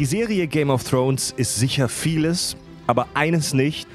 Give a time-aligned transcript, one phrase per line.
[0.00, 3.86] Die Serie Game of Thrones ist sicher vieles, aber eines nicht,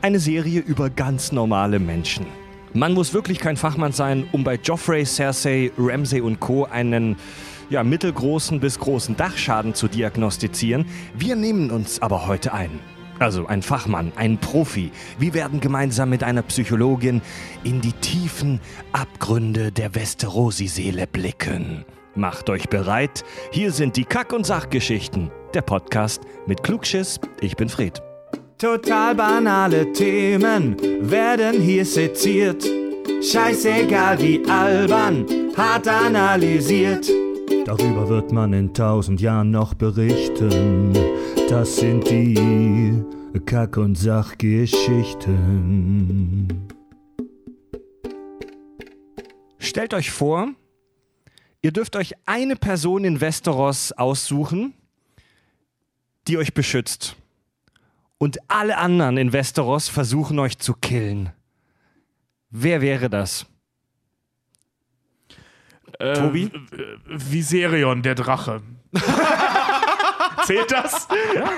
[0.00, 2.26] eine Serie über ganz normale Menschen.
[2.74, 6.66] Man muss wirklich kein Fachmann sein, um bei Joffrey, Cersei, Ramsay und Co.
[6.66, 7.16] einen
[7.70, 10.86] ja, mittelgroßen bis großen Dachschaden zu diagnostizieren.
[11.16, 12.78] Wir nehmen uns aber heute ein.
[13.18, 14.92] Also ein Fachmann, ein Profi.
[15.18, 17.20] Wir werden gemeinsam mit einer Psychologin
[17.64, 18.60] in die tiefen
[18.92, 21.84] Abgründe der Westerosi-Seele blicken.
[22.14, 23.24] Macht euch bereit.
[23.52, 25.30] Hier sind die Kack- und Sachgeschichten.
[25.58, 27.18] Der Podcast mit Klugschiss.
[27.40, 28.00] Ich bin Fred.
[28.58, 32.64] Total banale Themen werden hier seziert.
[33.20, 35.26] Scheißegal wie albern,
[35.56, 37.10] hart analysiert.
[37.64, 40.92] Darüber wird man in tausend Jahren noch berichten.
[41.48, 43.02] Das sind die
[43.44, 46.68] Kack- und Sachgeschichten.
[49.58, 50.50] Stellt euch vor,
[51.62, 54.74] ihr dürft euch eine Person in Westeros aussuchen,
[56.28, 57.16] die euch beschützt.
[58.18, 61.30] Und alle anderen in Westeros versuchen euch zu killen.
[62.50, 63.46] Wer wäre das?
[65.98, 66.50] Äh, Tobi?
[67.06, 68.62] Viserion, der Drache.
[70.44, 71.08] Zählt das?
[71.34, 71.50] Ja.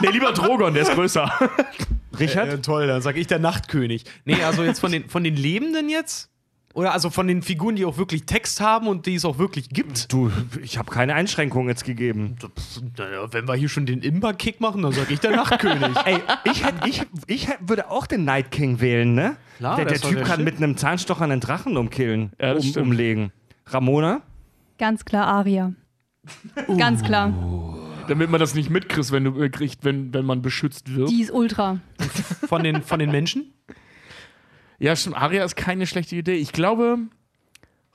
[0.00, 1.30] Nee, lieber Drogon, der ist größer.
[2.18, 2.48] Richard?
[2.48, 4.04] Äh, toll, dann sag ich der Nachtkönig.
[4.24, 6.30] Nee, also jetzt von den, von den Lebenden jetzt?
[6.76, 9.70] Oder also von den Figuren, die auch wirklich Text haben und die es auch wirklich
[9.70, 10.12] gibt?
[10.12, 10.30] Du,
[10.62, 12.36] ich habe keine Einschränkungen jetzt gegeben.
[12.38, 15.96] Pff, Naja, wenn wir hier schon den Imba-Kick machen, dann sag ich der Nachtkönig.
[16.04, 19.38] Ey, ich, hätt, ich, ich hätt, würde auch den Night King wählen, ne?
[19.56, 20.44] Klar, der der Typ der kann Shit.
[20.44, 23.32] mit einem Zahnstocher einen Drachen umkillen, Ja, um, umlegen.
[23.68, 24.20] Ramona?
[24.76, 25.72] Ganz klar Aria.
[26.76, 27.32] Ganz klar.
[28.06, 31.08] Damit man das nicht mitkriegt, wenn, du, äh, kriegt, wenn, wenn man beschützt wird.
[31.08, 31.80] Die ist ultra.
[32.46, 33.54] Von den, von den Menschen?
[34.78, 35.16] Ja, stimmt.
[35.16, 36.34] Aria ist keine schlechte Idee.
[36.34, 36.98] Ich glaube,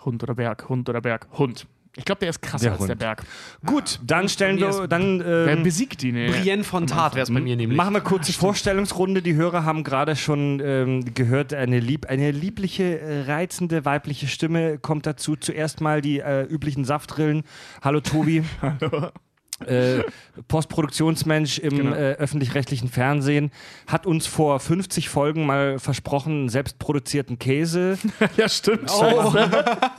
[0.06, 1.68] Hund oder Berg, Hund oder Berg, Hund.
[1.98, 2.90] Ich glaube, der ist krasser Der als Hund.
[2.90, 3.24] der Berg.
[3.66, 6.16] Gut, dann stellen wir, dann Wer ähm, besiegt ihn?
[6.16, 6.32] ey?
[6.32, 7.76] Brienne von Tat wäre es bei mir nämlich.
[7.76, 9.22] machen wir kurze Vorstellungsrunde.
[9.22, 14.78] Die Hörer haben gerade schon ähm, gehört, eine, lieb, eine liebliche, äh, reizende weibliche Stimme
[14.78, 15.36] kommt dazu.
[15.36, 17.44] Zuerst mal die äh, üblichen Saftrillen.
[17.82, 18.44] Hallo Tobi.
[19.68, 20.04] Äh,
[20.48, 21.92] Postproduktionsmensch im Genau.
[21.96, 23.52] äh, öffentlich-rechtlichen Fernsehen,
[23.88, 27.98] hat uns vor 50 Folgen mal versprochen, selbstproduzierten Käse.
[28.38, 28.90] ja, stimmt.
[28.92, 29.34] Oh.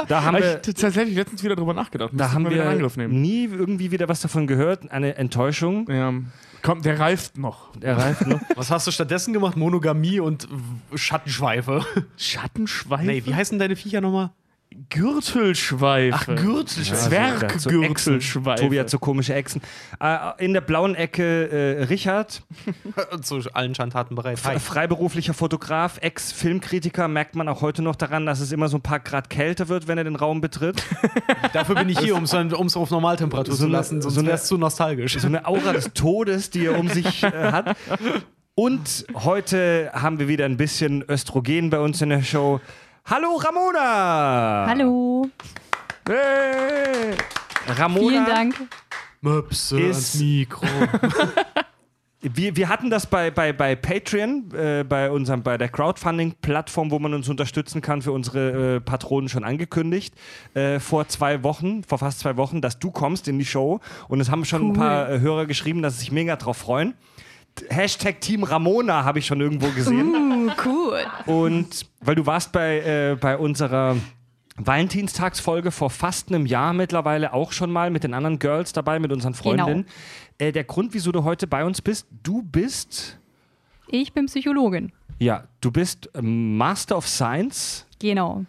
[0.09, 2.11] Da haben Hab wir, ich tatsächlich letztens wieder drüber nachgedacht.
[2.15, 3.21] da haben wir Angriff nehmen.
[3.21, 4.91] nie irgendwie wieder was davon gehört.
[4.91, 5.89] Eine Enttäuschung.
[5.91, 6.13] Ja.
[6.63, 7.71] Komm, der reift noch.
[7.81, 8.41] Er reift noch.
[8.55, 9.57] Was hast du stattdessen gemacht?
[9.57, 10.47] Monogamie und
[10.95, 11.85] Schattenschweife.
[12.17, 13.05] Schattenschweife?
[13.05, 14.31] Nee, wie heißen deine Viecher nochmal?
[14.91, 16.15] Gürtelschweife.
[16.19, 17.09] Ach, Gürtelschweife.
[17.09, 18.63] Zwerggürtelschweife.
[18.63, 19.61] Tobi hat so komische Echsen.
[20.01, 22.43] Äh, in der blauen Ecke äh, Richard,
[23.23, 24.39] Zu allen Schandtaten bereit.
[24.45, 24.59] Hi.
[24.59, 29.01] freiberuflicher Fotograf, Ex-Filmkritiker, merkt man auch heute noch daran, dass es immer so ein paar
[29.01, 30.83] Grad kälter wird, wenn er den Raum betritt.
[31.53, 34.29] Dafür bin ich hier, um es auf Normaltemperatur So zu eine- lassen, sonst so eine-
[34.29, 35.19] wäre es zu nostalgisch.
[35.19, 37.77] So eine Aura des Todes, die er um sich äh, hat.
[38.55, 42.61] Und heute haben wir wieder ein bisschen Östrogen bei uns in der Show.
[43.05, 44.67] Hallo Ramona!
[44.69, 45.27] Hallo.
[46.09, 47.15] Hey.
[47.67, 48.55] Ramona, Vielen Dank.
[49.21, 50.67] Möpse Ist- ans Mikro.
[52.25, 57.01] Wir, wir hatten das bei, bei, bei Patreon, äh, bei, unserem, bei der Crowdfunding-Plattform, wo
[57.01, 60.15] man uns unterstützen kann für unsere äh, Patronen schon angekündigt.
[60.55, 63.81] Äh, vor zwei Wochen, vor fast zwei Wochen, dass du kommst in die Show.
[64.07, 64.77] Und es haben schon ein Cool.
[64.77, 66.95] paar äh, Hörer geschrieben, dass sie sich mega drauf freuen.
[67.69, 70.49] Hashtag Team Ramona habe ich schon irgendwo gesehen.
[70.49, 71.01] Uh, cool.
[71.27, 73.97] Und weil du warst bei, äh, bei unserer
[74.57, 79.13] Valentinstagsfolge vor fast einem Jahr mittlerweile auch schon mal mit den anderen Girls dabei, mit
[79.13, 79.87] unseren Freundinnen.
[80.39, 83.19] Äh, der Grund, wieso du heute bei uns bist, du bist,
[83.89, 84.93] Ich bin Psychologin.
[85.19, 88.45] ja, du bist Master of Science, Genau.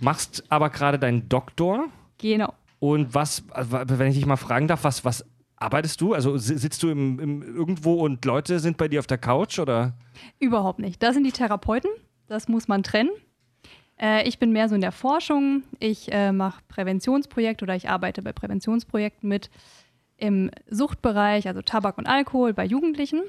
[0.00, 1.86] machst aber gerade deinen Doktor.
[2.18, 2.52] Genau.
[2.80, 5.24] Und was, wenn ich dich mal fragen darf, was, was
[5.64, 6.14] arbeitest du?
[6.14, 9.58] Also si- sitzt du im, im, irgendwo und Leute sind bei dir auf der Couch
[9.58, 9.94] oder?
[10.38, 11.02] Überhaupt nicht.
[11.02, 11.90] Das sind die Therapeuten.
[12.28, 13.10] Das muss man trennen.
[14.00, 15.62] Äh, ich bin mehr so in der Forschung.
[15.78, 19.50] Ich äh, mache Präventionsprojekte oder ich arbeite bei Präventionsprojekten mit
[20.16, 23.22] im Suchtbereich, also Tabak und Alkohol bei Jugendlichen.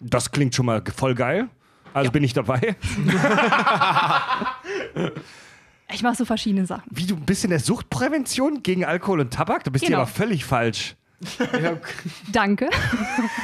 [0.00, 1.48] Das klingt schon mal voll geil.
[1.94, 2.76] Also bin ich dabei.
[5.92, 6.84] Ich mache so verschiedene Sachen.
[6.90, 9.64] Wie du bist in der Suchtprävention gegen Alkohol und Tabak?
[9.64, 10.02] Da bist du Genau.
[10.02, 10.94] aber völlig falsch.
[12.32, 12.68] Danke.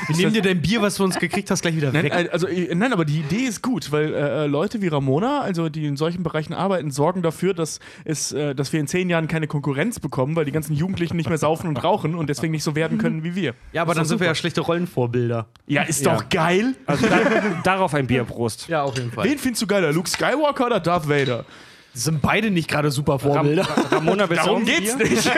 [0.08, 2.30] Wir nehmen dir dein Bier, was du uns gekriegt hast, gleich wieder Nein, weg.
[2.32, 5.68] also, äh, nein, aber die Idee ist gut, weil äh, äh, Leute wie Ramona, also
[5.68, 9.28] die in solchen Bereichen arbeiten, sorgen dafür, dass, es, äh, dass wir in zehn Jahren
[9.28, 12.64] keine Konkurrenz bekommen, weil die ganzen Jugendlichen nicht mehr saufen und rauchen und deswegen nicht
[12.64, 13.54] so werden können wie wir.
[13.72, 15.46] Ja, aber Ist dann sind wir ja schlechte Rollenvorbilder.
[15.66, 16.14] Ja, ist Ja.
[16.14, 16.74] doch geil.
[16.86, 17.18] Also da,
[17.62, 18.68] darauf ein Bierprost.
[18.68, 19.24] Ja, auf jeden Fall.
[19.28, 21.44] Wen findest du geiler, Luke Skywalker oder Darth Vader?
[21.92, 23.66] Sind beide nicht gerade super Ram Vorbilder.
[23.90, 25.30] Ramona, willst Darum geht's nicht.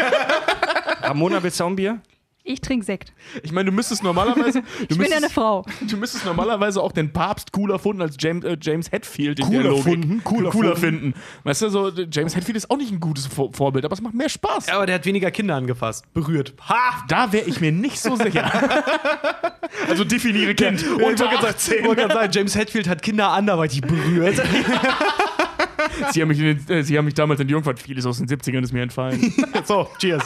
[1.03, 2.01] Ramona, willst du auch ein Bier?
[2.49, 3.13] Ich trinke Sekt.
[3.43, 4.63] Ich meine, du müsstest normalerweise.
[4.79, 5.67] Du Ich bin ja eine Frau.
[5.83, 9.63] Du müsstest normalerweise auch den Papst cooler finden als James, äh, James Hetfield in Cooler
[9.63, 9.85] der Logik.
[9.85, 11.13] finden, cooler cooler finden.
[11.13, 11.21] finden.
[11.45, 14.15] Weißt du, so, James Hetfield ist auch nicht ein gutes Vor Vorbild, aber es macht
[14.15, 14.69] mehr Spaß.
[14.69, 16.11] Ja, aber der hat weniger Kinder angefasst.
[16.15, 16.55] Berührt.
[16.69, 17.05] Ha!
[17.09, 18.51] Da wäre ich mir nicht so sicher.
[19.89, 20.83] also definiere Kind.
[21.03, 21.85] Und ich 18.
[21.85, 24.41] wollte gerade sagen, James Hetfield hat Kinder anderweitig berührt.
[26.13, 27.79] Sie haben, mich in den, äh, Sie haben mich damals in die Jungfahrt.
[27.79, 29.33] Vieles aus den 70ern ist mir entfallen.
[29.65, 30.23] so, cheers.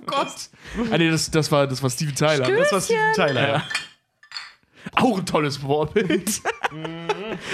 [0.00, 0.50] Oh Gott.
[0.90, 2.50] Ah, nee, das, das, war, das war Steven Tyler.
[2.50, 3.48] Das war Steven Tyler.
[3.48, 3.62] Ja.
[4.96, 6.42] Auch ein tolles Vorbild.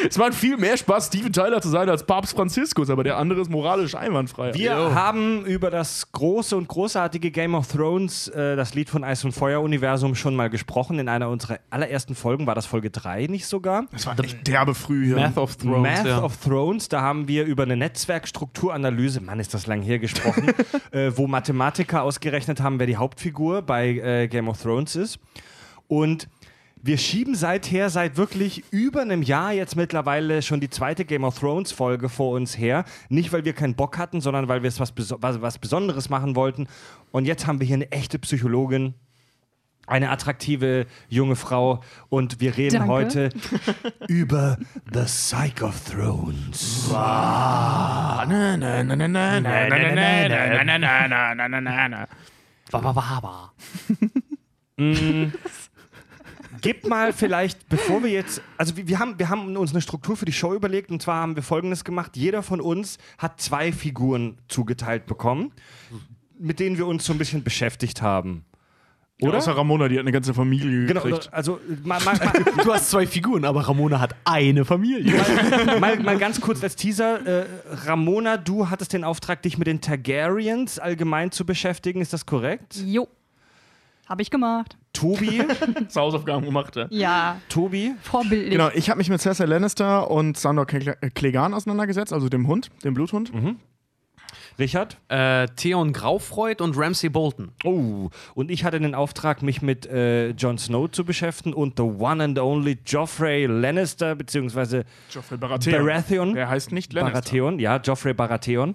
[0.08, 3.40] es macht viel mehr Spaß, Steven Tyler zu sein als Papst Franziskus, aber der andere
[3.40, 4.54] ist moralisch einwandfrei.
[4.54, 9.24] Wir haben über das große und großartige Game of Thrones, äh, das Lied von Eis
[9.24, 10.98] und Feuer Universum, schon mal gesprochen.
[10.98, 13.86] In einer unserer allerersten Folgen war das Folge 3 nicht sogar.
[13.92, 15.16] Das war echt derbe früh hier.
[15.16, 15.82] Math of Thrones.
[15.82, 16.22] Math ja.
[16.22, 20.52] of Thrones, da haben wir über eine Netzwerkstrukturanalyse, Mann, ist das lang her gesprochen,
[20.90, 25.18] äh, wo Mathematiker ausgerechnet haben, wer die Hauptfigur bei äh, Game of Thrones ist.
[25.88, 26.28] Und
[26.82, 31.38] wir schieben seither, seit wirklich über einem Jahr jetzt mittlerweile schon die zweite Game of
[31.38, 32.84] Thrones Folge vor uns her.
[33.08, 36.36] Nicht, weil wir keinen Bock hatten, sondern weil wir es was, was, was Besonderes machen
[36.36, 36.68] wollten.
[37.10, 38.94] Und jetzt haben wir hier eine echte Psychologin,
[39.86, 42.92] eine attraktive junge Frau und wir reden Danke.
[42.92, 43.30] heute
[44.08, 44.58] über
[44.92, 46.88] The Psych of Thrones.
[56.66, 60.16] Gib mal vielleicht, bevor wir jetzt, also wir, wir, haben, wir haben uns eine Struktur
[60.16, 62.16] für die Show überlegt und zwar haben wir folgendes gemacht.
[62.16, 65.52] Jeder von uns hat zwei Figuren zugeteilt bekommen,
[66.38, 68.44] mit denen wir uns so ein bisschen beschäftigt haben.
[69.22, 69.38] Oder?
[69.38, 71.32] Außer Ramona, die hat eine ganze Familie Genau, gekriegt.
[71.32, 72.32] also mal, mal, mal,
[72.64, 75.14] Du hast zwei Figuren, aber Ramona hat eine Familie.
[75.80, 77.24] mal, mal ganz kurz als Teaser.
[77.26, 77.46] Äh,
[77.86, 82.02] Ramona, du hattest den Auftrag, dich mit den Targaryens allgemein zu beschäftigen.
[82.02, 82.76] Ist das korrekt?
[82.84, 83.08] Jo.
[84.08, 84.76] Habe ich gemacht.
[84.92, 85.42] Tobi,
[85.84, 86.86] Das Hausaufgaben gemacht, ja.
[86.90, 88.50] Ja, Tobi, vorbildlich.
[88.52, 92.70] Genau, ich habe mich mit Cersei Lannister und Sandor äh, Clegane auseinandergesetzt, also dem Hund,
[92.84, 93.30] dem Bluthund.
[94.58, 94.96] Richard.
[95.08, 97.52] äh, Theon Graufreud und Ramsay Bolton.
[97.64, 101.82] Oh, und ich hatte den Auftrag, mich mit äh, Jon Snow zu beschäftigen und the
[101.82, 105.84] one and only Joffrey Lannister, beziehungsweise Joffrey Baratheon.
[105.86, 106.34] Baratheon.
[106.34, 107.12] Der heißt nicht Lannister.
[107.20, 108.74] Baratheon, ja, Joffrey Baratheon.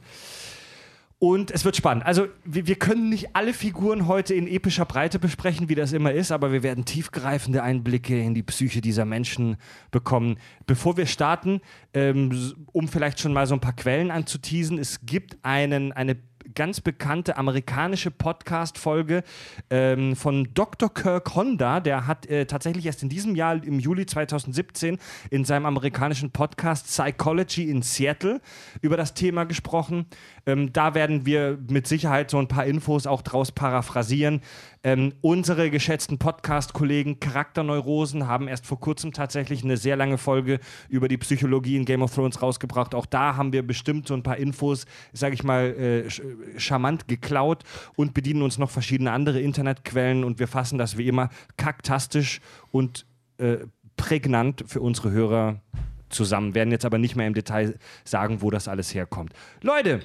[1.24, 2.04] Und es wird spannend.
[2.04, 6.12] Also, wir, wir können nicht alle Figuren heute in epischer Breite besprechen, wie das immer
[6.12, 9.58] ist, aber wir werden tiefgreifende Einblicke in die Psyche dieser Menschen
[9.92, 10.40] bekommen.
[10.66, 11.62] Bevor wir starten,
[11.94, 16.18] ähm, um vielleicht schon mal so ein paar Quellen anzuteasen, es gibt einen, eine
[16.56, 19.24] ganz bekannte amerikanische Podcast-Folge
[19.70, 20.94] ähm, von Dr.
[20.94, 21.80] Kirk Honda.
[21.80, 24.98] Der hat äh, tatsächlich erst in diesem Jahr, im Juli 2017,
[25.30, 28.42] in seinem amerikanischen Podcast Psychology in Seattle
[28.82, 30.06] über das Thema gesprochen.
[30.46, 34.42] Ähm, da werden wir mit Sicherheit so ein paar Infos auch draus paraphrasieren.
[34.84, 40.60] Ähm, unsere geschätzten Podcast-Kollegen Charakterneurosen haben erst vor kurzem tatsächlich eine sehr lange Folge
[40.90, 42.96] über die Psychologie in Game of Thrones rausgebracht.
[42.96, 47.64] Auch da haben wir bestimmt so ein paar Infos, sage ich mal, äh, charmant geklaut
[47.96, 52.42] und bedienen uns noch verschiedene andere Internetquellen und wir fassen das wie immer kaktastisch
[52.72, 53.06] und
[53.38, 53.58] äh,
[53.98, 55.62] prägnant für unsere Hörer
[56.10, 56.56] zusammen.
[56.56, 59.34] Werden jetzt aber nicht mehr im Detail sagen, wo das alles herkommt.
[59.62, 60.02] Leute,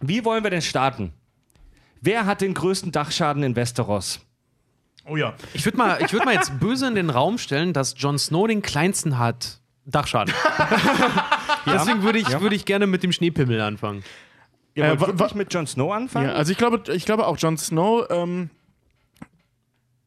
[0.00, 1.12] wie wollen wir denn starten?
[2.00, 4.20] Wer hat den größten Dachschaden in Westeros?
[5.06, 5.34] Oh ja.
[5.54, 8.46] Ich würde mal, ich würd mal jetzt böse in den Raum stellen, dass Jon Snow
[8.46, 9.60] den kleinsten hat.
[9.86, 10.32] Dachschaden.
[11.66, 14.04] Deswegen würde ich, würd ich gerne mit dem Schneepimmel anfangen.
[14.74, 16.28] Ihr Äh, wirklich mit Jon Snow anfangen?
[16.28, 16.34] ja.
[16.34, 18.06] Also ich glaube, ich glaube auch Jon Snow.
[18.10, 18.50] Ähm,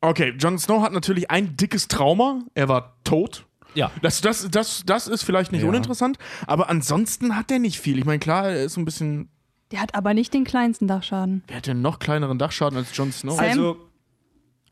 [0.01, 2.41] okay, Jon Snow hat natürlich ein dickes Trauma.
[2.53, 3.46] Er war tot.
[3.75, 3.91] Ja.
[4.01, 5.68] Das, das, das, das ist vielleicht nicht Ja.
[5.70, 7.98] uninteressant, aber ansonsten hat er nicht viel.
[7.98, 9.29] Ich meine, klar, er ist so ein bisschen.
[9.74, 11.44] Der hat aber nicht den kleinsten Dachschaden.
[11.48, 13.36] Wer hat denn noch kleineren Dachschaden als Jon Snow?
[13.36, 13.46] Sam?
[13.46, 13.77] Also,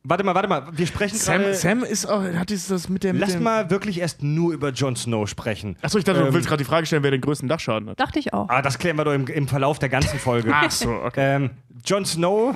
[0.03, 0.67] warte mal, warte mal.
[0.73, 1.55] Wir sprechen Sam, gerade...
[1.55, 3.13] Sam ist auch, hat dieses das mit der.
[3.13, 5.75] Mit Lass dem, mal wirklich erst nur über Jon Snow sprechen.
[5.81, 7.99] Achso, ich dachte, du Ähm, willst gerade die Frage stellen, wer den größten Dachschaden hat.
[7.99, 8.47] Dachte ich auch.
[8.47, 10.51] Ah, das klären wir doch im, im Verlauf der ganzen Folge.
[10.53, 11.35] Ach so, okay.
[11.35, 11.49] Ähm,
[11.83, 12.55] Jon Snow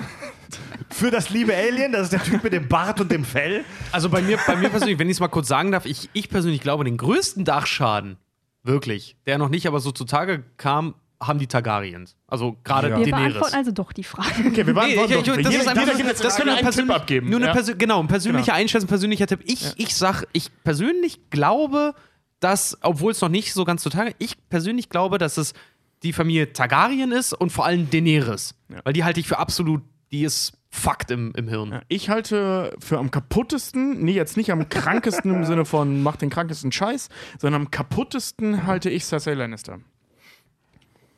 [0.90, 3.64] für das liebe Alien, das ist der Typ mit dem Bart und dem Fell.
[3.90, 6.28] Also bei mir, bei mir persönlich, wenn ich es mal kurz sagen darf, ich, ich
[6.28, 8.18] persönlich glaube, den größten Dachschaden,
[8.62, 12.16] wirklich, der noch nicht aber so zutage kam, haben die Targaryens.
[12.26, 12.98] Also gerade Ja.
[12.98, 13.32] Wir Daenerys.
[13.34, 14.48] beantworten also doch die Frage.
[14.48, 17.30] Okay, wir waren Nee, ich, ich, das ist einfach das nur einen Tipp abgeben.
[17.30, 17.74] Nur eine ja.
[17.74, 18.56] genau, ein persönlicher Genau.
[18.56, 19.40] Einschätzung, persönlicher Tipp.
[19.44, 21.94] Ich, ich sag, ich persönlich glaube,
[22.40, 25.54] dass, obwohl es noch nicht so ganz zutage, ich persönlich glaube, dass es
[26.02, 28.54] die Familie Targaryen ist und vor allem Daenerys.
[28.84, 29.82] Weil die halte ich für absolut,
[30.12, 31.80] die ist Fakt im, im Hirn.
[31.88, 36.28] Ich halte für am kaputtesten, nee, jetzt nicht am krankesten im Sinne von mach den
[36.28, 37.08] krankesten Scheiß,
[37.38, 39.78] sondern am kaputtesten halte ich Cersei Lannister.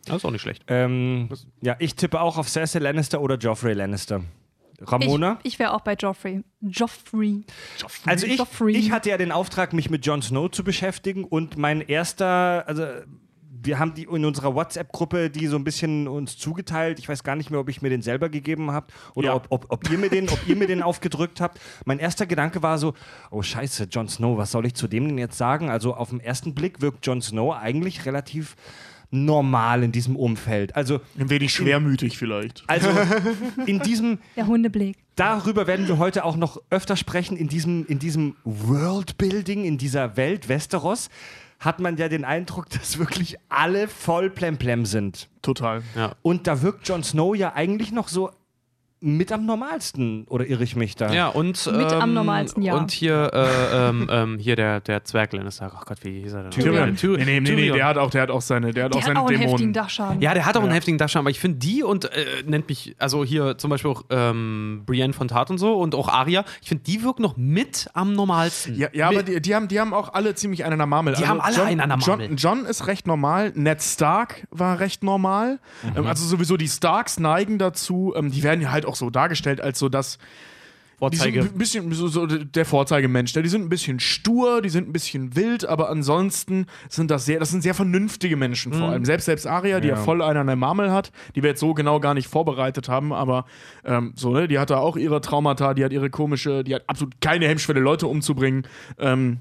[0.08, 0.64] Das ist auch nicht schlecht.
[0.68, 1.28] Ähm,
[1.60, 4.22] ja, ich tippe auch auf Cersei Lannister oder Joffrey Lannister.
[4.80, 5.38] Ramona?
[5.42, 6.42] Ich, ich wäre auch bei Joffrey.
[6.60, 7.44] Joffrey.
[8.06, 8.76] Also ich, Joffrey.
[8.76, 12.84] ich hatte ja den Auftrag, mich mit Jon Snow zu beschäftigen und mein erster, also
[13.60, 17.00] wir haben die in unserer WhatsApp-Gruppe die so ein bisschen uns zugeteilt.
[17.00, 19.34] Ich weiß gar nicht mehr, ob ich mir den selber gegeben habe oder Ja.
[19.34, 21.58] ob, ob, ob, ihr mir den, ob ihr mir den aufgedrückt habt.
[21.84, 22.94] Mein erster Gedanke war so,
[23.32, 25.70] oh scheiße, Jon Snow, was soll ich zu dem denn jetzt sagen?
[25.70, 28.54] Also auf den ersten Blick wirkt Jon Snow eigentlich relativ
[29.10, 30.76] normal in diesem Umfeld.
[30.76, 32.64] Also, Ein wenig schwermütig vielleicht.
[32.66, 32.88] also
[33.66, 34.96] in diesem, Der Hundeblick.
[35.16, 37.36] darüber werden wir heute auch noch öfter sprechen.
[37.36, 41.08] In diesem, in diesem Worldbuilding, in dieser Welt Westeros,
[41.58, 45.28] hat man ja den Eindruck, dass wirklich alle voll plemplem sind.
[45.42, 45.82] Total.
[46.22, 48.30] Und da wirkt Jon Snow ja eigentlich noch so
[49.00, 50.24] mit am normalsten.
[50.28, 51.12] Oder irre ich mich da?
[51.12, 51.64] Ja, und.
[51.66, 52.76] Mit am ähm, normalsten, ja.
[52.76, 55.70] Und hier, äh, ähm, ähm, hier der, der Zwerg Lannister.
[55.74, 56.50] Ach Gott, wie hieß er denn?
[56.50, 56.96] Tyrion.
[56.96, 57.76] Tyr- Nee, nee, nee, nee, Tyrion.
[57.76, 59.36] der hat auch, der hat auch seine, der hat Der auch hat seine auch einen
[59.38, 59.72] heftigen Dämonen.
[59.72, 60.20] Dachschaden.
[60.20, 60.76] Ja, der hat auch einen Ja.
[60.76, 64.02] heftigen Dachschaden, aber ich finde die und äh, nennt mich, also hier zum Beispiel auch
[64.10, 67.88] ähm, Brienne von Tart und so und auch Arya, ich finde, die wirken noch mit
[67.94, 68.76] am normalsten.
[68.76, 71.14] Ja, ja aber die, die, haben, die haben auch alle ziemlich einen an der Marmel.
[71.14, 72.26] Also Die haben alle John, einen an der Marmel.
[72.28, 75.58] John, John ist recht normal, Ned Stark war recht normal.
[75.82, 75.98] Mhm.
[75.98, 79.60] Ähm, also sowieso die Starks neigen dazu, ähm, die werden ja halt auch so dargestellt
[79.60, 81.42] als so das Die Vorzeige.
[81.44, 83.32] sind ein bisschen so, so der Vorzeigemensch.
[83.36, 83.42] ne?
[83.44, 87.38] Die sind ein bisschen stur, die sind ein bisschen wild, aber ansonsten sind das sehr,
[87.38, 89.04] das sind sehr vernünftige Menschen vor allem.
[89.04, 90.00] Selbst selbst Aria, die ja, Ja.
[90.02, 93.12] voll einen an der Marmel hat, die wir jetzt so genau gar nicht vorbereitet haben,
[93.12, 93.44] aber
[93.84, 96.82] ähm, so, ne, die hat da auch ihre Traumata, die hat ihre komische, die hat
[96.88, 98.66] absolut keine Hemmschwelle, Leute umzubringen.
[98.98, 99.38] Ähm,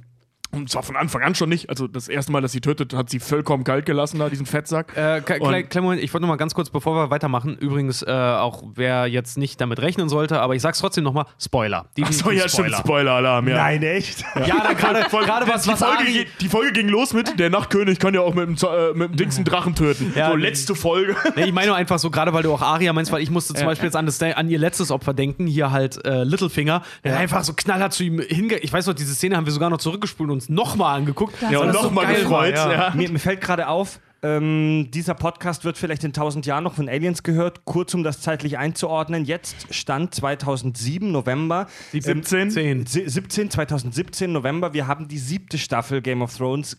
[0.51, 1.69] und zwar von Anfang an schon nicht.
[1.69, 4.95] Also das erste Mal, dass sie tötet, hat sie vollkommen kalt gelassen, da diesen Fettsack.
[4.95, 7.57] Äh, kle- Und- kle- kleinen Moment, ich wollte noch mal ganz kurz, bevor wir weitermachen,
[7.57, 11.25] übrigens, äh, auch wer jetzt nicht damit rechnen sollte, aber ich sag's trotzdem noch mal,
[11.39, 11.85] Spoiler.
[12.01, 13.55] Achso, ja, stimmt, Spoiler-Alarm, ja.
[13.57, 14.23] Nein, echt?
[14.45, 17.49] Ja, da gerade gerade was, die, was Folge, Ari, die Folge ging los mit, der
[17.49, 20.13] Nachtkönig kann ja auch mit dem, äh, mit dem Dings einen Drachen töten.
[20.15, 21.15] Ja, so, letzte Folge.
[21.35, 23.53] Nee, ich meine nur einfach so, gerade weil du auch Aria meinst, weil ich musste
[23.53, 27.17] zum Beispiel jetzt an, das, an ihr letztes Opfer denken, hier halt äh, Littlefinger, der
[27.17, 28.55] einfach so knallhart zu ihm hinge...
[28.57, 31.35] Ich weiß noch, diese Szene haben wir sogar noch zurückgespult und uns nochmal angeguckt.
[31.41, 32.21] Das Ja, und so nochmal geil.
[32.23, 32.55] gefreut.
[32.55, 32.87] war, ja.
[32.89, 32.95] ja.
[32.95, 36.89] Mir, mir fällt gerade auf, ähm, dieser Podcast wird vielleicht in 1000 Jahren noch von
[36.89, 37.65] Aliens gehört.
[37.65, 39.25] Kurz, um das zeitlich einzuordnen.
[39.25, 41.67] Jetzt stand 2007, November.
[41.91, 42.57] 17.
[42.57, 44.73] Ähm, si- 17, 2017, November.
[44.73, 46.77] Wir haben die siebte Staffel Game of Thrones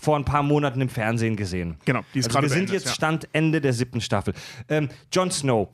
[0.00, 1.76] vor ein paar Monaten im Fernsehen gesehen.
[1.84, 2.92] Genau, die ist Also gerade wir sind jetzt ja.
[2.92, 4.32] Stand Ende der siebten Staffel.
[4.70, 5.68] Ähm, Jon Snow.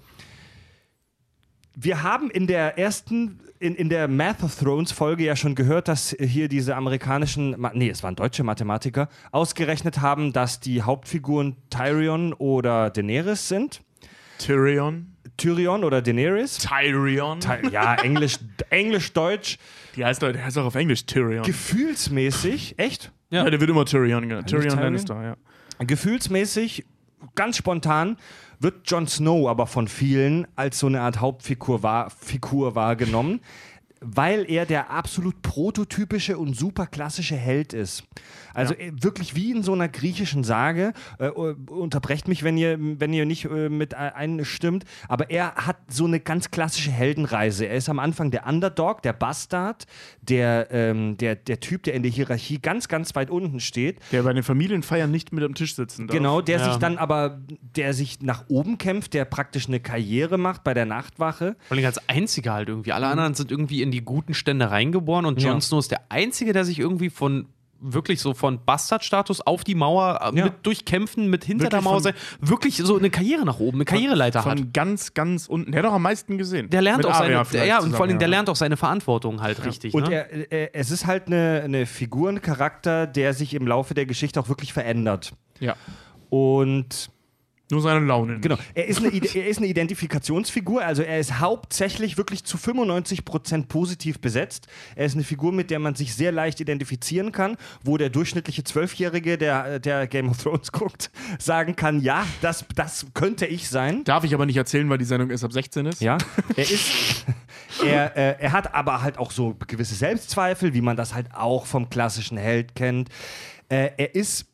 [1.77, 5.89] Wir haben in der ersten, in, in der Math of Thrones Folge ja schon gehört,
[5.89, 12.33] dass hier diese amerikanischen, nee, es waren deutsche Mathematiker, ausgerechnet haben, dass die Hauptfiguren Tyrion
[12.35, 13.83] oder Daenerys sind.
[14.39, 15.11] Tyrion.
[15.37, 16.59] Tyrion oder Daenerys.
[16.59, 17.41] Tyrion.
[17.41, 18.39] Ty- Ja, Englisch,
[18.71, 19.59] Englisch, Deutsch.
[19.97, 21.43] Die heißt, der heißt auch auf Englisch Tyrion.
[21.45, 23.13] Gefühlsmäßig, echt?
[23.31, 23.49] ja.
[23.49, 24.49] der wird immer Tyrion genannt.
[24.49, 24.85] Tyrion Tyrion?
[24.85, 25.37] Lannister, ja.
[25.85, 26.85] Gefühlsmäßig,
[27.35, 28.17] ganz spontan,
[28.61, 33.41] wird Jon Snow aber von vielen als so eine Art Hauptfigur wahr, Figur wahrgenommen,
[34.01, 38.05] weil er der absolut prototypische und super klassische Held ist.
[38.55, 40.93] Also äh, wirklich wie in so einer griechischen Sage.
[41.19, 44.85] Äh, unterbrecht mich, wenn ihr, wenn ihr nicht äh, mit ein- einstimmt.
[45.09, 47.67] Aber er hat so eine ganz klassische Heldenreise.
[47.67, 49.87] Er ist am Anfang der Underdog, der Bastard,
[50.23, 53.99] der, ähm, der, der Typ, der in der Hierarchie ganz, ganz weit unten steht.
[54.13, 56.17] Der bei den Familienfeiern nicht mit am Tisch sitzen darf.
[56.17, 56.65] Genau, der Ja.
[56.65, 57.41] sich dann aber,
[57.77, 61.57] der sich nach oben kämpft, der praktisch eine Karriere macht bei der Nachtwache.
[61.69, 62.93] Vor allem als einziger halt irgendwie.
[62.93, 65.61] Alle anderen sind irgendwie in die guten Stände reingeboren und Jon Ja.
[65.61, 67.47] Snow ist der Einzige, der sich irgendwie von
[67.93, 70.45] wirklich so von Bastardstatus auf die Mauer äh, Ja.
[70.47, 73.79] mit durchkämpfen, mit hinter Wirklich der Mauer von- sein, wirklich so eine Karriere nach oben,
[73.79, 74.59] eine Karriereleiter hat.
[74.59, 75.73] Von ganz, ganz unten.
[75.73, 76.71] Der hat auch am meisten gesehen.
[76.71, 78.31] Der lernt Mit auch seine, der, vielleicht ja, und zusammen, vor allem, der ja.
[78.31, 79.93] lernt auch seine Verantwortung halt richtig.
[79.95, 80.15] Und ne?
[80.15, 84.07] er, er, es ist halt eine, eine Figur, ein Charakter, der sich im Laufe der
[84.07, 85.33] Geschichte auch wirklich verändert.
[85.61, 85.77] Ja.
[86.31, 87.11] Und
[87.71, 88.41] Nur seine Laune.
[88.41, 93.69] genau, er ist, eine, er ist eine Identifikationsfigur, also er ist hauptsächlich wirklich zu 95%
[93.69, 94.67] positiv besetzt.
[94.97, 98.65] Er ist eine Figur, mit der man sich sehr leicht identifizieren kann, wo der durchschnittliche
[98.65, 104.05] Zwölfjährige, der, der Game of Thrones guckt, sagen kann, ja, das, das könnte ich sein.
[104.05, 106.03] Darf ich aber nicht erzählen, weil die Sendung erst ab 16 ist.
[106.03, 106.19] Ja,
[106.57, 107.25] er ist.
[107.85, 111.67] Er, äh, er hat aber halt auch so gewisse Selbstzweifel, wie man das halt auch
[111.67, 113.09] vom klassischen Held kennt.
[113.69, 114.47] Äh, er ist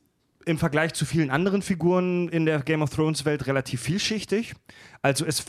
[0.47, 4.55] im Vergleich zu vielen anderen Figuren in der Game of Thrones Welt relativ vielschichtig.
[5.03, 5.45] Also es,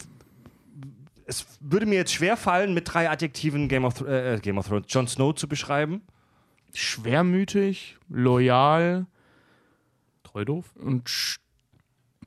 [1.25, 4.67] es würde mir jetzt schwer fallen, mit drei Adjektiven Game of, Thro- äh, Game of
[4.67, 6.01] Thrones, Jon Snow zu beschreiben.
[6.74, 9.05] Schwermütig, loyal
[10.24, 10.65] Treu doof.
[10.75, 11.38] und sch-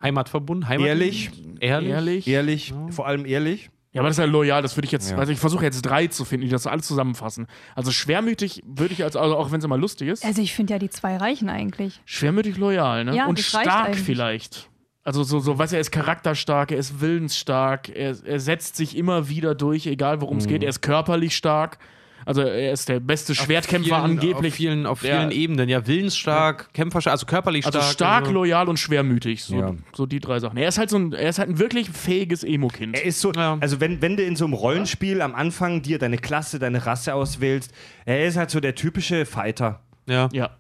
[0.03, 1.31] Heimatverbund, Heimat Ehrlich.
[1.61, 1.89] ehrlich.
[1.91, 2.27] ehrlich.
[2.29, 3.71] Ehrlich, vor allem ehrlich.
[3.95, 5.17] Ja, aber das ist ja loyal, das würde ich jetzt, Ja.
[5.19, 7.47] also ich versuche jetzt drei zu finden, die das alles zusammenfassen.
[7.77, 10.73] Also schwermütig würde ich als, also auch wenn es immer lustig ist, Also ich finde
[10.75, 12.01] ja die zwei reichen eigentlich.
[12.05, 13.15] schwermütig loyal, ne?
[13.17, 14.01] Ja, Und stark eigentlich.
[14.03, 14.69] vielleicht.
[15.05, 18.97] Also so, so, weißt du, er ist charakterstark, er ist willensstark, er, er setzt sich
[18.97, 20.63] immer wieder durch, egal worum es geht.
[20.63, 21.79] Er ist körperlich stark.
[22.27, 24.53] Also er ist der beste Schwertkämpfer vielen, angeblich.
[24.53, 25.19] Auf vielen, auf Ja.
[25.19, 25.69] vielen Ebenen.
[25.69, 27.93] Ja, willensstark, kämpferstark, also körperlich also stark.
[27.93, 29.45] stark, also- loyal und schwermütig.
[29.45, 29.75] So, Ja.
[29.95, 30.57] so die drei Sachen.
[30.57, 32.97] Er ist halt so ein, er ist halt ein wirklich fähiges Emo-Kind.
[32.97, 33.57] Er ist so, Ja.
[33.61, 37.15] also wenn, wenn du in so einem Rollenspiel am Anfang dir deine Klasse, deine Rasse
[37.15, 37.73] auswählst,
[38.05, 39.81] er ist halt so der typische Fighter.
[40.07, 40.51] Ja, Ja.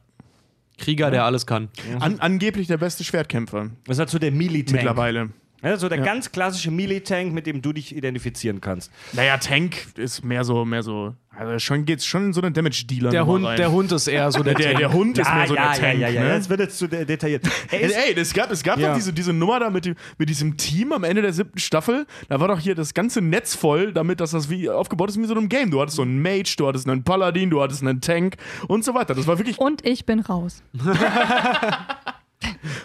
[0.76, 1.68] Krieger, der alles kann.
[2.00, 3.70] An, angeblich der beste Schwertkämpfer.
[3.86, 4.72] Das ist halt so der Melee-Tank.
[4.72, 5.30] Mittlerweile.
[5.64, 8.92] Ja, so der ganz klassische Melee-Tank, mit dem du dich identifizieren kannst.
[9.12, 11.14] Naja, Tank ist mehr so, mehr so.
[11.36, 13.10] Also schon geht's schon in so eine Damage-Dealer.
[13.10, 13.56] Der Hund, rein.
[13.56, 15.98] der Hund ist eher so der, der, der Hund ist mehr so ja, der Tank.
[15.98, 16.28] ja, ja, ne?
[16.28, 17.44] ja, das wird jetzt zu de detailliert.
[17.72, 18.88] Er Ey, ey, es gab, es gab Ja.
[18.90, 22.06] doch diese, diese Nummer da mit, dem, mit diesem Team am Ende der siebten Staffel.
[22.28, 25.24] Da war doch hier das ganze Netz voll, damit dass das wie aufgebaut ist wie
[25.24, 25.70] so einem Game.
[25.72, 28.36] Du hattest so einen Mage, du hattest einen Paladin, du hattest einen Tank
[28.68, 29.14] und so weiter.
[29.14, 29.58] Das war wirklich.
[29.58, 30.62] Und ich bin raus.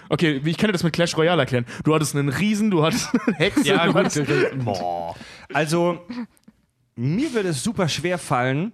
[0.09, 1.65] Okay, ich kann dir das mit Clash Royale erklären.
[1.83, 3.67] Du hattest einen Riesen, du hattest eine Hexe.
[3.67, 4.05] Ja, du gut.
[4.05, 5.15] hattest, Boah.
[5.53, 5.99] Also,
[6.95, 8.71] mir würde es super schwer fallen,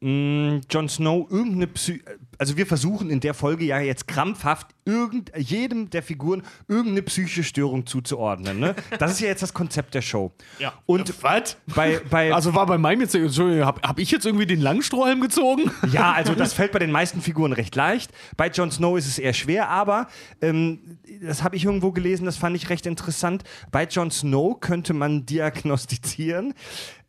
[0.00, 2.02] mh, Jon Snow irgendeine Psy
[2.38, 7.44] also wir versuchen in der Folge ja jetzt krampfhaft irgend jedem der Figuren irgendeine psychische
[7.44, 8.58] Störung zuzuordnen.
[8.58, 8.74] Ne?
[8.98, 10.32] Das ist ja jetzt das Konzept der Show.
[10.58, 10.72] Ja.
[10.86, 11.56] Und Was?
[11.74, 15.20] bei, bei Also war bei meinem jetzt, Entschuldigung, hab, hab ich jetzt irgendwie den Langstrohhalm
[15.20, 15.70] gezogen?
[15.92, 18.12] Ja, also das fällt bei den meisten Figuren recht leicht.
[18.36, 20.08] Bei Jon Snow ist es eher schwer, aber
[20.40, 23.42] ähm, das habe ich irgendwo gelesen, das fand ich recht interessant.
[23.70, 26.54] Bei Jon Snow könnte man diagnostizieren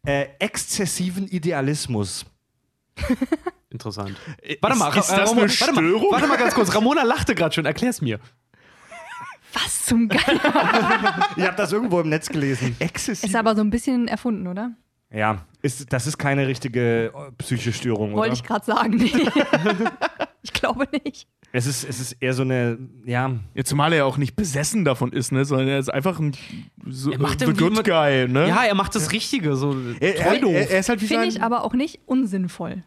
[0.06, 2.26] äh, exzessiven Idealismus.
[3.72, 4.18] Interessant.
[4.62, 6.12] Warte mal, ist das Ramona- eine warte mal, Störung?
[6.12, 6.74] warte mal ganz kurz.
[6.74, 7.66] Ramona lachte gerade schon.
[7.66, 8.20] Erklär's mir.
[9.54, 10.20] Was zum Geier?
[11.36, 12.76] Ich habe das irgendwo im Netz gelesen.
[12.80, 14.72] Ist aber so ein bisschen erfunden, oder?
[15.12, 18.98] Ja, ist, das ist keine richtige äh, psychische Störung, Wollte ich gerade sagen.
[18.98, 19.12] Nee.
[20.44, 21.28] ich glaube nicht.
[21.52, 25.12] Es ist, es ist eher so eine, ja, Ja, zumal er auch nicht besessen davon
[25.12, 25.46] ist, ne?
[25.46, 26.36] sondern er ist einfach ein
[26.86, 28.28] so, Er macht the good guy.
[28.28, 28.48] Ne?
[28.48, 29.56] Ja, er macht das Richtige.
[29.56, 32.84] So er, er, er, ist halt wie Finde ich aber auch nicht unsinnvoll.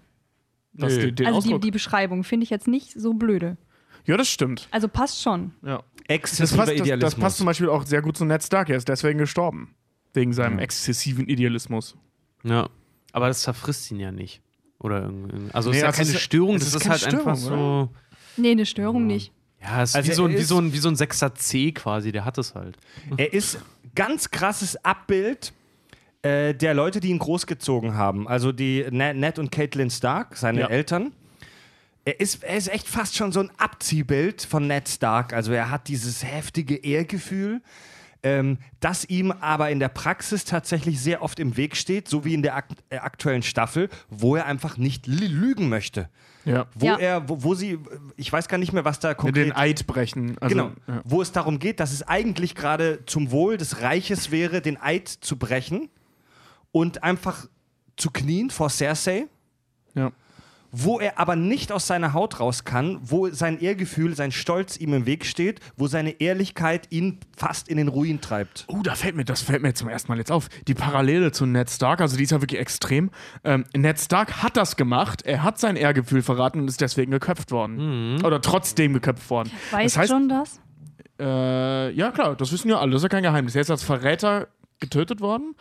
[0.74, 1.06] Das, Nö.
[1.06, 3.56] den, den Also die, die Beschreibung finde ich jetzt nicht so blöde.
[4.04, 4.68] ja, das stimmt.
[4.70, 5.52] Also passt schon.
[5.62, 5.82] Ja.
[6.08, 7.20] Das, exzessiver passt, das, das Idealismus.
[7.20, 8.68] passt zum Beispiel auch sehr gut zu Ned Stark.
[8.70, 9.74] Er ist deswegen gestorben.
[10.14, 11.96] Wegen seinem exzessiven Idealismus.
[12.44, 12.68] ja.
[13.14, 14.40] Aber das zerfrisst ihn ja nicht.
[14.78, 15.50] Oder irgendwie.
[15.52, 17.36] Also es Nee, ist ja das keine ist- Störung, das das ist ist, halt einfach
[17.36, 17.90] Störung,
[18.36, 18.40] so.
[18.40, 19.32] Nee, eine Störung nicht.
[19.60, 21.72] Ja, es ist Also wie, so ein, wie, so ein, wie so ein 6er C
[21.72, 22.78] quasi, der hat es halt.
[23.18, 23.58] Er ist
[23.94, 25.52] ganz krasses Abbild
[26.22, 28.28] äh, der Leute, die ihn großgezogen haben.
[28.28, 30.66] Also die Ne- Ned und Caitlin Stark, seine Ja.
[30.68, 31.12] Eltern.
[32.04, 35.32] Er ist, er ist echt fast schon so ein Abziehbild von Ned Stark.
[35.32, 37.60] Also er hat dieses heftige Ehrgefühl,
[38.24, 42.34] ähm, das ihm aber in der Praxis tatsächlich sehr oft im Weg steht, so wie
[42.34, 46.08] in der ak äh, aktuellen Staffel, wo er einfach nicht lü- lügen möchte.
[46.44, 46.66] Ja.
[46.74, 46.96] Wo Ja.
[46.98, 47.78] er, wo, wo sie,
[48.16, 50.36] ich weiß gar nicht mehr, was da konkret Den Eid brechen.
[50.40, 50.72] Also, genau.
[50.88, 51.00] Ja.
[51.04, 55.08] Wo es darum geht, dass es eigentlich gerade zum Wohl des Reiches wäre, den Eid
[55.08, 55.88] zu brechen
[56.72, 57.46] und einfach
[57.96, 59.26] zu knien vor Cersei,
[59.94, 60.10] Ja.
[60.70, 64.94] wo er aber nicht aus seiner Haut raus kann, wo sein Ehrgefühl, sein Stolz ihm
[64.94, 68.64] im Weg steht, wo seine Ehrlichkeit ihn fast in den Ruin treibt.
[68.68, 70.48] Oh, da fällt mir, das fällt mir zum ersten Mal jetzt auf.
[70.66, 73.10] Die Parallele zu Ned Stark, also die ist ja wirklich extrem.
[73.44, 77.50] Ähm, Ned Stark hat das gemacht, er hat sein Ehrgefühl verraten und ist deswegen geköpft
[77.50, 78.24] worden.
[78.24, 79.50] Oder trotzdem geköpft worden.
[79.72, 80.58] Weißt das heißt, schon das?
[81.20, 83.54] Äh, ja klar, das wissen ja alle, das ist ja kein Geheimnis.
[83.54, 84.48] Er ist als Verräter
[84.80, 85.54] getötet worden.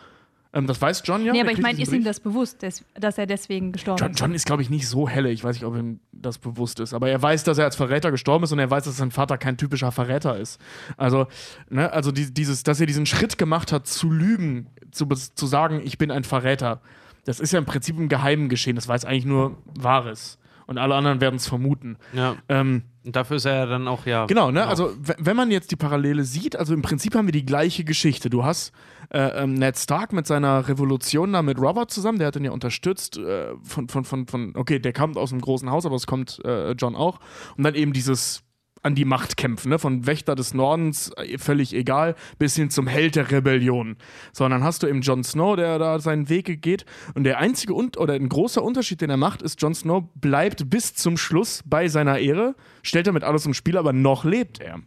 [0.54, 1.32] Ähm, das weiß John ja.
[1.32, 4.20] nee, aber ich meine, ist ihm das bewusst, des, dass er deswegen gestorben John, ist?
[4.20, 5.30] John ist, glaube ich, nicht so helle.
[5.30, 6.92] Ich weiß nicht, ob ihm das bewusst ist.
[6.92, 9.38] Aber er weiß, dass er als Verräter gestorben ist und er weiß, dass sein Vater
[9.38, 10.60] kein typischer Verräter ist.
[10.96, 11.26] Also,
[11.70, 15.46] ne, also die, dieses, dass er diesen Schritt gemacht hat, zu lügen, zu, bes- zu
[15.46, 16.82] sagen, ich bin ein Verräter,
[17.24, 18.76] das ist ja im Prinzip im Geheimen geschehen.
[18.76, 20.38] Das weiß eigentlich nur Wahres.
[20.66, 21.96] Und alle anderen werden es vermuten.
[22.12, 22.36] Ja.
[22.48, 24.26] Ähm, Und dafür ist er ja dann auch, ja.
[24.26, 24.66] Genau, ne?
[24.66, 27.82] Also, w- wenn man jetzt die Parallele sieht, also im Prinzip haben wir die gleiche
[27.82, 28.30] Geschichte.
[28.30, 28.72] Du hast
[29.10, 32.52] äh, ähm, Ned Stark mit seiner Revolution da mit Robert zusammen, der hat ihn ja
[32.52, 33.16] unterstützt.
[33.18, 36.40] Äh, von, von, von, von, okay, der kommt aus einem großen Haus, aber es kommt
[36.44, 37.18] äh, John auch.
[37.56, 38.42] Und dann eben dieses
[38.82, 39.78] an die Macht kämpfen, ne?
[39.78, 43.96] Von Wächter des Nordens, äh, völlig egal, bis hin zum Held der Rebellion.
[44.32, 46.84] So, und dann hast du eben Jon Snow, der da seinen Weg geht.
[47.14, 50.68] Und der einzige und oder ein großer Unterschied, den er macht, ist, Jon Snow bleibt
[50.68, 54.80] bis zum Schluss bei seiner Ehre, stellt damit alles im Spiel, aber noch lebt er.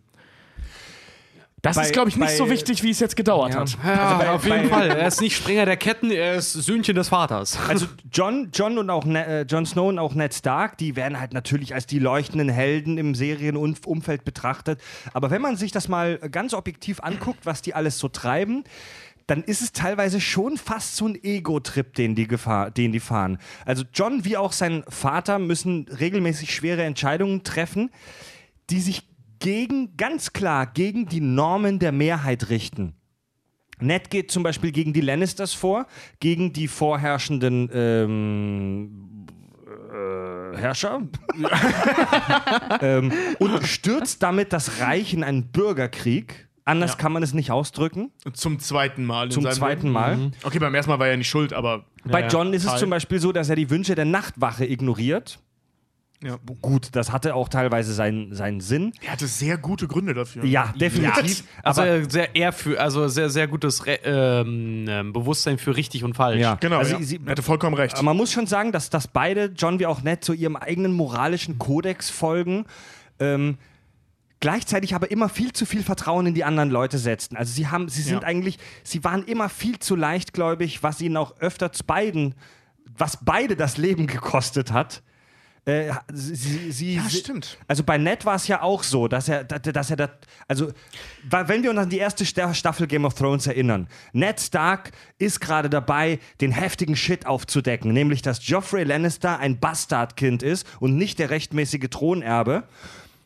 [1.66, 3.62] Das Bei- ist, glaube ich, nicht bei- so wichtig, wie es jetzt gedauert Ja.
[3.62, 3.78] hat.
[3.84, 4.90] Ja, Also bei- auf jeden bei- Fall.
[4.92, 7.58] Er ist nicht Springer der Ketten, er ist Söhnchen des Vaters.
[7.70, 11.20] Also John, John und auch Ne- äh, Jon Snow und auch Ned Stark, die werden
[11.20, 14.80] halt natürlich als die leuchtenden Helden im Serienumfeld betrachtet.
[15.14, 18.64] Aber wenn man sich das mal ganz objektiv anguckt, was die alles so treiben,
[19.28, 23.40] dann ist es teilweise schon fast so ein Ego-Trip, den die, gefahr, den die fahren.
[23.66, 27.90] Also John wie auch sein Vater müssen regelmäßig schwere Entscheidungen treffen,
[28.70, 29.02] die sich
[29.40, 32.94] gegen, ganz klar gegen die Normen der Mehrheit richten.
[33.80, 35.86] Ned geht zum Beispiel gegen die Lannisters vor,
[36.20, 39.26] gegen die vorherrschenden ähm,
[39.68, 41.02] äh, Herrscher
[42.82, 46.48] ähm, und stürzt damit das Reich in einen Bürgerkrieg.
[46.68, 46.98] Anders Ja.
[46.98, 48.12] kann man es nicht ausdrücken.
[48.34, 49.30] Zum zweiten Mal.
[49.30, 49.90] Zum zweiten.
[49.90, 50.32] Mal.
[50.42, 51.86] Okay, beim ersten Mal war er nicht schuld, aber.
[52.06, 52.28] Bei ja.
[52.28, 52.80] John ist es Teil.
[52.80, 55.40] zum Beispiel so, dass er die Wünsche der Nachtwache ignoriert.
[56.26, 56.38] Ja.
[56.62, 58.94] Gut, das hatte auch teilweise seinen, seinen Sinn.
[59.06, 60.44] Er hatte sehr gute Gründe dafür.
[60.44, 61.44] Ja, definitiv.
[61.62, 65.76] Also aber sehr, sehr eher für, also sehr, sehr gutes Re ähm, ähm, Bewusstsein für
[65.78, 66.40] richtig und falsch.
[66.42, 66.56] Ja.
[66.56, 67.02] Genau, Also ja.
[67.04, 67.94] sie- er hatte vollkommen recht.
[67.94, 70.94] Aber man muss schon sagen, dass, dass beide, John wie auch Ned, zu ihrem eigenen
[70.94, 72.66] moralischen Kodex folgen.
[73.20, 73.58] Ähm,
[74.40, 77.36] gleichzeitig aber immer viel zu viel Vertrauen in die anderen Leute setzten.
[77.38, 78.28] Also sie haben, sie sind Ja.
[78.28, 82.36] eigentlich, sie waren immer viel zu leichtgläubig, was ihnen auch öfter zu beiden,
[82.98, 85.02] was beide das Leben gekostet hat.
[85.66, 87.58] Äh, sie, sie, Ja, sie, stimmt.
[87.68, 90.10] Also bei Ned war es ja auch so, dass er, dass er, das,
[90.48, 90.72] also
[91.30, 95.42] wenn wir uns an die erste Sta- Staffel Game of Thrones erinnern, Ned Stark ist
[95.42, 101.18] gerade dabei, den heftigen Shit aufzudecken, nämlich dass Joffrey Lannister ein Bastardkind ist und nicht
[101.18, 102.64] der rechtmäßige Thronerbe.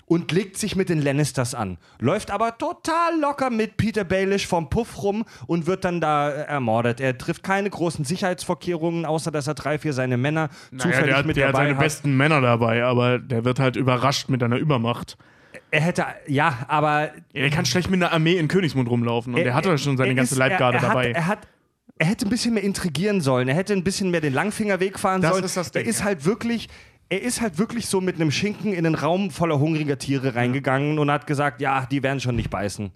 [0.10, 1.78] Und legt sich mit den Lannisters an.
[2.00, 6.42] Läuft aber total locker mit Peter Baelish vom Puff rum und wird dann da äh,
[6.48, 7.00] ermordet.
[7.00, 11.18] Er trifft keine großen Sicherheitsvorkehrungen, außer dass er drei, vier seine Männer Naja, zufällig der
[11.18, 11.84] hat, mit der hat dabei seine hat.
[11.84, 15.16] besten Männer dabei, aber der wird halt überrascht mit einer Übermacht.
[15.72, 19.44] Er hätte, ja, aber Er kann schlecht mit einer Armee in Königsmund rumlaufen und Er-
[19.46, 21.10] der hatte schon seine er ganze ist- Leibgarde er, er dabei.
[21.10, 21.40] Hat, er, hat,
[22.00, 23.48] er hätte ein bisschen mehr intrigieren sollen.
[23.48, 25.44] Er hätte ein bisschen mehr den Langfingerweg fahren Das sollen.
[25.44, 26.68] ist das Ding, er ist halt wirklich.
[27.10, 31.00] Er ist halt wirklich so mit einem Schinken in einen Raum voller hungriger Tiere reingegangen
[31.00, 32.92] und hat gesagt, ja, die werden schon nicht beißen.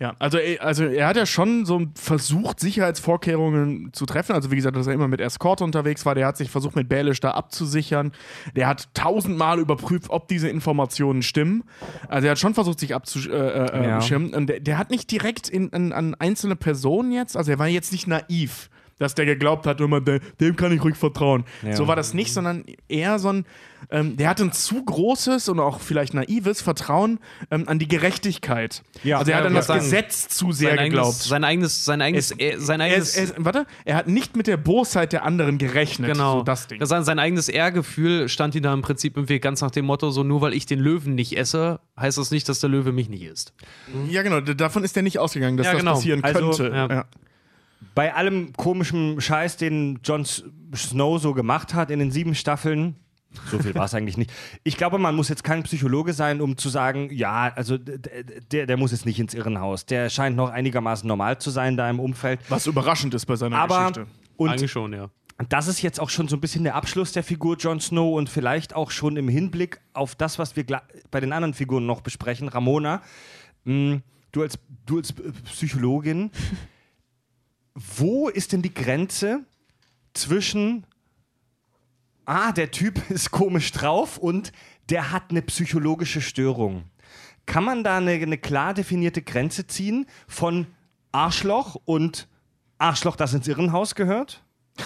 [0.00, 4.32] Ja, also, er- also er hat ja schon so versucht, Sicherheitsvorkehrungen zu treffen.
[4.32, 6.14] Also wie gesagt, dass er immer mit Escort unterwegs war.
[6.14, 8.12] Der hat sich versucht, mit Baelish da abzusichern.
[8.54, 11.64] Der hat tausendmal überprüft, ob diese Informationen stimmen.
[12.08, 13.40] Also er hat schon versucht, sich abzuschirmen.
[13.40, 14.00] Äh, äh, Ja.
[14.00, 14.34] schirmen.
[14.34, 17.68] Und der, der hat nicht direkt in, an, an einzelne Personen jetzt, also er war
[17.68, 18.70] jetzt nicht naiv.
[18.98, 21.44] Dass der geglaubt hat, immer, dem kann ich ruhig vertrauen.
[21.62, 21.76] Ja.
[21.76, 23.46] So war das nicht, sondern eher so ein,
[23.90, 27.20] ähm, der hatte ein zu großes und auch vielleicht naives Vertrauen
[27.52, 28.82] ähm, an die Gerechtigkeit.
[29.04, 29.18] Ja.
[29.18, 31.06] also er hat an das sagen, Gesetz zu sehr sein geglaubt.
[31.10, 34.36] Eigenes, sein eigenes, sein eigenes, er, sein er, eigenes, er, ist, warte, er hat nicht
[34.36, 36.10] mit der Bosheit der anderen gerechnet.
[36.12, 36.84] genau, So das Ding.
[36.84, 40.10] Sein, sein eigenes Ehrgefühl stand ihm da im Prinzip im Weg, ganz nach dem Motto,
[40.10, 43.08] so nur weil ich den Löwen nicht esse, heißt das nicht, dass der Löwe mich
[43.08, 43.52] nicht isst.
[44.10, 44.40] ja, genau.
[44.40, 45.94] Davon ist er nicht ausgegangen, dass Ja, das genau.
[45.94, 46.74] passieren Also, könnte.
[46.74, 46.88] ja.
[46.88, 47.04] Ja.
[47.94, 52.96] Bei allem komischen Scheiß, den Jon Snow so gemacht hat in den sieben Staffeln,
[53.50, 54.32] so viel war es eigentlich nicht.
[54.64, 58.76] Ich glaube, man muss jetzt kein Psychologe sein, um zu sagen, ja, also der, der
[58.76, 59.86] muss jetzt nicht ins Irrenhaus.
[59.86, 62.40] Der scheint noch einigermaßen normal zu sein da im Umfeld.
[62.48, 64.06] Was überraschend ist bei seiner Aber Geschichte.
[64.36, 65.10] und Eigentlich schon, ja.
[65.48, 68.30] das ist jetzt auch schon so ein bisschen der Abschluss der Figur Jon Snow und
[68.30, 70.64] vielleicht auch schon im Hinblick auf das, was wir
[71.10, 72.48] bei den anderen Figuren noch besprechen.
[72.48, 73.02] Ramona,
[73.64, 74.00] mh,
[74.32, 75.12] du als, du als
[75.44, 76.30] Psychologin,
[77.78, 79.44] wo ist denn die Grenze
[80.12, 80.84] zwischen,
[82.24, 84.52] ah, der Typ ist komisch drauf und
[84.90, 86.84] der hat eine psychologische Störung?
[87.46, 90.66] Kann man da eine, eine klar definierte Grenze ziehen von
[91.12, 92.28] Arschloch und
[92.76, 94.44] Arschloch, das ins Irrenhaus gehört?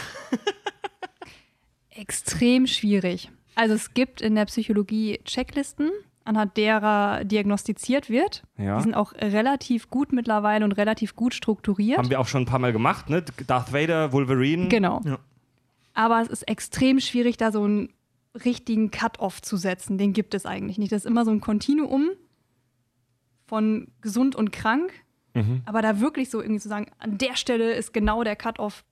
[1.90, 3.30] Extrem schwierig.
[3.54, 5.90] Also es gibt in der Psychologie Checklisten,
[6.24, 8.44] anhand derer diagnostiziert wird.
[8.56, 8.76] Ja.
[8.76, 11.98] Die sind auch relativ gut mittlerweile und relativ gut strukturiert.
[11.98, 13.22] Haben wir auch schon ein paar Mal gemacht, ne?
[13.46, 14.68] Darth Vader, Wolverine.
[14.68, 15.00] Genau.
[15.04, 15.18] Ja.
[15.94, 17.90] Aber es ist extrem schwierig, da so einen
[18.44, 19.98] richtigen Cut-off zu setzen.
[19.98, 20.92] Den gibt es eigentlich nicht.
[20.92, 22.10] Das ist immer so ein Kontinuum
[23.46, 24.92] von gesund und krank.
[25.64, 28.84] Aber da wirklich so irgendwie zu sagen, an der Stelle ist genau der Cut-off,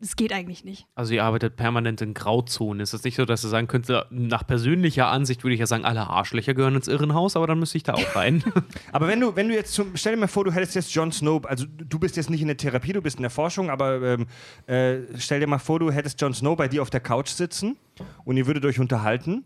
[0.00, 0.86] das geht eigentlich nicht.
[0.94, 2.80] Also ihr arbeitet permanent in Grauzonen.
[2.80, 5.84] Ist es nicht so, dass ihr sagen könnte, nach persönlicher Ansicht würde ich ja sagen,
[5.84, 8.42] alle Arschlöcher gehören ins Irrenhaus, aber dann müsste ich da auch rein.
[8.92, 11.10] Aber wenn du, wenn du jetzt zum, stell dir mal vor, du hättest jetzt Jon
[11.10, 14.02] Snow, also du bist jetzt nicht in der Therapie, du bist in der Forschung, aber
[14.02, 14.26] ähm,
[14.66, 17.76] äh, stell dir mal vor, du hättest Jon Snow bei dir auf der Couch sitzen
[18.24, 19.44] und ihr würdet euch unterhalten.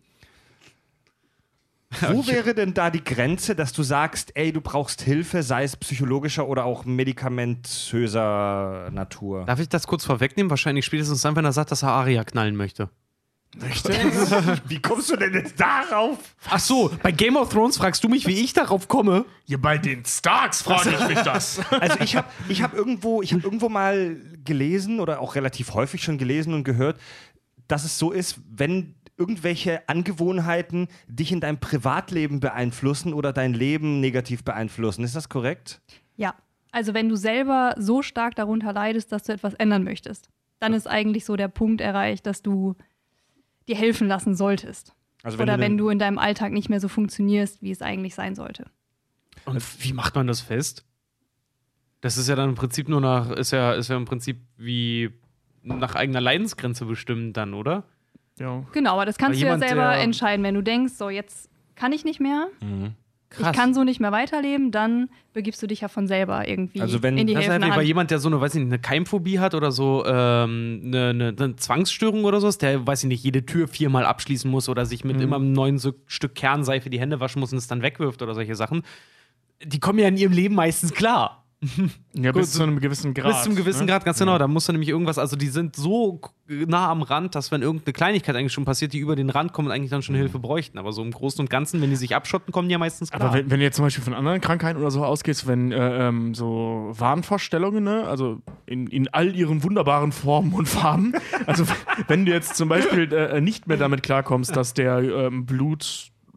[2.10, 5.74] Wo wäre denn da die Grenze, dass du sagst, ey, du brauchst Hilfe, sei es
[5.76, 9.46] psychologischer oder auch medikamentöser Natur?
[9.46, 10.50] Darf ich das kurz vorwegnehmen?
[10.50, 12.90] Wahrscheinlich spätestens dann, wenn er sagt, dass er Aria knallen möchte.
[14.68, 16.18] Wie kommst du denn jetzt darauf?
[16.50, 19.24] Ach so, bei Game of Thrones fragst du mich, wie ich darauf komme?
[19.46, 21.60] Ja, bei den Starks frage ich mich das.
[21.70, 26.02] Also ich habe ich hab irgendwo, ich hab irgendwo mal gelesen oder auch relativ häufig
[26.02, 27.00] schon gelesen und gehört,
[27.68, 34.00] dass es so ist, wenn irgendwelche Angewohnheiten dich in deinem Privatleben beeinflussen oder dein Leben
[34.00, 35.02] negativ beeinflussen.
[35.02, 35.82] Ist das korrekt?
[36.16, 36.34] Ja.
[36.70, 40.28] Also wenn du selber so stark darunter leidest, dass du etwas ändern möchtest,
[40.60, 42.76] dann ist eigentlich so der Punkt erreicht, dass du
[43.68, 44.94] dir helfen lassen solltest.
[45.22, 48.14] Also Oder du wenn du in deinem Alltag nicht mehr so funktionierst, wie es eigentlich
[48.14, 48.70] sein sollte.
[49.44, 50.84] Und wie macht man das fest?
[52.00, 55.10] Das ist ja dann im Prinzip nur nach, ist ja, ist ja im Prinzip wie
[55.62, 57.84] nach eigener Leidensgrenze bestimmt dann, oder?
[58.38, 58.62] Ja.
[58.72, 60.44] Genau, aber das kannst Aber du ja selber entscheiden.
[60.44, 62.48] Wenn du denkst, so jetzt kann ich nicht mehr,
[63.30, 63.50] Krass.
[63.50, 67.02] ich kann so nicht mehr weiterleben, dann begibst du dich ja von selber irgendwie Also
[67.02, 67.82] wenn- in die bei Hand.
[67.84, 71.34] jemand, der so eine, weiß ich nicht, eine Keimphobie hat oder so ähm, eine, eine,
[71.38, 75.04] eine Zwangsstörung oder so, der, weiß ich nicht, jede Tür viermal abschließen muss oder sich
[75.04, 78.22] mit immer einem neuen so Stück Kernseife die Hände waschen muss und es dann wegwirft
[78.22, 78.82] oder solche Sachen.
[79.62, 81.44] Die kommen ja in ihrem Leben meistens klar.
[82.14, 83.32] Ja, bis zu einem gewissen Grad.
[83.32, 83.92] Bis zum gewissen ne?
[83.92, 84.38] Grad, ganz genau.
[84.38, 87.92] Da muss dann nämlich irgendwas, also die sind so nah am Rand, dass wenn irgendeine
[87.92, 90.78] Kleinigkeit eigentlich schon passiert, die über den Rand kommen und eigentlich dann schon Hilfe bräuchten.
[90.78, 93.22] Aber so im Großen und Ganzen, wenn die sich abschotten, kommen die ja meistens klar.
[93.22, 96.08] Aber wenn, wenn du jetzt zum Beispiel von anderen Krankheiten oder so ausgehst, wenn äh,
[96.08, 101.12] ähm, so Wahnvorstellungen, ne, also in, in all ihren wunderbaren Formen und Farben,
[101.46, 101.64] also
[102.06, 105.44] wenn du jetzt zum Beispiel äh, nicht mehr damit klarkommst, dass der ähm,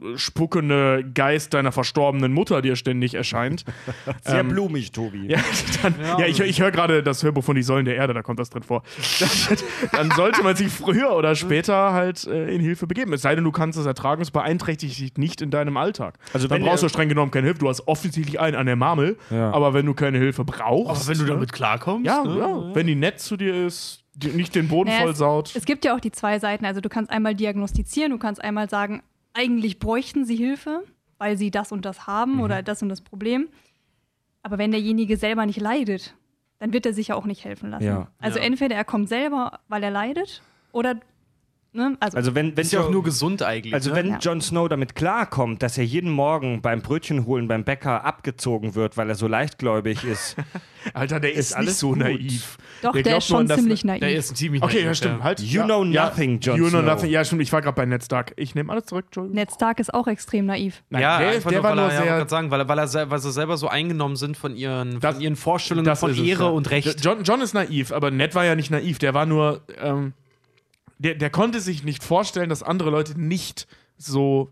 [0.02, 3.64] blutspuckende Geist deiner verstorbenen Mutter dir ständig erscheint,
[4.24, 5.26] Sehr ähm, blumig, Tobi.
[5.28, 5.40] ja,
[5.82, 6.26] dann, ja.
[6.26, 8.64] ich, ich höre gerade das Hörbuch von Die Säulen der Erde, da kommt das drin
[8.64, 8.84] vor.
[9.92, 13.14] dann sollte man sich früher oder später halt äh, in Hilfe begeben.
[13.14, 16.18] Es sei denn, du kannst es ertragen, es beeinträchtigt dich nicht in deinem Alltag.
[16.34, 17.60] Also dann brauchst du streng genommen keine Hilfe.
[17.60, 19.52] Du hast offensichtlich einen an der Marmel, Ja.
[19.52, 21.08] aber wenn du keine Hilfe brauchst.
[21.08, 22.06] wenn du damit klarkommst.
[22.06, 22.40] ja, ne?
[22.40, 25.56] ja, wenn die nett zu dir ist, die nicht den Boden Naja, voll saut.
[25.56, 26.66] Es gibt ja auch die zwei Seiten.
[26.66, 29.02] Also du kannst einmal diagnostizieren, du kannst einmal sagen,
[29.34, 30.84] eigentlich bräuchten sie Hilfe,
[31.17, 32.41] weil sie das und das haben Mhm.
[32.41, 33.50] oder das und das Problem.
[34.44, 36.15] Aber wenn derjenige selber nicht leidet,
[36.60, 37.86] dann wird er sich ja auch nicht helfen lassen.
[37.86, 38.08] Ja.
[38.20, 38.46] Also Ja.
[38.46, 40.41] entweder er kommt selber, weil er leidet,
[40.72, 41.00] oder
[41.74, 43.74] ne, also, Also wenn, wenn Ist ja auch nur gesund eigentlich.
[43.74, 43.96] Also ne?
[43.98, 44.18] wenn Ja.
[44.20, 48.98] Jon Snow damit klarkommt, dass er jeden Morgen beim Brötchen holen beim Bäcker abgezogen wird,
[48.98, 50.36] weil er so leichtgläubig ist.
[50.94, 52.00] Alter, der ist, ist nicht alles so gut.
[52.00, 52.58] naiv.
[52.82, 54.00] doch, der, glaubt ist schon ziemlich naiv.
[54.00, 55.24] Der ist ziemlich Okay, ja, naiv, stimmt.
[55.24, 55.40] Halt.
[55.40, 56.86] You ja, know ja, nothing, Jon You know Snow.
[56.96, 57.10] nothing.
[57.12, 57.42] Ja, stimmt.
[57.44, 58.34] Ich war gerade bei Ned Stark.
[58.36, 59.36] Ich nehme alles zurück, Entschuldigung.
[59.36, 60.84] Ned Stark ist auch extrem naiv.
[60.90, 62.18] Nein, ja, der, einfach der nur, war weil nur er, ja, sehr.
[62.18, 65.14] gerade sagen, weil, er, weil, er, weil sie selber so eingenommen sind von ihren, Das-
[65.16, 66.50] von ihren Vorstellungen von Ehre ja.
[66.50, 67.04] und Recht.
[67.06, 68.98] John, John ist naiv, aber Ned war ja nicht naiv.
[69.00, 69.62] Der war nur.
[69.80, 70.14] Ähm,
[71.02, 74.52] der, der konnte sich nicht vorstellen, dass andere Leute nicht so.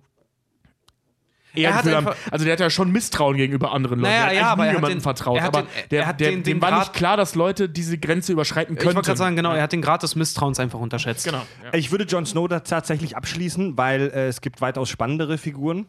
[1.55, 1.95] Er hat haben.
[2.07, 4.11] einfach- Also der hat ja schon Misstrauen gegenüber anderen Leuten.
[4.13, 5.37] Naja, der hat ja, aber nie er hat jemandem den- vertraut.
[5.37, 7.33] er hat aber den- der, er der, den- dem den war Grad- nicht klar, dass
[7.35, 8.95] Leute diese Grenze überschreiten ich könnten.
[8.95, 11.25] wollte gerade sagen, genau, er hat den Grad des Misstrauens einfach unterschätzt.
[11.25, 11.41] Genau.
[11.63, 11.73] Ja.
[11.73, 15.87] Ich würde Jon Snow da tatsächlich abschließen, weil äh, es gibt weitaus spannendere Figuren,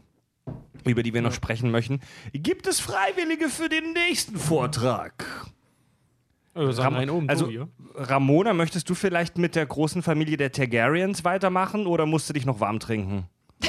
[0.84, 2.00] über die wir noch sprechen möchten.
[2.32, 5.26] Gibt es Freiwillige für den nächsten Vortrag?
[6.54, 7.68] Äh, sagen Ram- einen oben, also, Tobi, ja?
[7.94, 12.44] Ramona, möchtest du vielleicht mit der großen Familie der Targaryens weitermachen oder musst du dich
[12.46, 13.26] noch warm trinken?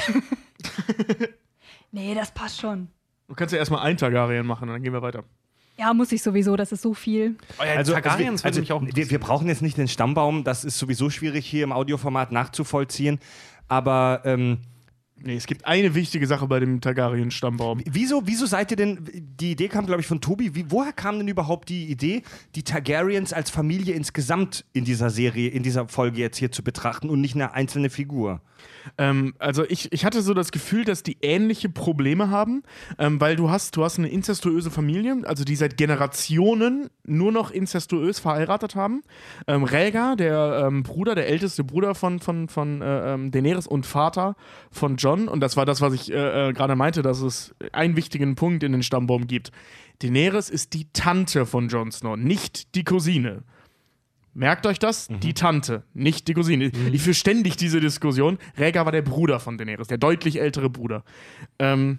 [1.94, 2.88] Nee, das passt schon.
[3.28, 5.24] Du kannst ja erstmal ein Targaryen machen und dann gehen wir weiter.
[5.78, 7.36] Ja, muss ich sowieso, das ist so viel.
[7.60, 10.44] Oh ja, Also, Targaryens also, würde mich auch wir, wir brauchen jetzt nicht den Stammbaum,
[10.44, 13.18] das ist sowieso schwierig hier im Audioformat nachzuvollziehen.
[13.68, 14.58] Aber ähm,
[15.24, 17.82] Nee, es gibt eine wichtige Sache bei dem Targaryen-Stammbaum.
[17.88, 21.18] wieso, wieso seid ihr denn, die Idee kam, glaube ich, von Tobi, wie, woher kam
[21.18, 22.22] denn überhaupt die Idee,
[22.54, 27.08] die Targaryens als Familie insgesamt in dieser Serie, in dieser Folge jetzt hier zu betrachten
[27.08, 28.40] und nicht eine einzelne Figur?
[28.98, 32.62] Ähm, also ich, ich hatte so das Gefühl, dass die ähnliche Probleme haben,
[32.98, 37.50] ähm, weil du hast, du hast eine inzestuöse Familie, also die seit Generationen nur noch
[37.50, 39.02] inzestuös verheiratet haben.
[39.46, 43.86] Ähm, Rhaegar, der ähm, Bruder, der älteste Bruder von, von, von äh, ähm, Daenerys und
[43.86, 44.36] Vater
[44.70, 47.96] von John, und das war das, was ich äh, äh, gerade meinte, dass es einen
[47.96, 49.52] wichtigen Punkt in den Stammbaum gibt.
[50.02, 53.44] Daenerys ist die Tante von Jon Snow, nicht die Cousine.
[54.34, 55.08] Merkt euch das?
[55.08, 56.72] Die Tante, nicht die Cousine.
[56.92, 58.38] Ich führe ständig diese Diskussion.
[58.56, 61.04] Rhaegar war der Bruder von Daenerys, der deutlich ältere Bruder.
[61.58, 61.98] Ähm,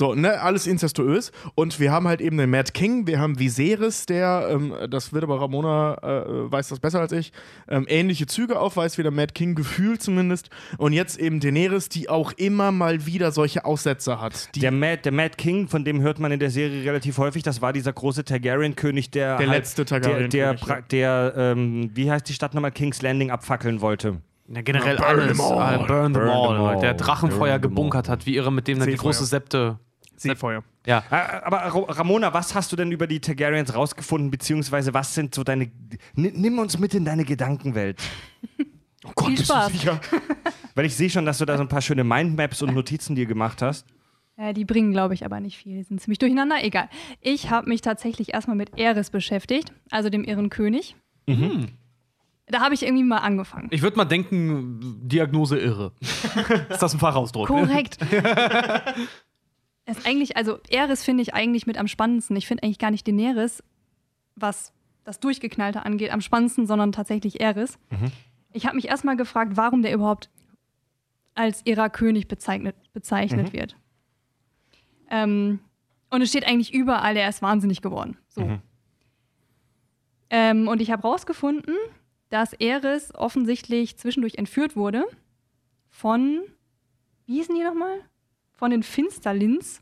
[0.00, 1.30] So, ne, alles inzestuös.
[1.54, 5.24] Und wir haben halt eben den Mad King, wir haben Viserys, der, ähm, das wird
[5.24, 7.32] aber Ramona, äh, weiß das besser als ich,
[7.68, 10.48] ähm, ähnliche Züge aufweist wie der Mad King, gefühlt zumindest.
[10.78, 14.48] Und jetzt eben Daenerys, die auch immer mal wieder solche Aussätze hat.
[14.54, 17.42] Die, Der Mad, der Mad King, von dem hört man in der Serie relativ häufig,
[17.42, 19.36] das war dieser große Targaryen-König, der.
[19.36, 20.76] Der halt- letzte Der, Targaryen-König, der, ja.
[20.78, 24.22] pra- der ähm, wie heißt die Stadt nochmal, King's Landing abfackeln wollte.
[24.48, 25.36] Ja, generell Burn alles.
[25.36, 25.74] them all.
[25.74, 26.54] Äh, burn them Burn all.
[26.56, 26.80] them all.
[26.80, 29.78] Der Drachenfeuer Burn them gebunkert hat, wie irre mit dem dann die große Septe.
[30.22, 30.62] Seefeuer.
[30.86, 31.02] Ja.
[31.44, 35.44] Aber Ra- Ramona, was hast du denn über die Targaryens rausgefunden, beziehungsweise was sind so
[35.44, 35.64] deine.
[36.16, 38.00] N nimm uns mit in deine Gedankenwelt.
[39.02, 39.72] Oh Gott, Viel bist du Spaß.
[39.72, 39.98] sicher?
[40.74, 43.24] Weil ich sehe schon, dass du da so ein paar schöne Mindmaps und Notizen dir
[43.24, 43.86] gemacht hast.
[44.36, 45.78] Ja, die bringen, glaube ich, aber nicht viel.
[45.78, 46.62] Die sind ziemlich durcheinander.
[46.62, 46.90] Egal.
[47.22, 50.96] Ich habe mich tatsächlich erstmal mit Eris beschäftigt, also dem irren König.
[52.46, 53.68] Da habe ich irgendwie mal angefangen.
[53.70, 55.92] Ich würde mal denken, Diagnose irre.
[56.68, 57.46] ist das ein Fachausdruck?
[57.46, 57.96] Korrekt.
[59.90, 62.36] ist eigentlich, also Eris finde ich eigentlich mit am spannendsten.
[62.36, 63.62] Ich finde eigentlich gar nicht Daenerys,
[64.36, 64.72] was
[65.04, 67.78] das Durchgeknallte angeht, am spannendsten, sondern tatsächlich Eris.
[68.52, 70.28] Ich habe mich erstmal gefragt, warum der überhaupt
[71.34, 73.76] als ihrer König bezeichnet, bezeichnet wird.
[75.10, 75.60] Ähm,
[76.10, 78.16] und es steht eigentlich überall, er ist wahnsinnig geworden.
[78.28, 78.42] So.
[80.30, 81.74] Ähm, und ich habe rausgefunden,
[82.28, 85.04] dass Eris offensichtlich zwischendurch entführt wurde
[85.88, 86.40] von,
[87.26, 88.00] wie hießen die nochmal?
[88.60, 89.80] Von den Finsterlins.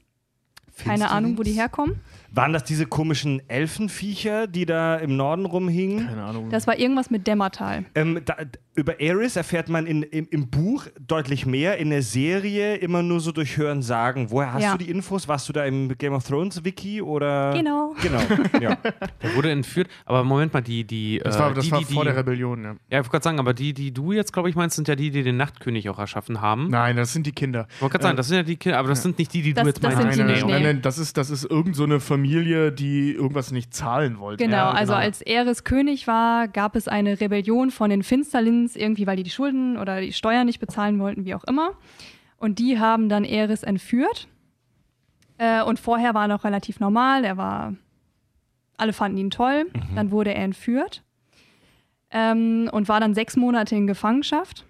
[0.77, 1.99] Keine Ahnung, wo die herkommen.
[2.31, 6.07] Waren das diese komischen Elfenviecher, die da im Norden rumhingen?
[6.07, 6.51] Keine Ahnung.
[6.51, 7.85] Das war irgendwas mit Dämmertal.
[7.95, 8.37] Ähm, da,
[8.75, 13.21] über Eris erfährt man in, im, im Buch deutlich mehr, in der Serie immer nur
[13.21, 14.27] so durch Hören sagen.
[14.31, 14.73] Woher hast Ja.
[14.77, 15.27] du die Infos?
[15.27, 17.53] Warst du da im Game of Thrones Wiki oder?
[17.55, 17.95] Genau.
[18.03, 18.21] Genau.
[18.61, 18.77] Ja.
[19.23, 19.89] Der wurde entführt.
[20.05, 21.21] Aber Moment mal, die, die.
[21.23, 22.71] das äh, war, das die, war die, vor die, der Rebellion, ja.
[22.71, 24.97] Ja, ich wollte gerade sagen, aber die, die du jetzt, glaube ich, meinst, sind ja
[24.97, 26.69] die, die den Nachtkönig auch erschaffen haben.
[26.69, 27.67] Nein, das sind die Kinder.
[27.77, 29.55] Ich wollte gerade sagen, das sind ja die Kinder, aber das sind nicht die, die
[29.55, 30.17] Das- du jetzt das meinst.
[30.17, 33.13] sind Nein, die nein, nein, nein, das ist, das ist irgend so eine Familie, die
[33.13, 34.45] irgendwas nicht zahlen wollte.
[34.45, 39.07] Genau, Ja, also als Eris König war, gab es eine Rebellion von den Finsterlins, irgendwie
[39.07, 41.71] weil die die Schulden oder die Steuern nicht bezahlen wollten, wie auch immer.
[42.37, 44.29] Und die haben dann Eris entführt.
[45.39, 47.75] Äh, und vorher war er noch relativ normal, er war,
[48.77, 49.67] alle fanden ihn toll.
[49.95, 51.03] Dann wurde er entführt
[52.11, 54.65] ähm, und war dann sechs Monate in Gefangenschaft.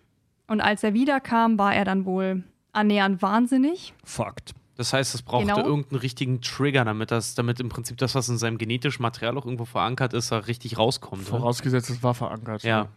[0.46, 3.92] Und als er wiederkam, war er dann wohl annähernd wahnsinnig.
[4.04, 4.54] Fucked.
[4.78, 5.66] Das heißt, es brauchte Genau.
[5.66, 9.44] irgendeinen richtigen Trigger, damit das, damit im Prinzip das, was in seinem genetischen Material auch
[9.44, 11.22] irgendwo verankert ist, da richtig rauskommt.
[11.24, 11.28] Ne?
[11.28, 12.62] Vorausgesetzt, es war verankert.
[12.62, 12.88] Ja.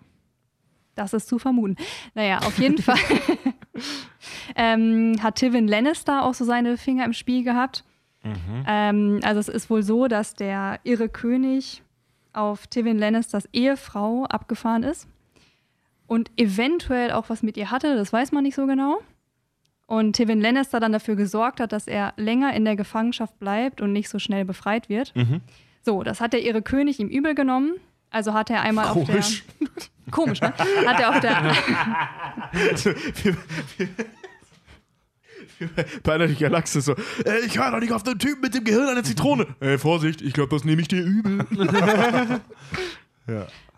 [0.96, 1.76] Das ist zu vermuten.
[2.14, 3.00] Naja, auf jeden Fall
[4.56, 7.84] ähm, hat Tywin Lannister auch so seine Finger im Spiel gehabt.
[8.68, 11.82] Ähm, also es ist wohl so, dass der irre König
[12.34, 15.08] auf Tywin Lannisters Ehefrau abgefahren ist
[16.06, 19.00] und eventuell auch was mit ihr hatte, das weiß man nicht so genau.
[19.92, 23.92] Und Tywin Lannister dann dafür gesorgt hat, dass er länger in der Gefangenschaft bleibt und
[23.92, 25.14] nicht so schnell befreit wird.
[25.82, 27.74] So, das hat der irre König ihm übel genommen.
[28.10, 29.44] Also hat er einmal Komisch.
[29.60, 29.68] auf der
[30.12, 30.54] Komisch, ne?
[30.86, 31.54] Hat er auf der
[36.04, 38.88] Bei einer Galaxis so, äh, ich höre doch nicht auf den Typen mit dem Gehirn
[38.88, 39.46] einer Zitrone.
[39.60, 41.46] Ey, Vorsicht, ich glaube, das nehme ich dir übel.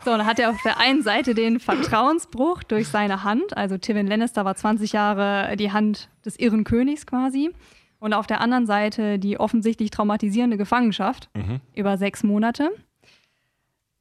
[0.05, 3.55] So, dann hat er auf der einen Seite den Vertrauensbruch durch seine Hand.
[3.55, 7.51] Also Tywin Lannister war 20 Jahre die Hand des irren Königs quasi.
[7.99, 11.29] Und auf der anderen Seite die offensichtlich traumatisierende Gefangenschaft
[11.73, 12.69] über sechs Monate.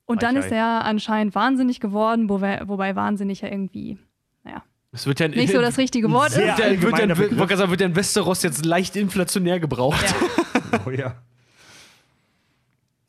[0.07, 3.99] Und dann ist er anscheinend wahnsinnig geworden, wobei, wobei wahnsinnig ja irgendwie,
[4.43, 6.39] naja, Es wird ja nicht so das richtige Wort ist.
[6.39, 10.03] wird ja, wird ja, wird ja in Westeros jetzt leicht inflationär gebraucht.
[10.05, 10.29] Ja.
[10.87, 11.17] Oh ja.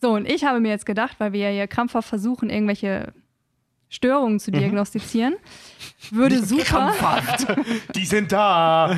[0.03, 3.13] So, und ich habe mir jetzt gedacht, weil wir ja hier krampfhaft versuchen, irgendwelche
[3.87, 5.35] Störungen zu diagnostizieren,
[6.11, 6.91] würde super.
[7.95, 8.93] Die sind da.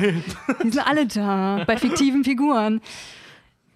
[0.64, 2.80] Die sind alle da, bei fiktiven Figuren.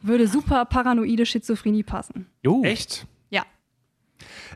[0.02, 2.26] Würde super paranoide Schizophrenie passen.
[2.42, 2.64] Jo.
[2.64, 3.06] Echt?
[3.28, 3.44] Ja.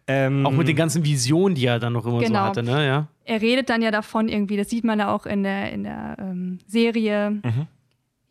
[0.08, 2.40] Ähm, Auch mit den ganzen Visionen, die er dann noch immer so Genau.
[2.40, 2.84] hatte, ne?
[2.84, 3.06] Ja.
[3.24, 6.16] Er redet dann ja davon irgendwie, das sieht man ja auch in der, in der
[6.18, 7.40] ähm, Serie,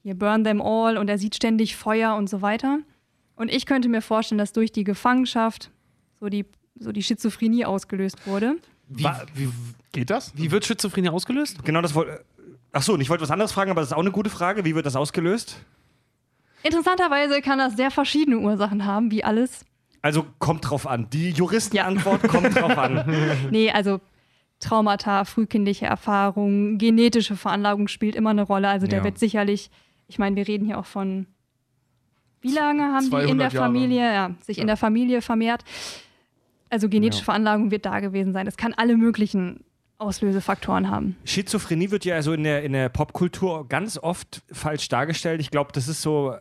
[0.04, 2.80] hier Burn Them All und er sieht ständig Feuer und so weiter.
[3.36, 5.72] Und ich könnte mir vorstellen, dass durch die Gefangenschaft
[6.20, 6.46] so die,
[6.80, 8.56] so die Schizophrenie ausgelöst wurde.
[8.90, 9.50] Wie, wie,
[9.92, 10.32] Geht das?
[10.38, 11.64] wie wird Schizophrenie ausgelöst?
[11.66, 12.24] Genau das wollte.
[12.72, 14.66] Achso, und ich wollte was anderes fragen, aber das ist auch eine gute Frage.
[14.66, 15.58] Wie wird das ausgelöst?
[16.64, 19.66] Interessanterweise kann das sehr verschiedene Ursachen haben, wie alles.
[20.02, 21.10] Also kommt drauf an.
[21.12, 23.04] Die Juristenantwort kommt drauf an.
[23.52, 24.00] Nee, also
[24.60, 28.70] Traumata, frühkindliche Erfahrungen, genetische Veranlagung spielt immer eine Rolle.
[28.70, 29.04] Also der Ja.
[29.04, 29.70] wird sicherlich,
[30.08, 31.28] ich meine, wir reden hier auch von,
[32.44, 33.66] wie lange haben die in der 200 Jahre.
[33.66, 35.64] Familie, ja, sich in der Familie vermehrt.
[36.70, 38.48] Also genetische Veranlagung wird da gewesen sein.
[38.48, 39.64] Es kann alle möglichen
[40.00, 41.16] Auslösefaktoren haben.
[41.24, 45.40] Schizophrenie wird ja also in der, in der Popkultur ganz oft falsch dargestellt.
[45.40, 46.36] Ich glaube, das ist so,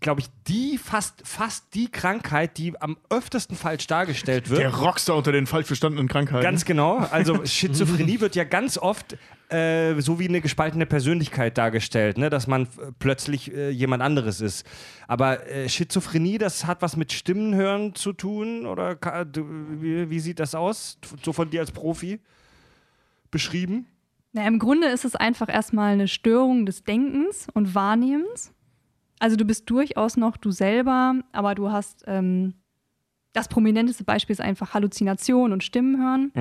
[0.00, 4.60] glaube ich, die fast, fast die Krankheit, die am öftesten falsch dargestellt wird.
[4.60, 6.42] Der Rockstar unter den falsch verstandenen Krankheiten.
[6.42, 6.98] Ganz genau.
[6.98, 9.16] Also Schizophrenie wird ja ganz oft
[9.50, 12.30] äh, so wie eine gespaltene Persönlichkeit dargestellt, ne?
[12.30, 12.66] dass man
[12.98, 14.66] plötzlich äh, jemand anderes ist.
[15.06, 18.66] Aber äh, Schizophrenie, das hat was mit Stimmenhören zu tun?
[18.66, 18.96] Oder
[19.80, 20.98] wie, wie sieht das aus?
[21.22, 22.20] So von dir als Profi
[23.30, 23.86] beschrieben?
[24.32, 28.52] Na, Im Grunde ist es einfach erstmal eine Störung des Denkens und Wahrnehmens.
[29.20, 32.54] Also du bist durchaus noch du selber, aber du hast ähm,
[33.34, 36.32] das prominenteste Beispiel ist einfach Halluzination und Stimmenhören.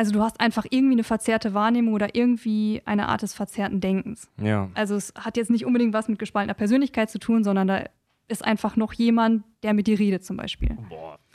[0.00, 4.30] Also du hast einfach irgendwie eine verzerrte Wahrnehmung oder irgendwie eine Art des verzerrten Denkens.
[4.42, 4.70] Ja.
[4.72, 7.84] Also es hat jetzt nicht unbedingt was mit gespaltener Persönlichkeit zu tun, sondern da
[8.26, 10.70] ist einfach noch jemand, der mit dir redet zum Beispiel.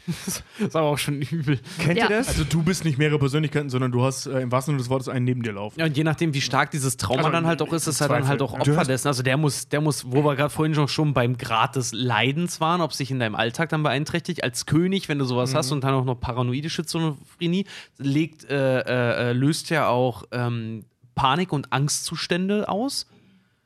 [0.08, 1.60] Das ist aber auch schon übel.
[1.80, 2.06] Kennt Ja.
[2.10, 2.28] ihr das?
[2.28, 5.10] Also du bist nicht mehrere Persönlichkeiten, sondern du hast äh, im wahrsten Sinne des Wortes
[5.10, 5.80] einen neben dir laufen.
[5.80, 8.08] Ja, und je nachdem, wie stark dieses Trauma Also, dann halt auch ist, ist er
[8.10, 8.54] dann halt auch.
[8.54, 9.08] Opfer dessen.
[9.08, 12.60] Also der muss, der muss, wo wir gerade vorhin schon, schon beim Grad des Leidens
[12.62, 15.84] waren, ob sich in deinem Alltag dann beeinträchtigt, als König, wenn du sowas hast und
[15.84, 17.66] dann auch noch paranoide Schizophrenie,
[17.98, 20.86] legt, äh, äh, äh, löst ja auch ähm,
[21.16, 23.08] Panik- und Angstzustände aus.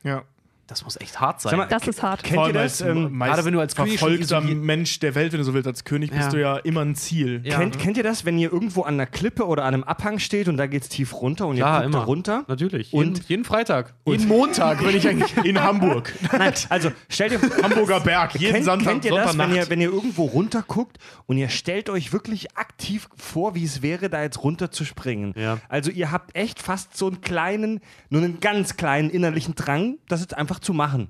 [0.03, 0.23] Ja.
[0.69, 1.57] Das muss echt hart sein.
[1.57, 2.23] Mal, Das ist hart.
[2.23, 2.79] Kennt ihr das?
[2.81, 6.11] Ähm, gerade wenn du als verfolgter Mensch der Welt, wenn du so willst, als König
[6.11, 6.29] bist Ja.
[6.29, 7.41] du ja immer ein Ziel.
[7.43, 7.57] Ja.
[7.57, 10.47] Kennt, kennt ihr das, wenn ihr irgendwo an einer Klippe oder an einem Abhang steht
[10.47, 12.05] und da geht es tief runter und ihr Klar, guckt da immer.
[12.05, 12.43] runter?
[12.47, 12.93] Natürlich.
[12.93, 13.93] Und- jeden, jeden Freitag.
[14.05, 15.35] jeden Montag, wenn ich eigentlich.
[15.43, 16.13] In Hamburg.
[16.31, 18.35] Nein, also stellt ihr Hamburger Berg.
[18.35, 21.49] Jeden kennt, Sonntag, kennt ihr das, wenn ihr, wenn ihr irgendwo runter guckt und ihr
[21.49, 25.33] stellt euch wirklich aktiv vor, wie es wäre, da jetzt runter zu springen?
[25.35, 25.57] Ja.
[25.67, 30.21] Also ihr habt echt fast so einen kleinen, nur einen ganz kleinen innerlichen Drang, das
[30.21, 31.09] jetzt einfach zu machen.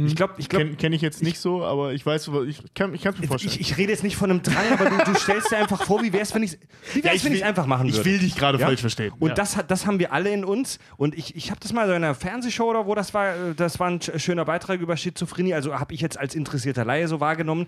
[0.00, 2.94] Ich glaube, ich glaube, Kenne kenn ich jetzt nicht so, aber ich weiß, ich kann
[2.94, 3.52] es mir vorstellen.
[3.54, 6.02] ich, ich rede jetzt nicht von einem Drang, aber du, du stellst dir einfach vor,
[6.04, 6.56] wie wäre es, wenn ich
[6.94, 7.98] wie wär's, wenn ich es einfach machen würde.
[7.98, 8.66] Ich will dich gerade Ja?
[8.66, 9.12] falsch verstehen.
[9.18, 9.34] Und Ja.
[9.34, 10.78] das, das haben wir alle in uns.
[10.98, 13.54] Und ich, ich habe das mal so in einer Fernsehshow oder wo das war, äh,
[13.56, 17.08] das war ein sch- schöner Beitrag über Schizophrenie, also habe ich jetzt als interessierter Laie
[17.08, 17.66] so wahrgenommen.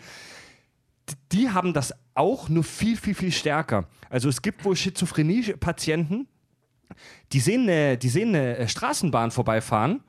[1.32, 3.88] Die haben das auch, nur viel, viel, viel stärker.
[4.08, 6.28] Also es gibt wohl Schizophrenie-Patienten,
[7.32, 10.04] die sehen, eine, die sehen eine äh, Straßenbahn vorbeifahren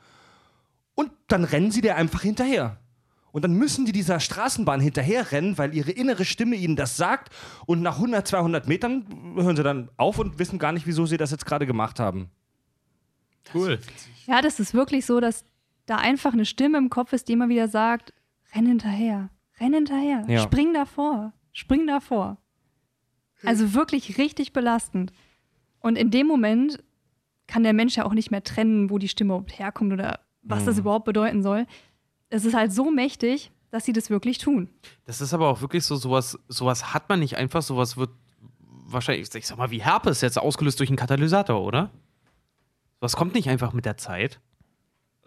[1.01, 2.77] und dann rennen sie der einfach hinterher.
[3.31, 7.33] Und dann müssen die dieser Straßenbahn hinterherrennen, weil ihre innere Stimme ihnen das sagt.
[7.65, 11.15] Und nach 100, 200 Metern hören sie dann auf und wissen gar nicht, wieso sie
[11.17, 12.29] das jetzt gerade gemacht haben.
[13.53, 13.79] Cool.
[14.27, 15.45] Ja, das ist wirklich so, dass
[15.85, 18.13] da einfach eine Stimme im Kopf ist, die immer wieder sagt:
[18.53, 19.29] renn hinterher,
[19.59, 20.41] renn hinterher, Ja.
[20.41, 22.37] spring davor, spring davor.
[23.43, 25.11] Also wirklich richtig belastend.
[25.79, 26.83] Und in dem Moment
[27.47, 30.65] kann der Mensch ja auch nicht mehr trennen, wo die Stimme überhaupt herkommt oder was
[30.65, 31.65] das überhaupt bedeuten soll.
[32.29, 34.69] Es ist halt so mächtig, dass sie das wirklich tun.
[35.05, 38.09] Das ist aber auch wirklich so, sowas, sowas hat man nicht einfach, sowas wird
[38.59, 41.89] wahrscheinlich, ich sag mal, wie Herpes jetzt ausgelöst durch einen Katalysator, oder?
[42.99, 44.39] Was kommt nicht einfach mit der Zeit?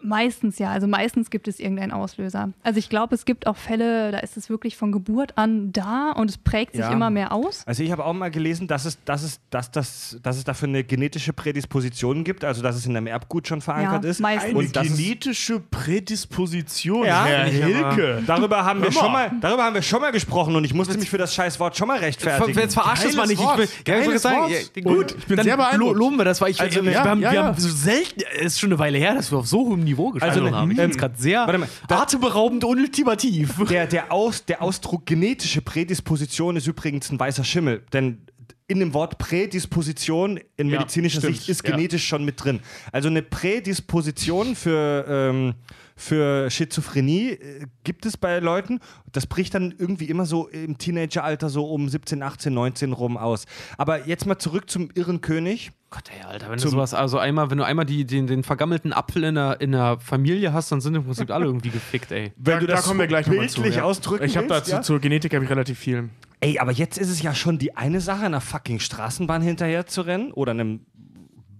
[0.05, 2.49] Meistens ja, also meistens gibt es irgendeinen Auslöser.
[2.63, 6.11] Also ich glaube, es gibt auch Fälle, da ist es wirklich von Geburt an da
[6.11, 6.91] und es prägt sich Ja.
[6.91, 7.63] immer mehr aus.
[7.65, 10.67] Also ich habe auch mal gelesen, dass es, dass, es, dass, dass, dass es dafür
[10.67, 14.19] eine genetische Prädisposition gibt, also dass es in einem Erbgut schon verankert Ja, ist.
[14.19, 14.49] meistens.
[14.51, 18.23] Eine Und genetische Prädisposition, Ja, Herr Hilke.
[18.27, 21.09] Darüber haben, wir schon mal, darüber haben wir schon mal gesprochen und ich musste mich
[21.09, 22.57] für das scheiß Wort schon mal rechtfertigen.
[22.59, 23.39] Jetzt verarscht es mal nicht.
[23.39, 23.57] Ich Wort.
[23.57, 25.93] will, ich wollte Geiles sagen, ja, Gut, ich bin dann sehr beeindruckt.
[25.93, 27.45] lo- loben wir das, weil ich, Also, wir, ja, haben, ja, wir ja.
[27.47, 29.94] haben so selten, es ist schon eine Weile her, dass wir auf so hohem Niveau
[30.11, 30.71] gesprochen Also, haben.
[30.71, 33.55] Ich finde es gerade sehr warte mal, atemberaubend und ultimativ.
[33.69, 38.19] Der, der, Aus, der Ausdruck genetische Prädisposition ist übrigens ein weißer Schimmel, denn
[38.67, 41.75] in dem Wort Prädisposition in Ja, medizinischer stimmt, Sicht ist ja.
[41.75, 42.61] genetisch schon mit drin.
[42.91, 45.53] Also eine Prädisposition für, ähm,
[45.95, 48.79] für Schizophrenie äh, gibt es bei Leuten.
[49.11, 53.45] Das bricht dann irgendwie immer so im Teenageralter so um 17, 18, 19 rum aus.
[53.77, 55.71] Aber jetzt mal zurück zum irren König.
[55.95, 58.91] Gott, ey, Alter, wenn du sowas, also einmal, wenn du einmal die, den, den vergammelten
[58.91, 62.33] Apfel in der, in der Familie hast, dann sind im Prinzip alle irgendwie gefickt, ey.
[62.35, 63.61] Wenn da, du da das kommen wir gleich nochmal zu.
[63.61, 63.83] bildlich ja.
[63.83, 64.81] ausdrücken Ich habe dazu ja?
[64.81, 66.09] zur Genetik habe ich relativ viel.
[66.41, 70.01] Ey, aber jetzt ist es ja schon die eine Sache, einer fucking Straßenbahn hinterher zu
[70.01, 70.85] rennen oder einem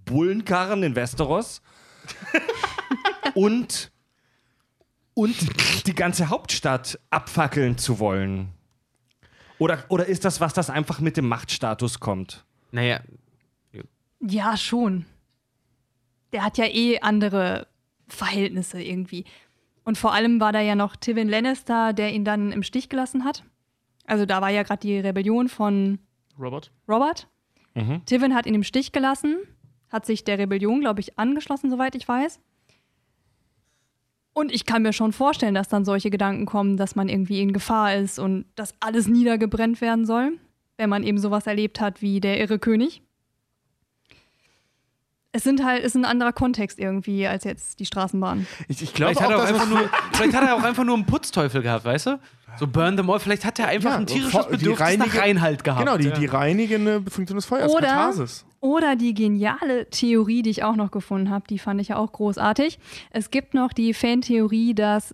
[0.04, 1.62] Bullenkarren in Westeros.
[3.36, 3.94] und,
[5.14, 8.50] und die ganze Hauptstadt abfackeln zu wollen.
[9.60, 12.44] Oder, oder ist das was, das einfach mit dem Machtstatus kommt?
[12.72, 13.00] Naja,
[14.20, 15.06] Ja, schon.
[16.32, 17.68] Der hat ja eh andere
[18.08, 19.26] Verhältnisse irgendwie.
[19.84, 23.24] Und vor allem war da ja noch Tywin Lannister, der ihn dann im Stich gelassen
[23.24, 23.44] hat.
[24.06, 26.00] Also da war ja gerade die Rebellion von
[26.40, 26.72] Robert?
[26.88, 27.28] Robert.
[28.06, 29.38] Tywin hat ihn im Stich gelassen,
[29.90, 32.40] hat sich der Rebellion, glaube ich, angeschlossen, soweit ich weiß.
[34.34, 37.54] Und ich kann mir schon vorstellen, dass dann solche Gedanken kommen, dass man irgendwie in
[37.54, 40.38] Gefahr ist und dass alles niedergebrennt werden soll,
[40.78, 43.02] wenn man eben sowas erlebt hat wie der irre König.
[45.36, 48.48] Es sind halt, ist ein anderer Kontext irgendwie als jetzt die Straßenbahn.
[48.70, 50.84] Ich, ich glaube vielleicht hat, er auch dass einfach nur, vielleicht hat er auch einfach
[50.86, 52.20] nur einen Putzteufel gehabt, weißt du?
[52.58, 53.20] So burn them all.
[53.20, 55.82] Vielleicht hat er einfach Ja, ein tierisches Bedürfnis nach reinige- Reinhalt gehabt.
[55.86, 56.14] Genau, die, ja.
[56.18, 58.46] die reinigende Funktion des Feuers, Oder, Katharsis.
[58.62, 62.14] oder die geniale Theorie, die ich auch noch gefunden habe, die fand ich ja auch
[62.14, 62.80] großartig.
[63.12, 65.14] Es gibt noch die Fantheorie, dass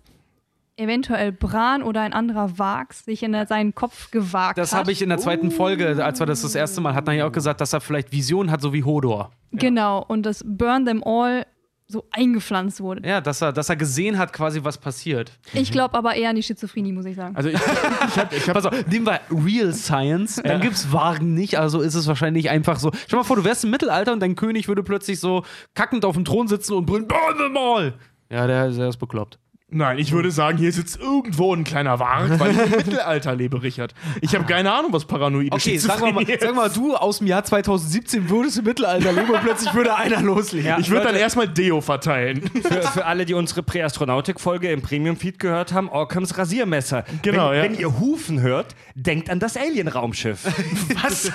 [0.82, 4.80] eventuell Bran oder ein anderer Vax sich in seinen Kopf gewagt Das hat.
[4.80, 7.32] habe ich in der zweiten Folge, als wir das das erste Mal hatten, ja auch
[7.32, 9.30] gesagt, dass er vielleicht Visionen hat, so wie Hodor.
[9.52, 11.46] Genau, und das Burn Them All
[11.88, 13.06] so eingepflanzt wurde.
[13.06, 15.30] Ja, dass er, dass er gesehen hat, quasi, was passiert.
[15.52, 17.36] Ich glaube aber eher an die Schizophrenie, muss ich sagen.
[17.36, 17.54] Also ich,
[18.08, 21.80] ich habe ich hab, Pass auf, nehmen wir Real Science, dann gibt's Wagen nicht, also
[21.80, 22.90] ist es wahrscheinlich einfach so.
[23.06, 26.14] Stell mal vor, du wärst im Mittelalter und dein König würde plötzlich so kackend auf
[26.14, 27.94] dem Thron sitzen und brüllen, Burn them all!
[28.30, 29.38] Ja, der, der ist bekloppt.
[29.74, 33.62] Nein, ich würde sagen, hier sitzt irgendwo ein kleiner Wart, weil ich im Mittelalter lebe,
[33.62, 33.94] Richard.
[34.20, 37.42] Ich habe keine Ahnung, was paranoide Okay, sag mal, sag mal, du aus dem Jahr
[37.42, 40.68] 2017 würdest im Mittelalter leben und plötzlich würde einer loslegen.
[40.68, 40.78] Ja.
[40.78, 42.42] Ich würde dann erstmal Deo verteilen.
[42.62, 47.04] Für, für alle, die unsere Präastronautik-Folge im Premium-Feed gehört haben, Orkhams Rasiermesser.
[47.22, 47.62] Genau, wenn, ja.
[47.62, 50.44] wenn ihr Hufen hört, denkt an das Alien-Raumschiff.
[51.02, 51.32] Was?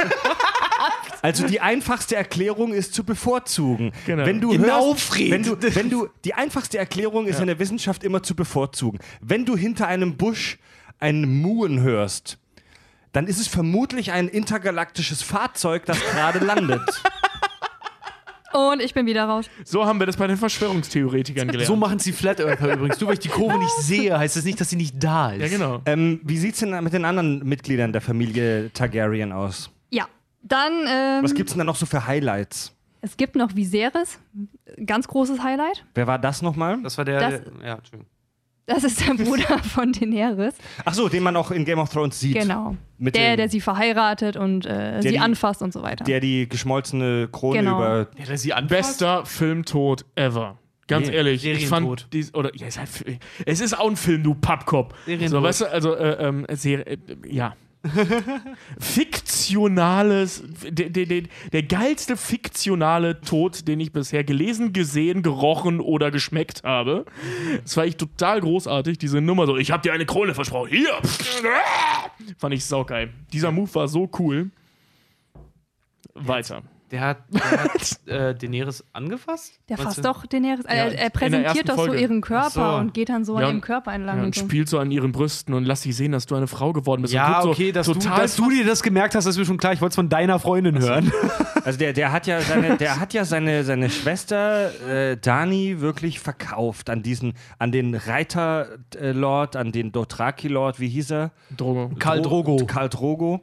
[1.22, 3.92] Also die einfachste Erklärung ist zu bevorzugen.
[4.06, 4.26] Genau.
[4.26, 5.32] Wenn du Genau, hörst, Fred.
[5.32, 9.00] wenn du, wenn du, die einfachste Erklärung ist in der Wissenschaft immer zu bevorzugen.
[9.22, 10.58] Wenn du hinter einem Busch
[11.00, 12.38] einen Muhen hörst,
[13.14, 16.82] dann ist es vermutlich ein intergalaktisches Fahrzeug, das gerade landet.
[18.54, 19.50] Und ich bin wieder raus.
[19.66, 21.68] So haben wir das bei den Verschwörungstheoretikern gelernt.
[21.68, 23.00] So machen sie Flat Earther übrigens.
[23.00, 25.42] Nur weil ich die Kurve nicht sehe, heißt das nicht, dass sie nicht da ist.
[25.42, 25.82] ja, genau.
[25.86, 29.70] ähm, wie sieht's denn mit den anderen Mitgliedern der Familie Targaryen aus?
[30.44, 32.74] Dann, ähm, Was gibt's denn da noch so für Highlights?
[33.02, 34.20] es gibt noch Viserys.
[34.86, 35.86] Ganz großes Highlight.
[35.96, 36.82] Wer war das nochmal?
[36.84, 37.20] Das war der.
[37.20, 38.08] Das- der ja, Entschuldigung.
[38.66, 40.54] Das ist der Bruder von Daenerys.
[40.84, 42.38] Ach so, den man auch in Game of Thrones sieht.
[42.38, 42.76] Genau.
[42.98, 46.04] Mit der, dem- der sie verheiratet und äh, sie die- anfasst und so weiter.
[46.04, 47.78] Der die geschmolzene Krone Genau.
[47.78, 48.70] über Ja, der sie anfasst?
[49.00, 50.58] Bester Filmtod ever.
[50.88, 52.88] Ganz Nee, ehrlich, ich fand dies, oder ja, es, hat,
[53.46, 54.94] es ist auch ein Film, du Pappkopf.
[55.28, 57.56] So, weißt du, also äh, ähm, Serie, äh, ja.
[58.80, 66.12] Fiktionales, der, der, der, der geilste fiktionale Tod, den ich bisher gelesen, gesehen, gerochen oder
[66.12, 67.06] geschmeckt habe.
[67.64, 70.94] Das war echt total großartig, diese Nummer so, ich hab dir eine Krone versprochen, hier.
[72.38, 73.14] Fand ich saugeil.
[73.32, 74.52] Dieser Move war so cool.
[76.14, 76.64] Weiter.
[76.92, 79.60] Der hat, der hat äh, Daenerys angefasst?
[79.68, 80.02] der fasst du?
[80.04, 80.64] doch Daenerys.
[80.66, 82.02] Ja, er, er präsentiert doch so Folge.
[82.02, 82.78] ihren Körper so.
[82.80, 84.42] und geht dann so Ja, an ihrem Körper entlang Ja, und und so.
[84.46, 87.14] spielt so an ihren Brüsten und lass sie sehen, dass du eine Frau geworden bist.
[87.14, 89.38] und Ja, tut so okay, dass, du, total dass du dir das gemerkt hast, ist
[89.38, 89.74] mir schon klar.
[89.74, 91.12] Ich wollte es von deiner Freundin hören.
[91.66, 96.22] Also der, der hat ja seine, der hat ja seine, seine Schwester äh, Dani wirklich
[96.22, 101.32] verkauft an diesen, an den Reiter-Lord, an den Dothraki-Lord, wie hieß er?
[101.58, 101.92] Drogo.
[102.00, 102.66] Karl Drogo.
[102.66, 103.42] Karl Drogo.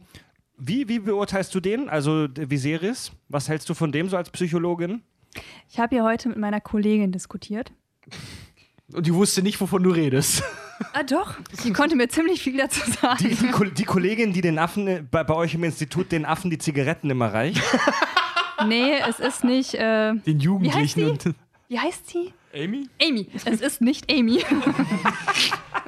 [0.56, 1.88] Wie, wie beurteilst du den?
[1.88, 3.12] Also Viserys?
[3.28, 5.02] Was hältst du von dem so als Psychologin?
[5.68, 7.72] Ich habe hier heute mit meiner Kollegin diskutiert.
[8.92, 10.42] Und die wusste nicht, wovon du redest.
[10.92, 11.34] Ah, doch.
[11.64, 13.16] Die konnte mir ziemlich viel dazu sagen.
[13.20, 16.24] Die, die, Ko- die Kollegin, die den Affen äh, bei, bei euch im Institut den
[16.24, 17.60] Affen die Zigaretten immer reicht.
[18.68, 19.74] Nee, es ist nicht.
[19.74, 21.00] Äh, Den Jugendlichen.
[21.00, 21.34] Wie und
[21.68, 22.32] wie heißt sie?
[22.54, 22.88] Amy?
[23.02, 23.28] Amy.
[23.44, 24.44] Es ist nicht Amy.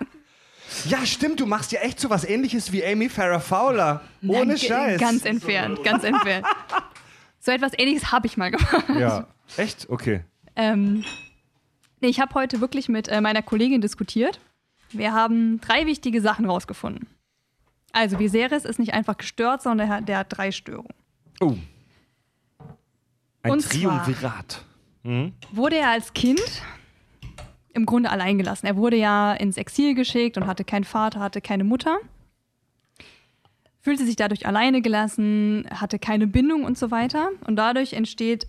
[0.89, 4.03] Ja, stimmt, du machst ja echt so was ähnliches wie Amy Farrah Fowler.
[4.27, 5.01] Ohne Nein, Scheiß.
[5.01, 6.47] Ganz entfernt, ganz entfernt.
[7.41, 8.85] So etwas ähnliches habe ich mal gemacht.
[8.99, 9.27] ja.
[9.57, 9.89] Echt?
[9.89, 10.23] Okay.
[10.57, 11.05] Ähm,
[12.01, 14.41] nee, ich habe heute wirklich mit äh, meiner Kollegin diskutiert.
[14.91, 17.07] Wir haben drei wichtige Sachen rausgefunden.
[17.93, 20.95] Also, Viserys ist nicht einfach gestört, sondern er hat, der hat drei Störungen.
[21.41, 21.57] Oh.
[23.43, 24.65] Ein Und Triumvirat.
[25.53, 26.63] Wurde er als Kind
[27.77, 28.67] im Grunde allein gelassen.
[28.67, 31.99] Er wurde ja ins Exil geschickt und hatte keinen Vater, hatte keine Mutter.
[33.81, 37.29] Fühlte sich dadurch alleine gelassen, hatte keine Bindung und so weiter.
[37.47, 38.49] Und dadurch entsteht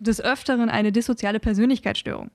[0.00, 2.30] des Öfteren eine dissoziale Persönlichkeitsstörung.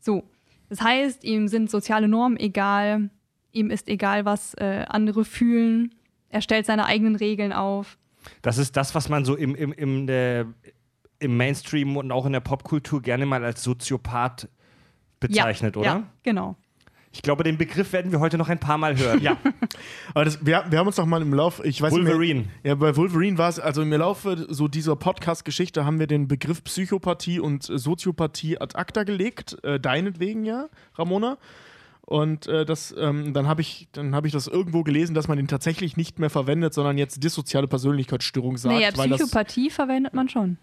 [0.00, 0.24] So.
[0.68, 3.10] Das heißt, ihm sind soziale Normen egal,
[3.52, 5.94] ihm ist egal, was äh, andere fühlen.
[6.28, 7.98] Er stellt seine eigenen Regeln auf.
[8.40, 10.46] Das ist das, was man so im, im, im, der,
[11.18, 14.48] im Mainstream und auch in der Popkultur gerne mal als Soziopath
[15.20, 15.90] bezeichnet, ja, oder?
[15.90, 16.56] Ja, genau.
[17.12, 19.20] Ich glaube, den Begriff werden wir heute noch ein paar Mal hören.
[19.20, 19.36] Ja.
[20.14, 22.40] Aber das, wir, wir haben uns doch mal im Lauf, ich weiß Wolverine.
[22.40, 26.06] nicht mehr, ja, bei Wolverine war es, also im Laufe so dieser Podcast-Geschichte haben wir
[26.06, 31.38] den Begriff Psychopathie und Soziopathie ad acta gelegt, äh, deinetwegen ja, Ramona.
[32.02, 35.36] Und äh, das, ähm, dann habe ich, dann habe ich das irgendwo gelesen, dass man
[35.36, 38.74] den tatsächlich nicht mehr verwendet, sondern jetzt dissoziale Persönlichkeitsstörung sagt.
[38.74, 40.58] Naja, weil das, Psychopathie verwendet man schon.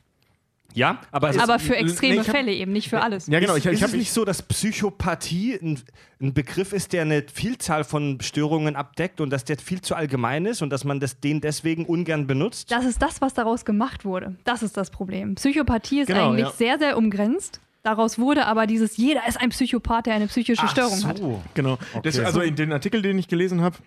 [0.73, 3.27] Ja, aber, es Aber ist, für nee, extreme ich hab- Fälle eben, nicht für alles.
[3.27, 5.79] ja genau, ich, ist, ich ist es nicht so, dass Psychopathie ein,
[6.21, 10.45] ein Begriff ist, der eine Vielzahl von Störungen abdeckt und dass der viel zu allgemein
[10.45, 12.71] ist und dass man das, den deswegen ungern benutzt?
[12.71, 14.35] Das ist das, was daraus gemacht wurde.
[14.43, 15.35] Das ist das Problem.
[15.35, 16.51] Psychopathie ist Genau, eigentlich ja.
[16.51, 17.59] sehr, sehr umgrenzt.
[17.83, 21.21] Daraus wurde aber dieses, jeder ist ein Psychopath, der eine psychische Störung hat.
[21.53, 21.77] Genau.
[22.03, 23.77] Das, also in den Artikel, den ich gelesen habe,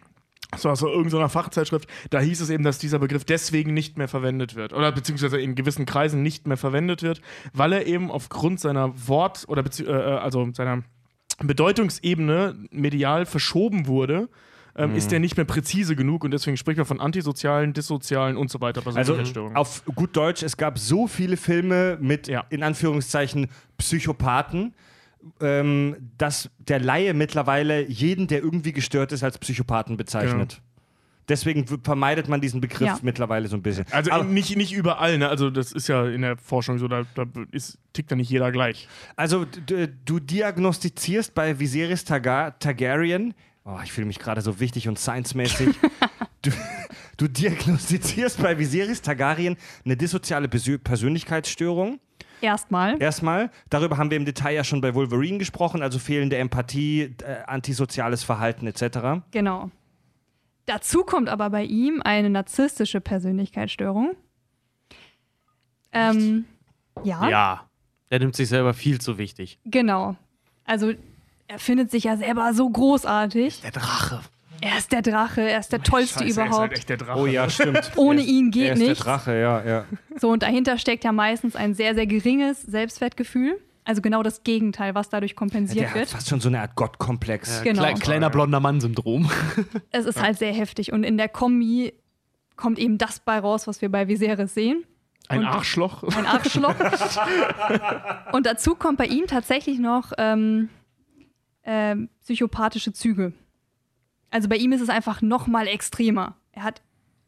[0.52, 4.08] das war so irgendeiner Fachzeitschrift, da hieß es eben, dass dieser Begriff deswegen nicht mehr
[4.08, 4.72] verwendet wird.
[4.72, 7.20] Oder beziehungsweise in gewissen Kreisen nicht mehr verwendet wird,
[7.52, 10.82] weil er eben aufgrund seiner Wort- oder bezieh- äh, also seiner
[11.38, 14.28] Bedeutungsebene medial verschoben wurde.
[14.76, 18.50] Ähm, Ist der nicht mehr präzise genug und deswegen spricht man von antisozialen, dissozialen und
[18.50, 19.16] so weiter Also
[19.54, 22.44] auf gut Deutsch, es gab so viele Filme mit Ja.
[22.50, 23.48] in Anführungszeichen
[23.78, 24.72] Psychopathen,
[25.40, 30.60] ähm, dass der Laie mittlerweile jeden, der irgendwie gestört ist, als Psychopathen bezeichnet.
[31.28, 32.98] Deswegen w- vermeidet man diesen Begriff Ja.
[33.02, 33.84] mittlerweile so ein bisschen.
[33.92, 35.28] Also Aber- nicht, nicht überall, ne?
[35.28, 38.50] Also das ist ja in der Forschung so, da, da ist, tickt ja nicht jeder
[38.50, 38.88] gleich.
[39.14, 39.44] Also
[40.04, 45.68] du diagnostizierst bei Viserys Targa Targaryen, oh, ich fühle mich gerade so wichtig und science-mäßig,
[46.42, 46.50] du,
[47.16, 52.00] du diagnostizierst bei Viserys Targaryen eine dissoziale Persö Persönlichkeitsstörung.
[52.40, 53.00] Erstmal.
[53.00, 57.42] Erstmal, darüber haben wir im Detail ja schon bei Wolverine gesprochen, also fehlende Empathie, äh,
[57.46, 59.22] antisoziales Verhalten etc.
[59.30, 59.70] Genau.
[60.66, 64.14] Dazu kommt aber bei ihm eine narzisstische Persönlichkeitsstörung.
[65.92, 66.44] Ähm,
[67.02, 67.66] ja, Ja.
[68.10, 69.58] Der nimmt sich selber viel zu wichtig.
[69.64, 70.16] genau.
[70.64, 70.92] Also
[71.48, 73.60] er findet sich ja selber so großartig.
[73.62, 74.20] Der Drache.
[74.62, 76.60] Er ist der Drache, er ist der tollste Scheiße, er ist überhaupt.
[76.60, 77.18] halt echt der Drache.
[77.18, 77.92] Oh ja, stimmt.
[77.96, 78.98] Ohne Er ist- ihn er geht ist nichts.
[78.98, 79.84] der Drache, ja, ja.
[80.16, 83.58] So, und dahinter steckt ja meistens ein sehr, sehr geringes Selbstwertgefühl.
[83.84, 86.08] Also genau das Gegenteil, was dadurch kompensiert Der hat wird.
[86.10, 87.62] fast schon so eine Art Gottkomplex.
[87.62, 87.82] Genau.
[87.82, 89.30] Klei- kleiner blonder Mann-Syndrom.
[89.90, 90.92] Es ist halt sehr heftig.
[90.92, 91.94] Und in der Kombi
[92.56, 94.84] kommt eben das bei raus, was wir bei Viserys sehen.
[95.28, 96.02] Ein Und- Arschloch.
[96.14, 96.74] Ein Arschloch.
[98.32, 100.68] und dazu kommt bei ihm tatsächlich noch ähm,
[101.64, 103.32] ähm, psychopathische Züge.
[104.30, 106.36] Also bei ihm ist es einfach noch mal extremer.
[106.52, 106.82] Er hat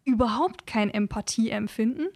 [0.05, 2.09] überhaupt kein Empathieempfinden.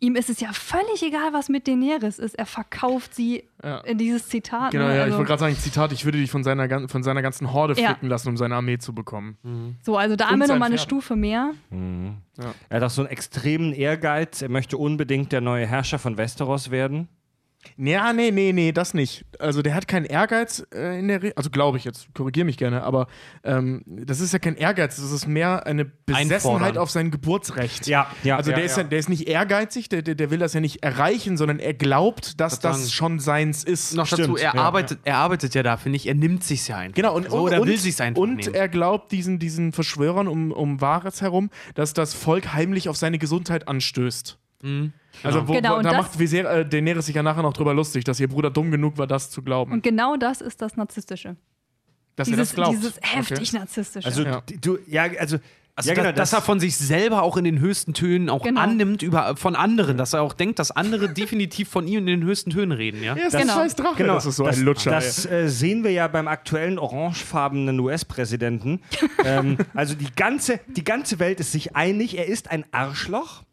[0.00, 2.34] Ihm ist es ja völlig egal, was mit Daenerys ist.
[2.38, 3.78] Er verkauft sie Ja.
[3.80, 4.70] in dieses Zitat.
[4.70, 4.90] Genau, ne?
[4.90, 7.52] ja, ich also, wollte gerade sagen, Zitat, ich würde dich von seiner, von seiner ganzen
[7.52, 7.88] Horde Ja.
[7.90, 9.76] flicken lassen, um seine Armee zu bekommen.
[9.82, 10.78] so, also da haben wir noch sein mal eine.
[10.78, 11.52] Stufe mehr.
[12.68, 14.40] Er hat auch so einen extremen Ehrgeiz.
[14.40, 17.08] Er möchte unbedingt der neue Herrscher von Westeros werden.
[17.76, 19.24] Ja, nee, nee, nee, das nicht.
[19.38, 22.56] Also der hat keinen Ehrgeiz äh, in der Re also glaube ich jetzt, korrigiere mich
[22.56, 23.08] gerne, aber
[23.44, 26.78] ähm, das ist ja kein Ehrgeiz, das ist mehr eine Besessenheit Einfordern.
[26.78, 27.86] auf sein Geburtsrecht.
[27.86, 28.36] Ja, ja.
[28.36, 28.82] Also der, ja, ist ja.
[28.84, 31.74] ja, der ist nicht ehrgeizig, der, der, der will das ja nicht erreichen, sondern er
[31.74, 33.94] glaubt, dass das sagen- schon seins ist.
[33.94, 36.06] Noch dazu, Stimmt, er, ja, arbeitet, er arbeitet ja da, finde ich.
[36.06, 36.94] Er nimmt sich's ja einfach.
[36.94, 38.54] Genau, und, so, und, oder und, will sich's einfach und nehmen.
[38.54, 43.18] er glaubt diesen, diesen Verschwörern um, um Varys herum, dass das Volk heimlich auf seine
[43.18, 44.38] Gesundheit anstößt.
[45.22, 47.74] Also wo, Genau, wo, und da macht Viser, äh, Daenerys sich ja nachher noch drüber
[47.74, 49.72] lustig, dass ihr Bruder dumm genug war, das zu glauben.
[49.72, 51.36] Und genau das ist das Narzisstische.
[52.16, 52.72] dass er Dieses, das glaubt.
[52.76, 53.58] dieses heftig Okay.
[53.58, 54.06] narzisstische.
[54.06, 54.42] Also, Ja.
[54.60, 55.38] du, ja, also,
[55.76, 58.42] Also, ja, genau, dass, dass er von sich selber auch in den höchsten Tönen auch
[58.42, 58.60] Genau.
[58.60, 62.24] annimmt über, von anderen, dass er auch denkt, dass andere definitiv von ihm in den
[62.24, 63.14] höchsten Tönen reden, ja?
[63.14, 64.90] Er ist Das- ein scheiß Drache, Genau, das ist so das, ein Lutscher.
[64.90, 68.80] Das äh, sehen wir ja beim aktuellen orangefarbenen US-Präsidenten.
[69.24, 73.44] ähm, also die ganze, die ganze Welt ist sich einig, er ist ein Arschloch,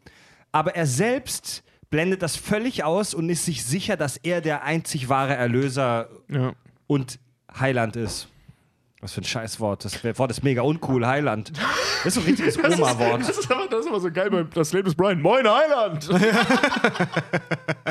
[0.56, 5.10] aber er selbst blendet das völlig aus und ist sich sicher, dass er der einzig
[5.10, 6.54] wahre Erlöser ja.
[6.86, 7.18] und
[7.60, 8.28] Heiland ist.
[9.02, 9.84] Was für ein Scheißwort.
[9.84, 11.52] Das Wort ist mega uncool, Heiland.
[11.58, 13.20] Das ist so ein richtiges Oma-Wort.
[13.20, 15.20] Das ist, aber, das ist aber so geil Das Leben ist Brian.
[15.20, 16.08] Moin, Heiland!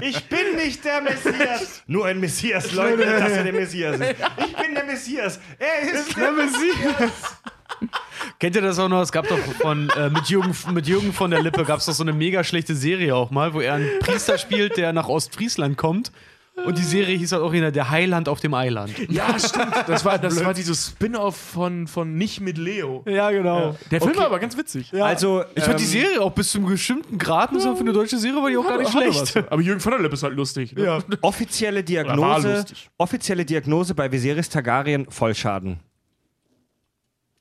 [0.01, 1.84] Ich bin nicht der Messias.
[1.88, 4.16] Nur ein Messias leugnet, dass er der Messias ist.
[4.39, 5.39] Ich bin der Messias.
[5.57, 7.38] Er ist der Messias.
[8.39, 9.01] Kennt ihr das auch noch?
[9.01, 11.93] Es gab doch von, äh, mit, Jürgen, mit Jürgen von der Lippe gab es doch
[11.93, 15.78] so eine mega schlechte Serie auch mal, wo er einen Priester spielt, der nach Ostfriesland
[15.78, 16.11] kommt.
[16.63, 18.93] Und die Serie hieß halt auch wieder Der Heiland auf dem Eiland.
[19.09, 19.74] Ja, stimmt.
[19.88, 23.03] Das war, das war dieses Spin-off von, von Nicht mit Leo.
[23.05, 23.76] Ja, genau.
[23.91, 24.93] Der Film war aber ganz witzig.
[24.93, 28.18] Also, Ich fand die ähm, Serie auch bis zum bestimmten Grad, so für eine deutsche
[28.18, 29.36] Serie war die auch gar nicht schlecht.
[29.49, 30.74] Aber Jürgen von der Lippe ist halt lustig.
[30.74, 30.86] Ne?
[30.86, 30.99] Ja.
[31.22, 32.89] Offizielle war Diagnose, lustig.
[32.97, 35.80] offizielle Diagnose bei Viserys Targaryen Vollschaden.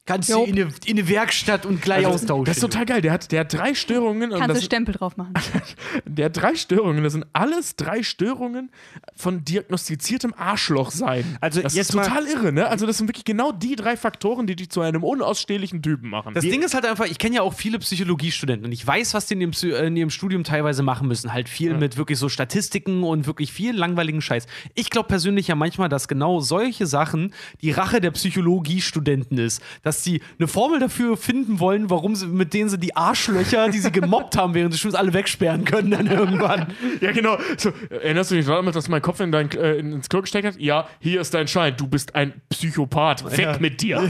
[0.07, 0.45] Kannst Jo.
[0.45, 2.45] du in eine, in eine Werkstatt und gleich Also, austauschen.
[2.45, 3.01] das ist total geil.
[3.01, 4.33] Der hat, der hat drei Störungen.
[4.33, 5.33] Und Kannst du Stempel drauf machen.
[6.05, 7.03] der hat drei Störungen.
[7.03, 8.71] Das sind alles drei Störungen
[9.17, 11.39] von diagnostiziertem Arschlochsein.
[11.41, 12.69] Also das jetzt ist mal- total irre, ne?
[12.69, 16.35] Also, das sind wirklich genau die drei Faktoren, die dich zu einem unausstehlichen Typen machen.
[16.35, 19.25] Das Ding ist halt einfach, ich kenne ja auch viele Psychologiestudenten und ich weiß, was
[19.27, 21.33] die in ihrem, Psy- äh, in ihrem Studium teilweise machen müssen.
[21.33, 24.47] Halt viel mit wirklich so Statistiken und wirklich viel langweiligen Scheiß.
[24.75, 27.33] Ich glaube persönlich ja manchmal, dass genau solche Sachen
[27.63, 29.63] die Rache der Psychologiestudenten ist.
[29.83, 33.79] Dass sie eine Formel dafür finden wollen, warum sie, mit denen sie die Arschlöcher, die
[33.79, 36.73] sie gemobbt haben, während des Studiums alle wegsperren können dann irgendwann.
[37.01, 37.39] Ja, genau.
[37.57, 40.59] So, erinnerst du dich damals, dass mein Kopf in dein, äh, ins Klo gesteckt hat?
[40.59, 41.77] Ja, hier ist dein Schein.
[41.77, 43.37] Du bist ein Psychopath.
[43.37, 44.03] Weg mit dir.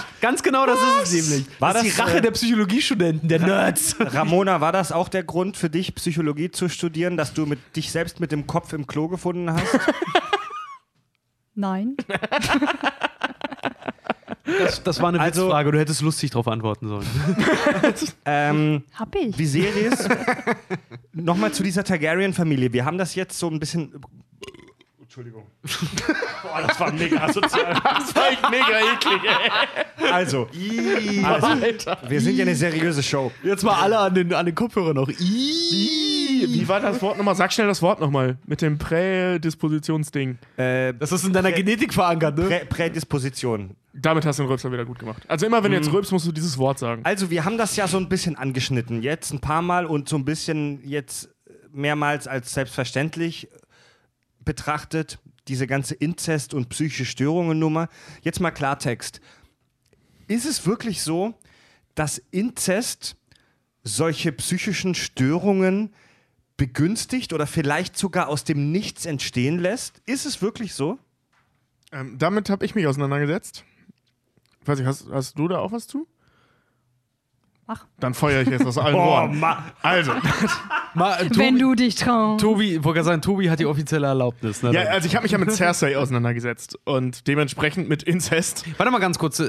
[0.20, 1.46] Ganz genau das ist es nämlich.
[1.60, 3.96] War das ist das, die Rache äh, der Psychologiestudenten, der Nerds.
[3.98, 7.90] Ramona, war das auch der Grund für dich, Psychologie zu studieren, dass du mit, dich
[7.90, 9.78] selbst mit dem Kopf im Klo gefunden hast?
[11.54, 11.96] Nein.
[14.44, 17.06] Das, das war eine Also- Witzfrage, du hättest lustig darauf antworten sollen.
[18.24, 19.36] ähm, Hab ich.
[19.38, 20.08] Viserys,
[21.12, 22.72] nochmal zu dieser Targaryen-Familie.
[22.72, 24.00] Wir haben das jetzt so ein bisschen.
[25.10, 25.42] Entschuldigung.
[26.44, 27.74] Boah, das war mega asozial.
[27.82, 29.20] Das war echt mega eklig,
[29.98, 30.08] ey.
[30.12, 30.46] Also,
[31.24, 31.98] also Alter.
[32.08, 33.32] wir sind ja eine seriöse Show.
[33.42, 35.08] Jetzt mal alle an den, an den Kopfhörern noch.
[35.08, 37.34] Wie, war das Wort nochmal?
[37.34, 38.38] Sag schnell das Wort nochmal.
[38.46, 40.38] Mit dem Prädispositionsding.
[40.56, 42.44] Äh, Das ist in deiner Genetik verankert, ne?
[42.44, 43.74] Prä Prädisposition.
[43.92, 45.24] Damit hast du den Rülpser wieder gut gemacht.
[45.26, 47.00] Also immer wenn du jetzt rülpst, musst du dieses Wort sagen.
[47.02, 49.02] Also wir haben das ja so ein bisschen angeschnitten.
[49.02, 51.30] Jetzt ein paar Mal und so ein bisschen jetzt
[51.72, 53.48] mehrmals als selbstverständlich
[54.44, 55.18] betrachtet.
[55.48, 57.88] Diese ganze Inzest- und psychische Störungen-Nummer.
[58.22, 59.20] Jetzt mal Klartext.
[60.28, 61.34] Ist es wirklich so,
[61.94, 63.16] dass Inzest
[63.82, 65.92] solche psychischen Störungen
[66.56, 70.02] begünstigt oder vielleicht sogar aus dem Nichts entstehen lässt?
[70.06, 70.98] Ist es wirklich so?
[71.90, 73.64] Ähm, damit habe ich mich auseinandergesetzt.
[74.60, 76.06] Ich weiß nicht, hast, hast du da auch was zu?
[77.70, 77.86] Mach.
[78.00, 79.44] Dann feuere ich jetzt aus allen Rohren.
[79.80, 80.10] Also,
[80.94, 82.40] Mal, äh, Tobi, Wenn du dich traust.
[82.42, 84.64] Tobi, ich wollte gerade sagen, Tobi hat die offizielle Erlaubnis.
[84.64, 84.72] Ne?
[84.72, 88.64] ja, also ich habe mich ja mit Cersei auseinandergesetzt und dementsprechend mit Inzest.
[88.76, 89.38] Warte mal ganz kurz.
[89.38, 89.44] Äh,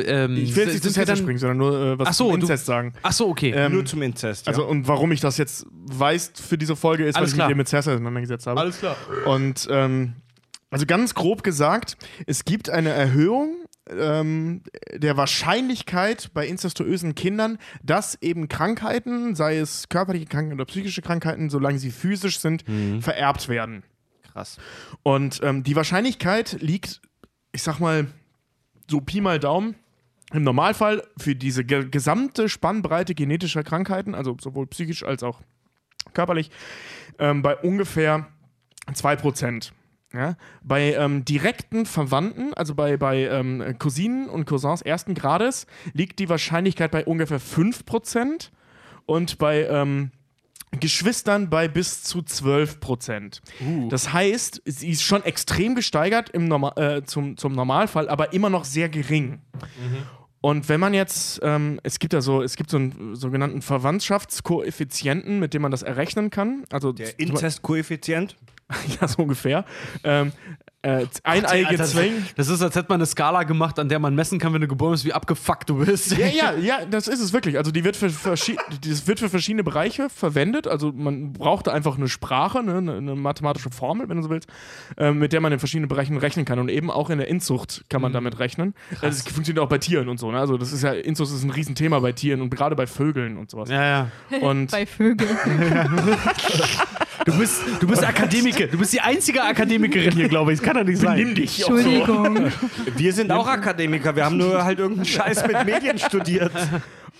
[0.00, 2.24] äh, ähm, Ich will jetzt nicht zu Cersei springen, sondern nur äh, was Ach so,
[2.30, 2.94] zum du- Inzest sagen.
[3.02, 3.52] Ach so, okay.
[3.54, 4.48] Ähm, Nur zum Inzest.
[4.48, 7.48] Also und warum ich das jetzt weiß für diese Folge ist, weil Alles ich klar.
[7.48, 8.58] mich mit Cersei auseinandergesetzt habe.
[8.58, 8.96] Alles klar.
[9.26, 10.14] Und ähm,
[10.70, 13.56] also ganz grob gesagt, es gibt eine Erhöhung
[13.88, 14.62] ähm,
[14.92, 21.50] der Wahrscheinlichkeit bei inzestuösen Kindern, dass eben Krankheiten, sei es körperliche Krankheiten oder psychische Krankheiten,
[21.50, 22.64] solange sie physisch sind,
[23.00, 23.82] vererbt werden.
[24.32, 24.58] krass.
[25.02, 27.00] Und ähm, die Wahrscheinlichkeit liegt,
[27.52, 28.06] ich sag mal,
[28.88, 29.74] so Pi mal Daumen,
[30.32, 35.40] im Normalfall für diese ge gesamte Spannbreite genetischer Krankheiten, also sowohl psychisch als auch
[36.14, 36.50] körperlich,
[37.18, 38.28] ähm, bei ungefähr
[38.92, 39.72] 2%.
[40.12, 40.36] Ja?
[40.62, 46.28] Bei ähm, direkten Verwandten, also bei, bei ähm, Cousinen und Cousins ersten Grades, liegt die
[46.28, 48.50] Wahrscheinlichkeit bei ungefähr 5%
[49.06, 50.10] und bei ähm,
[50.80, 53.42] Geschwistern bei bis zu 12 Prozent.
[53.90, 58.48] Das heißt, sie ist schon extrem gesteigert im Norma äh, zum, zum Normalfall, aber immer
[58.48, 59.42] noch sehr gering.
[60.40, 65.38] Und wenn man jetzt, ähm, es gibt ja so, es gibt so einen sogenannten Verwandtschaftskoeffizienten,
[65.38, 66.64] mit dem man das errechnen kann.
[66.70, 68.36] Also Der Inzestkoeffizient?
[69.00, 69.64] ja, so ungefähr.
[70.04, 70.32] Ähm,
[70.84, 72.22] äh, eineige Zwillinge.
[72.34, 74.66] Das ist, als hätte man eine Skala gemacht, an der man messen kann, wenn du
[74.66, 76.16] geboren bist, wie abgefuckt du bist.
[76.18, 77.56] Ja, ja, ja, das ist es wirklich.
[77.56, 80.66] Also die wird für, verschi das wird für verschiedene Bereiche verwendet.
[80.66, 84.48] Also man braucht da einfach eine Sprache, ne, eine, mathematische Formel, wenn du so willst,
[84.96, 86.58] ähm, mit der man in verschiedenen Bereichen rechnen kann.
[86.58, 88.74] Und eben auch in der Inzucht kann man damit rechnen.
[89.00, 90.32] Das funktioniert auch bei Tieren und so.
[90.32, 90.38] Ne?
[90.40, 93.50] Also das ist ja, Inzucht ist ein Riesenthema bei Tieren und gerade bei Vögeln und
[93.50, 93.70] sowas.
[93.70, 93.84] Ja,
[94.30, 94.38] ja.
[94.40, 95.28] Und Bei Vögeln.
[97.24, 98.66] Du bist, du bist Akademiker.
[98.66, 100.58] Du bist die einzige Akademikerin hier, glaube ich.
[100.58, 101.18] Das kann doch nicht sein.
[101.18, 101.76] nimm dich auch so.
[101.76, 102.52] Entschuldigung.
[102.96, 106.52] Wir sind auch Akademiker, wir haben nur halt irgendeinen Scheiß mit Medien studiert.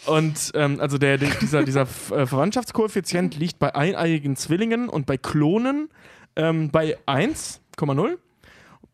[0.06, 5.16] Und ähm, also der, der, dieser, dieser äh, Verwandtschaftskoeffizient liegt bei eineiigen Zwillingen und bei
[5.16, 5.88] Klonen
[6.36, 8.16] ähm, bei 1,0.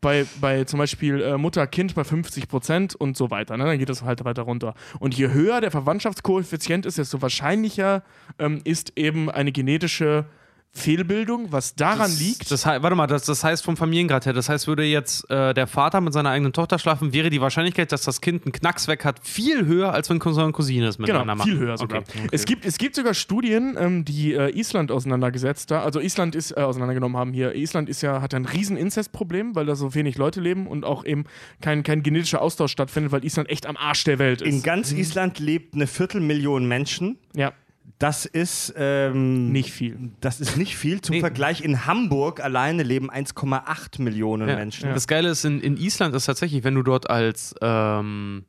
[0.01, 3.57] Bei, bei zum Beispiel äh, Mutter-Kind bei 50 Prozent und so weiter.
[3.57, 3.65] Ne?
[3.65, 4.73] Dann geht das halt weiter runter.
[4.99, 8.03] Und je höher der Verwandtschaftskoeffizient ist, desto wahrscheinlicher
[8.37, 10.25] ähm, ist eben eine genetische
[10.71, 12.49] Fehlbildung, was daran liegt.
[12.51, 15.67] Das, warte mal, das, das heißt vom Familiengrad her, das heißt, würde jetzt äh, der
[15.67, 19.03] Vater mit seiner eigenen Tochter schlafen, wäre die Wahrscheinlichkeit, dass das Kind einen Knacks weg
[19.03, 21.51] hat, viel höher, als wenn Cousin und Cousine es miteinander Genau, machen.
[21.51, 22.01] viel höher sogar.
[22.01, 22.27] Okay.
[22.31, 25.83] Es, gibt, es gibt sogar Studien, ähm, die äh, Island auseinandergesetzt haben.
[25.83, 27.55] Also Island ist äh, auseinandergenommen haben hier.
[27.55, 31.03] Island ist ja, hat ein riesen Inzestproblem, weil da so wenig Leute leben und auch
[31.03, 31.25] eben
[31.61, 34.53] kein, kein genetischer Austausch stattfindet, weil Island echt am Arsch der Welt ist.
[34.53, 37.17] In ganz Island lebt eine Viertelmillion Menschen.
[37.35, 37.53] ja,
[37.99, 40.11] Das ist ähm, nicht viel.
[40.21, 41.01] Das ist nicht viel.
[41.01, 41.19] Zum Nee.
[41.19, 44.55] Vergleich in Hamburg alleine leben 1,8 Millionen Ja.
[44.55, 44.89] Menschen.
[44.93, 48.45] Das Geile ist, in, in Island ist tatsächlich, wenn du dort als, ähm,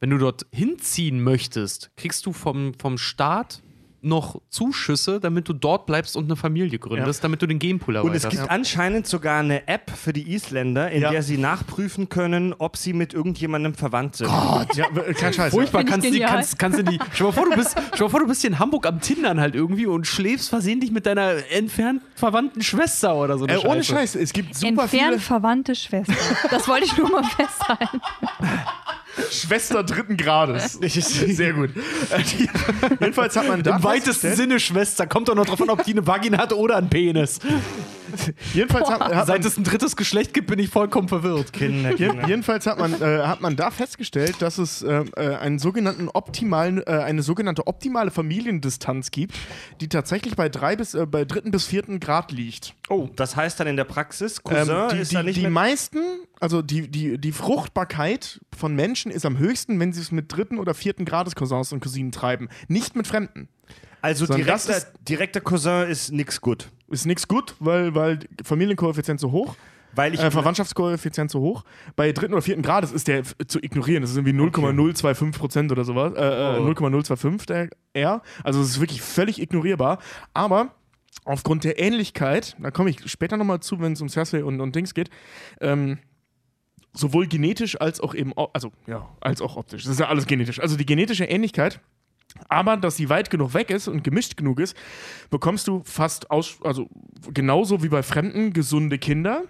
[0.00, 3.62] wenn du dort hinziehen möchtest, kriegst du vom, vom Staat
[4.04, 8.14] noch Zuschüsse, damit du dort bleibst und eine Familie gründest, damit du den Genpool Und
[8.14, 8.30] es erweiterst.
[8.42, 11.10] gibt anscheinend sogar eine App für die Isländer, in Ja.
[11.10, 14.28] der sie nachprüfen können, ob sie mit irgendjemandem verwandt sind.
[14.28, 15.52] Ja, w- kein Scheiß.
[15.52, 16.98] Furchtbar, kannst, die, kannst, kannst du die.
[17.12, 19.40] Stell mal, vor, du bist, stell mal vor, du bist hier in Hamburg am Tindern
[19.40, 23.44] halt irgendwie und schläfst versehentlich mit deiner entfernt verwandten Schwester oder so.
[23.46, 23.92] eine Äh, ohne Scheiße.
[23.94, 26.12] Scheiß, es gibt super Entfernt viele verwandte Schwester.
[26.50, 28.00] Das wollte ich nur mal festhalten.
[29.30, 30.74] Schwester dritten Grades.
[30.82, 31.70] Sehr gut.
[33.00, 35.06] Jedenfalls hat man da Im weitesten Sinne Schwester.
[35.06, 37.38] Kommt doch noch drauf an, ob die eine Vagina hat oder einen Penis.
[38.54, 41.52] Jedenfalls hat, hat Seit man es ein drittes Geschlecht gibt, bin ich vollkommen verwirrt.
[41.52, 42.26] Kinder, Kinder.
[42.26, 46.82] Jedenfalls hat man, äh, hat man da festgestellt, dass es äh, äh, einen sogenannten optimalen,
[46.86, 49.34] äh, eine sogenannte optimale Familiendistanz gibt,
[49.80, 52.74] die tatsächlich bei, drei bis, äh, bei dritten bis vierten Grad liegt.
[52.88, 55.48] Oh, das heißt dann in der Praxis, Cousin Ähm, die ist da die, nicht die
[55.48, 55.98] meisten,
[56.40, 60.58] also die, die, die Fruchtbarkeit von Menschen ist am höchsten, wenn sie es mit dritten
[60.58, 62.48] oder vierten Grades Cousins und Cousinen treiben.
[62.68, 63.48] Nicht mit Fremden.
[64.02, 66.68] Also sondern direkter, direkter Cousin ist nix gut.
[66.92, 69.56] Ist nichts gut, weil, weil Familienkoeffizient so hoch.
[69.94, 71.64] Weil ich- äh, Verwandtschaftskoeffizient zu hoch.
[71.96, 74.00] Bei dritten oder vierten Grad das ist der zu ignorieren.
[74.02, 76.14] Das ist irgendwie 0,025 Prozent oder sowas.
[76.14, 76.64] Äh, äh, Oh.
[76.64, 78.22] 0,025 der R.
[78.44, 79.98] Also es ist wirklich völlig ignorierbar.
[80.32, 80.74] Aber
[81.24, 84.74] aufgrund der Ähnlichkeit, da komme ich später nochmal zu, wenn es um Cersei und, und
[84.74, 85.10] Dings geht,
[85.60, 85.98] ähm,
[86.94, 89.84] sowohl genetisch als auch eben, also ja, als auch optisch.
[89.84, 90.60] Das ist ja alles genetisch.
[90.60, 91.80] Also die genetische Ähnlichkeit,
[92.48, 94.76] aber dass sie weit genug weg ist und gemischt genug ist,
[95.30, 96.88] bekommst du fast aus, also
[97.32, 99.44] genauso wie bei Fremden gesunde Kinder,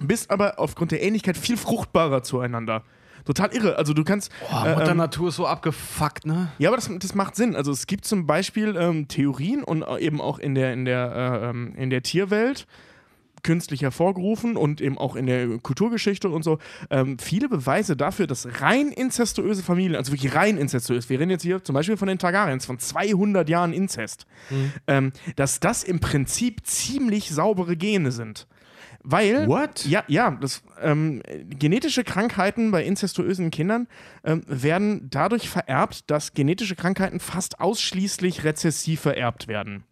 [0.00, 2.84] bist aber aufgrund der Ähnlichkeit viel fruchtbarer zueinander.
[3.24, 3.76] Total irre.
[3.76, 4.30] Also du kannst.
[4.48, 6.48] Boah, äh, Mutter ähm, Natur ist so abgefuckt, ne?
[6.58, 7.56] ja, aber das, das macht Sinn.
[7.56, 11.42] Also es gibt zum Beispiel ähm, Theorien und äh, eben auch in der, in der,
[11.42, 12.68] äh, ähm, in der Tierwelt
[13.46, 16.58] künstlich hervorgerufen und eben auch in der Kulturgeschichte und so
[16.90, 21.42] ähm, viele Beweise dafür, dass rein inzestuöse Familien, also wirklich rein inzestuös, wir reden jetzt
[21.42, 24.26] hier zum Beispiel von den Targaryens, von 200 Jahren Inzest,
[24.88, 28.48] ähm, dass das im Prinzip ziemlich saubere Gene sind.
[29.04, 29.86] Weil, What?
[29.86, 33.86] ja, ja, das, ähm, genetische Krankheiten bei inzestuösen Kindern
[34.24, 39.84] ähm, werden dadurch vererbt, dass genetische Krankheiten fast ausschließlich rezessiv vererbt werden.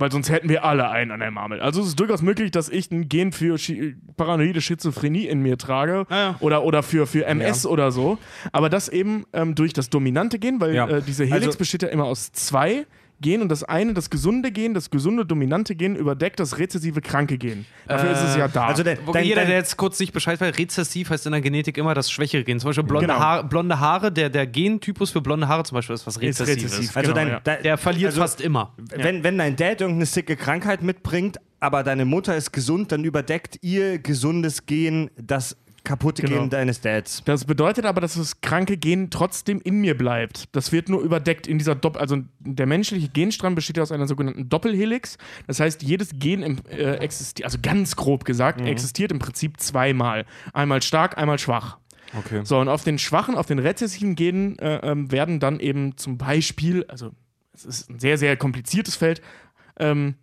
[0.00, 1.60] Weil sonst hätten wir alle einen an der Marmel.
[1.60, 5.58] Also es ist durchaus möglich, dass ich ein Gen für Schi paranoide Schizophrenie in mir
[5.58, 6.36] trage Ah, ja.
[6.38, 8.16] oder, oder für, für MS oder so.
[8.52, 10.88] Aber das eben ähm, durch das dominante Gen, weil Ja.
[10.88, 12.86] äh, diese Helix Also- besteht ja immer aus zwei
[13.20, 17.36] Gen und das eine, das gesunde Gen, das gesunde dominante Gen überdeckt das rezessive kranke
[17.38, 17.66] Gen.
[17.86, 18.66] Dafür ist es ja da.
[18.66, 21.76] Also der, dein, jeder, der jetzt kurz nicht Bescheid weiß, rezessiv heißt in der Genetik
[21.78, 22.60] immer das schwächere Gen.
[22.60, 23.18] Zum Beispiel blonde, Genau.
[23.18, 26.72] Haare, blonde Haare, der, der Gentypus für blonde Haare zum Beispiel ist was Ist rezessives.
[26.72, 26.96] rezessiv.
[26.96, 27.40] also genau, dein, ja.
[27.40, 28.72] dein, Der verliert also, fast immer.
[28.76, 33.58] Wenn, wenn dein Dad irgendeine sicke Krankheit mitbringt, aber deine Mutter ist gesund, dann überdeckt
[33.62, 36.40] ihr gesundes Gen das kaputte Genau.
[36.40, 37.22] Gen deines Dads.
[37.24, 40.48] Das bedeutet aber, dass das kranke Gen trotzdem in mir bleibt.
[40.52, 42.00] Das wird nur überdeckt in dieser Doppel.
[42.00, 45.18] Also der menschliche Genstrang besteht ja aus einer sogenannten Doppelhelix.
[45.46, 50.26] Das heißt, jedes Gen äh, existiert, also ganz grob gesagt, existiert im Prinzip zweimal.
[50.52, 51.78] Einmal stark, einmal schwach.
[52.16, 52.40] Okay.
[52.44, 56.16] So, und auf den schwachen, auf den rezessiven Genen äh, ähm, werden dann eben zum
[56.18, 57.10] Beispiel, also
[57.52, 59.20] es ist ein sehr, sehr kompliziertes Feld,
[59.78, 60.14] ähm,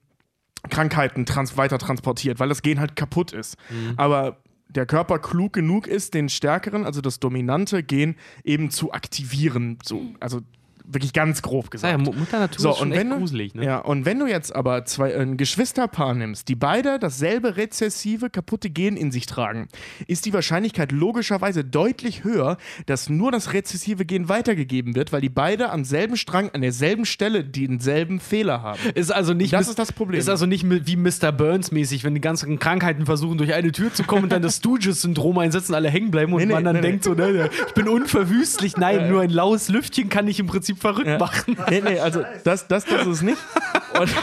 [0.69, 3.55] Krankheiten trans weiter transportiert, weil das Gen halt kaputt ist.
[3.97, 4.37] Aber
[4.75, 9.77] der Körper klug genug ist, den stärkeren, also das dominante Gen eben zu aktivieren.
[9.83, 10.41] So, also
[10.87, 11.91] wirklich ganz grob gesagt.
[11.91, 13.65] ja, Mu- Mutter Natur So, ist schon und echt wenn du, gruselig, ne?
[13.65, 18.69] Ja, und wenn du jetzt aber zwei, ein Geschwisterpaar nimmst, die beide dasselbe rezessive, kaputte
[18.69, 19.67] Gen in sich tragen,
[20.07, 25.29] ist die Wahrscheinlichkeit logischerweise deutlich höher, dass nur das rezessive Gen weitergegeben wird, weil die
[25.29, 28.79] beide am selben Strang, an derselben Stelle denselben Fehler haben.
[28.93, 30.19] Ist also nicht Das ist das Problem.
[30.19, 31.31] Ist also nicht wie Mr.
[31.31, 34.57] Burns mäßig, wenn die ganzen Krankheiten versuchen, durch eine Tür zu kommen und dann das
[34.57, 36.87] Stooges-Syndrom einsetzen, alle hängen bleiben und Nee, nee, man dann nee, nee.
[36.89, 38.77] denkt so, ne, ich bin unverwüstlich.
[38.77, 41.57] Nein, nur ein laues Lüftchen kann ich im Prinzip verrückt machen.
[41.69, 43.37] Nee, nee, also das, das, das ist es nicht.
[43.99, 44.13] Und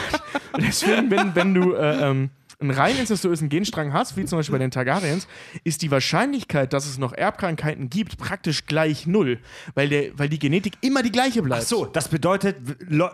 [0.57, 2.29] deswegen, wenn, wenn du äh, ähm,
[2.63, 5.27] einen rein incestuösen Genstrang hast, wie zum Beispiel bei den Targaryens,
[5.63, 9.39] ist die Wahrscheinlichkeit, dass es noch Erbkrankheiten gibt, praktisch gleich null.
[9.75, 11.63] Weil, der, weil die Genetik immer die gleiche bleibt.
[11.63, 12.57] Ach so, das bedeutet,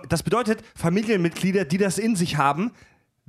[0.07, 2.71] das bedeutet, Familienmitglieder, die das in sich haben,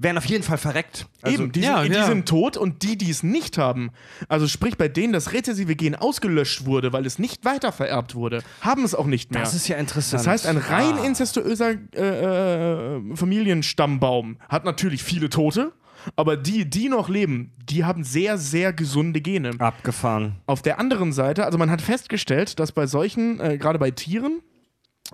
[0.03, 1.07] werden auf jeden Fall verreckt.
[1.23, 2.07] Also, Eben, die, ja, sind, die ja.
[2.07, 3.91] sind tot und die, die es nicht haben,
[4.29, 8.43] also sprich bei denen das rezessive Gen ausgelöscht wurde, weil es nicht weiter vererbt wurde,
[8.63, 9.43] haben es auch nicht mehr.
[9.43, 10.21] Das ist ja interessant.
[10.21, 11.05] Das heißt, ein rein Ah.
[11.05, 15.73] inzestuöser äh, äh, Familienstammbaum hat natürlich viele Tote,
[16.17, 19.51] aber die, die noch leben, die haben sehr, sehr gesunde Gene.
[19.59, 20.37] Abgefahren.
[20.47, 24.41] Auf der anderen Seite, also man hat festgestellt, dass bei solchen, äh, gerade bei Tieren,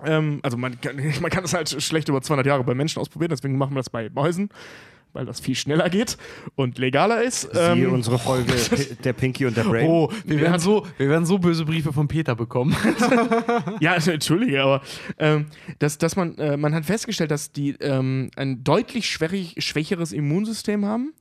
[0.03, 3.29] ähm, also man kann, man kann das halt schlecht über 200 Jahre bei Menschen ausprobieren,
[3.29, 4.49] deswegen machen wir das bei Mäusen,
[5.13, 6.17] weil das viel schneller geht
[6.55, 7.41] und legaler ist.
[7.51, 8.53] Siehe Ähm, unsere Folge
[9.03, 9.89] Der Pinky und der Brain.
[9.89, 12.75] Oh, wir werden, so, wir werden so böse Briefe von Peter bekommen.
[13.79, 14.81] Ja, also, entschuldige, aber
[15.19, 15.47] ähm,
[15.79, 21.13] dass, dass man, äh, man hat festgestellt, dass die ähm, ein deutlich schwächeres Immunsystem haben,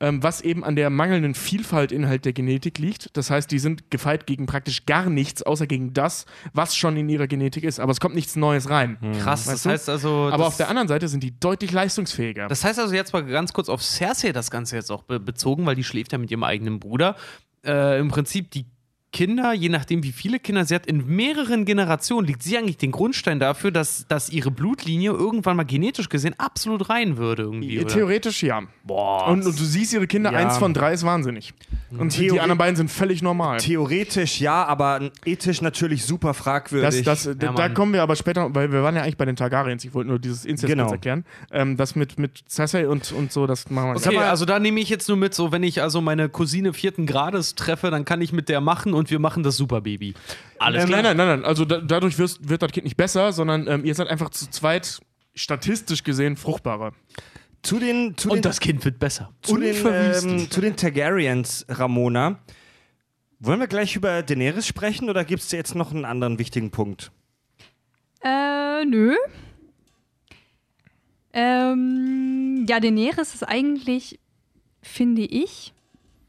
[0.00, 3.16] ähm, was eben an der mangelnden Vielfalt innerhalb der Genetik liegt.
[3.16, 7.08] Das heißt, die sind gefeit gegen praktisch gar nichts, außer gegen das, was schon in
[7.08, 7.80] ihrer Genetik ist.
[7.80, 8.98] Aber es kommt nichts Neues rein.
[9.20, 9.70] Krass, Weißt das du?
[9.70, 10.30] heißt also.
[10.32, 12.48] Aber auf der anderen Seite sind die deutlich leistungsfähiger.
[12.48, 15.66] Das heißt also jetzt mal ganz kurz auf Cersei das Ganze jetzt auch be bezogen,
[15.66, 17.16] weil die schläft ja mit ihrem eigenen Bruder.
[17.64, 18.66] Äh, Im Prinzip die
[19.14, 22.90] Kinder, je nachdem wie viele Kinder sie hat, in mehreren Generationen liegt sie eigentlich den
[22.90, 27.78] Grundstein dafür, dass, dass ihre Blutlinie irgendwann mal genetisch gesehen absolut rein würde irgendwie.
[27.78, 27.86] Oder?
[27.86, 28.62] Theoretisch ja.
[28.82, 29.28] Boah.
[29.28, 30.38] Und, und du siehst ihre Kinder, Ja.
[30.40, 31.54] eins von drei ist wahnsinnig.
[31.96, 33.58] Und die Theori- anderen beiden sind völlig normal.
[33.58, 37.04] Theoretisch ja, aber ethisch natürlich super Das, fragwürdig.
[37.04, 37.72] das, da, da Mann.
[37.72, 39.84] kommen wir aber später, weil wir waren ja eigentlich bei den Targaryens.
[39.84, 40.90] Ich wollte nur dieses Inzest Genau.
[40.90, 41.24] erklären.
[41.52, 44.80] Ähm, das mit, mit Cersei und, und so, das machen wir Okay, also da nehme
[44.80, 48.20] ich jetzt nur mit, so wenn ich also meine Cousine vierten Grades treffe, dann kann
[48.20, 50.14] ich mit der machen und wir machen das Superbaby.
[50.58, 51.02] Alles äh, klar.
[51.02, 51.44] nein, nein, nein, nein.
[51.46, 54.48] Also da, dadurch wirst, wird das Kind nicht besser, sondern ähm, ihr seid einfach zu
[54.50, 55.00] zweit
[55.34, 56.92] statistisch gesehen fruchtbarer.
[57.62, 59.32] Zu den, zu den, Und das Kind wird besser.
[59.42, 62.40] zu den, ähm, zu den Targaryens, Ramona.
[63.40, 67.10] Wollen wir gleich über Daenerys sprechen oder gibt es jetzt noch einen anderen wichtigen Punkt?
[68.22, 69.14] Äh, nö.
[71.32, 74.20] Ähm, ja, Daenerys ist eigentlich,
[74.82, 75.74] finde ich,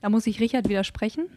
[0.02, 1.30] da muss ich Richard widersprechen.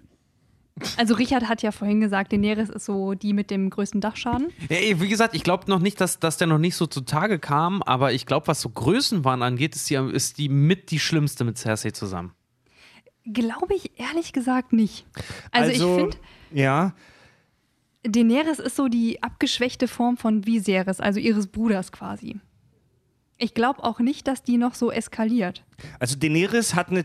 [0.97, 4.49] Also Richard hat ja vorhin gesagt, Daenerys ist so die mit dem größten Dachschaden.
[4.68, 7.39] Ja, ey, wie gesagt, ich glaube noch nicht, dass, dass der noch nicht so zutage
[7.39, 11.45] kam, aber ich glaube, was so Größenwahn angeht, ist die, ist die mit die schlimmste
[11.45, 12.33] mit Cersei zusammen.
[13.31, 15.07] Glaube ich ehrlich gesagt nicht.
[15.51, 16.16] Also, ich finde,
[16.53, 16.95] Ja,
[18.05, 22.37] Daenerys ist so die abgeschwächte Form von Viserys, also ihres Bruders quasi.
[23.37, 25.64] Ich glaube auch nicht, dass die noch so eskaliert.
[26.01, 27.05] also Daenerys hat eine,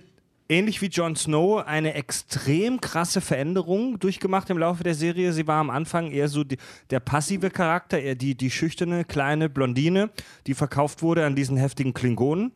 [0.54, 5.34] ähnlich wie Jon Snow, eine extrem krasse Veränderung durchgemacht im Laufe der Serie.
[5.34, 6.58] Sie war am Anfang eher so die,
[6.92, 10.12] der passive Charakter, eher die, die schüchterne, kleine Blondine,
[10.46, 12.52] die verkauft wurde an diesen heftigen Klingonen.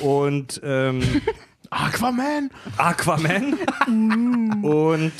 [0.00, 1.02] Und ähm,
[1.70, 2.50] Aquaman!
[2.76, 3.54] Aquaman.
[4.62, 5.12] und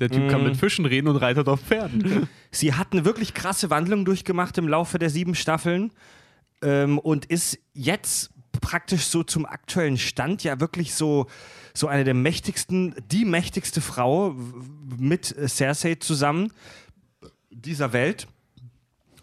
[0.00, 2.28] Der Typ kann mit Fischen reden und reitet auf Pferden.
[2.50, 5.92] Sie hat eine wirklich krasse Wandlung durchgemacht im Laufe der sieben Staffeln
[6.62, 11.26] ähm, und ist jetzt praktisch so zum aktuellen Stand ja wirklich so,
[11.74, 14.34] so eine der mächtigsten, die mächtigste Frau
[14.98, 16.52] mit äh, Cersei zusammen
[17.50, 18.26] dieser Welt.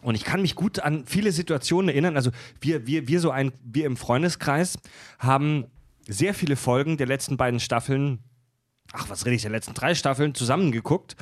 [0.02, 2.16] Und ich kann mich gut an viele Situationen erinnern.
[2.16, 4.80] Also wir, wir, wir so ein, wir im Freundeskreis
[5.20, 5.66] haben
[6.08, 8.20] sehr viele Folgen der letzten beiden Staffeln
[8.94, 11.16] ach, was rede ich, der letzten drei Staffeln zusammengeguckt.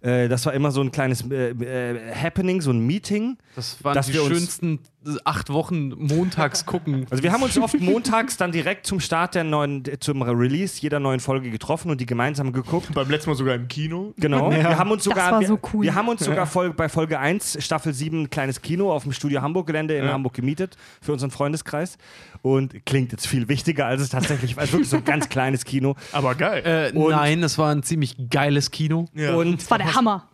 [0.00, 3.38] Äh, das war immer so ein kleines äh, äh, Happening, so ein Meeting.
[3.54, 4.80] Das waren die schönsten
[5.24, 7.06] acht Wochen montags gucken.
[7.10, 11.00] Also wir haben uns oft montags dann direkt zum Start der neuen, zum Release jeder
[11.00, 12.92] neuen Folge getroffen und die gemeinsam geguckt.
[12.94, 14.12] Beim letzten Mal sogar im Kino.
[14.16, 14.50] Genau.
[14.50, 15.84] Wir haben uns Das sogar, war wir, so cool.
[15.84, 19.12] wir haben uns sogar Fol bei Folge 1, Staffel 7, ein kleines Kino auf dem
[19.12, 21.98] Studio Hamburg Gelände in Hamburg gemietet für unseren Freundeskreis.
[22.42, 24.62] Und klingt jetzt viel wichtiger, als es tatsächlich war.
[24.62, 25.96] Es ist wirklich so ein ganz kleines Kino.
[26.12, 26.62] Aber geil.
[26.64, 29.06] Äh, nein, es war ein ziemlich geiles Kino.
[29.14, 29.34] ja.
[29.34, 30.28] Und Das war der Hammer.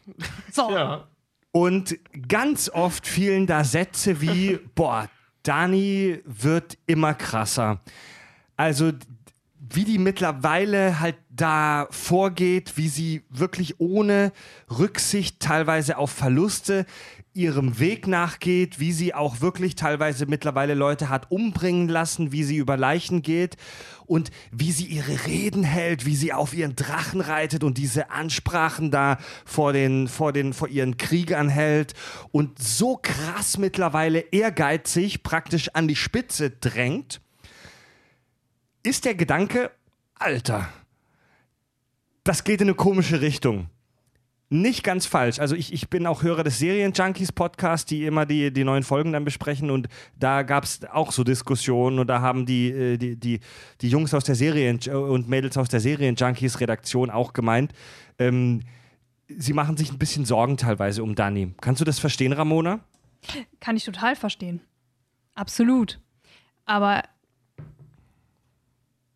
[0.52, 0.70] So.
[0.70, 1.04] ja.
[1.52, 1.98] Und
[2.28, 5.08] ganz oft fielen da Sätze wie, boah,
[5.42, 7.80] Dani wird immer krasser.
[8.56, 8.92] Also
[9.74, 14.32] wie die mittlerweile halt da vorgeht, wie sie wirklich ohne
[14.70, 16.84] Rücksicht teilweise auf Verluste
[17.34, 22.56] ihrem Weg nachgeht, wie sie auch wirklich teilweise mittlerweile Leute hat umbringen lassen, wie sie
[22.56, 23.56] über Leichen geht
[24.06, 28.90] und wie sie ihre Reden hält, wie sie auf ihren Drachen reitet und diese Ansprachen
[28.90, 31.94] da vor den vor den vor ihren Kriegern hält
[32.30, 37.20] und so krass mittlerweile ehrgeizig praktisch an die Spitze drängt,
[38.82, 39.70] ist der Gedanke,
[40.14, 40.68] Alter,
[42.24, 43.68] das geht in eine komische Richtung.
[44.52, 45.38] Nicht ganz falsch.
[45.38, 49.12] Also ich, ich bin auch Hörer des Serien-Junkies Podcast, die immer die, die neuen Folgen
[49.12, 49.88] dann besprechen und
[50.18, 53.40] da gab es auch so Diskussionen und da haben die, äh, die, die,
[53.80, 57.72] die Jungs aus der Serien und Mädels aus der Serien-Junkies Redaktion auch gemeint,
[58.18, 58.60] ähm,
[59.26, 61.54] sie machen sich ein bisschen Sorgen teilweise um Dani.
[61.62, 62.80] Kannst du das verstehen, Ramona?
[63.58, 64.60] Kann ich total verstehen.
[65.34, 65.98] Absolut.
[66.66, 67.04] Aber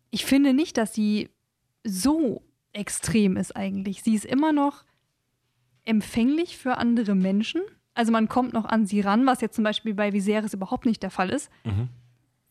[0.09, 1.29] ich finde nicht, dass sie
[1.83, 2.41] so
[2.73, 4.01] extrem ist eigentlich.
[4.01, 4.86] Sie ist immer noch
[5.87, 7.61] empfänglich für andere Menschen.
[7.93, 11.01] Also man kommt noch an sie ran, was jetzt zum Beispiel bei Viserys überhaupt nicht
[11.01, 11.49] der Fall ist.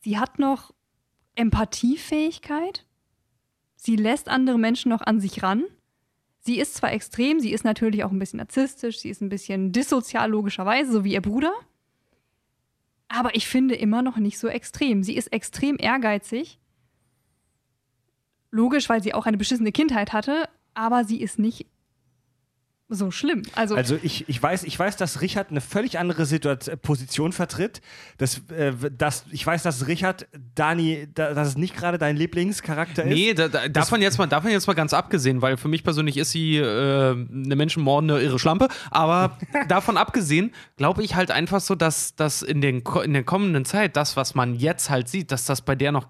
[0.01, 0.73] Sie hat noch
[1.37, 2.85] Empathiefähigkeit.
[3.77, 5.65] Sie lässt andere Menschen noch an sich ran.
[6.41, 9.73] Sie ist zwar extrem, sie ist natürlich auch ein bisschen narzisstisch, sie ist ein bisschen
[9.73, 11.53] dissozial logischerweise, so wie ihr Bruder.
[13.09, 15.03] Aber ich finde immer noch nicht so extrem.
[15.03, 16.59] Sie ist extrem ehrgeizig.
[18.51, 21.67] Logisch, weil sie auch eine beschissene Kindheit hatte, aber sie ist nicht
[22.89, 23.43] so schlimm.
[23.55, 27.33] Also, Also ich, ich, weiß, ich weiß, dass Richard eine völlig andere Situation, äh, Position
[27.33, 27.81] vertritt.
[28.19, 33.03] Das, äh, das, ich weiß, dass Richard, Dani, da, dass es nicht gerade dein Lieblingscharakter
[33.03, 33.09] ist.
[33.09, 36.17] Nee, da, da, davon, jetzt mal, davon jetzt mal ganz abgesehen, weil für mich persönlich
[36.17, 38.69] ist sie äh, eine menschenmordende irre Schlampe.
[38.91, 39.37] Aber
[39.69, 43.97] davon abgesehen glaube ich halt einfach so, dass das in, den, in der kommenden Zeit,
[43.97, 46.07] das, was man jetzt halt sieht, dass das bei der noch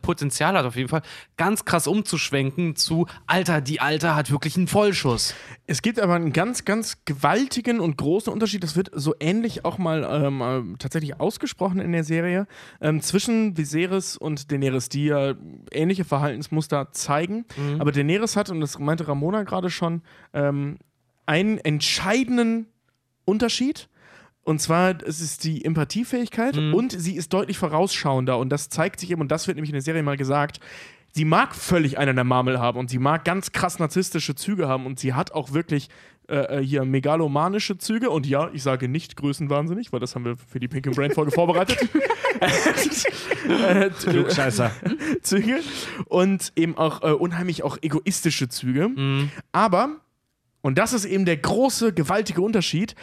[0.00, 1.02] Potenzial hat, auf jeden Fall,
[1.36, 5.34] ganz krass umzuschwenken zu, Alter, die Alte hat wirklich einen Vollschuss.
[5.66, 8.62] Es gibt aber einen ganz, ganz gewaltigen und großen Unterschied.
[8.62, 10.40] Das wird so ähnlich auch mal ähm,
[10.74, 12.46] äh, tatsächlich ausgesprochen in der Serie
[12.80, 15.34] ähm, zwischen Viserys und Daenerys, die ja
[15.70, 17.44] ähnliche Verhaltensmuster zeigen.
[17.78, 20.78] Aber Daenerys hat, und das meinte Ramona gerade schon, ähm,
[21.26, 22.66] einen entscheidenden
[23.24, 23.88] Unterschied.
[24.44, 28.38] Und zwar, es ist die Empathiefähigkeit und sie ist deutlich vorausschauender.
[28.38, 30.60] Und das zeigt sich eben, und das wird nämlich in der Serie mal gesagt,
[31.12, 34.84] sie mag völlig einen der Marmel haben und sie mag ganz krass narzisstische Züge haben
[34.84, 35.88] und sie hat auch wirklich
[36.26, 40.36] äh, äh, hier megalomanische Züge und ja, ich sage nicht größenwahnsinnig, weil das haben wir
[40.36, 41.78] für die Pink and Brain Folge vorbereitet.
[43.48, 44.70] äh, Klugscheißer.
[45.20, 45.60] Züge
[46.06, 48.88] und eben auch äh, unheimlich auch egoistische Züge.
[48.88, 49.30] Mhm.
[49.52, 49.96] Aber,
[50.62, 52.94] und das ist eben der große, gewaltige Unterschied,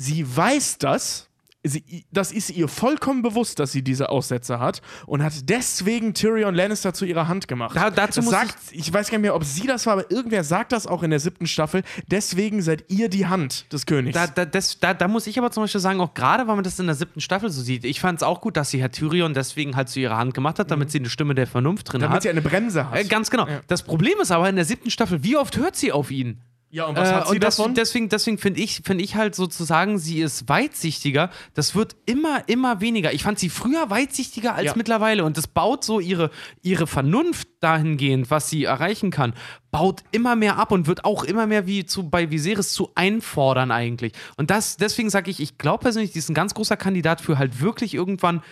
[0.00, 1.24] sie weiß das,
[1.64, 6.54] sie, das ist ihr vollkommen bewusst, dass sie diese Aussätze hat und hat deswegen Tyrion
[6.54, 7.74] Lannister zu ihrer Hand gemacht.
[7.76, 10.44] Da- dazu das sagt, ich, weiß gar nicht mehr, ob sie das war, aber irgendwer
[10.44, 11.82] sagt das auch in der siebten Staffel.
[12.06, 14.14] Deswegen seid ihr die Hand des Königs.
[14.14, 16.64] Da, da, das, da, da muss ich aber zum Beispiel sagen, auch gerade, weil man
[16.64, 18.92] das in der siebten Staffel so sieht, ich fand es auch gut, dass sie Herr
[18.92, 22.00] Tyrion deswegen halt zu ihrer Hand gemacht hat, damit sie eine Stimme der Vernunft drin
[22.00, 22.22] damit hat.
[22.22, 22.96] sie eine Bremse hat.
[22.98, 23.48] Äh, ganz genau.
[23.48, 23.60] Ja.
[23.66, 26.40] Das Problem ist aber in der siebten Staffel, wie oft hört sie auf ihn?
[26.70, 27.74] Ja, und was Äh, hat sie und das, davon?
[27.74, 31.30] deswegen, deswegen finde ich, find ich halt sozusagen, sie ist weitsichtiger.
[31.54, 33.12] Das wird immer, immer weniger.
[33.12, 34.72] Ich fand sie früher weitsichtiger als Ja.
[34.76, 35.24] mittlerweile.
[35.24, 36.30] Und das baut so ihre,
[36.62, 39.34] ihre Vernunft dahingehend, was sie erreichen kann,
[39.70, 43.70] baut immer mehr ab und wird auch immer mehr wie zu, bei Viserys zu einfordern
[43.70, 44.12] eigentlich.
[44.36, 47.38] Und das, deswegen sage ich, ich glaube persönlich, die ist ein ganz großer Kandidat für
[47.38, 48.42] halt wirklich irgendwann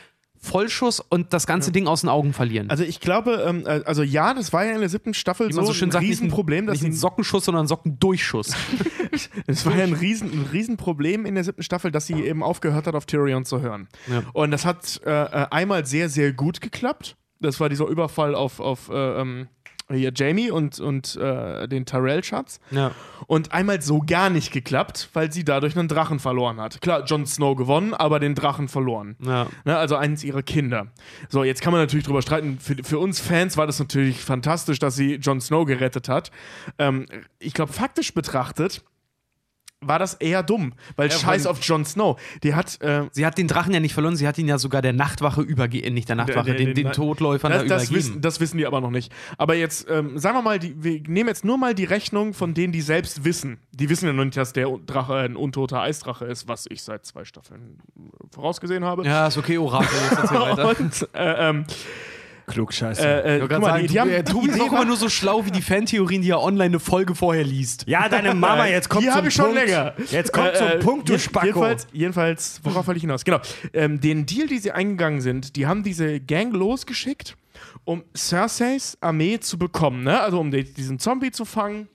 [0.46, 2.70] Vollschuss und das ganze Ding aus den Augen verlieren.
[2.70, 5.62] also ich glaube, ähm, äh, also ja, das war ja in der siebten Staffel so,
[5.64, 8.54] so schön ein sagt, nicht ein- Riesenproblem, dass nicht ein Sockenschuss, sondern ein Sockendurchschuss.
[9.46, 12.86] Es war ja ein, Riesen, ein Riesenproblem in der siebten Staffel, dass sie eben aufgehört
[12.86, 13.88] hat, auf Tyrion zu hören.
[14.08, 14.22] Ja.
[14.34, 17.16] Und das hat äh, äh, einmal sehr, sehr gut geklappt.
[17.40, 19.48] Das war dieser Überfall auf, auf äh, ähm,
[19.92, 22.60] hier Jamie und, und äh, den Tyrell-Schatz.
[22.70, 22.90] ja.
[23.26, 26.80] Und einmal so gar nicht geklappt, weil sie dadurch einen Drachen verloren hat.
[26.80, 29.16] Klar, Jon Snow gewonnen, aber den Drachen verloren.
[29.24, 29.46] Ja.
[29.64, 30.88] Ne, also eines ihrer Kinder.
[31.28, 32.58] So, jetzt kann man natürlich drüber streiten.
[32.60, 36.30] Für, für uns Fans war das natürlich fantastisch, dass sie Jon Snow gerettet hat.
[36.78, 37.06] Ähm,
[37.38, 38.82] ich glaube, faktisch betrachtet
[39.88, 42.20] war das eher dumm, weil scheiß vor auf Jon Snow.
[42.42, 42.80] Die hat.
[42.82, 45.40] Äh, Sie hat den Drachen ja nicht verloren, sie hat ihn ja sogar der Nachtwache
[45.42, 47.96] übergeben, nicht der Nachtwache, der- den, den der- Todläufern das, da das, übergeben.
[48.08, 49.12] wissen, das wissen die aber noch nicht.
[49.38, 52.54] Aber jetzt, ähm, sagen wir mal, die, wir nehmen jetzt nur mal die Rechnung von
[52.54, 53.58] denen, die selbst wissen.
[53.72, 57.04] Die wissen ja noch nicht, dass der Drache ein untoter Eisdrache ist, was ich seit
[57.06, 58.00] zwei Staffeln äh,
[58.34, 59.04] vorausgesehen habe.
[59.04, 60.30] ja, ist okay, Orakel, jetzt.
[60.80, 61.64] Und äh, ähm,
[62.46, 63.24] Klugscheißer.
[63.24, 64.96] äh, äh, guck mal, sagen, die, die haben, äh, die Tobi ist auch immer nur
[64.96, 67.84] so schlau wie die Fantheorien, die er online eine Folge vorher liest.
[67.88, 69.60] ja, deine Mama, jetzt kommt die zum habe ich schon Punkt.
[69.66, 69.94] länger.
[70.10, 71.46] Jetzt kommt zum Äh, Punkt, du Spacko.
[71.46, 73.24] Jedenfalls, jedenfalls, worauf wollte ich hinaus?
[73.24, 73.40] Genau.
[73.72, 77.36] Ähm, den Deal, die sie eingegangen sind, die haben diese Gang losgeschickt,
[77.84, 80.04] um Cerseis Armee zu bekommen.
[80.04, 80.20] Ne?
[80.20, 81.88] Also um die, diesen Zombie zu fangen,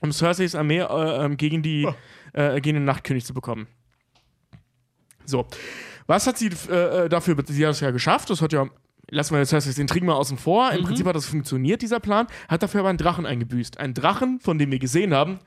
[0.00, 1.88] um Cerseis Armee äh, ähm, gegen, die,
[2.34, 3.66] äh, gegen den Nachtkönig zu bekommen.
[5.24, 5.46] So.
[6.06, 7.34] Was hat sie äh, äh, dafür?
[7.46, 8.28] Sie hat es ja geschafft.
[8.28, 8.66] Das hat ja.
[9.14, 10.72] Lassen wir das heißt, den Trinken mal außen vor.
[10.72, 12.26] Im Prinzip hat das funktioniert, dieser Plan.
[12.48, 13.78] Hat dafür aber einen Drachen eingebüßt.
[13.78, 15.38] Einen Drachen, von dem wir gesehen haben,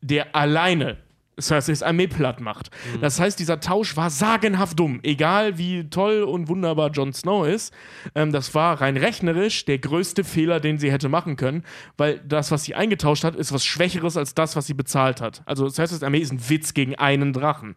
[0.00, 0.96] der alleine
[1.38, 2.70] Cerseis Armee platt macht.
[3.00, 5.00] Das heißt, dieser Tausch war sagenhaft dumm.
[5.02, 7.72] Egal wie toll und wunderbar Jon Snow ist,
[8.14, 11.64] ähm, das war rein rechnerisch der größte Fehler, den sie hätte machen können,
[11.96, 15.42] weil das, was sie eingetauscht hat, ist was Schwächeres als das, was sie bezahlt hat.
[15.46, 17.76] Also Cerseis Armee ist ein Witz gegen einen Drachen.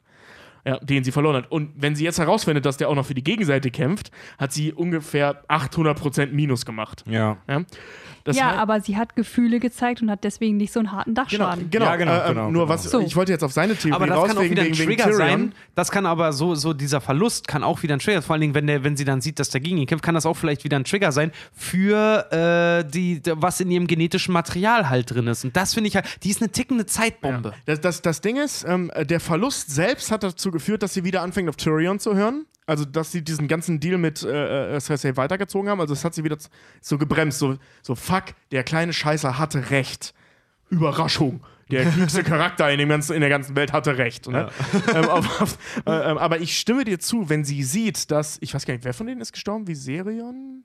[0.66, 1.51] Ja, den sie verloren hat.
[1.51, 4.72] Und wenn sie jetzt herausfindet, dass der auch noch für die Gegenseite kämpft, hat sie
[4.72, 7.03] ungefähr 800% Minus gemacht.
[7.05, 7.38] ja.
[7.49, 7.64] Ja,
[8.24, 11.13] das ja, heißt- aber sie hat Gefühle gezeigt und hat deswegen nicht so einen harten
[11.13, 11.69] Genau, Dachschaden.
[11.69, 12.69] genau, Ja, genau, äh, ähm, genau, Nur genau.
[12.69, 12.99] was, So.
[13.01, 14.84] ich wollte jetzt auf seine Theorie Aber das raus, kann auch wegen, wieder ein wegen,
[14.97, 15.53] Trigger sein.
[15.76, 18.21] Das kann aber so, so dieser Verlust kann auch wieder ein Trigger.
[18.21, 20.15] Vor allen Dingen, wenn, der, wenn sie dann sieht, dass der gegen ihn kämpft, kann
[20.15, 24.89] das auch vielleicht wieder ein Trigger sein für äh, die, was in ihrem genetischen Material
[24.89, 25.43] halt drin ist.
[25.43, 27.53] Und das finde ich halt, die ist eine tickende Zeitbombe.
[27.65, 31.21] Das, das, das Ding ist, ähm, der Verlust selbst hat dazu geführt, dass sie wieder
[31.21, 32.45] anfängt, auf Tyrion zu hören.
[32.66, 35.82] Also, dass sie diesen ganzen Deal mit äh, äh, Cersei weitergezogen haben.
[35.82, 36.38] Also, das hat sie wieder
[36.82, 37.39] so gebremst.
[37.39, 40.14] So, so fuck, der kleine Scheißer hatte recht.
[40.70, 41.41] Überraschung.
[41.72, 44.28] Der klügste Charakter in, dem ganzen, in der ganzen Welt hatte recht.
[44.28, 44.49] Ne?
[44.95, 48.53] ähm, auf, auf, äh, ähm, aber ich stimme dir zu, wenn sie sieht, dass, ich
[48.53, 49.68] weiß gar nicht, wer von denen ist gestorben?
[49.68, 50.64] Viserion?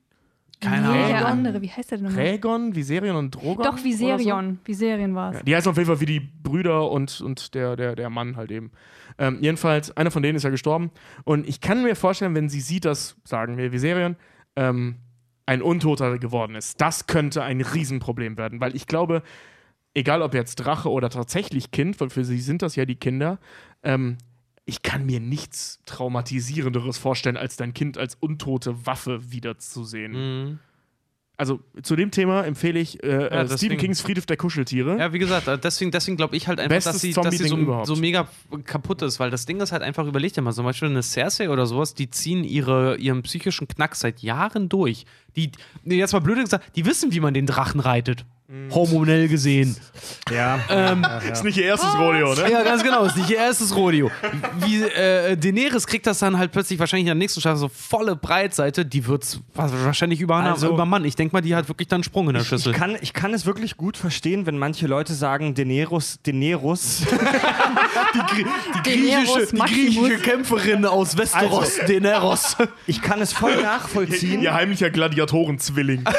[0.61, 1.07] Keine Nee, Ahnung.
[1.09, 2.25] der andere, wie heißt der denn nochmal?
[2.25, 3.63] Rhaegon, Viserion und Drogon?
[3.63, 4.59] Doch, Viserion.
[4.65, 5.43] Viserion war es.
[5.43, 8.51] Die heißen auf jeden Fall wie die Brüder und, und der, der, der Mann halt
[8.51, 8.71] eben.
[9.19, 10.91] Ähm, jedenfalls, einer von denen ist ja gestorben.
[11.25, 14.15] Und ich kann mir vorstellen, wenn sie sieht, dass, sagen wir, Viserion,
[14.55, 14.95] ähm,
[15.45, 18.61] ein Untoter geworden ist, das könnte ein Riesenproblem werden.
[18.61, 19.21] Weil ich glaube,
[19.93, 23.39] egal ob jetzt Drache oder tatsächlich Kind, weil für sie sind das ja die Kinder,
[23.83, 24.17] ähm,
[24.65, 30.11] ich kann mir nichts Traumatisierenderes vorstellen, als dein Kind als untote Waffe wiederzusehen.
[30.13, 30.59] Mhm.
[31.39, 34.97] Also zu dem Thema empfehle ich äh, äh, deswegen- Stephen Kings Friedhof der Kuscheltiere.
[34.99, 37.47] Ja, wie gesagt, äh, deswegen, deswegen glaube ich halt einfach, Bestes dass sie, dass sie
[37.47, 38.27] so, so mega
[38.65, 41.49] kaputt ist, weil das Ding ist halt einfach, überlegt dir mal, zum Beispiel eine Cersei
[41.49, 45.05] oder sowas, die ziehen ihre, ihren psychischen Knack seit Jahren durch.
[45.37, 45.51] Die,
[45.85, 48.25] jetzt mal blöd gesagt, die wissen, wie man den Drachen reitet.
[48.71, 49.75] Hormonell gesehen.
[50.31, 50.55] Ja.
[51.31, 52.51] Ist nicht ihr erstes Rodeo, ne?
[52.51, 54.09] Ja, ganz genau, ist nicht ihr erstes Rodeo.
[54.65, 58.15] Wie äh, Daenerys kriegt das dann halt plötzlich wahrscheinlich in der nächsten Staffel so volle
[58.15, 61.05] Breitseite, die wird's wahrscheinlich über, Also- über Mann.
[61.05, 62.73] Ich denke mal, die hat wirklich dann einen Sprung in der Ich Schüssel.
[62.73, 67.03] kann, ich kann es wirklich gut verstehen, wenn manche Leute sagen, Daenerys, Daenerys,
[68.83, 70.21] Daenerys Maximus.
[70.23, 72.57] Kämpferin aus Westeros, Daenerys.
[72.87, 74.41] ich kann es voll nachvollziehen.
[74.41, 76.03] Ihr heimlicher Gladiatorenzwilling.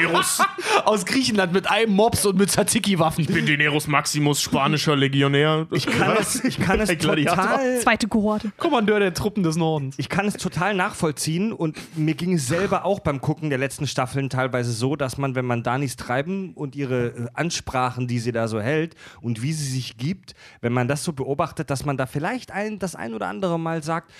[0.00, 0.40] Dineros.
[0.84, 3.22] aus Griechenland mit einem Mops und mit Tzatziki-Waffen.
[3.22, 5.66] Ich bin Dineros Maximus, spanischer Legionär.
[5.70, 8.50] Ich kann es, ich kann es total Zweite Kohorte.
[8.56, 9.94] Kommandeur der Truppen des Nordens.
[9.98, 13.86] Ich kann es total nachvollziehen und mir ging es selber auch beim Gucken der letzten
[13.86, 18.32] Staffeln teilweise so, dass man, wenn man Danis Treiben und ihre äh, Ansprachen, die sie
[18.32, 21.96] da so hält und wie sie sich gibt, wenn man das so beobachtet, dass man
[21.96, 24.10] da vielleicht ein, das ein oder andere Mal sagt,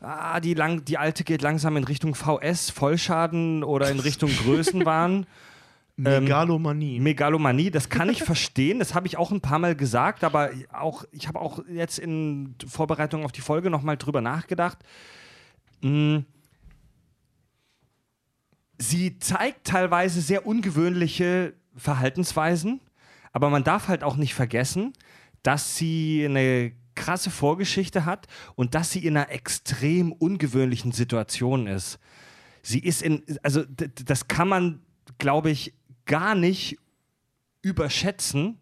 [0.00, 5.26] ah, die, lang, die Alte geht langsam in Richtung VS, Vollschaden oder in Richtung Größenwahn.
[6.02, 7.00] Megalomanie.
[7.00, 11.04] Megalomanie, das kann ich verstehen, das habe ich auch ein paar Mal gesagt, aber auch,
[11.12, 14.78] ich habe auch jetzt in Vorbereitung auf die Folge nochmal drüber nachgedacht.
[15.82, 16.18] Mm.
[18.78, 22.80] Sie zeigt teilweise sehr ungewöhnliche Verhaltensweisen,
[23.32, 24.94] aber man darf halt auch nicht vergessen,
[25.42, 31.98] dass sie eine krasse Vorgeschichte hat und dass sie in einer extrem ungewöhnlichen Situation ist.
[32.62, 33.64] Sie ist in, also
[34.04, 34.80] das kann man,
[35.18, 35.74] glaube ich,
[36.10, 36.76] gar nicht
[37.62, 38.58] überschätzen,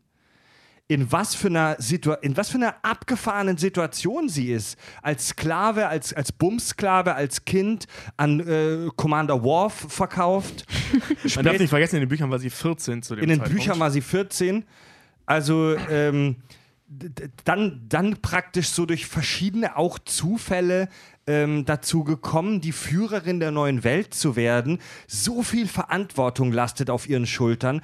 [0.87, 4.79] in was für einer Situa in was für einer abgefahrenen Situation sie ist.
[5.03, 10.67] Als Sklave, als, als Bumsklave, als Kind an äh, Commander Worf verkauft.
[11.37, 13.59] Man darf nicht vergessen, in den Büchern war sie 14 zu dem In den Zeitpunkt.
[13.59, 14.65] Büchern war sie 14.
[15.27, 16.37] Also ähm,
[17.45, 20.89] dann, dann praktisch so durch verschiedene auch Zufälle
[21.29, 24.81] ähm, dazu gekommen, die Führerin der neuen Welt zu werden.
[25.07, 27.83] So viel Verantwortung lastet auf ihren Schultern.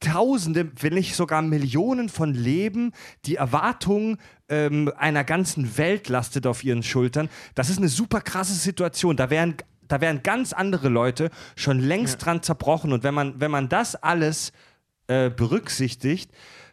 [0.00, 2.92] Tausende, wenn nicht sogar Millionen von Leben,
[3.26, 4.16] die Erwartung
[4.48, 7.28] ähm, einer ganzen Welt lastet auf ihren Schultern.
[7.54, 9.18] Das ist eine super krasse Situation.
[9.18, 12.94] Da wären, da wären ganz andere Leute schon längst dran zerbrochen.
[12.94, 14.52] Und wenn man, wenn man das alles
[15.06, 16.30] äh, berücksichtigt,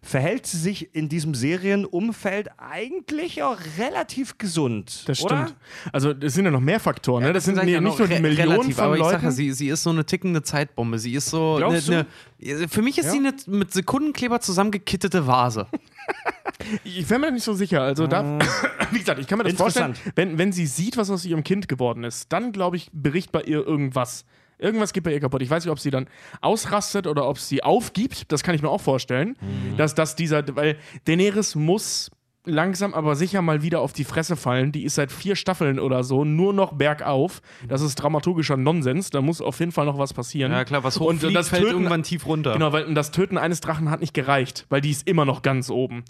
[0.08, 5.04] verhält sie sich in diesem Serienumfeld eigentlich auch relativ gesund.
[5.08, 5.48] Das oder?
[5.48, 5.60] stimmt.
[5.92, 7.24] Also, es sind ja noch mehr Faktoren.
[7.24, 7.34] ne?
[7.34, 9.14] Das sind ich nicht ja nur die Millionen relativ, von aber ich Leuten.
[9.16, 10.98] sag ja, sie, sie ist so eine tickende Zeitbombe.
[10.98, 11.54] Sie ist so.
[11.54, 11.92] Ne, Glaubst du?
[11.92, 15.68] ne, für mich ist sie eine mit Sekundenkleber zusammengekittete Vase.
[16.84, 17.82] Ich wäre mir nicht so sicher.
[17.82, 18.40] Also da,
[18.92, 21.68] wie gesagt, ich kann mir das vorstellen, wenn, wenn sie sieht, was aus ihrem Kind
[21.68, 24.26] geworden ist, dann glaube ich, bricht bei ihr irgendwas.
[24.60, 25.42] Irgendwas geht bei ihr kaputt.
[25.42, 26.08] Ich weiß nicht, ob sie dann
[26.42, 28.32] ausrastet oder ob sie aufgibt.
[28.32, 29.36] Das kann ich mir auch vorstellen.
[29.78, 32.10] Dass, dass dieser, weil Daenerys muss
[32.44, 34.72] langsam aber sicher mal wieder auf die Fresse fallen.
[34.72, 37.42] Die ist seit vier Staffeln oder so nur noch bergauf.
[37.68, 39.10] Das ist dramaturgischer Nonsens.
[39.10, 40.52] Da muss auf jeden Fall noch was passieren.
[40.54, 42.54] Ja, klar, was Und hochfliegt, das fällt Töten- irgendwann tief runter.
[42.54, 45.70] Genau, weil das Töten eines Drachen hat nicht gereicht, weil die ist immer noch ganz
[45.70, 46.04] oben.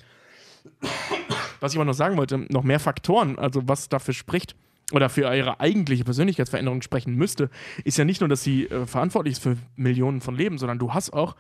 [1.60, 4.56] Was ich aber noch sagen wollte, noch mehr Faktoren, also was dafür spricht
[4.94, 7.50] oder für ihre eigentliche Persönlichkeitsveränderung sprechen müsste,
[7.84, 10.94] ist ja nicht nur, dass sie äh, verantwortlich ist für Millionen von Leben, sondern du
[10.94, 11.36] hast auch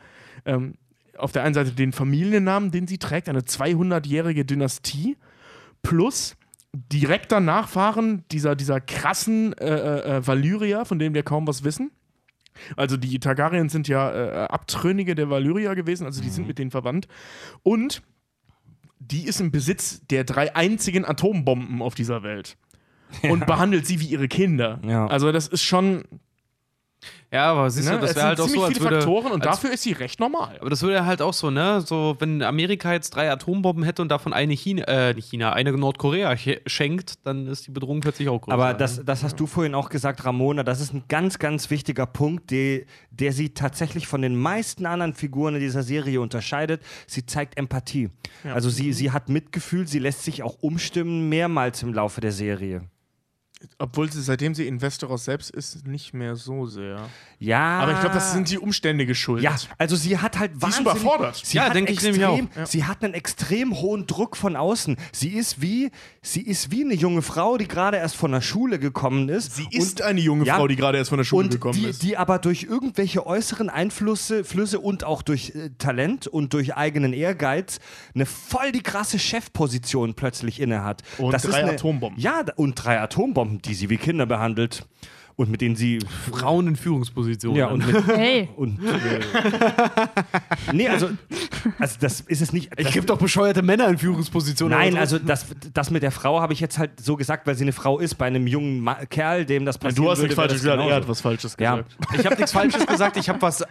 [0.45, 0.75] ähm,
[1.17, 5.17] auf der einen Seite den Familiennamen, den sie trägt, eine 200-jährige Dynastie,
[5.81, 6.35] plus
[6.73, 11.91] direkter Nachfahren dieser, dieser krassen äh, äh, Valyrier, von denen wir kaum was wissen.
[12.75, 16.71] Also die Targaryens sind ja äh, Abtrünnige der Valyrier gewesen, also die sind mit denen
[16.71, 17.07] verwandt.
[17.63, 18.01] Und
[18.99, 22.57] die ist im Besitz der drei einzigen Atombomben auf dieser Welt.
[23.29, 24.79] Und behandelt sie wie ihre Kinder.
[24.85, 25.07] Ja.
[25.07, 26.03] Also das ist schon.
[27.31, 27.95] Ja, aber siehst Ne?
[27.95, 29.73] du, das wäre halt sind auch ziemlich so, als viele würde, Faktoren und als, dafür
[29.73, 30.57] ist sie recht normal.
[30.61, 31.81] Aber das würde halt auch so, ne?
[31.81, 35.73] So, wenn Amerika jetzt drei Atombomben hätte und davon eine China, äh, nicht China, eine
[35.73, 38.53] Nordkorea ch- schenkt, dann ist die Bedrohung plötzlich auch größer.
[38.53, 40.63] Aber das, das hast du vorhin auch gesagt, Ramona.
[40.63, 45.13] Das ist ein ganz, ganz wichtiger Punkt, der, der sie tatsächlich von den meisten anderen
[45.13, 46.81] Figuren in dieser Serie unterscheidet.
[47.07, 48.09] Sie zeigt Empathie.
[48.45, 52.83] Also sie, sie hat Mitgefühl, sie lässt sich auch umstimmen, mehrmals im Laufe der Serie.
[53.79, 57.09] Obwohl sie, seitdem sie in Westeros selbst ist, nicht mehr so sehr.
[57.39, 57.79] Ja.
[57.79, 59.43] Aber ich glaube, das sind die Umstände geschuldet.
[59.43, 60.91] Ja, also sie hat halt ist wahnsinnig...
[60.91, 61.41] überfordert.
[61.43, 62.39] Sie Ja, hat denke ich nämlich auch.
[62.55, 62.65] Ja.
[62.65, 64.97] Sie hat einen extrem hohen Druck von außen.
[65.11, 68.79] Sie ist wie, sie ist wie eine junge Frau, die gerade erst von der Schule
[68.79, 69.55] gekommen ist.
[69.55, 70.55] Sie ist eine junge Ja.
[70.57, 72.03] Frau, die gerade erst von der Schule und gekommen die, ist.
[72.03, 77.13] die aber durch irgendwelche äußeren Einflüsse Flüsse und auch durch äh, Talent und durch eigenen
[77.13, 77.79] Ehrgeiz
[78.13, 81.03] eine voll die krasse Chefposition plötzlich innehat.
[81.17, 82.19] Und das ist drei eine, Atombomben.
[82.19, 84.85] Ja, und drei Atombomben, die sie wie Kinder behandelt
[85.35, 85.99] und mit denen sie
[86.31, 87.57] Frauen in Führungspositionen.
[87.57, 89.19] ja und mit, Hey, und äh,
[90.73, 91.09] nee, also
[91.79, 92.71] also das ist es nicht.
[92.77, 94.77] ich gebe doch bescheuerte Männer in Führungspositionen.
[94.77, 97.63] Nein, also das, das mit der Frau habe ich jetzt halt so gesagt, weil sie
[97.65, 98.15] eine Frau ist.
[98.15, 101.07] Bei einem jungen Ma Kerl, dem das passiert du hast nichts Falsches gesagt, er hat
[101.07, 101.75] was Falsches Ja.
[101.77, 101.97] gesagt.
[102.17, 103.63] Ich habe nichts Falsches gesagt, ich habe was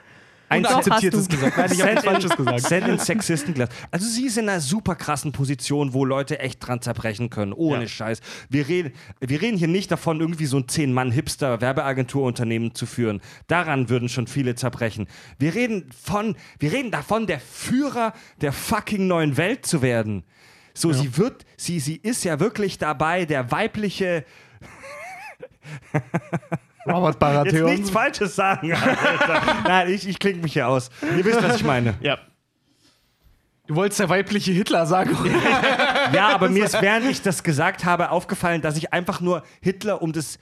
[0.48, 1.36] Ein Unakzeptiertes hast du.
[1.36, 1.56] gesagt.
[1.56, 2.60] Nein, ich habe Falsches gesagt.
[2.60, 3.68] Send in Sexistenglas.
[3.90, 7.52] Also sie ist in einer super krassen Position, wo Leute echt dran zerbrechen können.
[7.52, 7.88] Ohne Ja.
[7.88, 8.20] Scheiß.
[8.48, 13.20] Wir reden, wir reden hier nicht davon, irgendwie so ein 10-Mann-Hipster-Werbeagenturunternehmen zu führen.
[13.48, 15.08] Daran würden schon viele zerbrechen.
[15.38, 20.22] Wir reden von, wir reden davon, der Führer der fucking neuen Welt zu werden.
[20.74, 24.24] So, sie wird, sie, sie ist ja wirklich dabei, der weibliche,
[26.86, 27.70] Robert jetzt Baratheon.
[27.70, 28.72] nichts Falsches sagen.
[29.64, 30.90] Nein, ich, ich klinge mich hier aus.
[31.16, 31.94] Ihr wisst, was ich meine.
[32.00, 32.18] Ja.
[33.66, 35.16] Du wolltest der weibliche Hitler sagen.
[36.12, 40.02] Ja, aber mir ist, während ich das gesagt habe, aufgefallen, dass ich einfach nur Hitler
[40.02, 40.38] um des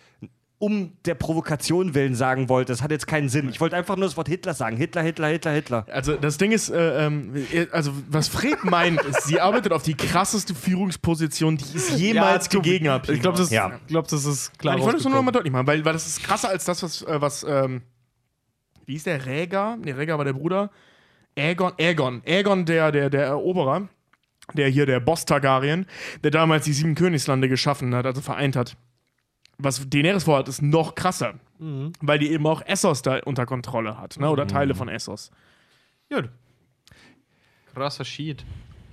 [0.64, 2.72] um der Provokation willen sagen wollte.
[2.72, 3.48] Das hat jetzt keinen Sinn.
[3.50, 4.76] Ich wollte einfach nur das Wort Hitler sagen.
[4.78, 5.86] Hitler, Hitler, Hitler, Hitler.
[5.90, 7.34] Also das Ding ist, äh, ähm,
[7.70, 12.58] also was Fred meint, ist, sie arbeitet auf die krasseste Führungsposition, die es jemals du-
[12.62, 13.08] gegeben hat.
[13.10, 13.78] Ich glaube, das, Ja.
[13.88, 14.72] glaub, das ist klar.
[14.74, 16.64] Nein, ich wollte es nur noch mal deutlich machen, weil, weil das ist krasser als
[16.64, 17.82] das, was, äh, was ähm,
[18.86, 19.76] wie ist der Rhaegar?
[19.76, 20.70] Ne, Rhaegar war der Bruder.
[21.36, 23.88] Aegon, Aegon, Aegon, der, der, der Eroberer,
[24.54, 25.86] der hier der Boss Targaryen,
[26.22, 28.76] der damals die sieben Königslande geschaffen hat, also vereint hat.
[29.64, 34.18] Was Daenerys vorhat, ist noch krasser, weil die eben auch Essos da unter Kontrolle hat,
[34.18, 34.30] ne?
[34.30, 35.30] oder Teile von Essos.
[36.12, 36.28] Gut.
[37.74, 38.44] Krasser Sheet.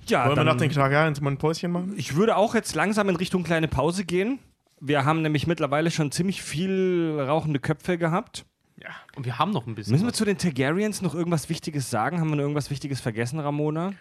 [0.06, 1.94] Ja, Wollen wir nach den Targaryens mal ein Päuschen machen?
[1.96, 4.40] ich würde auch jetzt langsam in Richtung kleine Pause gehen.
[4.80, 8.44] Wir haben nämlich mittlerweile schon ziemlich viel rauchende Köpfe gehabt.
[8.82, 8.88] Ja.
[9.14, 9.92] Und wir haben noch ein bisschen.
[9.92, 10.16] Müssen wir was.
[10.16, 12.18] zu den Targaryens noch irgendwas Wichtiges sagen?
[12.18, 13.92] Haben wir noch irgendwas Wichtiges vergessen, Ramona?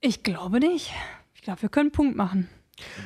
[0.00, 0.92] Ich glaube nicht.
[1.34, 2.48] Ich glaube, wir können einen Punkt machen.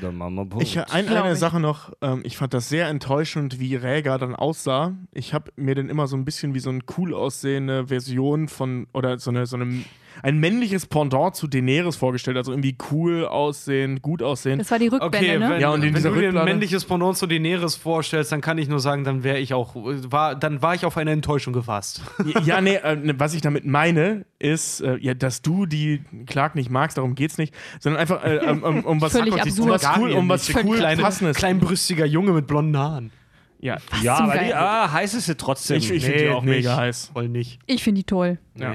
[0.00, 0.64] Dann machen wir Punkt.
[0.64, 1.38] Ich, ein, eine ich.
[1.38, 4.94] Sache noch, ähm, ich fand das sehr enttäuschend, wie Rhaegar dann aussah.
[5.12, 8.86] Ich habe mir den immer so ein bisschen wie so eine cool aussehende Version von,
[8.92, 9.84] oder so eine, so eine,
[10.22, 12.36] ein männliches Pendant zu Daenerys vorgestellt.
[12.36, 14.58] Also irgendwie cool aussehen, gut aussehen.
[14.58, 15.50] Das war die Rückblende, Okay, ne?
[15.50, 18.58] wenn, Ja, und in wenn du dir ein männliches Pendant zu Daenerys vorstellst, dann kann
[18.58, 22.02] ich nur sagen, dann wäre ich auch, war, dann war ich auf eine Enttäuschung gefasst.
[22.44, 26.54] ja, nee, äh, ne, was ich damit meine, ist, äh, ja, dass du die Clark
[26.54, 29.68] nicht magst, darum geht's nicht, sondern einfach äh, um, um, um was, Völlig um absurd.
[29.70, 31.36] was cool, um was cool Kleine, passendes.
[31.36, 33.10] kleinbrüstiger Junge mit blonden Haaren.
[33.58, 35.78] Ja, ja, zum aber die, ah, heiß ist sie trotzdem.
[35.78, 36.56] ich, ich finde die auch nicht.
[36.56, 37.10] mega heiß.
[37.14, 37.58] Voll nicht.
[37.66, 38.38] Ich finde die toll.
[38.54, 38.74] Ja.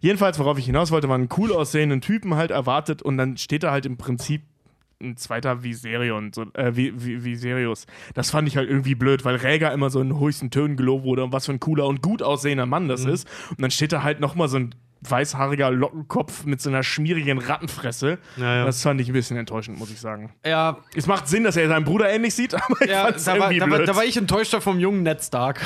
[0.00, 3.62] Jedenfalls, worauf ich hinaus wollte, war einen cool aussehenden Typen halt erwartet und dann steht
[3.62, 4.42] da halt im Prinzip
[5.02, 7.86] ein zweiter Viserion, so, äh, Vi- Vi- Viserius.
[8.14, 11.24] Das fand ich halt irgendwie blöd, weil Rhaegar immer so in höchsten Tönen gelobt wurde
[11.24, 13.28] und was für ein cooler und gut aussehender Mann das ist.
[13.50, 14.74] Und dann steht da halt nochmal so ein
[15.08, 18.18] weißhaariger Lockenkopf mit so einer schmierigen Rattenfresse.
[18.36, 18.64] Ja, ja.
[18.64, 20.32] Das fand ich ein bisschen enttäuschend, muss ich sagen.
[20.46, 23.38] Ja, Es macht Sinn, dass er seinen Bruder ähnlich sieht, aber ich ja fand's da,
[23.38, 25.60] war, da, war, da war ich enttäuschter vom jungen Ned Stark.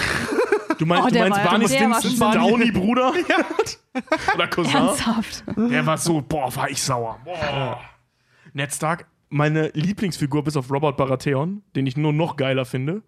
[0.79, 2.19] du meinst, Oh, du meinst Barney Stinsons.
[2.19, 3.13] Downey-Bruder?
[4.35, 4.75] Oder Cousin?
[4.75, 5.45] Ernsthaft.
[5.57, 7.19] Der war so, boah, war ich sauer.
[7.25, 7.81] Boah.
[8.53, 13.03] Ned Stark, meine Lieblingsfigur bis auf Robert Baratheon, den ich nur noch geiler finde.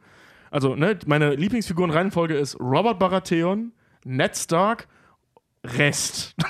[0.50, 3.72] Also, ne, meine Lieblingsfigurenreihenfolge ist Robert Baratheon,
[4.04, 4.88] Ned Stark,
[5.64, 6.34] Rest.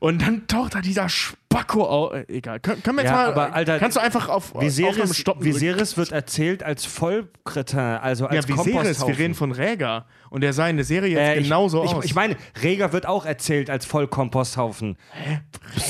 [0.00, 2.12] Und dann taucht da dieser Spacko auf.
[2.12, 2.60] Äh, egal.
[2.60, 3.26] Können, können wir jetzt Ja, mal.
[3.28, 5.42] aber, Alter, kannst du einfach auf Viserys, stoppen?
[5.44, 9.14] Viserys wird erzählt als Vollkretin, also Ja, als Viserys, wir Komposthaufen.
[9.14, 10.06] reden von Rhaegar.
[10.28, 12.04] Und der sah in der Serie jetzt Äh, ich, genauso ich, aus.
[12.04, 14.98] Ich meine, Rhaegar wird auch erzählt als Vollkomposthaufen.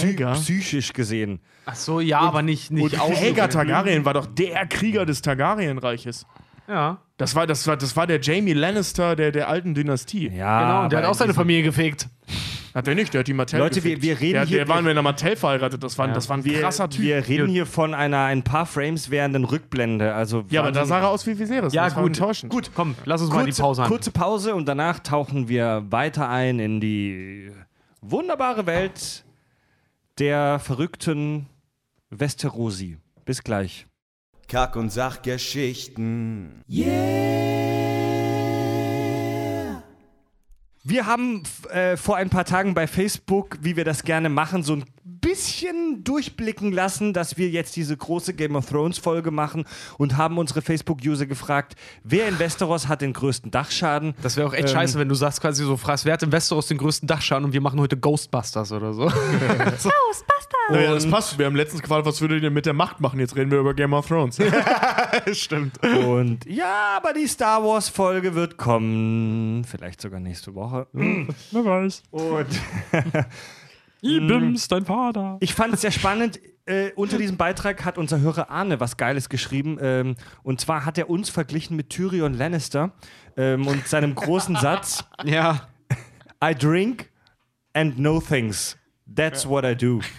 [0.00, 0.34] Rhaegar?
[0.34, 1.40] Psychisch gesehen.
[1.66, 6.24] Ach so, ja, aber nicht, nicht Und Rhaegar Targaryen war doch der Krieger des Targaryenreiches.
[6.68, 10.28] Ja, Das war, das war, das war der Jamie Lannister der, der alten Dynastie.
[10.28, 10.82] Ja, genau.
[10.84, 12.08] Und der hat auch seine in Familie gefegt.
[12.74, 14.82] Hat er nicht, der hat die Martell Leute, wir- wir reden der, hier- Der war
[14.82, 17.02] mit einer Martell verheiratet, das war, das war ein Wir, krasser Typ.
[17.02, 20.12] wir reden hier von einer ein paar Frames währenden Rückblende.
[20.12, 21.72] Also ja, aber da sah er aus wie Viserys.
[21.72, 22.10] Ja, das war gut.
[22.18, 22.50] enttäuschend.
[22.50, 23.88] Gut, komm, lass uns mal in die kurze, Pause an.
[23.88, 27.52] kurze Pause und danach tauchen wir weiter ein in die
[28.00, 29.22] wunderbare Welt
[30.18, 31.46] der verrückten
[32.10, 32.96] Westerosi.
[33.24, 33.86] Bis gleich.
[34.48, 36.62] Kack- und Sachgeschichten.
[40.86, 44.76] Wir haben äh, vor ein paar Tagen bei Facebook, wie wir das gerne machen, so
[44.76, 49.64] ein bisschen durchblicken lassen, dass wir jetzt diese große Game of Thrones Folge machen
[49.98, 54.14] und haben unsere Facebook-User gefragt, wer in Westeros hat den größten Dachschaden?
[54.22, 56.32] Das wäre auch echt Ähm, scheiße, wenn du sagst quasi so, fragst, wer hat im
[56.32, 59.10] Westeros den größten Dachschaden und wir machen heute Ghostbusters oder so.
[60.70, 61.38] Naja, das passt.
[61.38, 63.20] Wir haben letztens gefragt, was würdet ihr mit der Macht machen?
[63.20, 64.38] Jetzt reden wir über Game of Thrones.
[65.32, 65.78] Stimmt.
[65.82, 70.86] Und ja, aber die Star Wars Folge wird kommen, vielleicht sogar nächste Woche.
[70.92, 72.02] Wer weiß.
[72.10, 72.46] Und
[74.04, 75.38] Ibims, dein Vater.
[75.40, 76.40] Ich fand es sehr spannend.
[76.66, 79.78] Äh, unter diesem Beitrag hat unser Hörer Arne was Geiles geschrieben.
[79.80, 82.92] Ähm, und zwar hat er uns verglichen mit Tyrion Lannister
[83.36, 85.68] ähm, und seinem großen Satz: Ja.
[86.42, 87.10] I drink
[87.72, 88.76] and know things.
[89.06, 90.00] That's what I do.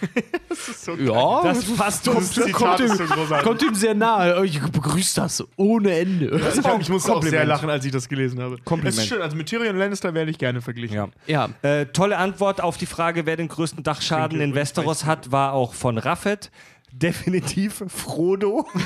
[0.99, 2.31] Ja, Das passt Das uns.
[2.31, 4.45] Zitat kommt, ist ihm, so kommt ihm sehr nahe.
[4.45, 6.27] Ich begrüße das ohne Ende.
[6.27, 8.57] Ich, hab, ich musste auch sehr lachen, als ich das gelesen habe.
[8.63, 8.97] Kompliment.
[8.97, 10.95] Es ist schön, also mit Tyrion Lannister werde ich gerne verglichen.
[10.95, 11.09] Ja.
[11.27, 11.49] Ja.
[11.61, 15.73] Äh, tolle Antwort auf die Frage, wer den größten Dachschaden in Westeros hat, war auch
[15.73, 16.49] von Raffet.
[16.91, 18.65] Definitiv Frodo.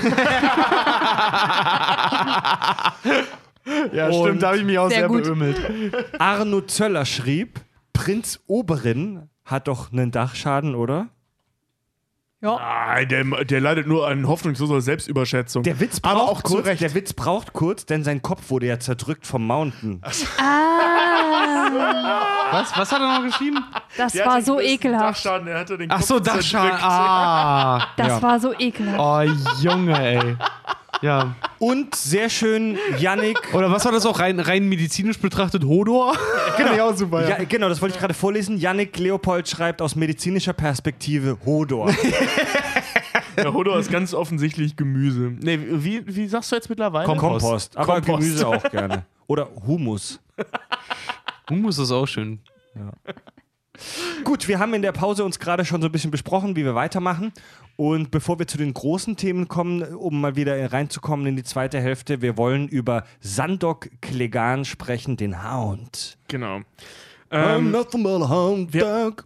[3.94, 5.24] Ja, stimmt, da habe ich mich auch Sehr gut.
[5.24, 5.62] beömmelt.
[6.18, 7.60] Arno Zöller schrieb,
[7.94, 11.08] Prinz Oberin hat doch einen Dachschaden, oder?
[12.42, 12.56] Ja.
[12.58, 15.64] Nein, der, der leidet nur an hoffnungsloser Selbstüberschätzung.
[15.64, 16.82] Der Witz braucht Aber auch kurz, Recht.
[16.82, 20.02] der Witz braucht kurz, denn sein Kopf wurde ja zerdrückt vom Mountain.
[20.38, 22.22] Ah,
[22.52, 23.64] Was, was hat er noch geschrieben?
[23.98, 25.04] das Der war hatte so ekelhaft.
[25.26, 26.70] Dachschaden, er hatte den Ach Kopf so, Dachschaden.
[26.70, 26.84] zerdrückt.
[26.84, 27.88] Ah.
[27.98, 28.22] Das Ja.
[28.22, 29.00] war so ekelhaft.
[29.00, 29.22] Oh,
[29.62, 30.36] Junge, ey.
[31.02, 31.36] Ja.
[31.60, 33.54] Und sehr schön, Yannick.
[33.54, 35.64] Oder was war das auch rein, rein medizinisch betrachtet?
[35.64, 36.16] Hodor?
[36.72, 37.40] Ich auch super, ja.
[37.40, 38.58] Ja, genau, das wollte ich gerade vorlesen.
[38.58, 41.92] Yannick Leopold schreibt aus medizinischer Perspektive Hodor.
[43.38, 45.34] Der Hodor ist ganz offensichtlich Gemüse.
[45.40, 47.06] Nee, wie, wie sagst du jetzt mittlerweile?
[47.06, 47.42] Kompost.
[47.42, 48.20] Kompost, aber Kompost.
[48.20, 49.06] Gemüse auch gerne.
[49.28, 50.20] Oder Humus.
[51.50, 52.40] Humus ist auch schön.
[54.24, 56.76] Gut, wir haben in der Pause uns gerade schon so ein bisschen besprochen, wie wir
[56.76, 57.32] weitermachen.
[57.80, 61.80] Und bevor wir zu den großen Themen kommen, um mal wieder reinzukommen in die zweite
[61.80, 66.18] Hälfte, wir wollen über Sandok Klegan sprechen, den Hound.
[66.28, 66.58] Genau.
[67.32, 69.24] I'm Ähm, not the hound dog.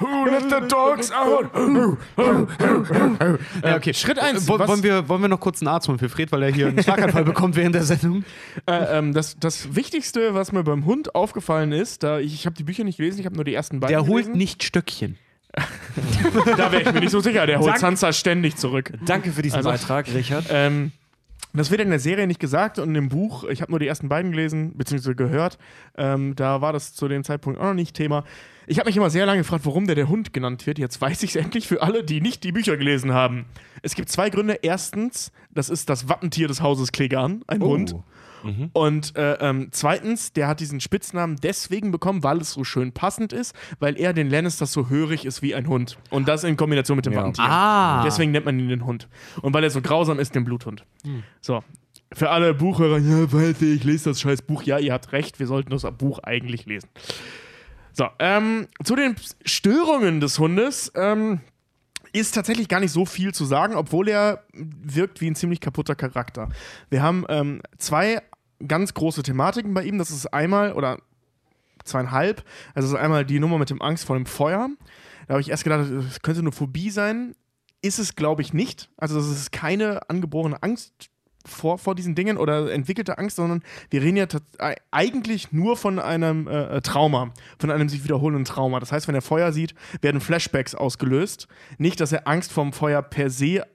[0.00, 1.50] who let the dogs out?
[3.62, 3.94] Ja, okay.
[3.94, 6.32] Schritt eins, Wo- was- Wollen wir, wollen wir noch kurz einen Arzt holen für Fred,
[6.32, 8.24] weil er hier einen Schlaganfall bekommt während der Sendung?
[8.66, 12.56] Äh, ähm, das, das Wichtigste, was mir beim Hund aufgefallen ist, da ich, ich habe
[12.56, 14.36] die Bücher nicht gelesen, ich habe nur die ersten beiden Der holt gelesen.
[14.36, 15.16] nicht Stöckchen.
[16.56, 18.92] Da wäre ich mir nicht so sicher, der holt Sansa ständig zurück.
[19.04, 20.46] Danke für diesen Also- Beitrag, Richard.
[20.50, 20.92] Ähm,
[21.52, 24.08] das wird in der Serie nicht gesagt und im Buch, ich habe nur die ersten
[24.08, 25.56] beiden gelesen, beziehungsweise gehört,
[25.96, 28.24] ähm, da war das zu dem Zeitpunkt auch noch nicht Thema.
[28.66, 30.78] Ich habe mich immer sehr lange gefragt, warum der der Hund genannt wird.
[30.78, 33.44] Jetzt weiß ich es endlich für alle, die nicht die Bücher gelesen haben.
[33.82, 34.58] Es gibt zwei Gründe.
[34.62, 37.68] Erstens, das ist das Wappentier des Hauses Klegan, ein Oh.
[37.68, 37.94] Hund.
[38.72, 43.32] Und äh, ähm, zweitens, der hat diesen Spitznamen deswegen bekommen, weil es so schön passend
[43.32, 45.98] ist, weil er den Lannisters so hörig ist wie ein Hund.
[46.10, 47.20] Und das in Kombination mit dem Ja.
[47.20, 47.44] Wappentier.
[47.48, 48.02] Ah.
[48.04, 49.08] Deswegen nennt man ihn den Hund.
[49.42, 50.84] Und weil er so grausam ist, den Bluthund.
[51.40, 51.62] So.
[52.12, 54.62] Für alle Buchhörer, ja, weiß ich, ich lese das scheiß Buch.
[54.62, 56.88] Ja, ihr habt recht, wir sollten das Buch eigentlich lesen.
[57.92, 60.92] So, ähm, zu den Störungen des Hundes.
[60.94, 61.40] Ähm,
[62.12, 65.96] ist tatsächlich gar nicht so viel zu sagen, obwohl er wirkt wie ein ziemlich kaputter
[65.96, 66.48] Charakter.
[66.88, 68.22] Wir haben ähm, zwei
[68.66, 69.98] ganz große Thematiken bei ihm.
[69.98, 70.98] Das ist einmal, oder
[71.84, 72.44] zweieinhalb,
[72.74, 74.68] also ist einmal die Nummer mit dem Angst vor dem Feuer.
[75.26, 77.34] Da habe ich erst gedacht, das könnte eine Phobie sein.
[77.82, 78.90] Ist es, glaube ich, nicht.
[78.96, 81.10] Also das ist keine angeborene Angst
[81.46, 84.26] vor, vor diesen Dingen oder entwickelte Angst, sondern wir reden ja
[84.90, 88.80] eigentlich nur von einem äh, äh, Trauma, von einem sich wiederholenden Trauma.
[88.80, 91.48] Das heißt, wenn er Feuer sieht, werden Flashbacks ausgelöst.
[91.78, 93.66] Nicht, dass er Angst vom Feuer per se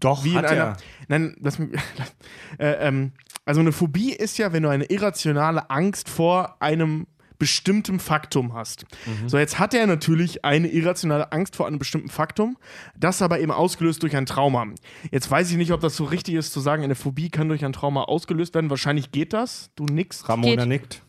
[0.00, 0.60] Doch, wie in hat einer.
[0.60, 0.76] er.
[1.08, 1.70] Nein, lass mich.
[2.58, 3.12] äh, ähm,
[3.44, 7.06] also eine Phobie ist ja, wenn du eine irrationale Angst vor einem
[7.38, 8.86] bestimmten Faktum hast.
[9.26, 12.56] So, jetzt hat er natürlich eine irrationale Angst vor einem bestimmten Faktum,
[12.96, 14.66] das aber eben ausgelöst durch ein Trauma.
[15.10, 17.64] Jetzt weiß ich nicht, ob das so richtig ist zu sagen, eine Phobie kann durch
[17.64, 18.70] ein Trauma ausgelöst werden.
[18.70, 19.70] Wahrscheinlich geht das.
[19.76, 20.28] Du nix.
[20.28, 20.68] Ramona Geht.
[20.68, 21.02] nickt.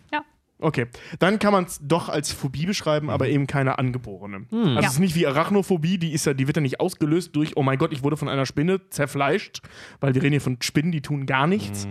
[0.65, 0.87] Okay,
[1.19, 4.45] dann kann man es doch als Phobie beschreiben, aber eben keine angeborene.
[4.51, 4.79] Also Ja.
[4.79, 7.61] es ist nicht wie Arachnophobie, die ist ja, die wird ja nicht ausgelöst durch, oh
[7.61, 9.61] mein Gott, ich wurde von einer Spinne zerfleischt,
[9.99, 11.87] weil wir reden hier von Spinnen, die tun gar nichts.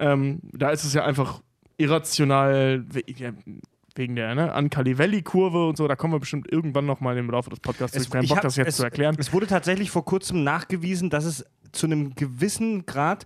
[0.00, 1.40] Ähm, da ist es ja einfach
[1.78, 2.84] irrational
[3.94, 5.86] wegen der ne, Ankali-Valley-Kurve und so.
[5.88, 7.96] Da kommen wir bestimmt irgendwann nochmal im Laufe des Podcasts.
[7.96, 9.16] Ich habe keinen ich Bock, hab- das jetzt es, zu erklären.
[9.18, 13.24] Es wurde tatsächlich vor kurzem nachgewiesen, dass es zu einem gewissen Grad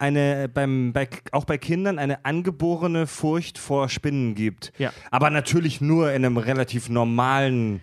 [0.00, 4.72] eine beim, bei, auch bei Kindern eine angeborene Furcht vor Spinnen gibt.
[4.78, 4.92] Ja.
[5.10, 7.80] Aber natürlich nur in einem relativ normalen.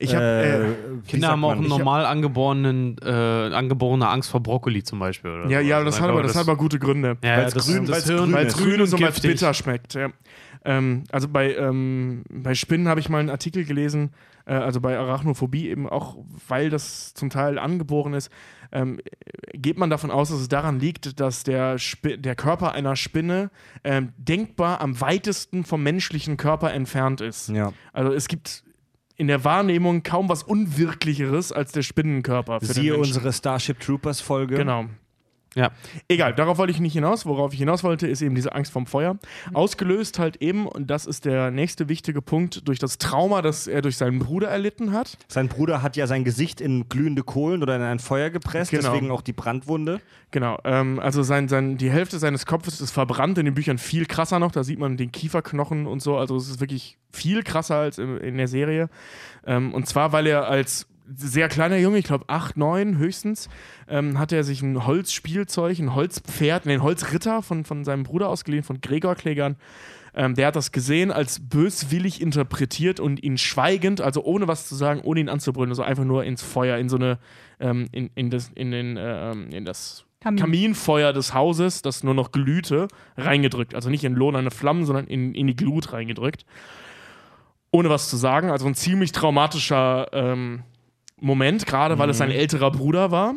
[0.00, 1.58] Ich habe äh, wie Kinder haben auch man?
[1.58, 5.30] einen normal angeborenen, äh, angeborene Angst vor Brokkoli zum Beispiel.
[5.32, 5.66] Oder ja, so.
[5.66, 7.16] ja, Also das hat aber, das hat aber gute Gründe.
[7.24, 9.94] Ja, Weil's das, grün- das grün Weil es grün ist und weil es bitter schmeckt.
[9.94, 10.08] Ja.
[10.64, 14.10] Ähm, also bei, ähm, bei Spinnen habe ich mal einen Artikel gelesen,
[14.48, 16.16] äh, also bei Arachnophobie eben auch,
[16.48, 18.30] weil das zum Teil angeboren ist,
[18.72, 19.00] ähm,
[19.52, 23.50] geht man davon aus, dass es daran liegt, dass der, Spi der Körper einer Spinne
[23.84, 27.48] ähm, denkbar am weitesten vom menschlichen Körper entfernt ist.
[27.48, 27.72] Ja.
[27.92, 28.64] Also es gibt
[29.16, 32.60] in der Wahrnehmung kaum was Unwirklicheres als der Spinnenkörper.
[32.60, 34.56] Für Siehe unsere Starship Troopers Folge.
[34.56, 34.86] Genau.
[35.58, 35.72] Ja.
[36.06, 37.26] Egal, darauf wollte ich nicht hinaus.
[37.26, 39.18] Worauf ich hinaus wollte, ist eben diese Angst vom Feuer.
[39.52, 43.82] Ausgelöst halt eben, und das ist der nächste wichtige Punkt, durch das Trauma, das er
[43.82, 45.18] durch seinen Bruder erlitten hat.
[45.26, 48.92] Sein Bruder hat ja sein Gesicht in glühende Kohlen oder in ein Feuer gepresst, Genau.
[48.92, 50.00] deswegen auch die Brandwunde.
[50.30, 54.06] Genau, ähm, also sein, sein, die Hälfte seines Kopfes ist verbrannt, in den Büchern viel
[54.06, 54.52] krasser noch.
[54.52, 56.16] Da sieht man den Kieferknochen und so.
[56.16, 58.90] Also es ist wirklich viel krasser als in, in der Serie.
[59.44, 63.48] Ähm, und zwar, weil er als sehr kleiner Junge, ich glaube 8, 9 höchstens,
[63.88, 68.28] ähm, hat er sich ein Holzspielzeug, ein Holzpferd, nee, ein Holzritter von, von seinem Bruder
[68.28, 69.56] ausgeliehen, von Gregor Klägern.
[70.14, 74.74] Ähm, der hat das gesehen, als böswillig interpretiert und ihn schweigend, also ohne was zu
[74.74, 77.18] sagen, ohne ihn anzubrüllen, also einfach nur ins Feuer, in so eine,
[77.60, 80.40] ähm, in, in, das, in, den, ähm, in das Kamin.
[80.40, 83.74] Kaminfeuer des Hauses, das nur noch glühte, reingedrückt.
[83.74, 86.44] Also nicht in lohnende Flammen, sondern in, in die Glut reingedrückt.
[87.70, 88.50] Ohne was zu sagen.
[88.50, 90.64] Also ein ziemlich traumatischer ähm,
[91.20, 93.34] Moment, gerade weil es sein älterer Bruder war.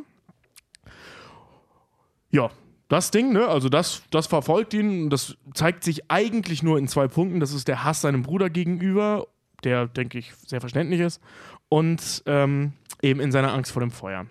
[2.29, 2.49] Ja,
[2.87, 3.47] das Ding, ne?
[3.47, 5.09] Also das, das verfolgt ihn.
[5.09, 7.39] Das zeigt sich eigentlich nur in zwei Punkten.
[7.39, 9.27] Das ist der Hass seinem Bruder gegenüber,
[9.63, 11.21] der, denke ich, sehr verständlich ist.
[11.69, 14.25] Und ähm, eben in seiner Angst vor dem Feuer.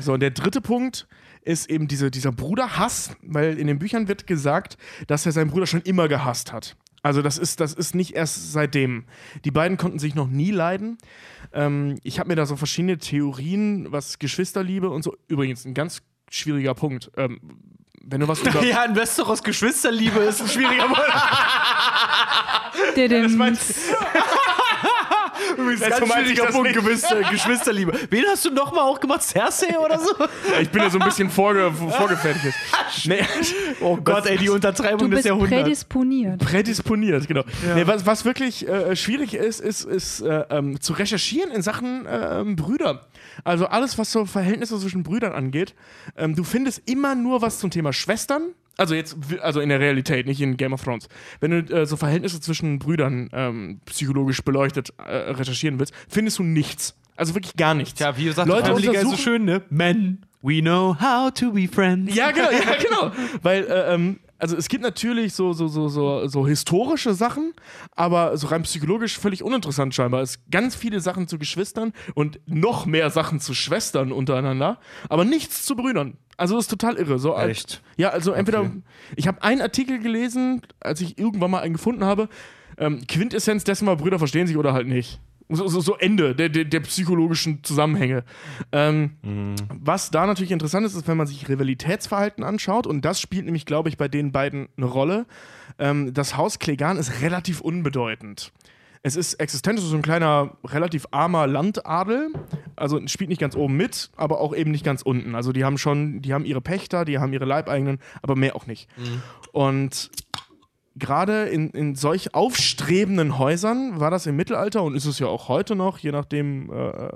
[0.00, 1.06] So, und der dritte Punkt
[1.40, 4.76] ist eben diese, dieser Bruderhass, weil in den Büchern wird gesagt,
[5.06, 6.76] dass er seinen Bruder schon immer gehasst hat.
[7.06, 9.04] Also das ist, das ist nicht erst seitdem.
[9.44, 10.98] Die beiden konnten sich noch nie leiden.
[11.52, 15.14] Ähm, ich habe mir da so verschiedene Theorien, was Geschwisterliebe und so.
[15.28, 16.02] Übrigens, ein ganz
[16.32, 17.12] schwieriger Punkt.
[17.16, 17.38] Ähm,
[18.02, 18.60] wenn du was über...
[18.64, 21.00] Ja, ein Westeros Geschwisterliebe ist ein schwieriger Punkt.
[22.96, 23.56] Didim.
[25.58, 26.72] Übrigens, Ja, ganz ich schwieriger Punkt.
[26.72, 27.92] Geschwister, Geschwisterliebe.
[28.10, 29.22] Wen hast du nochmal auch gemacht?
[29.22, 30.12] Cersei oder so?
[30.60, 32.56] Ich bin ja so ein bisschen vorge vorgefertigt.
[33.04, 33.20] Nee,
[33.80, 35.50] Oh Gott, ey, die Untertreibung Du des bist Jahrhunderts.
[35.62, 36.38] prädisponiert.
[36.40, 37.42] Prädisponiert, genau.
[37.74, 42.06] Nee, was, was wirklich äh, schwierig ist, ist, ist äh, ähm, zu recherchieren in Sachen
[42.08, 43.06] ähm, Brüder.
[43.44, 45.74] Also alles, was so Verhältnisse zwischen Brüdern angeht.
[46.16, 48.54] Ähm, du findest immer nur was zum Thema Schwestern.
[48.78, 51.08] Also jetzt, also in der Realität, nicht in Game of Thrones.
[51.40, 56.42] Wenn du äh, so Verhältnisse zwischen Brüdern ähm, psychologisch beleuchtet äh, recherchieren willst, findest du
[56.42, 56.94] nichts.
[57.16, 57.98] Also wirklich gar nichts.
[57.98, 59.62] Ja, wie gesagt, Leute Family Guy so schön, ne?
[59.70, 62.14] Men, we know how to be friends.
[62.14, 63.12] Ja, genau, ja, genau.
[63.42, 67.52] Weil, äh, ähm, also es gibt natürlich so, so, so, so, so historische Sachen,
[67.92, 70.22] aber so rein psychologisch völlig uninteressant scheinbar.
[70.22, 75.24] Es gibt ganz viele Sachen zu Geschwistern und noch mehr Sachen zu Schwestern untereinander, aber
[75.24, 76.16] nichts zu Brüdern.
[76.36, 77.18] Also das ist total irre.
[77.18, 77.82] So Echt?
[77.96, 78.82] Ja, also entweder, Okay.
[79.16, 82.28] ich habe einen Artikel gelesen, als ich irgendwann mal einen gefunden habe,
[82.78, 85.18] ähm, Quintessenz dessen war, Brüder verstehen sich oder halt nicht.
[85.48, 88.24] So, so, so Ende der, der, der psychologischen Zusammenhänge.
[88.72, 89.12] Ähm,
[89.80, 93.64] Was da natürlich interessant ist, ist, wenn man sich Rivalitätsverhalten anschaut, und das spielt nämlich,
[93.64, 95.26] glaube ich, bei den beiden eine Rolle.
[95.78, 98.52] Ähm, das Haus Klegan ist relativ unbedeutend.
[99.02, 102.30] Es ist existent, es ist so ein kleiner, relativ armer Landadel.
[102.74, 105.36] Also spielt nicht ganz oben mit, aber auch eben nicht ganz unten.
[105.36, 108.66] Also die haben schon, die haben ihre Pächter, die haben ihre Leibeigenen, aber mehr auch
[108.66, 108.88] nicht.
[109.52, 110.10] Und
[110.98, 115.48] gerade in, in solch aufstrebenden Häusern war das im Mittelalter und ist es ja auch
[115.48, 117.08] heute noch, je nachdem, äh,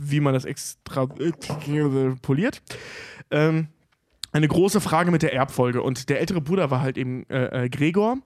[0.00, 1.32] wie man das extra äh,
[2.22, 2.62] poliert.
[3.30, 3.68] Ähm,
[4.32, 5.80] eine große Frage mit der Erbfolge.
[5.80, 8.18] Und der ältere Bruder war halt eben äh, äh, Gregor.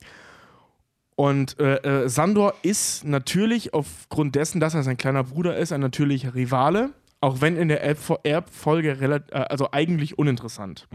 [1.16, 5.80] Und äh, äh, Sandor ist natürlich aufgrund dessen, dass er sein kleiner Bruder ist, ein
[5.80, 6.90] natürlicher Rivale.
[7.20, 10.86] Auch wenn in der Erbfo- Erbfolge äh, also eigentlich uninteressant.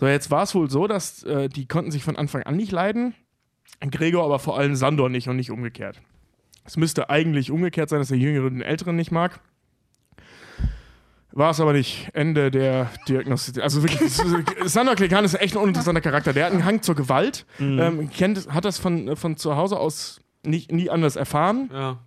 [0.00, 2.72] So, jetzt war es wohl so, dass äh, die konnten sich von Anfang an nicht
[2.72, 3.14] leiden.
[3.90, 6.00] Gregor aber vor allem Sandor nicht und nicht umgekehrt.
[6.64, 9.40] Es müsste eigentlich umgekehrt sein, dass der Jüngere den Älteren nicht mag.
[11.32, 12.10] War es aber nicht.
[12.12, 13.62] Ende der Diagnostik.
[13.62, 14.12] Also wirklich,
[14.70, 16.32] Sandor Klekan ist echt ein uninteressanter Charakter.
[16.32, 20.20] Der hat einen Hang zur Gewalt, ähm, kennt, hat das von, von zu Hause aus
[20.44, 21.98] nicht, nie anders erfahren, Ja.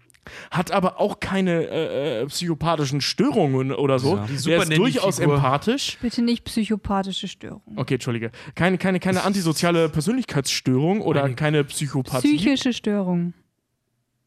[0.52, 4.18] Hat aber auch keine äh, äh, psychopathischen Störungen oder so.
[4.28, 5.98] Die Der ist durchaus empathisch.
[6.02, 7.62] Bitte nicht psychopathische Störung.
[7.76, 8.32] Okay, Entschuldige.
[8.56, 12.36] Keine, keine, keine antisoziale Persönlichkeitsstörung oder keine Psychopathie.
[12.38, 13.34] Psychische Störung.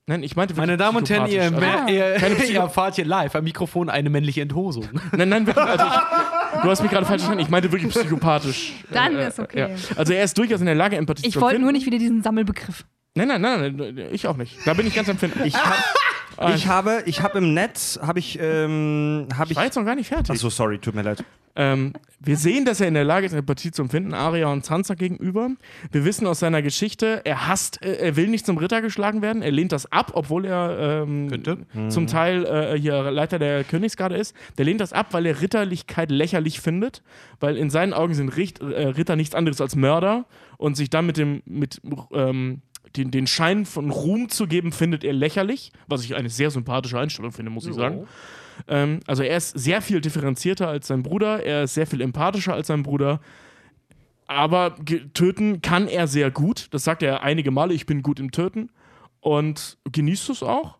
[0.06, 1.42] Nein, ich meinte Meine Damen und Herren, ihr.
[1.42, 4.88] Also, ihr, keine ihr, erfahrt hier live am Mikrofon eine männliche Enthosung.
[5.14, 7.42] nein, nein, wirklich, also ich, du hast mich gerade falsch verstanden.
[7.44, 8.72] Ich meinte wirklich psychopathisch.
[8.90, 9.58] Dann Äh, ist okay.
[9.58, 9.68] Ja.
[9.96, 11.64] Also er ist durchaus in der Lage, Empathie Ich zu wollte empfinden.
[11.64, 12.86] nur nicht wieder diesen Sammelbegriff.
[13.18, 14.56] Nein, nein, nein, nein, ich auch nicht.
[14.64, 15.48] Da bin ich ganz empfindlich.
[15.48, 19.74] Ich, hab, ich habe, ich habe im Netz, habe ich, ähm, habe Ich war jetzt
[19.74, 20.30] noch gar nicht fertig.
[20.30, 21.24] Achso, sorry, tut mir leid.
[21.56, 24.94] Ähm, wir sehen, dass er in der Lage ist, Empathie zu empfinden, Arya und Sansa
[24.94, 25.50] gegenüber.
[25.90, 29.42] Wir wissen aus seiner Geschichte, er hasst, äh, er will nicht zum Ritter geschlagen werden.
[29.42, 31.66] Er lehnt das ab, obwohl er ähm, Könnte.
[31.88, 34.36] zum Teil äh, hier Leiter der Königsgarde ist.
[34.56, 37.02] Der lehnt das ab, weil er Ritterlichkeit lächerlich findet,
[37.40, 40.26] weil in seinen Augen sind Richt, äh, Ritter nichts anderes als Mörder
[40.58, 41.80] und sich dann mit dem mit
[42.12, 42.62] ähm,
[42.96, 46.98] den, den Schein von Ruhm zu geben, findet er lächerlich, was ich eine sehr sympathische
[46.98, 48.06] Einstellung finde, muss ich sagen.
[48.66, 52.54] Ähm, also er ist sehr viel differenzierter als sein Bruder, er ist sehr viel empathischer
[52.54, 53.20] als sein Bruder.
[54.26, 54.76] Aber
[55.14, 56.68] töten kann er sehr gut.
[56.72, 58.70] Das sagt er einige Male, ich bin gut im Töten.
[59.20, 60.78] Und genießt es auch.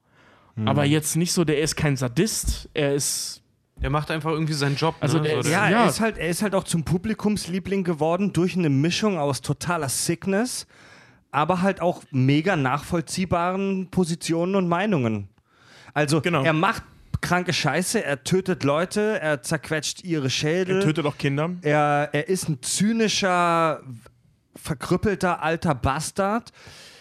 [0.56, 0.68] Hm.
[0.68, 2.68] Aber jetzt nicht so, der ist kein Sadist.
[2.74, 3.42] Er ist
[3.80, 4.96] der macht einfach irgendwie seinen Job.
[5.00, 5.42] Also ne?
[5.42, 8.70] so, ja, ja, Er, ist halt, er ist halt auch zum Publikumsliebling geworden durch eine
[8.70, 10.66] Mischung aus totaler Sickness,
[11.30, 15.28] aber halt auch mega nachvollziehbaren Positionen und Meinungen.
[15.94, 16.42] Also genau.
[16.42, 16.82] er macht
[17.20, 20.76] kranke Scheiße, er tötet Leute, er zerquetscht ihre Schädel.
[20.76, 21.50] Er tötet auch Kinder.
[21.62, 23.82] Er, er ist ein zynischer,
[24.54, 26.52] verkrüppelter alter Bastard.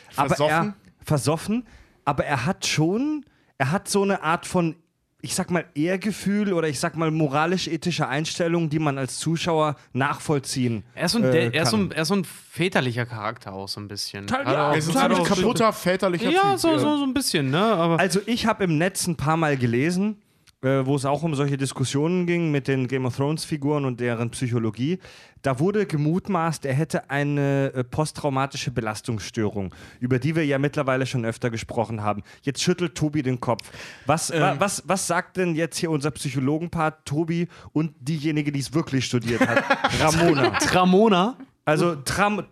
[0.09, 0.45] Versoffen.
[0.45, 0.73] Aber er,
[1.03, 1.67] versoffen.
[2.05, 3.25] Aber er hat schon,
[3.57, 4.75] er hat so eine Art von
[5.21, 10.83] ich sag mal, Ehrgefühl oder ich sag mal moralisch-ethische Einstellung, die man als Zuschauer nachvollziehen
[10.93, 13.53] er ist, so ein, äh, er, ist so ein, er ist so ein väterlicher Charakter
[13.53, 14.27] auch so ein bisschen.
[14.27, 16.79] Teil, ja, er ist ein kaputter, väterlicher Ja, typ, so, ja.
[16.79, 17.59] So, so ein bisschen, ne?
[17.59, 20.21] Aber also ich habe im Netz ein paar Mal gelesen,
[20.63, 23.99] äh, wo es auch um solche Diskussionen ging mit den Game of Thrones Figuren und
[23.99, 24.99] deren Psychologie.
[25.43, 31.25] Da wurde gemutmaßt, er hätte eine äh, posttraumatische Belastungsstörung, über die wir ja mittlerweile schon
[31.25, 32.23] öfter gesprochen haben.
[32.41, 33.69] Jetzt schüttelt Tobi den Kopf.
[34.07, 34.41] Was, ähm.
[34.41, 39.05] wa, was, was sagt denn jetzt hier unser Psychologenpart Tobi und diejenige, die es wirklich
[39.05, 39.63] studiert hat?
[40.01, 40.57] Ramona.
[40.71, 41.37] Ramona?
[41.65, 42.43] Also Tram.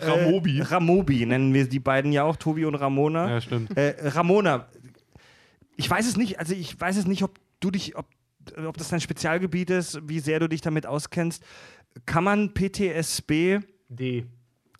[0.00, 0.60] Ramobi.
[0.60, 3.30] Äh, Ramobi nennen wir die beiden ja auch, Tobi und Ramona.
[3.30, 3.76] Ja, stimmt.
[3.76, 4.66] Äh, Ramona,
[5.76, 8.06] ich weiß es nicht, also ich weiß es nicht, ob du dich, ob,
[8.66, 11.42] ob das dein Spezialgebiet ist, wie sehr du dich damit auskennst.
[12.06, 13.60] Kann man PTSB.
[13.88, 14.26] D.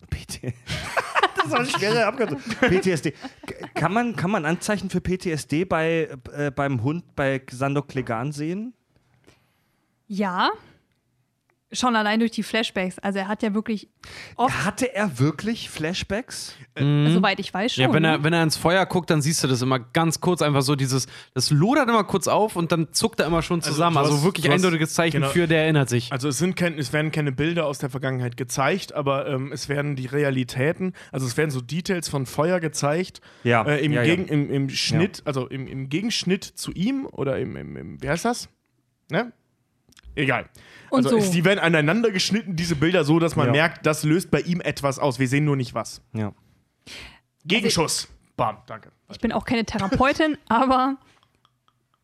[0.09, 0.53] PT
[1.35, 2.39] das ist eine schwere Abkürzung.
[2.39, 3.13] PTSD.
[3.73, 8.73] Kann man, kann man Anzeichen für PTSD bei, äh, beim Hund bei Sandok Klegan sehen?
[10.07, 10.51] Ja,
[11.71, 12.99] Schon allein durch die Flashbacks.
[12.99, 13.89] Also er hat ja wirklich
[14.35, 14.65] oft.
[14.65, 16.55] Hatte er wirklich Flashbacks?
[16.79, 17.11] Mhm.
[17.11, 17.83] Soweit ich weiß schon.
[17.83, 20.43] Ja, wenn er, wenn er ins Feuer guckt, dann siehst du das immer ganz kurz,
[20.43, 23.71] einfach so dieses, das lodert immer kurz auf und dann zuckt er immer schon also
[23.71, 23.97] zusammen.
[23.97, 26.11] Also, hast, also wirklich eindeutiges Zeichen genau, für, der erinnert sich.
[26.11, 29.67] Also es, sind kein, es werden keine Bilder aus der Vergangenheit gezeigt, aber ähm, es
[29.67, 33.21] werden die Realitäten, also es werden so Details von Feuer gezeigt.
[33.43, 33.63] Ja.
[33.63, 37.55] Äh, im, ja, Gegen, Im, Im Schnitt, also im, im Gegenschnitt zu ihm oder im,
[37.55, 38.49] im, im wie heißt das?
[39.09, 39.33] Ne?
[40.15, 40.49] Egal.
[40.95, 41.31] Und also so.
[41.31, 43.51] die werden aneinander geschnitten, diese Bilder, so dass man ja.
[43.51, 45.19] merkt, das löst bei ihm etwas aus.
[45.19, 46.01] Wir sehen nur nicht was.
[46.13, 46.33] Ja.
[47.45, 48.03] Gegenschuss.
[48.03, 48.91] Also, Bam, danke.
[49.11, 50.97] Ich bin auch keine Therapeutin, aber.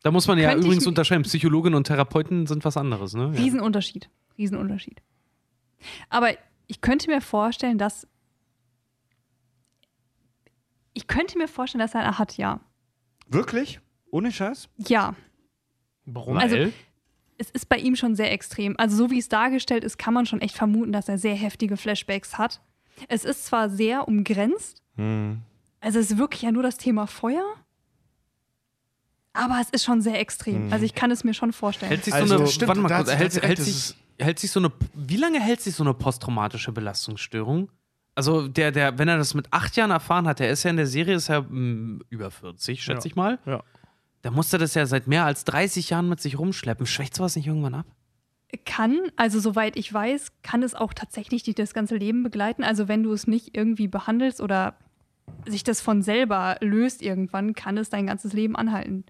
[0.02, 1.22] Da muss man ja übrigens unterscheiden.
[1.24, 3.32] Psychologin und Therapeuten sind was anderes, ne?
[3.32, 4.08] Riesenunterschied.
[4.38, 5.02] Riesenunterschied.
[6.08, 6.30] Aber
[6.66, 8.06] ich könnte mir vorstellen, dass.
[10.94, 12.60] Ich könnte mir vorstellen, dass er eine hat, ja.
[13.28, 13.80] Wirklich?
[14.10, 14.68] Ohne Scheiß?
[14.76, 15.14] Ja.
[16.04, 16.36] Warum?
[16.36, 16.70] Also,
[17.42, 18.76] es ist bei ihm schon sehr extrem.
[18.78, 21.76] Also so wie es dargestellt ist, kann man schon echt vermuten, dass er sehr heftige
[21.76, 22.60] Flashbacks hat.
[23.08, 25.40] Es ist zwar sehr umgrenzt, hm.
[25.80, 27.44] also es ist wirklich ja nur das Thema Feuer,
[29.32, 30.66] aber es ist schon sehr extrem.
[30.66, 30.72] Hm.
[30.72, 31.88] Also ich kann es mir schon vorstellen.
[31.88, 34.60] Hält sich so also, eine, stimmt, warte mal kurz, hält, hält, sich, hält sich so
[34.60, 37.70] eine, wie lange hält sich so eine posttraumatische Belastungsstörung?
[38.14, 40.76] Also der, der, wenn er das mit acht Jahren erfahren hat, der ist ja in
[40.76, 43.10] der Serie ist ja mh, hm, über 40, schätze ja.
[43.10, 43.38] ich mal.
[43.46, 43.64] Ja.
[44.22, 46.86] Da musste das ja seit mehr als 30 Jahren mit sich rumschleppen.
[46.86, 47.86] Schwächt sowas nicht irgendwann ab?
[48.64, 52.62] Kann, also soweit ich weiß, kann es auch tatsächlich dich das ganze Leben begleiten.
[52.62, 54.74] Also wenn du es nicht irgendwie behandelst oder
[55.46, 59.04] sich das von selber löst irgendwann, kann es dein ganzes Leben anhalten.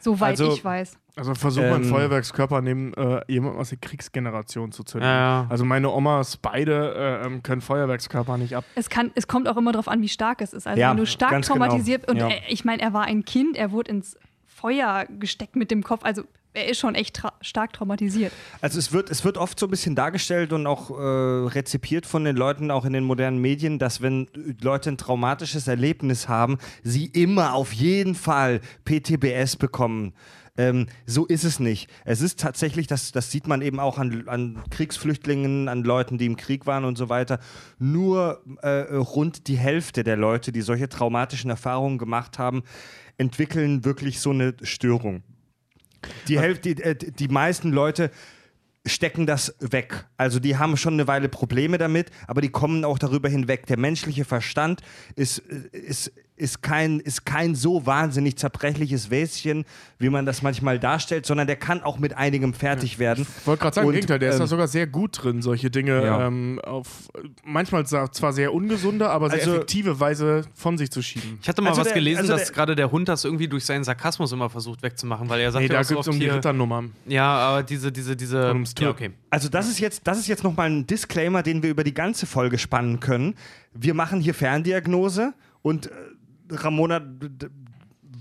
[0.00, 0.98] Soweit also, ich weiß.
[1.14, 5.08] Also versuch mal einen ähm, Feuerwerkskörper neben äh, jemandem aus der Kriegsgeneration zu zünden.
[5.08, 5.46] Ja, ja.
[5.48, 8.64] Also meine Omas beide äh, ähm, können Feuerwerkskörper nicht ab.
[8.74, 10.66] Es, kann, es kommt auch immer darauf an, wie stark es ist.
[10.66, 11.46] Also ja, wenn du stark genau.
[11.46, 12.26] traumatisiert genau.
[12.26, 14.18] und äh, ich meine, er war ein Kind, er wurde ins
[14.62, 16.04] Feuer gesteckt mit dem Kopf.
[16.04, 16.22] Also
[16.54, 18.32] er ist schon echt tra stark traumatisiert.
[18.60, 21.02] Also es wird, es wird oft so ein bisschen dargestellt und auch äh,
[21.48, 24.28] rezipiert von den Leuten, auch in den modernen Medien, dass wenn
[24.60, 30.14] Leute ein traumatisches Erlebnis haben, sie immer auf jeden Fall PTBS bekommen.
[30.58, 31.88] Ähm, so ist es nicht.
[32.04, 36.26] Es ist tatsächlich, das, das sieht man eben auch an, an Kriegsflüchtlingen, an Leuten, die
[36.26, 37.40] im Krieg waren und so weiter.
[37.78, 42.62] Nur äh, rund die Hälfte der Leute, die solche traumatischen Erfahrungen gemacht haben,
[43.22, 45.22] entwickeln wirklich so eine Störung.
[46.28, 48.10] Die, Hälfte, die, äh, die meisten Leute
[48.84, 50.06] stecken das weg.
[50.16, 53.66] Also die haben schon eine Weile Probleme damit, aber die kommen auch darüber hinweg.
[53.66, 54.82] Der menschliche Verstand
[55.14, 56.12] ist, äh, ist,
[56.42, 59.64] ist, kein, ist kein so wahnsinnig zerbrechliches Wäschen,
[59.98, 63.26] wie man das manchmal darstellt, sondern der kann auch mit einigem fertig werden.
[63.40, 65.70] Ich wollte gerade sagen, Und, Gegenteil, der ähm, ist da sogar sehr gut drin, solche
[65.70, 66.26] Dinge ja.
[66.26, 66.86] ähm, auf
[67.44, 71.38] manchmal zwar sehr ungesunde, aber sehr also, effektive Weise von sich zu schieben.
[71.40, 73.64] Ich hatte mal also was der, gelesen, also dass gerade der Hund das irgendwie durch
[73.64, 76.84] seinen Sarkasmus immer versucht wegzumachen, weil er sagt, nee, da geht es um die Ritternummer.
[77.06, 78.54] Ja, aber diese, diese, diese.
[78.80, 79.10] Ja, okay.
[79.30, 82.26] Also das ist jetzt, das ist jetzt nochmal ein Disclaimer, den wir über die ganze
[82.26, 83.34] Folge spannen können.
[83.72, 85.32] Wir machen hier Ferndiagnose
[85.62, 85.90] und äh,
[86.50, 87.00] Ramona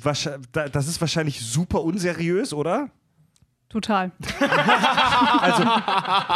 [0.03, 2.89] das ist wahrscheinlich super unseriös, oder?
[3.69, 4.11] Total.
[5.41, 5.64] Also,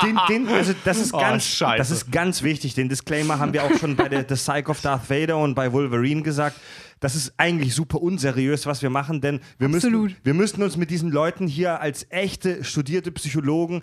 [0.06, 1.78] den, den, also das, ist Oh, ganz, scheiße.
[1.78, 2.76] das ist ganz wichtig.
[2.76, 5.74] Den Disclaimer haben wir auch schon bei der The Psych of Darth Vader und bei
[5.74, 6.60] Wolverine gesagt.
[7.00, 10.16] Das ist eigentlich super unseriös, was wir machen, denn wir müssen, Absolut.
[10.24, 13.82] wir müssen uns mit diesen Leuten hier als echte studierte Psychologen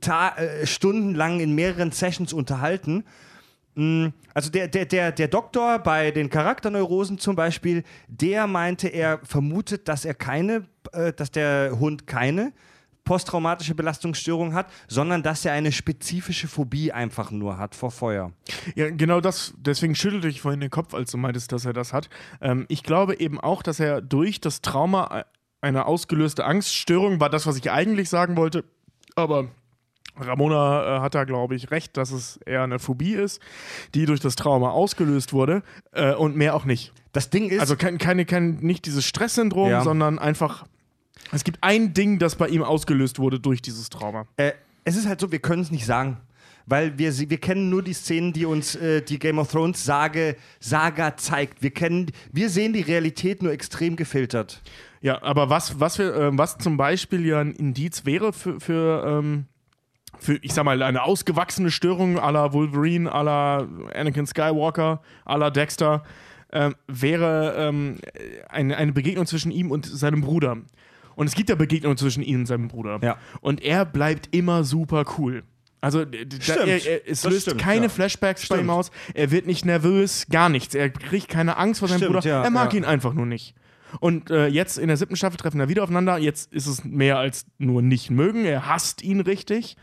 [0.00, 3.04] ta äh, stundenlang in mehreren Sessions unterhalten.
[3.74, 9.20] Mm, Also der, der, der, der Doktor bei den Charakterneurosen zum Beispiel, der meinte, er
[9.24, 12.52] vermutet, dass er keine, äh, dass der Hund keine
[13.04, 18.32] posttraumatische Belastungsstörung hat, sondern dass er eine spezifische Phobie einfach nur hat vor Feuer.
[18.76, 19.54] Ja, genau das.
[19.58, 22.08] Deswegen schüttelte ich vorhin den Kopf, als du meintest, dass er das hat.
[22.40, 25.24] Ähm, ich glaube eben auch, dass er durch das Trauma äh,
[25.60, 28.64] eine ausgelöste Angststörung war das, was ich eigentlich sagen wollte.
[29.16, 29.48] Aber
[30.18, 33.40] Ramona äh, hat da, glaube ich, recht, dass es eher eine Phobie ist,
[33.94, 35.62] die durch das Trauma ausgelöst wurde
[35.92, 36.92] äh, und mehr auch nicht.
[37.12, 39.82] Das Ding ist, Also kein, keine, kein, nicht dieses Stresssyndrom, Ja.
[39.82, 40.66] sondern einfach,
[41.32, 44.26] es gibt ein Ding, das bei ihm ausgelöst wurde durch dieses Trauma.
[44.36, 44.52] äh,
[44.84, 46.18] es ist halt so, wir können es nicht sagen.
[46.66, 50.36] Weil wir, wir kennen nur die Szenen, die uns äh, die Game of Thrones Sage,
[50.60, 51.60] Saga zeigt.
[51.62, 54.60] Wir, kennen, wir sehen die Realität nur extrem gefiltert.
[55.00, 59.04] Ja, aber was, was, wir, ähm, was zum Beispiel ja ein Indiz wäre für, für,
[59.06, 59.46] ähm,
[60.22, 66.04] für, ich sag mal, eine ausgewachsene Störung la Wolverine, la Anakin Skywalker, la Dexter,
[66.52, 67.98] ähm, wäre ähm,
[68.48, 70.58] eine, eine Begegnung zwischen ihm und seinem Bruder.
[71.14, 72.98] Und es gibt ja Begegnungen zwischen ihm und seinem Bruder.
[73.02, 73.16] Ja.
[73.40, 75.42] Und er bleibt immer super cool.
[75.80, 76.68] Also d- d- Stimmt.
[76.68, 77.88] er, er, es löst stimmt, keine ja.
[77.88, 78.70] Flashbacks bei ihm Stimmt.
[78.70, 78.90] aus.
[79.14, 80.74] Er wird nicht nervös, gar nichts.
[80.74, 82.28] Er kriegt keine Angst vor seinem Stimmt, Bruder.
[82.28, 82.78] ja, er mag ja.
[82.78, 83.54] ihn einfach nur nicht.
[84.00, 86.16] Und äh, jetzt in der siebten Staffel treffen wir wieder aufeinander.
[86.18, 88.44] Jetzt ist es mehr als nur nicht mögen.
[88.44, 89.76] Er hasst ihn richtig.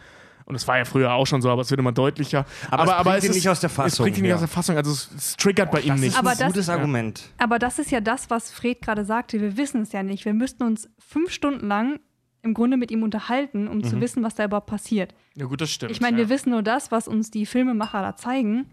[0.49, 2.43] Und es war ja früher auch schon so, aber es wird immer deutlicher.
[2.71, 4.35] Aber es bringt ihn ist- nicht aus der Es Fassung, bringt ihn nicht ja.
[4.35, 4.75] aus der Fassung.
[4.75, 6.09] Also es, es triggert bei ihm Das nicht.
[6.09, 7.21] ist Aber ein das- gutes Argument.
[7.37, 9.39] Aber das ist ja das, was Fred gerade sagte.
[9.39, 10.25] Wir wissen es ja nicht.
[10.25, 11.99] Wir müssten uns fünf Stunden lang
[12.41, 15.13] im Grunde mit ihm unterhalten, um zu wissen, was da überhaupt passiert.
[15.35, 15.91] ja gut, das stimmt.
[15.91, 16.23] Ich meine, ja.
[16.23, 18.65] wir wissen nur das, was uns die Filmemacher da zeigen.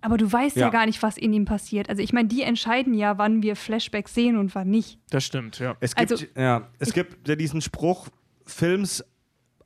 [0.00, 0.68] Aber du weißt ja, Ja.
[0.70, 1.88] gar nicht, was in ihm passiert.
[1.88, 4.98] Also ich meine, die entscheiden ja, wann wir Flashbacks sehen und wann nicht.
[5.10, 5.76] Das stimmt, ja.
[5.78, 8.08] Es gibt, Also- ja, es gibt ja diesen Spruch,
[8.44, 9.04] Films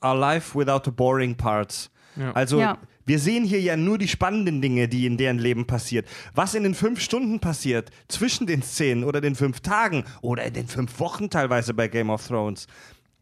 [0.00, 1.90] are life without the boring parts.
[2.16, 2.32] Ja.
[2.32, 2.78] Also Ja.
[3.04, 6.06] wir sehen hier ja nur die spannenden Dinge, die in deren Leben passiert.
[6.34, 10.54] Was in den fünf Stunden passiert, zwischen den Szenen oder den fünf Tagen oder in
[10.54, 12.66] den fünf Wochen teilweise bei Game of Thrones,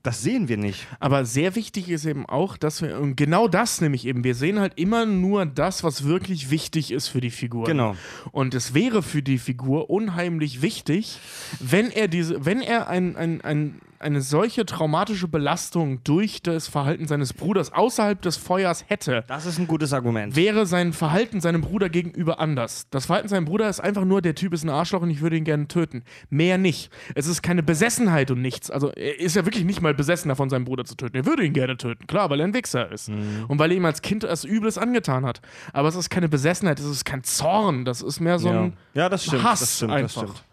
[0.04, 0.86] das sehen wir nicht.
[1.00, 4.60] Aber sehr wichtig ist eben auch, dass wir, und genau das nämlich eben, wir sehen
[4.60, 7.64] halt immer nur das, was wirklich wichtig ist für die Figur.
[7.64, 7.96] Genau.
[8.30, 11.18] Und es wäre für die Figur unheimlich wichtig,
[11.58, 17.06] wenn er diese, wenn er ein, ein, ein, eine solche traumatische Belastung durch das Verhalten
[17.06, 20.36] seines Bruders außerhalb des Feuers hätte, Das ist ein gutes Argument.
[20.36, 22.86] wäre sein Verhalten seinem Bruder gegenüber anders.
[22.90, 25.36] Das Verhalten seinem Bruder ist einfach nur, der Typ ist ein Arschloch und ich würde
[25.36, 26.04] ihn gerne töten.
[26.30, 26.90] Mehr nicht.
[27.14, 28.70] Es ist keine Besessenheit und nichts.
[28.70, 31.16] Also er ist ja wirklich nicht mal besessen davon, seinen Bruder zu töten.
[31.16, 33.08] Er würde ihn gerne töten, klar, weil er ein Wichser ist.
[33.08, 35.40] Und weil er ihm als Kind etwas Übles angetan hat.
[35.72, 37.84] Aber es ist keine Besessenheit, es ist kein Zorn.
[37.84, 38.60] Das ist mehr so ja.
[38.62, 39.42] ein ja, das stimmt.
[39.42, 40.22] Hass das stimmt, einfach.
[40.22, 40.44] Das stimmt.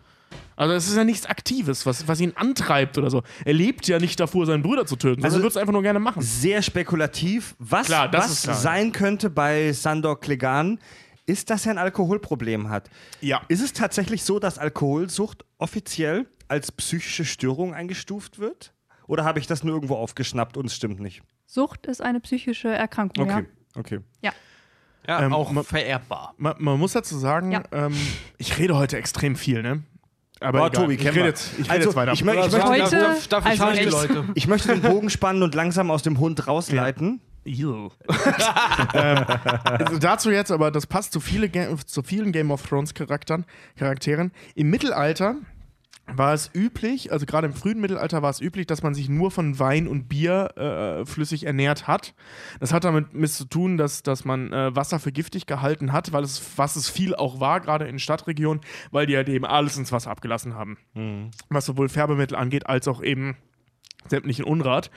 [0.56, 3.24] Also es ist ja nichts Aktives, was, was ihn antreibt oder so.
[3.46, 5.82] Er lebt ja nicht davor, seinen Bruder zu töten, Also- er würde es einfach nur
[5.82, 6.22] gerne machen.
[6.22, 7.56] Sehr spekulativ.
[7.60, 10.78] Was, Klar, das was sein könnte bei Sandor Clegane,
[11.26, 12.90] ist, dass er ein Alkoholproblem hat.
[13.22, 13.42] Ja.
[13.48, 18.74] Ist es tatsächlich so, dass Alkoholsucht offiziell als psychische Störung eingestuft wird?
[19.08, 21.22] Oder habe ich das nur irgendwo aufgeschnappt und es stimmt nicht?
[21.46, 23.46] Sucht ist eine psychische Erkrankung, Okay,
[23.76, 24.00] okay.
[24.22, 24.32] ja.
[25.08, 26.34] Ja, Ähm, auch ma- vererbbar.
[26.38, 27.64] Man, man muss dazu sagen, Ja.
[27.72, 27.94] ähm,
[28.38, 29.82] ich rede heute extrem viel, ne?
[30.42, 30.82] Aber Oh, egal.
[30.82, 32.14] Tobi, ich rede jetzt, ich rede Also, jetzt weiter.
[32.14, 33.90] ich mö- ich möchte- Heute, darf, darf ich also.
[33.98, 34.24] Leute.
[34.34, 37.22] Ich möchte den Bogen spannen und langsam aus dem Hund rausleiten.
[38.94, 39.26] Ähm,
[39.64, 43.46] also dazu jetzt, aber das passt zu, viele Ga zu vielen Game of Thrones Charakteren,
[43.78, 44.32] Charakteren.
[44.54, 45.36] Im Mittelalter
[46.08, 49.32] war es üblich, also gerade im frühen Mittelalter war es üblich, dass man sich nur
[49.32, 52.14] von Wein und Bier äh, flüssig ernährt hat.
[52.60, 56.12] Das hat damit mit zu tun, dass, dass man äh, Wasser für giftig gehalten hat,
[56.12, 58.62] weil es, was es viel auch war, gerade in Stadtregionen,
[58.92, 60.78] weil die halt eben alles ins Wasser abgelassen haben.
[61.50, 63.38] Was sowohl Färbemittel angeht, als auch eben
[64.08, 64.92] sämtlichen Unrat.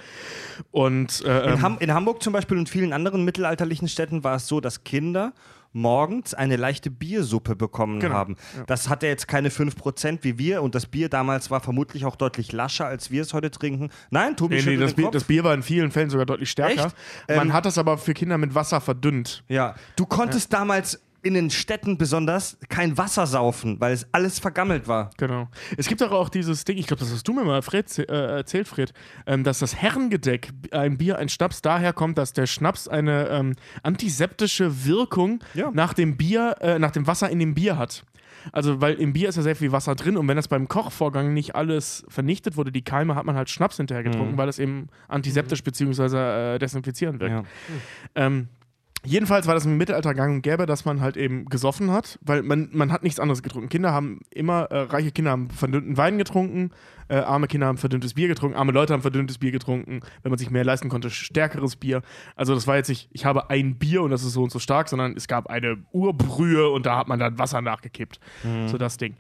[0.71, 4.37] Und äh, In, ähm, Ham in Hamburg zum Beispiel und vielen anderen mittelalterlichen Städten war
[4.37, 5.33] es so, dass Kinder
[5.75, 8.37] morgens eine leichte Biersuppe bekommen Genau, haben.
[8.67, 12.53] Das hatte jetzt keine 5% wie wir und das Bier damals war vermutlich auch deutlich
[12.53, 13.91] lascher, als wir es heute trinken.
[14.11, 16.87] Nein, Tobi Nee, nee, das Bier, das Bier war in vielen Fällen sogar deutlich stärker.
[16.87, 16.97] Echt?
[17.29, 19.45] Man Ähm, hat das aber für Kinder mit Wasser verdünnt.
[19.49, 24.87] Ja, du konntest damals in den Städten besonders kein Wasser saufen, weil es alles vergammelt
[24.87, 25.11] war.
[25.17, 25.49] Genau.
[25.77, 28.03] Es gibt auch dieses Ding, ich glaube, das hast du mir mal Fred, äh,
[28.37, 28.93] erzählt, Fred,
[29.27, 33.55] ähm, dass das Herrengedeck, ein Bier, ein Schnaps, daher kommt, dass der Schnaps eine ähm,
[33.83, 35.71] antiseptische Wirkung Ja.
[35.73, 38.05] nach dem Bier, äh, nach dem Wasser in dem Bier hat.
[38.53, 41.33] Also, weil im Bier ist ja sehr viel Wasser drin und wenn das beim Kochvorgang
[41.33, 44.89] nicht alles vernichtet wurde, die Keime, hat man halt Schnaps hinterher getrunken, weil das eben
[45.09, 46.55] antiseptisch bzw.
[46.57, 47.33] Äh, desinfizierend wirkt.
[47.35, 47.43] Ja.
[48.15, 48.49] Ähm,
[49.05, 52.43] jedenfalls war das im Mittelalter gang und gäbe, dass man halt eben gesoffen hat, weil
[52.43, 53.69] man, man hat nichts anderes getrunken.
[53.69, 56.71] Kinder haben immer, äh, reiche Kinder haben verdünnten Wein getrunken,
[57.09, 60.39] äh, arme Kinder haben verdünntes Bier getrunken, arme Leute haben verdünntes Bier getrunken, wenn man
[60.39, 62.03] sich mehr leisten konnte, stärkeres Bier.
[62.37, 64.59] Also das war jetzt nicht, ich habe ein Bier und das ist so und so
[64.59, 68.21] stark, sondern es gab eine Urbrühe und da hat man dann Wasser nachgekippt.
[68.67, 69.17] So das Ding.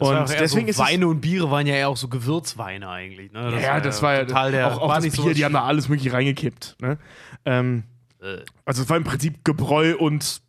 [0.00, 3.32] Und Und deswegen so ist Weine und Biere waren ja eher auch so Gewürzweine eigentlich.
[3.32, 3.60] Ne?
[3.62, 4.72] ja, das war ja total der.
[4.72, 6.76] auch, auch war das Bier, so die haben da alles mögliche reingekippt.
[6.80, 6.98] Ne?
[7.44, 7.84] Ähm,
[8.20, 8.38] Äh.
[8.64, 10.42] also es war im Prinzip Gebräu und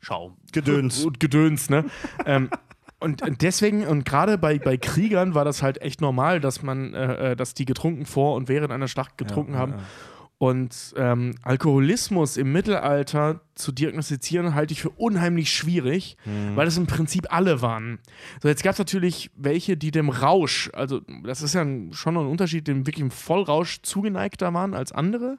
[0.00, 0.36] Schaum.
[0.52, 1.04] Gedöns.
[1.04, 1.84] und Gedöns, ne?
[2.24, 2.50] ähm,
[2.98, 6.94] und und deswegen, und gerade bei, bei Kriegern war das halt echt normal, dass man,
[6.94, 9.74] äh, äh, dass die getrunken vor und während einer Schlacht getrunken haben.
[10.38, 16.18] Und ähm, Alkoholismus im Mittelalter zu diagnostizieren, halte ich für unheimlich schwierig,
[16.54, 18.00] weil es im Prinzip alle waren.
[18.42, 22.12] So, jetzt gab es natürlich welche, die dem Rausch, also das ist ja ein, schon
[22.14, 25.38] noch ein Unterschied, dem wirklich im Vollrausch zugeneigter waren als andere.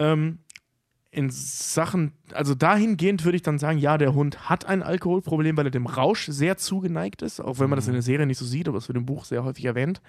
[0.00, 0.38] Ähm,
[1.10, 5.66] in Sachen, also dahingehend würde ich dann sagen, ja, der Hund hat ein Alkoholproblem, weil
[5.66, 8.44] er dem Rausch sehr zugeneigt ist, auch wenn man das in der Serie nicht so
[8.44, 10.02] sieht, aber es wird im Buch sehr häufig erwähnt.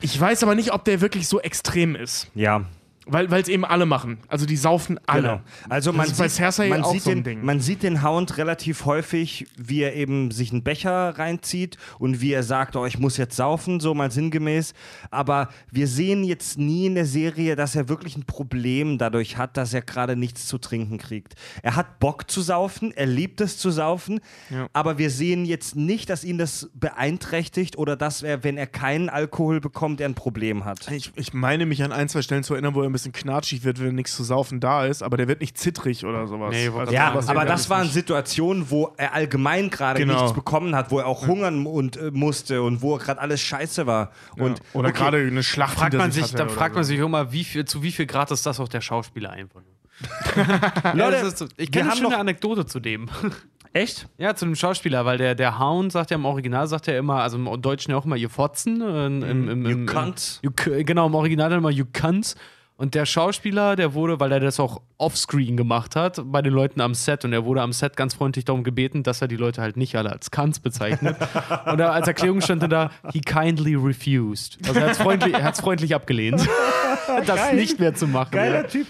[0.00, 2.64] Ich weiß aber nicht, ob der wirklich so extrem ist, Ja,
[3.06, 4.18] weil es eben alle machen.
[4.28, 5.22] Also die saufen alle.
[5.22, 5.40] Genau.
[5.68, 7.44] Also Das man ist bei sieht, man, auch sieht so ein den, Ding.
[7.44, 12.32] man sieht den Hound relativ häufig, wie er eben sich einen Becher reinzieht und wie
[12.32, 14.74] er sagt, oh, ich muss jetzt saufen, so mal sinngemäß.
[15.10, 19.56] Aber wir sehen jetzt nie in der Serie, dass er wirklich ein Problem dadurch hat,
[19.56, 21.34] dass er gerade nichts zu trinken kriegt.
[21.62, 24.20] Er hat Bock zu saufen, er liebt es zu saufen,
[24.50, 24.68] Ja.
[24.72, 29.08] aber wir sehen jetzt nicht, dass ihn das beeinträchtigt oder dass er, wenn er keinen
[29.08, 30.90] Alkohol bekommt, er ein Problem hat.
[30.90, 33.78] Ich, ich meine mich an ein, zwei Stellen zu erinnern, wo er bisschen knatschig wird,
[33.82, 36.50] wenn nichts zu saufen da ist, aber der wird nicht zittrig oder sowas.
[36.52, 37.92] Nee, also, Ja, sowas aber wir das waren nicht.
[37.92, 40.14] Situationen, wo er allgemein gerade Genau.
[40.14, 43.86] nichts bekommen hat, wo er auch hungern und äh, musste und wo gerade alles scheiße
[43.86, 44.10] war.
[44.38, 44.64] Und ja.
[44.72, 46.78] Oder okay, gerade eine Schlacht Fragt man sich, dann fragt so.
[46.78, 49.60] man sich immer, wie viel, zu wie viel Grad ist das auch der Schauspieler einfach.
[50.94, 53.08] Leute, Ja, so- ich wir kenne eine schöne Anekdote zu dem.
[53.72, 54.08] echt?
[54.18, 57.22] Ja, zu dem Schauspieler, weil der, der Hound sagt ja im Original, sagt er immer,
[57.22, 58.80] also im Deutschen ja auch immer, ihr Fotzen.
[58.80, 60.40] äh, Im, im, im, You im, cunt.
[60.42, 60.50] You,
[60.84, 62.34] genau, im Original dann immer you cunt.
[62.76, 66.80] Und der Schauspieler, der wurde, weil er das auch offscreen gemacht hat, bei den Leuten
[66.80, 69.62] am Set und er wurde am Set ganz freundlich darum gebeten, dass er die Leute
[69.62, 71.16] halt nicht alle als Cunts bezeichnet.
[71.66, 74.58] und da, als Erklärung stand da, he kindly refused.
[74.66, 76.48] Also er hat es freundlich, freundlich abgelehnt,
[77.26, 78.32] das nicht mehr zu machen.
[78.32, 78.88] Geiler Typ.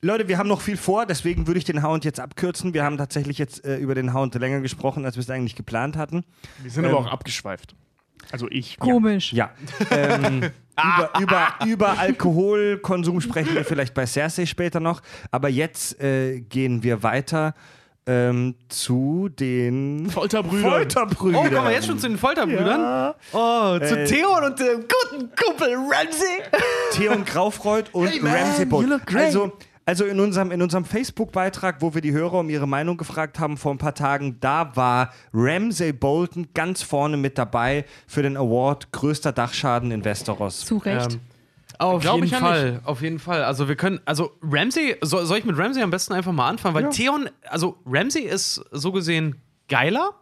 [0.00, 2.72] Leute, wir haben noch viel vor, deswegen würde ich den Hound jetzt abkürzen.
[2.72, 5.96] Wir haben tatsächlich jetzt äh, über den Hound länger gesprochen, als wir es eigentlich geplant
[5.98, 6.24] hatten.
[6.62, 7.74] Wir sind aber auch abgeschweift.
[8.32, 8.78] Also ich.
[8.78, 9.32] Komisch.
[9.32, 9.50] Ja.
[9.90, 15.00] ähm, über, über, über Alkoholkonsum sprechen wir vielleicht bei Cersei später noch.
[15.30, 17.54] Aber jetzt äh, gehen wir weiter
[18.08, 20.68] ähm, zu den Folterbrüder.
[20.70, 21.40] Folterbrüdern.
[21.40, 23.14] Oh, kommen wir jetzt schon zu den Folterbrüdern?
[23.32, 26.42] Oh, zu Äh, Theon und dem guten Kumpel Ramsey.
[26.92, 28.90] Theon Graufreud und Hey, man, Ramsay you Bolton.
[28.90, 29.24] look great.
[29.24, 29.52] Also,
[29.86, 33.56] also in unserem, in unserem Facebook-Beitrag, wo wir die Hörer um ihre Meinung gefragt haben
[33.56, 38.90] vor ein paar Tagen, da war Ramsay Bolton ganz vorne mit dabei für den Award
[38.92, 40.60] größter Dachschaden in Westeros.
[40.60, 41.14] Zu Recht.
[41.14, 41.20] Ähm,
[41.78, 43.44] auf Glaub jeden ich ja Fall, auf jeden Fall.
[43.44, 46.74] Also wir können, also Ramsey, soll, soll ich mit Ramsey am besten einfach mal anfangen?
[46.74, 49.36] Weil Theon, also Ramsey ist so gesehen
[49.68, 50.14] geiler,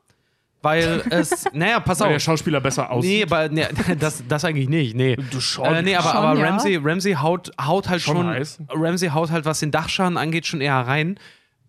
[0.64, 2.22] weil es, naja, pass Weil der auf.
[2.22, 3.10] Schauspieler besser aussieht.
[3.10, 3.66] Nee, aber nee,
[3.98, 4.96] das, das eigentlich nicht.
[4.96, 5.16] Nee.
[5.30, 5.66] Du schon.
[5.66, 6.46] Äh, nee, aber, Schon, aber ja.
[6.46, 8.26] Ramsey, Ramsey haut, haut halt Schon schon.
[8.26, 8.58] heiß.
[8.70, 11.18] Ramsey haut halt, was den Dachschaden angeht, schon eher rein.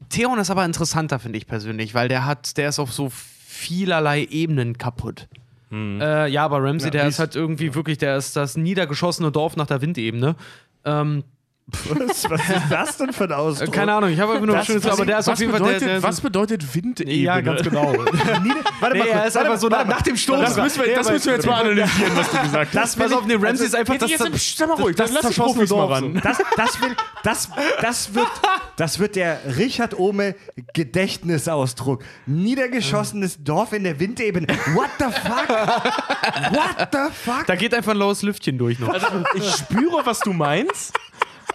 [0.10, 4.24] Theon ist aber interessanter, finde ich persönlich, weil der hat, der ist auf so vielerlei
[4.24, 5.28] Ebenen kaputt.
[5.72, 9.68] Äh, ja, aber Ramsey, der ist halt irgendwie wirklich, der ist das niedergeschossene Dorf nach
[9.68, 10.36] der Windebene.
[10.86, 11.24] Ähm,
[11.68, 13.74] Was, was ist das denn für ein Ausdruck?
[13.74, 15.62] keine Ahnung, ich habe einfach nur Das- was Schönes, aber der ist auf jeden Fall
[15.62, 17.16] bedeutet, der, der was bedeutet Windebene?
[17.16, 17.92] Ja, ganz genau.
[18.80, 20.42] Warte nee, mal er ist einfach so nach, nach dem Sturm.
[20.42, 22.76] Das müssen wir, das müssen wir jetzt mal analysieren, was du gesagt hast.
[22.76, 24.22] Das Pass auf, nee, Ramsey also, ist einfach das, jetzt,
[24.60, 26.22] das, mal ruhig, das, lass die zerschossene Profis mal ran.
[26.24, 27.50] Das, das, will, das,
[27.82, 28.28] das, wird,
[28.76, 30.36] das wird der Richard Ohme
[30.74, 32.04] Gedächtnisausdruck.
[32.28, 34.48] Niedergeschossenes Dorf in der Windebene.
[34.76, 35.50] What the fuck?
[36.52, 37.48] What the fuck?
[37.48, 38.90] Da geht einfach ein laues Lüftchen durch noch.
[38.90, 40.94] Also, ich spüre, was du meinst.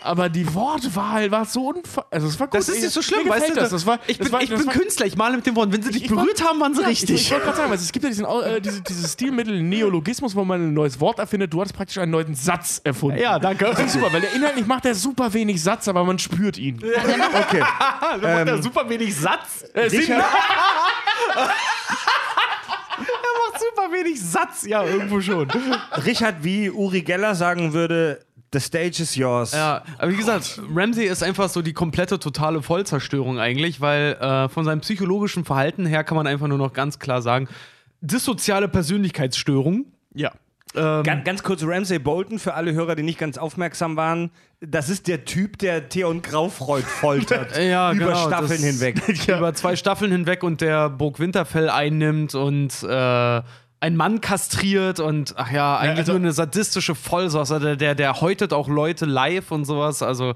[0.02, 2.06] Aber die Wortwahl war so unver...
[2.10, 2.58] Also es war gut.
[2.58, 3.54] Das ist nicht so schlimm, weißt du?
[3.54, 3.70] das.
[3.70, 5.54] das war, ich das bin, war, ich das bin war, Künstler, ich male mit den
[5.56, 5.72] Worten.
[5.72, 7.20] Wenn sie dich ich war- berührt haben, waren sie Ich, richtig.
[7.22, 10.44] ich wollte gerade sagen, also es gibt ja diesen, äh, diese, dieses Stilmittel Neologismus, wo
[10.44, 11.52] man ein neues Wort erfindet.
[11.52, 13.18] Du hattest praktisch einen neuen Satz erfunden.
[13.20, 13.66] Ja, danke.
[13.66, 16.76] Das ist super, weil der inhaltlich macht er super wenig Satz, aber man spürt ihn.
[16.82, 17.62] Okay.
[18.20, 19.64] Da macht super wenig Satz.
[19.74, 20.24] Äh, Richard,
[22.98, 23.04] Er
[23.52, 24.64] macht super wenig Satz.
[24.66, 25.48] Ja, irgendwo schon.
[26.04, 29.52] Richard, wie Uri Geller sagen würde, The stage is yours.
[29.52, 34.48] Ja, aber wie gesagt, Ramsey ist einfach so die komplette, totale Vollzerstörung eigentlich, weil äh,
[34.48, 37.48] von seinem psychologischen Verhalten her kann man einfach nur noch ganz klar sagen,
[38.00, 39.86] dissoziale Persönlichkeitsstörung.
[40.14, 40.32] Ja.
[40.74, 44.88] Ähm, Ganz, ganz kurz, Ramsay Bolton, für alle Hörer, die nicht ganz aufmerksam waren, das
[44.88, 47.56] ist der Typ, der Theon Graufreud foltert.
[47.60, 48.96] ja, über genau, Staffeln das- hinweg.
[49.28, 53.42] Über zwei Staffeln hinweg und der Burg Winterfell einnimmt und äh,
[53.80, 57.48] einen Mann kastriert und ach ja, eigentlich also- nur eine sadistische Vollsauce.
[57.48, 60.02] Der, der, der häutet auch Leute live und sowas.
[60.02, 60.34] Also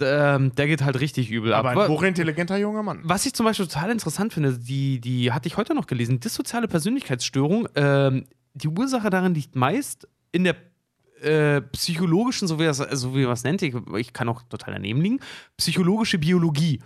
[0.00, 1.78] ähm, der geht halt richtig übel Aber ab.
[1.78, 3.00] ein hochintelligenter junger Mann.
[3.04, 6.68] Was ich zum Beispiel total interessant finde, die, die hatte ich heute noch gelesen, dissoziale
[6.68, 10.56] Persönlichkeitsstörung, ähm, die Ursache darin liegt meist in der
[11.26, 14.74] äh, psychologischen, so wie, das, so wie man es nennt, ich, ich kann auch total
[14.74, 15.20] daneben liegen,
[15.56, 16.80] psychologische Biologie.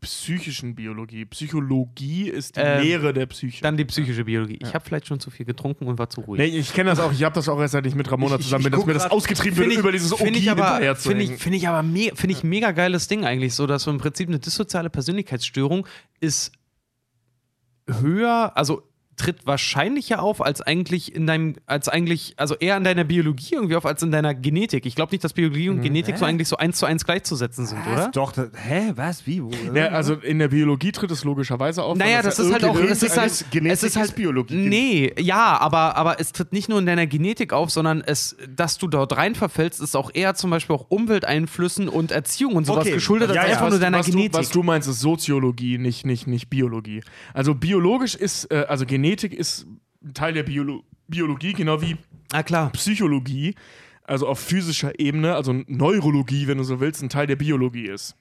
[0.00, 1.24] Psychischen Biologie.
[1.24, 3.62] Psychologie ist die Ähm, Lehre der Psyche.
[3.62, 4.58] Dann die psychische Biologie.
[4.60, 6.38] Ich habe vielleicht schon zu viel getrunken und war zu ruhig.
[6.38, 7.12] Nee, ich kenne das auch.
[7.12, 9.56] Ich habe das auch erst, seit ich mit Ramona zusammen bin, dass mir das ausgetrieben
[9.56, 12.44] wird, über dieses Ogi aber, hinterher zu finde ich, find ich aber me find ich
[12.44, 15.86] mega geiles Ding eigentlich, so dass so im Prinzip eine dissoziale Persönlichkeitsstörung
[16.20, 16.52] ist
[17.88, 18.82] höher, also
[19.16, 23.76] tritt wahrscheinlicher auf als eigentlich in deinem, als eigentlich, also eher in deiner Biologie irgendwie
[23.76, 24.84] auf als in deiner Genetik.
[24.86, 27.78] Ich glaube nicht, dass Biologie und Genetik so eigentlich so eins zu eins gleichzusetzen sind,
[27.90, 28.10] oder?
[28.12, 29.42] Doch, das, hä, was, wie?
[29.42, 29.50] Wo?
[29.74, 31.96] Ja, also in der Biologie tritt es logischerweise auf.
[31.96, 34.16] Naja, weil das ist halt auch, irgendwie- es ist halt, Genetik es ist halt ist
[34.16, 34.54] Biologie.
[34.68, 38.76] Nee, ja, aber, aber es tritt nicht nur in deiner Genetik auf, sondern es, dass
[38.76, 42.82] du dort rein verfällst, ist auch eher zum Beispiel auch Umwelteinflüssen und Erziehung und sowas
[42.86, 42.92] Okay.
[42.94, 44.34] geschuldet, als Ja, ja, einfach was, nur deiner was, du, Genetik.
[44.34, 47.02] was du meinst, ist Soziologie, nicht, nicht, nicht Biologie.
[47.32, 49.66] Also biologisch ist, äh, also Genetik ist
[50.02, 51.96] ein Teil der Biolo Biologie, genau wie
[52.32, 52.70] ah, klar.
[52.72, 53.54] Psychologie,
[54.02, 58.16] also auf physischer Ebene, also Neurologie, wenn du so willst, ein Teil der Biologie ist.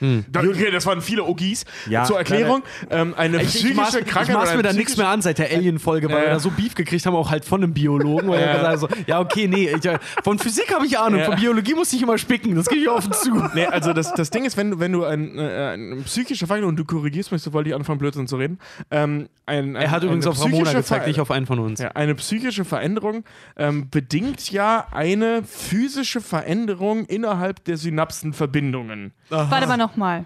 [0.00, 1.64] Da, okay, das waren viele Ogis.
[1.88, 4.34] Ja, Zur Erklärung, ähm, eine Ich, psychische ich maß, ich Krankheit.
[4.36, 6.22] maß oder mir da nichts mehr an seit der Alien-Folge, weil Ja.
[6.24, 8.28] wir da so Beef gekriegt haben, auch halt von einem Biologen.
[8.28, 8.46] Weil Ja.
[8.46, 11.26] er gesagt hat, so, ja, okay, nee, ich, äh, von Physik habe ich Ahnung, Ja.
[11.26, 13.30] von Biologie muss ich immer spicken, das gebe ich offen zu.
[13.54, 16.70] Nee, also das, das Ding ist, wenn du, wenn du ein, äh, ein psychischer Veränderung,
[16.70, 18.58] und du korrigierst mich, sobald ich anfange, Blödsinn zu reden.
[18.90, 21.58] Ähm, ein, ein, Er hat übrigens eine auf Ramona psychische gezeigt, nicht auf einen von
[21.58, 21.80] uns.
[21.80, 23.24] Ja, eine psychische Veränderung
[23.56, 29.12] ähm, bedingt ja eine physische Veränderung innerhalb der Synapsenverbindungen.
[29.30, 30.24] Warte mal nochmal.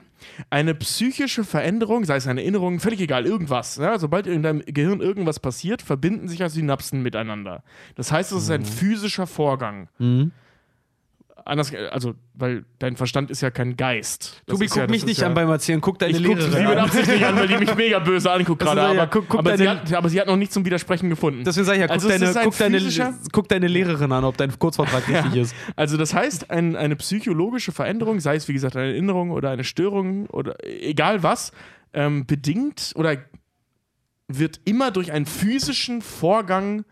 [0.50, 3.76] Eine psychische Veränderung, sei es eine Erinnerung, völlig egal, irgendwas.
[3.76, 7.62] Ja, sobald in deinem Gehirn irgendwas passiert, verbinden sich ja Synapsen miteinander.
[7.96, 8.54] Das heißt, es ist Mhm.
[8.54, 9.88] ein physischer Vorgang.
[11.44, 14.42] Anders, also, weil dein Verstand ist ja kein Geist.
[14.46, 16.40] Das Tobi, ja, guck das mich nicht ja, an beim Erzählen, guck deine ich guck
[16.40, 16.84] sie Lehrerin mit an.
[16.84, 18.80] Absicht nicht an, weil die mich mega böse anguckt gerade.
[18.80, 21.10] ja- Aber, guck- guck aber, sie deine- hat, aber sie hat noch nichts zum Widersprechen
[21.10, 21.42] gefunden.
[21.44, 24.56] Deswegen sage ich ja, guck, Also deine, guck, deine, guck deine Lehrerin an, ob dein
[24.58, 25.54] Kurzvortrag richtig ist.
[25.74, 29.64] Also das heißt, ein, eine psychologische Veränderung, sei es wie gesagt eine Erinnerung oder eine
[29.64, 31.52] Störung oder egal was,
[31.92, 33.16] ähm, bedingt oder
[34.28, 36.84] wird immer durch einen physischen Vorgang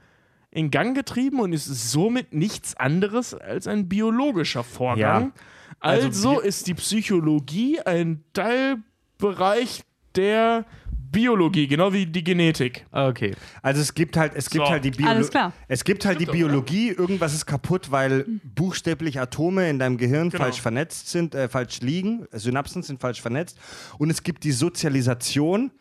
[0.50, 5.26] in Gang getrieben und ist somit nichts anderes als ein biologischer Vorgang.
[5.26, 5.32] Ja.
[5.78, 9.82] Also Also, ist die Psychologie ein Teilbereich
[10.16, 10.64] der
[11.12, 12.86] Biologie, genau wie die Genetik.
[12.92, 13.34] Okay.
[13.62, 14.70] Also es gibt halt, es gibt So.
[14.70, 15.16] halt die Biologie.
[15.16, 15.52] Alles klar.
[15.66, 20.44] Es gibt halt die Biologie, irgendwas ist kaputt, weil buchstäblich Atome in deinem Gehirn Genau.
[20.44, 23.58] falsch vernetzt sind, äh, falsch liegen, Synapsen sind falsch vernetzt.
[23.98, 25.72] Und es gibt die Sozialisation,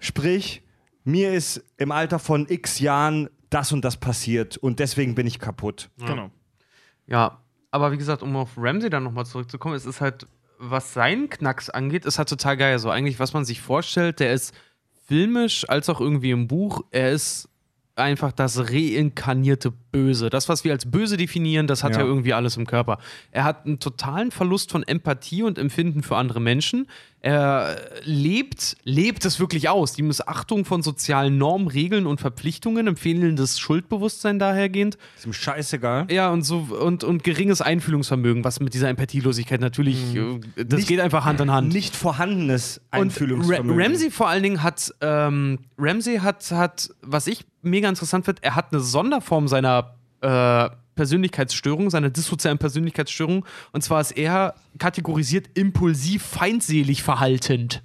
[0.00, 0.62] sprich,
[1.04, 5.38] mir ist im Alter von x Jahren das und das passiert und deswegen bin ich
[5.38, 5.88] kaputt.
[5.98, 6.30] Genau.
[7.06, 7.40] Ja,
[7.70, 10.26] aber wie gesagt, um auf Ramsey dann nochmal zurückzukommen, es ist halt,
[10.58, 12.78] was seinen Knacks angeht, ist halt total geil.
[12.78, 14.54] So eigentlich, was man sich vorstellt, der ist
[15.06, 17.48] filmisch als auch irgendwie im Buch, er ist
[17.94, 20.28] einfach das reinkarnierte Böse.
[20.28, 22.00] Das, was wir als böse definieren, das hat ja.
[22.00, 22.04] Ja.
[22.04, 22.98] irgendwie alles im Körper.
[23.30, 26.88] Er hat einen totalen Verlust von Empathie und Empfinden für andere Menschen.
[27.20, 29.94] Er lebt, lebt es wirklich aus.
[29.94, 34.98] Die Missachtung von sozialen Normen, Regeln und Verpflichtungen, ein fehlendes Schuldbewusstsein dahergehend.
[35.16, 36.08] Ist ihm scheißegal.
[36.10, 40.88] Ja, und so und, und geringes Einfühlungsvermögen, was mit dieser Empathielosigkeit natürlich, äh, das Nicht-
[40.88, 41.72] geht einfach Hand in Hand.
[41.72, 43.80] Nicht vorhandenes und Ra Einfühlungsvermögen.
[43.80, 48.54] Ramsey vor allen Dingen hat, ähm, Ramsey hat, hat, was ich mega interessant finde, er
[48.54, 49.83] hat eine Sonderform seiner
[50.24, 53.44] äh, Persönlichkeitsstörung, seiner dissozialen Persönlichkeitsstörung.
[53.72, 57.82] Und zwar ist er kategorisiert impulsiv, feindselig verhaltend.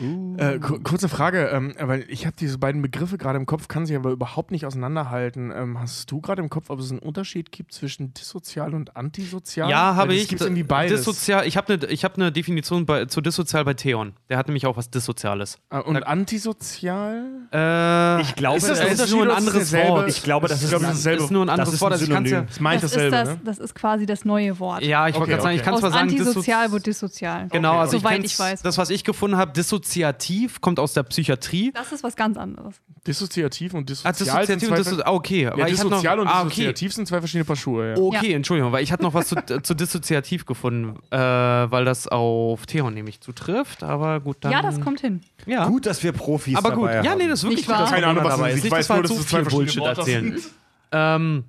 [0.00, 3.86] Äh, ku- kurze Frage, ähm, weil ich habe diese beiden Begriffe gerade im Kopf, kann
[3.86, 5.52] sie aber überhaupt nicht auseinanderhalten.
[5.54, 9.68] Ähm, hast du gerade im Kopf, ob es einen Unterschied gibt zwischen dissozial und antisozial?
[9.70, 10.22] Ja, habe ich.
[10.22, 11.00] Es gibt irgendwie beides.
[11.00, 14.12] Dissozial, ich habe eine ich hab ne Definition bei, zu dissozial bei Theon.
[14.28, 15.58] Der hat nämlich auch was Dissoziales.
[15.70, 17.24] Ah, und antisozial?
[17.52, 19.88] Äh, Ich glaube, ist das, das das ist nur ein das anderes dasselbe?
[19.90, 20.08] Wort.
[20.08, 21.16] Ich glaube, das Ich ist, glaube, das ein- ist dasselbe.
[21.18, 21.90] Das ist nur ein Das anderes ist Wort.
[21.90, 22.46] ein Also ich ja, Synonym.
[22.46, 23.40] Das meint Das ist, dasselbe, das, ne?
[23.44, 24.82] das ist quasi das neue Wort.
[24.82, 25.64] ja, ich wollte Okay, gerade sagen, ich okay.
[25.64, 27.48] kann Aus zwar sagen, antisozial wird dissozial.
[27.50, 28.62] Genau, also Soweit ich weiß.
[28.62, 31.72] Das, was ich gefunden habe, disso dissoziativ, kommt aus der Psychiatrie.
[31.72, 32.76] Das ist was ganz anderes.
[33.06, 35.42] Dissoziativ und Ah, dissozial sind dissoziativ zwei und disso ah, okay.
[35.42, 36.48] ja, weil ich hatte noch, dissozial und ah, okay.
[36.48, 37.90] dissoziativ sind zwei verschiedene Paar Schuhe.
[37.90, 37.96] Ja.
[37.96, 38.36] Okay, Ja.
[38.36, 42.94] Entschuldigung, weil ich hatte noch was zu, zu dissoziativ gefunden, äh, weil das auf Theon
[42.94, 44.52] nämlich zutrifft, aber gut, dann.
[44.52, 45.20] ja, das kommt hin.
[45.46, 45.66] Ja.
[45.66, 48.24] Gut, dass wir Profis aber gut, dabei ja, nee, das ist wirklich gut, Keine Ahnung,
[48.24, 48.64] was dabei das ist.
[48.66, 50.38] Ich weiß nur, dass es zwei viel verschiedene Bullshit erzählen.
[50.38, 50.52] sind.
[50.92, 51.44] Ähm,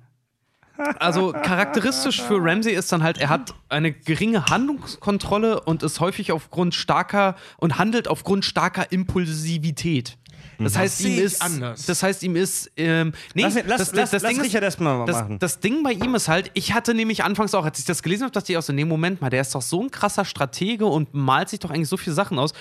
[0.98, 6.32] also charakteristisch für Ramsey ist dann halt, er hat eine geringe Handlungskontrolle und ist häufig
[6.32, 10.16] aufgrund starker und handelt aufgrund starker Impulsivität.
[10.58, 11.86] Das heißt, ihm ist, anders.
[11.86, 14.62] das heißt, ihm ist, ähm, nee, Lass, lass, das, lass, das, lass Ding ist, Richard
[14.62, 15.38] erstmal das, machen.
[15.38, 18.24] das Ding bei ihm ist halt, ich hatte nämlich anfangs auch, als ich das gelesen
[18.24, 20.86] habe, dachte ich auch so, nee, Moment mal, der ist doch so ein krasser Stratege
[20.86, 22.52] und malt sich doch eigentlich so viele Sachen aus.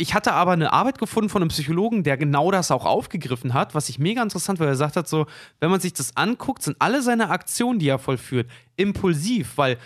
[0.00, 3.74] Ich hatte aber eine Arbeit gefunden von einem Psychologen, der genau das auch aufgegriffen hat,
[3.74, 5.26] was ich mega interessant, weil er gesagt hat, so,
[5.60, 9.76] wenn man sich das anguckt, sind alle seine Aktionen, die er vollführt, impulsiv, weil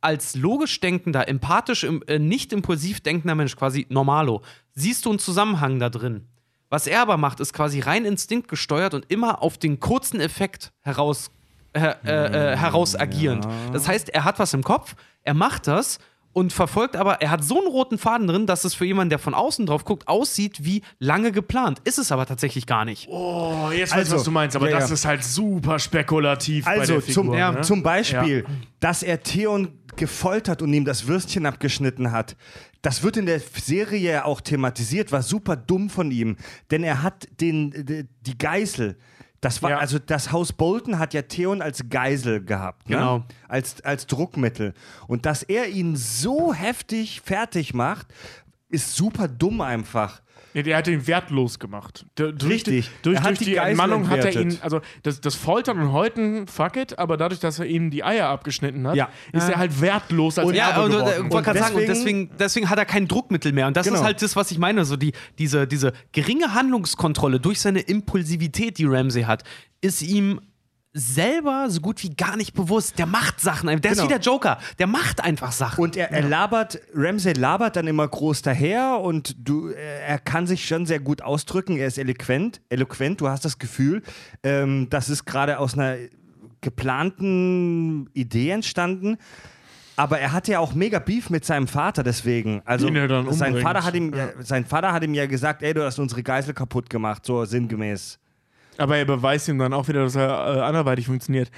[0.00, 4.40] als logisch denkender, empathisch, äh, nicht impulsiv denkender Mensch, quasi normalo,
[4.72, 6.26] siehst du einen Zusammenhang da drin.
[6.70, 11.30] Was er aber macht, ist quasi rein instinktgesteuert und immer auf den kurzen Effekt heraus,
[11.74, 13.46] äh, äh, äh, heraus agierend.
[13.74, 15.98] Das heißt, er hat was im Kopf, er macht das
[16.36, 19.18] und verfolgt aber, er hat so einen roten Faden drin, dass es für jemanden, der
[19.18, 21.80] von außen drauf guckt, aussieht wie lange geplant.
[21.84, 23.08] Ist es aber tatsächlich gar nicht.
[23.10, 24.94] Oh, jetzt weiß ich, Also, was du meinst, aber ja, das ja.
[24.94, 27.24] ist halt super spekulativ bei Also der Figur.
[27.24, 27.60] zum, ne?
[27.62, 28.44] zum Beispiel,
[28.80, 32.36] dass er Theon gefoltert und ihm das Würstchen abgeschnitten hat.
[32.82, 36.36] Das wird in der Serie auch thematisiert, war super dumm von ihm,
[36.70, 37.70] denn er hat den,
[38.20, 38.98] die- Geisel.
[39.40, 39.78] Das war, Ja.
[39.78, 42.96] also das Haus Bolton hat ja Theon als Geisel gehabt, ne?
[42.96, 43.24] Genau.
[43.48, 44.74] als, als Druckmittel.
[45.06, 48.06] Und dass er ihn so heftig fertig macht,
[48.68, 50.20] ist super dumm einfach.
[50.56, 52.06] Nee, der hat ihn wertlos gemacht.
[52.16, 52.86] Der, durch Richtig.
[52.88, 55.92] Die, durch, hat durch die die, Entmannung hat er ihn, also das, das Foltern und
[55.92, 59.10] Häuten, fuck it, aber dadurch, dass er ihm die Eier abgeschnitten hat, Ja.
[59.32, 62.28] ist er halt wertlos als Ja, Erbe und, äh, ich wollte gerade sagen, und deswegen-
[62.28, 63.66] deswegen, deswegen hat er kein Druckmittel mehr.
[63.66, 63.98] Und das Genau.
[63.98, 64.86] ist halt das, was ich meine.
[64.86, 69.42] So die, diese, diese geringe Handlungskontrolle durch seine Impulsivität, die Ramsey hat,
[69.82, 70.40] ist ihm
[70.98, 72.98] selber so gut wie gar nicht bewusst.
[72.98, 73.66] Der macht Sachen.
[73.66, 74.04] Der ist Genau.
[74.04, 74.58] wie der Joker.
[74.78, 75.82] Der macht einfach Sachen.
[75.84, 80.46] Und er, er labert, Ramsey labert dann immer groß daher und du, äh, er kann
[80.46, 81.76] sich schon sehr gut ausdrücken.
[81.76, 83.20] Er ist eloquent, eloquent.
[83.20, 84.02] Du hast das Gefühl,
[84.42, 85.96] ähm, das ist gerade aus einer
[86.62, 89.18] geplanten Idee entstanden.
[89.98, 92.60] Aber er hatte ja auch mega Beef mit seinem Vater deswegen.
[92.66, 93.56] Also Den er dann sein.
[93.60, 94.28] Vater hat ihm, ja.
[94.40, 98.18] sein Vater hat ihm ja gesagt, ey, du hast unsere Geisel kaputt gemacht, so sinngemäß.
[98.78, 101.50] Aber er beweist ihm dann auch wieder, dass er äh, anderweitig funktioniert.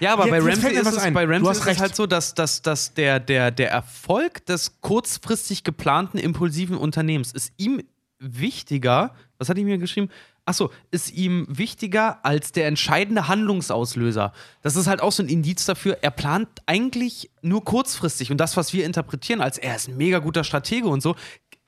[0.00, 1.14] Ja, aber Jetzt- bei Ramsey ist es, ein.
[1.14, 5.64] bei Ramsey ist es halt so, dass, dass, dass der, der, der Erfolg des kurzfristig
[5.64, 7.82] geplanten impulsiven Unternehmens ist ihm
[8.18, 10.10] wichtiger, was hatte ich mir geschrieben?
[10.44, 14.32] Achso, ist ihm wichtiger als der entscheidende Handlungsauslöser.
[14.62, 18.30] Das ist halt auch so ein Indiz dafür, er plant eigentlich nur kurzfristig.
[18.30, 21.16] Und das, was wir interpretieren als er ist ein mega guter Stratege und so,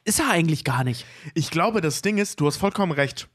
[0.05, 1.05] ist er eigentlich gar nicht.
[1.35, 3.29] Ich glaube, das Ding ist, du hast vollkommen recht.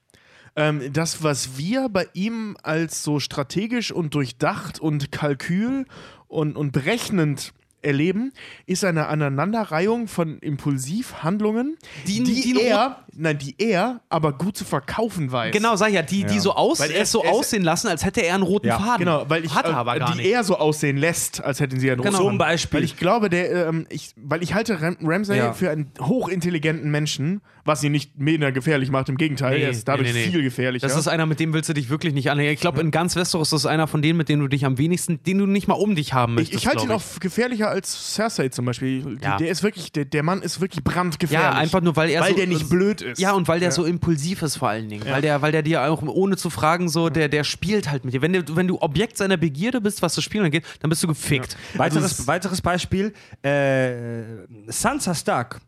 [0.56, 5.86] Ähm, das, was wir bei ihm als so strategisch und durchdacht und Kalkül
[6.28, 8.32] und, und berechnend erleben,
[8.66, 11.78] ist eine Aneinanderreihung von Impulsivhandlungen,
[12.08, 15.52] Die- die, die- er, nein, die er aber gut zu verkaufen weiß.
[15.54, 17.64] Genau, sag ich ja, die, die so, aus, Weil er- es so er ist- aussehen
[17.64, 19.00] lassen, als hätte er einen roten Ja, Faden.
[19.06, 20.28] Genau, weil ich Hat er äh, aber gar die nicht.
[20.30, 22.18] eher so aussehen lässt, als hätten sie einen Genau.
[22.18, 22.78] roten Zum Beispiel.
[22.80, 25.54] Weil ich glaube, der, ähm, ich, weil ich halte Ram Ramsay Ja.
[25.54, 29.10] für einen hochintelligenten Menschen, was ihn nicht mega gefährlich macht.
[29.10, 30.32] Im Gegenteil, er ist dadurch nee, nee.
[30.32, 30.88] viel gefährlicher.
[30.88, 32.52] Das ist einer, mit dem willst du dich wirklich nicht anlegen.
[32.54, 34.78] Ich glaube, in ganz Westeros ist das einer von denen, mit denen du dich am
[34.78, 36.64] wenigsten, den du nicht mal um dich haben ich, möchtest.
[36.64, 39.18] ich halte ihn auch für gefährlicher als Cersei zum Beispiel.
[39.18, 41.44] Der ist wirklich, der, der Mann ist wirklich brandgefährlich.
[41.50, 43.20] Ja, einfach nur, weil er weil so- der nicht blöd ist.
[43.20, 45.06] Ja, und weil der so impulsiv ist vor allen Dingen.
[45.06, 48.14] Weil, der, weil der dir auch ohne zu fragen, so, der, der spielt halt mit
[48.14, 48.22] dir.
[48.22, 51.08] Wenn, der, wenn du Objekt seiner Begierde bist, was das Spielen angeht, dann bist du
[51.08, 51.56] gefickt.
[51.76, 53.14] Weiteres, Also es- weiteres Beispiel,
[53.44, 54.24] äh,
[54.68, 55.62] Sansa Stark.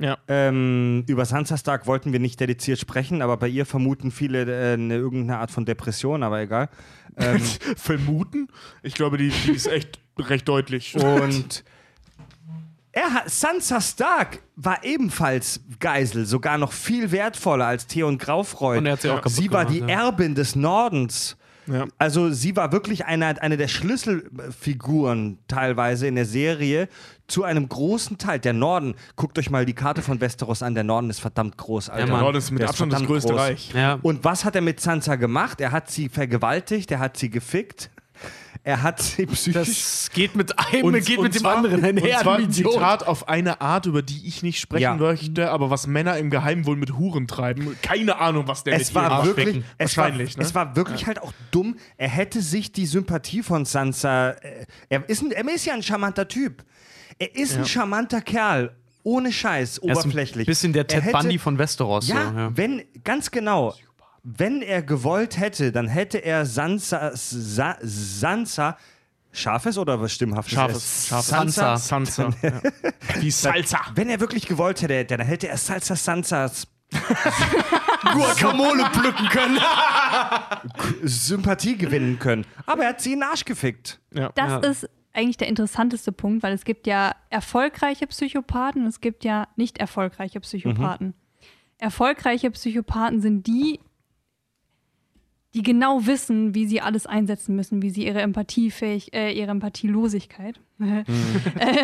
[0.00, 0.16] Ja.
[0.28, 4.74] Ähm, über Sansa Stark wollten wir nicht dediziert sprechen, aber bei ihr vermuten viele äh,
[4.74, 6.68] eine, irgendeine Art von Depression, aber egal.
[7.16, 7.40] Ähm,
[7.76, 8.46] Vermuten?
[8.82, 10.94] Ich glaube, die, die ist echt recht deutlich.
[10.94, 11.64] und
[12.98, 18.78] er hat, Sansa Stark war ebenfalls Geisel, sogar noch viel wertvoller als Theon Graufreud.
[18.78, 19.86] Und er hat sie auch kaputt sie war die ja.
[19.86, 21.36] Erbin des Nordens.
[21.66, 21.86] Ja.
[21.98, 26.88] Also sie war wirklich eine, eine der Schlüsselfiguren teilweise in der Serie
[27.26, 28.38] zu einem großen Teil.
[28.40, 31.90] Der Norden, guckt euch mal die Karte von Westeros an, der Norden ist verdammt groß,
[31.90, 32.06] Alter.
[32.06, 32.14] Mann.
[32.14, 33.40] Der Norden ist mit Der Abstand das verdammt größte groß.
[33.40, 33.72] Reich.
[33.74, 33.98] Ja.
[34.02, 35.60] Und was hat er mit Sansa gemacht?
[35.60, 37.90] Er hat sie vergewaltigt, er hat sie gefickt,
[38.68, 38.98] er hat
[39.32, 39.52] psychisch...
[39.54, 42.16] das geht mit einem, Und, geht und mit dem zwar, anderen einher.
[42.18, 42.50] Und zwar ein.
[42.52, 44.94] Zitat auf eine Art, über die ich nicht sprechen Ja.
[44.94, 47.76] möchte, aber was Männer im Geheimen wohl mit Huren treiben.
[47.80, 50.42] Keine Ahnung, was der es mit war wirklich, es war, Wahrscheinlich, ne?
[50.44, 51.76] es war wirklich halt auch dumm.
[51.96, 54.32] Er hätte sich die Sympathie von Sansa.
[54.32, 56.62] Äh, er, ist ein, er ist ja ein charmanter Typ.
[57.18, 58.72] Er ist ein charmanter Kerl.
[59.02, 60.46] ohne Scheiß, Er ist oberflächlich.
[60.46, 62.06] ein bisschen der Er Ted hätte- Bundy von Westeros.
[62.08, 62.50] Ja, so, ja.
[62.56, 63.74] wenn, ganz genau.
[64.36, 68.76] Wenn er gewollt hätte, dann hätte er Sansa, Sa, Sansa,
[69.32, 70.52] scharfes oder was stimmhaftes?
[70.54, 71.28] Scharfes, scharfes.
[71.28, 71.76] Sansa.
[71.78, 72.30] Sansa.
[72.42, 72.60] ja.
[73.20, 73.78] Wie Salsa.
[73.94, 76.66] Wenn er wirklich gewollt hätte, dann hätte er Salsa Sansas
[78.12, 79.58] Guacamole pflücken können.
[81.02, 82.44] Sympathie gewinnen können.
[82.66, 84.00] Aber er hat sie in den Arsch gefickt.
[84.14, 84.30] Ja.
[84.34, 84.58] Das Ja.
[84.70, 89.48] ist eigentlich der interessanteste Punkt, weil es gibt ja erfolgreiche Psychopathen und es gibt ja
[89.56, 91.14] nicht erfolgreiche Psychopathen.
[91.78, 93.80] Erfolgreiche Psychopathen sind die,
[95.54, 100.60] die genau wissen, wie sie alles einsetzen müssen, wie sie ihre Empathiefähig, äh, ihre Empathielosigkeit
[100.78, 101.04] äh,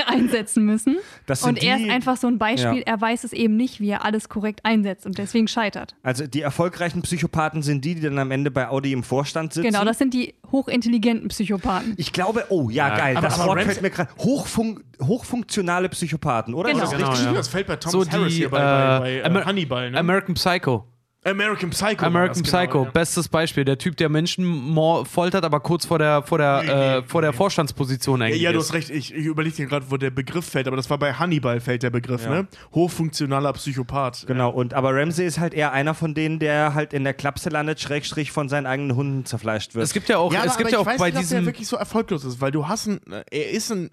[0.06, 0.98] einsetzen müssen.
[1.26, 2.84] Das sind Und er die- ist einfach so ein Beispiel, Ja.
[2.86, 5.96] er weiß es eben nicht, wie er alles korrekt einsetzt und deswegen scheitert.
[6.02, 9.66] Also die erfolgreichen Psychopathen sind die, die dann am Ende bei Audi im Vorstand sitzen.
[9.66, 11.94] Genau, das sind die hochintelligenten Psychopathen.
[11.96, 14.10] ich glaube, oh ja, geil, aber- das Wort fällt mir gerade.
[14.18, 16.70] Hochfun hochfunktionale Psychopathen, oder?
[16.70, 16.84] Genau.
[16.84, 17.26] Richtig richtig?
[17.28, 19.44] gut, das fällt bei Thomas So Harris die hier bei, äh, bei, bei äh, Amer-
[19.46, 19.90] Hannibal.
[19.90, 19.98] Ne?
[19.98, 20.86] American Psycho.
[21.24, 22.04] American Psycho.
[22.04, 22.90] American das Psycho, Genau, ja.
[22.90, 23.64] bestes Beispiel.
[23.64, 24.74] Der Typ, der Menschen
[25.04, 28.58] foltert, aber kurz vor der, vor der, äh, vor der Vorstandsposition Ja, eigentlich ja, du
[28.58, 28.66] ist.
[28.66, 28.90] hast recht.
[28.90, 31.82] Ich, ich überlege dir gerade, wo der Begriff fällt, aber das war bei Hannibal fällt
[31.82, 32.46] der Begriff, ne?
[32.74, 34.26] Hochfunktionaler Psychopath.
[34.26, 37.48] Genau, und aber Ramsey ist halt eher einer von denen, der halt in der Klapse
[37.48, 39.84] landet, Schrägstrich von seinen eigenen Hunden zerfleischt wird.
[39.84, 41.20] Es gibt ja auch, Ja, es aber gibt ich ja auch weiß bei nicht, ob
[41.28, 41.46] der diesem.
[41.46, 43.90] wirklich so erfolglos ist, weil du hast ein, er ist ein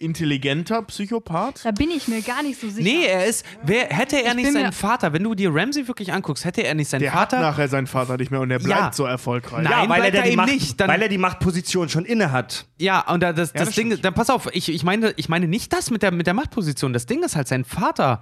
[0.00, 1.64] hochintelligenter Psychopath.
[1.64, 2.82] Da bin ich mir gar nicht so sicher.
[2.82, 3.44] Nee, er ist.
[3.62, 6.74] Wer, hätte er nicht bin seinen Vater, wenn du dir Ramsey wirklich anguckst, hätte er
[6.74, 7.40] nicht seinen Der hat Vater.
[7.40, 8.92] nachher seinen Vater nicht mehr und er bleibt Ja.
[8.92, 9.64] so erfolgreich.
[9.64, 9.72] Nein.
[9.84, 12.04] ja, weil er, der er die eben Macht, nicht, dann- weil er die Machtposition schon
[12.04, 12.66] inne hat.
[12.78, 15.48] Ja, und da, das, das, das Ding, dann pass auf, ich, ich, meine, ich meine
[15.48, 16.92] nicht das mit der, mit der Machtposition.
[16.92, 18.20] Das Ding ist halt, sein Vater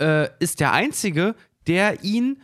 [0.00, 1.34] äh, ist der Einzige,
[1.66, 2.42] der ihn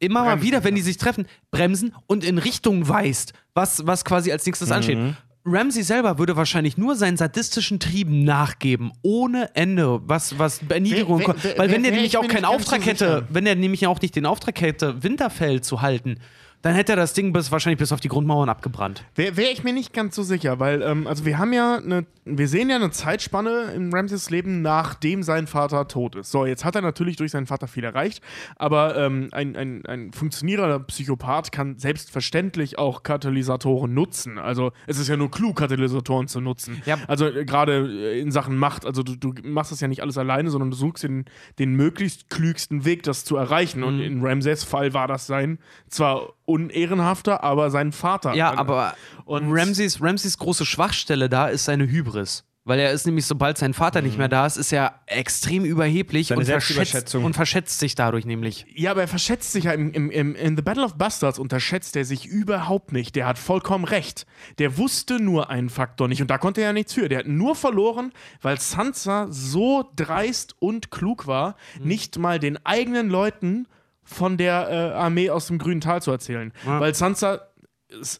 [0.00, 4.04] immer mal Bremsen, wieder, wenn die sich treffen, bremsen und in Richtung weist, was, was
[4.04, 4.98] quasi als nächstes ansteht.
[5.46, 11.20] Ramsey selber würde wahrscheinlich nur seinen sadistischen Trieben nachgeben, ohne Ende, was, was Erniedrigung,
[11.56, 14.24] weil wenn der nämlich ich auch keinen Auftrag hätte, wenn er nämlich auch nicht den
[14.24, 16.18] Auftrag hätte, Winterfell zu halten,
[16.64, 19.04] dann hätte er das Ding bis wahrscheinlich bis auf die Grundmauern abgebrannt.
[19.14, 22.06] Wäre wär ich mir nicht ganz so sicher, weil, ähm, also wir haben ja eine,
[22.24, 26.30] wir sehen ja eine Zeitspanne in Ramses Leben, nachdem sein Vater tot ist.
[26.30, 28.22] So, jetzt hat er natürlich durch seinen Vater viel erreicht,
[28.56, 34.38] aber ähm, ein, ein, ein funktionierender Psychopath kann selbstverständlich auch Katalysatoren nutzen.
[34.38, 36.80] Also es ist ja nur klug, Katalysatoren zu nutzen.
[36.86, 36.96] Ja.
[37.08, 40.16] Also äh, gerade äh, in Sachen Macht, also du, du machst das ja nicht alles
[40.16, 41.26] alleine, sondern du suchst den,
[41.58, 43.82] den möglichst klügsten Weg, das zu erreichen.
[43.82, 45.58] Und in Ramses Fall war das sein,
[45.88, 48.34] zwar unehrenhafter, aber sein Vater.
[48.34, 48.94] Ja, aber
[49.24, 52.44] und- Ramses, Ramses große Schwachstelle da ist seine Hybris.
[52.66, 56.28] Weil er ist nämlich, sobald sein Vater nicht mehr da ist, ist er extrem überheblich
[56.28, 58.64] Seine und verschätzt, und verschätzt sich dadurch nämlich.
[58.74, 61.94] Ja, aber er verschätzt sich ja im, im, im, in The Battle of Bastards unterschätzt
[61.94, 63.16] er sich überhaupt nicht.
[63.16, 64.24] Der hat vollkommen recht.
[64.56, 67.10] Der wusste nur einen Faktor nicht und da konnte er ja nichts für.
[67.10, 73.10] Der hat nur verloren, weil Sansa so dreist und klug war, nicht mal den eigenen
[73.10, 73.68] Leuten
[74.04, 76.52] von der äh, Armee aus dem grünen Tal zu erzählen.
[76.80, 77.40] Weil Sansa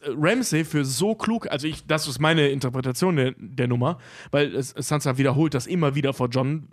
[0.07, 3.97] Ramsay für so klug, also ich, das ist meine Interpretation der, der Nummer,
[4.31, 6.69] weil es, Sansa wiederholt das immer wieder vor John.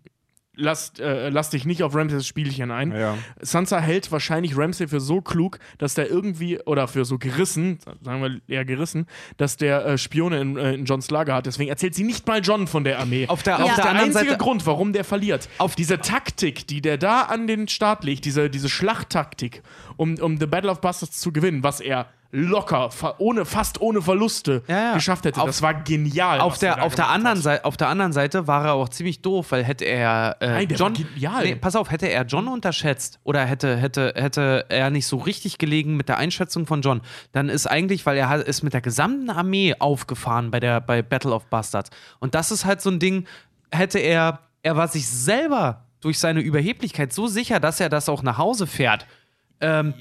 [0.55, 2.93] Lass, äh, lass dich nicht auf Ramsays Spielchen ein.
[2.93, 3.17] Ja.
[3.41, 8.21] Sansa hält wahrscheinlich Ramsay für so klug, dass der irgendwie, oder für so gerissen, sagen
[8.23, 9.07] wir eher gerissen,
[9.39, 11.47] dass der äh, Spione in, äh, in Johns Lager hat.
[11.47, 13.27] Deswegen erzählt sie nicht mal John von der Armee.
[13.29, 14.37] Auf der, Das auf der der einzige Seite.
[14.37, 15.49] Grund, warum der verliert.
[15.57, 19.63] Auf diese Taktik, die der da an den Start legt, diese, diese Schlachttaktik,
[19.97, 22.89] um, um The Battle of Bastards zu gewinnen, was er locker,
[23.19, 24.95] ohne, fast ohne Verluste Ja, ja.
[24.95, 25.39] geschafft hätte.
[25.41, 26.41] Auf- das war genial.
[26.41, 27.41] Auf er der, auf, der anderen.
[27.41, 30.69] Seite, auf der anderen Seite war er auch ziemlich doof, weil hätte er äh, Nein,
[30.69, 30.95] der John.
[31.43, 35.59] Nee, pass auf, hätte er John unterschätzt oder hätte, hätte, hätte er nicht so richtig
[35.59, 37.03] gelegen mit der Einschätzung von John,
[37.33, 41.33] dann ist eigentlich, weil er ist mit der gesamten Armee aufgefahren bei der bei Battle
[41.35, 41.91] of Bastards.
[42.19, 43.27] Und das ist halt so ein Ding,
[43.71, 48.23] hätte er, er war sich selber durch seine Überheblichkeit so sicher, dass er das auch
[48.23, 49.07] nach Hause fährt.
[49.63, 49.95] Ähm,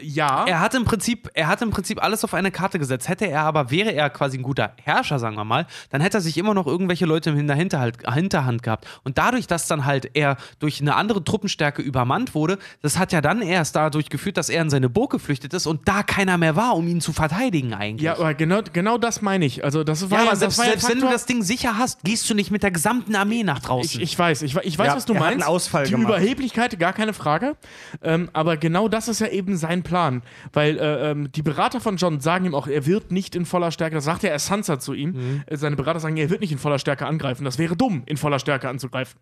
[0.00, 0.44] Ja.
[0.46, 3.08] er hat im Prinzip, er hat im Prinzip alles auf eine Karte gesetzt.
[3.08, 6.20] Hätte er aber, wäre er quasi ein guter Herrscher, sagen wir mal, dann hätte er
[6.20, 8.86] sich immer noch irgendwelche Leute in der Hinterhalt, Hinterhand gehabt.
[9.04, 13.20] Und dadurch, dass dann halt er durch eine andere Truppenstärke übermannt wurde, das hat ja
[13.20, 16.56] dann erst dadurch geführt, dass er in seine Burg geflüchtet ist und da keiner mehr
[16.56, 18.02] war, um ihn zu verteidigen eigentlich.
[18.02, 19.64] ja, aber genau, genau das meine ich.
[19.64, 22.04] Also das war Ja, ja, aber das selbst, selbst wenn du das Ding sicher hast,
[22.04, 24.00] gehst du nicht mit der gesamten Armee nach draußen.
[24.00, 25.42] Ich, ich weiß, ich, ich weiß, Ja, was du er hat meinst.
[25.44, 26.08] einen Ausfall Die gemacht.
[26.08, 27.56] Überheblichkeit, gar keine Frage.
[28.02, 30.22] Ähm, aber genau das ist ja eben sein Plan.
[30.52, 33.70] Weil äh, ähm, die Berater von John sagen ihm auch, er wird nicht in voller
[33.70, 35.10] Stärke, das sagt ja erst Sansa zu ihm.
[35.12, 35.42] Mhm.
[35.46, 37.44] Äh, Seine Berater sagen, er wird nicht in voller Stärke angreifen.
[37.44, 39.18] Das wäre dumm, in voller Stärke anzugreifen.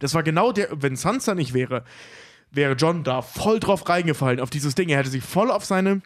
[0.00, 1.84] Das war genau der, wenn Sansa nicht wäre,
[2.50, 4.88] wäre John da voll drauf reingefallen, auf dieses Ding.
[4.88, 6.02] Er hätte sich voll auf seine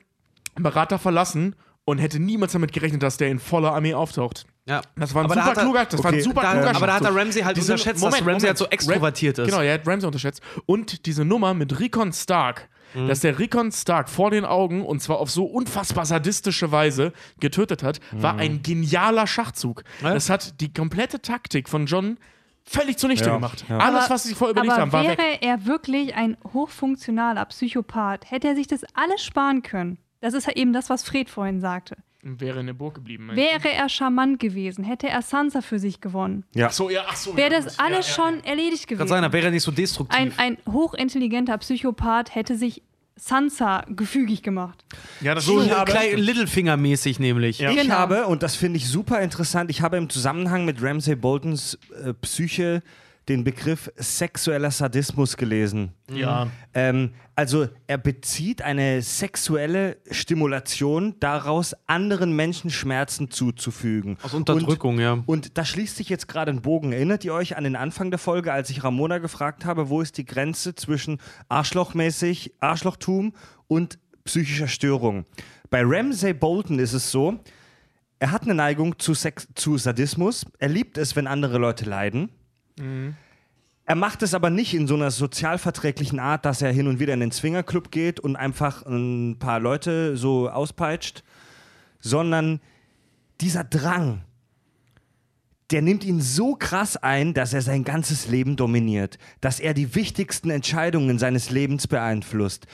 [0.57, 1.55] Berater verlassen
[1.85, 4.47] und hätte niemals damit gerechnet, dass der in voller Armee auftaucht.
[4.69, 4.83] Ja.
[4.97, 6.53] Das war ein Aber da super hat er- kluger, das war ein okay, super Da,
[6.53, 7.17] kluger aber da hat er.
[7.17, 8.47] Ramsey halt Diese- unterschätzt, Moment, dass Ramsey Moment.
[8.49, 9.51] halt so extrovertiert Ram- ist.
[9.53, 10.43] Genau, er hat Ramsey unterschätzt.
[10.67, 13.09] Und diese Nummer mit Rickon Stark, Mhm.
[13.09, 17.83] dass der Rickon Stark vor den Augen und zwar auf so unfassbar sadistische Weise getötet
[17.83, 18.41] hat, war Mhm.
[18.41, 19.83] ein genialer Schachzug.
[20.03, 20.15] Ja.
[20.15, 22.19] Das hat die komplette Taktik von John
[22.65, 23.65] völlig zunichte Ja, gemacht.
[23.69, 23.79] ja.
[23.79, 25.39] Alles, was sie sich vorher überlegt Aber haben, war wäre weg.
[25.41, 29.99] er wirklich ein hochfunktionaler Psychopath, hätte er sich das alles sparen können.
[30.21, 31.97] Das ist ja eben das, was Fred vorhin sagte.
[32.39, 33.31] Wäre in der Burg geblieben.
[33.35, 37.37] Wäre er charmant gewesen, hätte er Sansa für sich gewonnen, Ach so, ja, ach so.
[37.37, 39.09] wäre ja, das ja, alles ja, schon erledigt Kann gewesen.
[39.09, 40.19] sein, da wäre er nicht so destruktiv.
[40.19, 42.83] ein, ein hochintelligenter Psychopath hätte sich
[43.17, 44.85] Sansa gefügig gemacht.
[45.21, 47.59] Ja, das so Littlefinger-mäßig nämlich.
[47.59, 47.71] Ja.
[47.71, 47.95] Ich Genau.
[47.95, 52.15] habe, und das finde ich super interessant, ich habe im Zusammenhang mit Ramsay Boltons äh,
[52.15, 52.83] Psyche
[53.29, 55.93] den Begriff sexueller Sadismus gelesen.
[56.11, 56.49] Ja.
[56.75, 64.17] Ähm, also er bezieht eine sexuelle Stimulation daraus, anderen Menschen Schmerzen zuzufügen.
[64.23, 65.23] Aus Unterdrückung, und, ja.
[65.27, 66.93] Und da schließt sich jetzt gerade ein Bogen.
[66.93, 70.17] Erinnert ihr euch an den Anfang der Folge, als ich Ramona gefragt habe, wo ist
[70.17, 73.35] die Grenze zwischen Arschlochmäßig, Arschlochtum
[73.67, 75.25] und psychischer Störung?
[75.71, 77.39] Bei Ramsay Bolton ist es so,
[78.21, 80.45] er hat eine Neigung zu, Sex, zu Sadismus.
[80.59, 82.31] Er liebt es, wenn andere Leute leiden.
[83.85, 87.15] Er macht es aber nicht in so einer sozialverträglichen Art, dass er hin und wieder
[87.15, 91.25] in den Swingerclub geht und einfach ein paar Leute so auspeitscht,
[91.99, 92.61] sondern
[93.41, 94.23] dieser Drang,
[95.71, 99.95] der nimmt ihn so krass ein, dass er sein ganzes Leben dominiert, dass er die
[99.95, 102.67] wichtigsten Entscheidungen seines Lebens beeinflusst.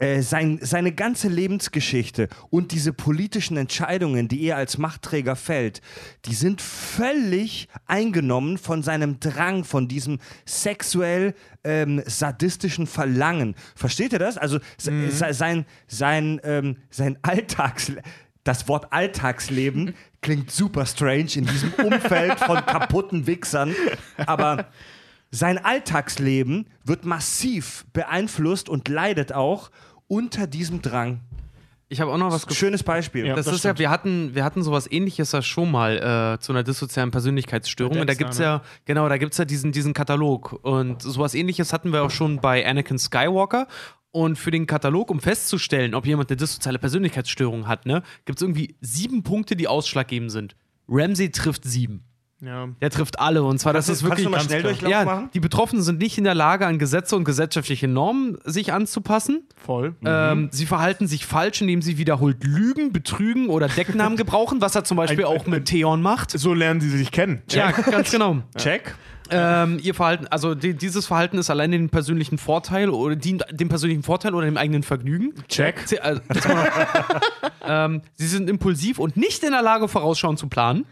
[0.00, 5.80] Äh, sein, seine ganze Lebensgeschichte und diese politischen Entscheidungen, die er als Machtträger fällt,
[6.24, 11.34] die sind völlig eingenommen von seinem Drang, von diesem sexuell
[11.64, 13.56] ähm, sadistischen Verlangen.
[13.74, 14.38] Versteht ihr das?
[14.38, 17.90] Also se- sein, sein, ähm, sein Alltags
[18.44, 23.74] das Wort Alltagsleben klingt super strange in diesem Umfeld von kaputten Wichsern,
[24.16, 24.68] aber
[25.30, 29.70] sein Alltagsleben wird massiv beeinflusst und leidet auch
[30.08, 31.20] unter diesem Drang.
[31.90, 32.58] Ich habe auch noch was gefunden.
[32.58, 33.26] Schönes Beispiel.
[33.26, 33.34] Ja.
[33.34, 36.52] Das, das ist ja, wir hatten, wir hatten sowas ähnliches ja schon mal äh, zu
[36.52, 37.98] einer dissozialen Persönlichkeitsstörung.
[37.98, 38.44] Und da gibt's ne?
[38.44, 40.58] ja, genau, da gibt's ja diesen, diesen Katalog.
[40.62, 43.68] Und sowas ähnliches hatten wir auch schon bei Anakin Skywalker.
[44.10, 48.42] Und für den Katalog, um festzustellen, ob jemand eine dissoziale Persönlichkeitsstörung hat, ne, gibt es
[48.42, 50.56] irgendwie sieben Punkte, die ausschlaggebend sind.
[50.88, 52.04] Ramsey trifft sieben.
[52.40, 52.68] Ja.
[52.80, 53.42] Der trifft alle.
[53.42, 54.24] Und zwar, das Kannst ist du- kannst wirklich.
[54.24, 55.04] du mal ganz Schnelldurchlauf klar.
[55.04, 55.24] machen?
[55.24, 59.42] Ja, die Betroffenen sind nicht in der Lage, an Gesetze und gesellschaftliche Normen sich anzupassen.
[59.56, 59.96] Voll.
[60.04, 64.84] Ähm, sie verhalten sich falsch, indem sie wiederholt lügen, betrügen oder Decknamen gebrauchen, was er
[64.84, 66.30] zum Beispiel Ein- auch mit Theon macht.
[66.38, 67.42] So lernen sie sich kennen.
[67.50, 68.38] Ja, ganz genau.
[68.56, 68.94] Check.
[69.30, 73.68] Ähm, ihr Verhalten, also die, dieses Verhalten ist allein den persönlichen Vorteil oder dient dem
[73.68, 75.34] persönlichen Vorteil oder dem eigenen Vergnügen.
[75.48, 75.82] Check.
[75.84, 76.22] Sie, also,
[77.66, 80.86] ähm, sie sind impulsiv und nicht in der Lage, vorausschauend zu planen.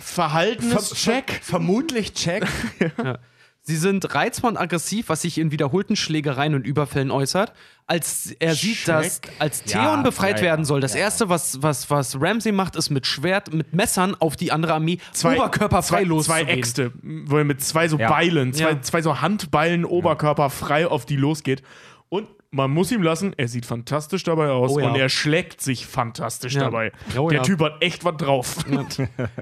[0.00, 1.40] Verhaltenscheck.
[1.42, 2.46] Vermutlich check.
[3.62, 7.52] Sie sind reizbar und aggressiv, was sich in wiederholten Schlägereien und Überfällen äußert.
[7.86, 11.62] Als er sieht, dass als Theon Ja, befreit ja, ja, werden soll, das erste, was,
[11.62, 16.04] was, was Ramsey macht, ist mit Schwert, mit Messern auf die andere Armee oberkörperfrei zwei,
[16.04, 16.46] loszugehen.
[16.46, 18.08] zwei Äxte, wo er mit zwei so Ja.
[18.08, 18.82] Beilen, zwei, Ja.
[18.82, 21.62] zwei so Handbeilen oberkörperfrei auf die losgeht.
[22.08, 24.88] Und man muss ihm lassen, er sieht fantastisch dabei aus Oh ja.
[24.88, 26.64] und er schlägt sich fantastisch Ja.
[26.64, 26.90] dabei.
[27.16, 27.42] Oh Der ja.
[27.44, 28.56] Typ hat echt was drauf.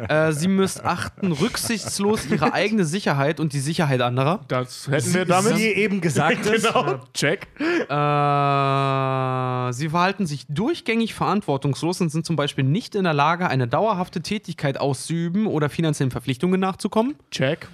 [0.09, 4.41] Äh, sie missachten rücksichtslos ihre eigene Sicherheit und die Sicherheit anderer.
[4.49, 5.57] Das hätten wir damit.
[5.57, 7.01] Wie eben gesagt genau.
[7.15, 7.47] Check.
[7.59, 13.67] Äh, sie verhalten sich durchgängig verantwortungslos und sind zum Beispiel nicht in der Lage, eine
[13.69, 17.15] dauerhafte Tätigkeit auszuüben oder finanziellen Verpflichtungen nachzukommen.
[17.31, 17.69] Check.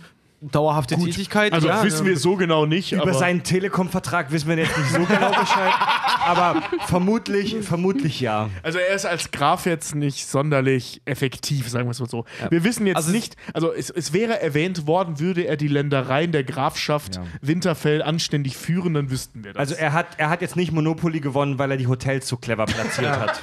[0.51, 2.93] Dauerhafte Tätigkeit, Also ja, wissen wir so genau nicht.
[2.93, 5.73] Über seinen Telekom-Vertrag wissen wir jetzt nicht so genau Bescheid,
[6.27, 8.51] aber vermutlich, vermutlich ja.
[8.62, 12.25] Also er ist als Graf jetzt nicht sonderlich effektiv, sagen wir es mal so.
[12.51, 16.33] Wir wissen jetzt Also nicht, also es, es wäre erwähnt worden, würde er die Ländereien
[16.33, 17.23] der Grafschaft Ja.
[17.41, 19.61] Winterfell anständig führen, dann wüssten wir das.
[19.61, 22.66] Also er hat, er hat jetzt nicht Monopoly gewonnen, weil er die Hotels so clever
[22.66, 23.41] platziert hat.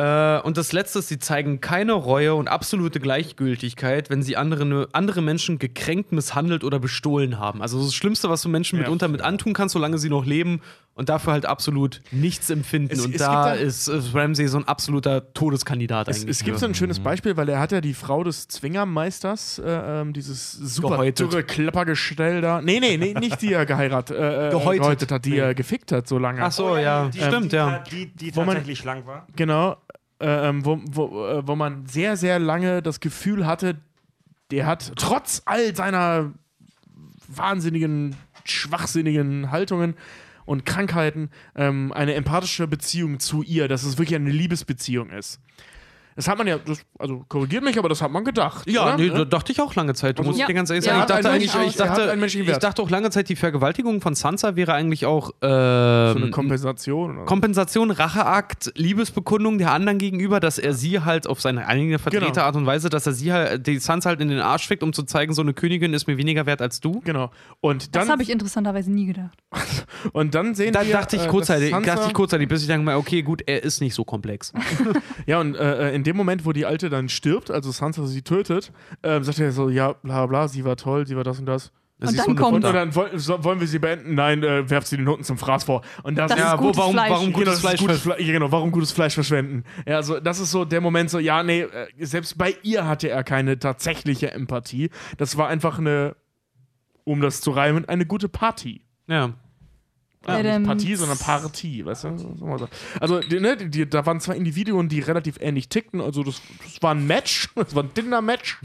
[0.00, 4.88] Äh, und das Letzte ist, sie zeigen keine Reue und absolute Gleichgültigkeit, wenn sie andere,
[4.92, 7.60] andere Menschen gekränkt, misshandelt oder bestohlen haben.
[7.60, 8.82] Also das Schlimmste, was du Menschen Ja.
[8.84, 10.60] mitunter mit antun kannst, solange sie noch leben
[10.94, 12.92] und dafür halt absolut nichts empfinden.
[12.92, 16.30] Es- und es da ist, ist Ramsey so ein absoluter Todeskandidat es, eigentlich.
[16.30, 20.00] es gibt so ein schönes Beispiel, weil er hat ja die Frau des Zwingermeisters, äh,
[20.00, 21.32] ähm, dieses super Gehäutet.
[21.32, 22.60] dürre Klappergestell da.
[22.62, 24.82] Nee, nee, nee, nicht die er geheiratet, äh, äh, Gehäutet.
[24.82, 26.42] gehäutet hat, die er gefickt hat so lange.
[26.42, 27.82] Ach so, ja, Die, stimmt, die, ja.
[27.90, 29.26] Die, die Wo man- tatsächlich schlank war.
[29.36, 29.76] Genau, äh,
[30.20, 33.76] ähm, wo, wo, äh, wo man sehr, sehr lange das Gefühl hatte,
[34.50, 36.32] der hat trotz all seiner
[37.28, 39.94] wahnsinnigen, schwachsinnigen Haltungen
[40.44, 45.40] und Krankheiten ähm, eine empathische Beziehung zu ihr, dass es wirklich eine Liebesbeziehung ist.
[46.20, 48.68] Das hat man ja, das, also korrigiert mich, aber das hat man gedacht.
[48.70, 48.96] Ja, oder?
[48.98, 49.14] nee, Ne?
[49.14, 50.18] da dachte ich auch lange Zeit.
[50.18, 50.46] Du Also- musst Ja.
[50.46, 51.52] dir ganz ehrlich Ja, sagen, ich hat dachte eigentlich, ich
[52.44, 56.14] dachte, ich dachte auch lange Zeit, die Vergewaltigung von Sansa wäre eigentlich auch so eine
[56.24, 57.16] ähm, Kompensation.
[57.16, 57.24] Oder?
[57.24, 62.44] Kompensation, Racheakt, Liebesbekundung der anderen gegenüber, dass er sie halt auf seine eigene vertretene Genau.
[62.44, 64.92] Art und Weise, dass er sie halt, die Sansa halt in den Arsch fickt, um
[64.92, 67.00] zu zeigen, so eine Königin ist mir weniger wert als du.
[67.00, 67.30] genau.
[67.62, 69.38] Und Das dann, habe ich interessanterweise nie gedacht.
[70.12, 70.92] und dann sehen Da wir.
[70.92, 73.80] dachte ich äh, kurzzeitig, dachte ich kurzzeitig, bis ich denke mal, okay, gut, er ist
[73.80, 74.52] nicht so komplex.
[75.26, 78.72] Ja, und äh, in dem Moment, wo die Alte dann stirbt, also Sansa sie tötet,
[79.02, 81.72] ähm, sagt er so: Ja, bla bla, sie war toll, sie war das und das.
[82.02, 84.14] Und Sie ist dann kommt- Und dann wollen wir sie beenden?
[84.14, 85.82] Nein, äh, werft sie den Hunden zum Fraß vor.
[86.02, 87.10] Und das, Das ist ist Ja, wo, gutes warum, Fleisch.
[87.10, 87.80] warum Genau, gutes das ist Fleisch?
[87.80, 89.64] gutes Fle ja, genau, warum gutes Fleisch verschwenden?
[89.86, 93.10] Ja, also das ist so der Moment so, ja, nee, äh, selbst bei ihr hatte
[93.10, 94.88] er keine tatsächliche Empathie.
[95.18, 96.16] Das war einfach eine,
[97.04, 98.80] um das zu reimen, eine gute Party.
[99.06, 99.34] Ja.
[100.26, 102.68] Ja, nicht Ähm, Partie, sondern Partie, weißt du?
[103.00, 106.00] Also, die, ne, die, da waren zwei Individuen, die relativ ähnlich tickten.
[106.00, 108.58] Also, das, das war ein Match, das war ein Tinder-Match.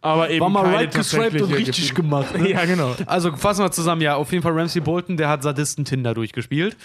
[0.00, 1.94] Aber eben War mal keine right geswiped und richtig Gefühle.
[2.08, 2.38] gemacht.
[2.38, 2.48] Ne?
[2.52, 2.96] Ja, genau.
[3.06, 6.76] Also fassen wir zusammen, ja, auf jeden Fall Ramsey Bolton, der hat Sadisten-Tinder durchgespielt.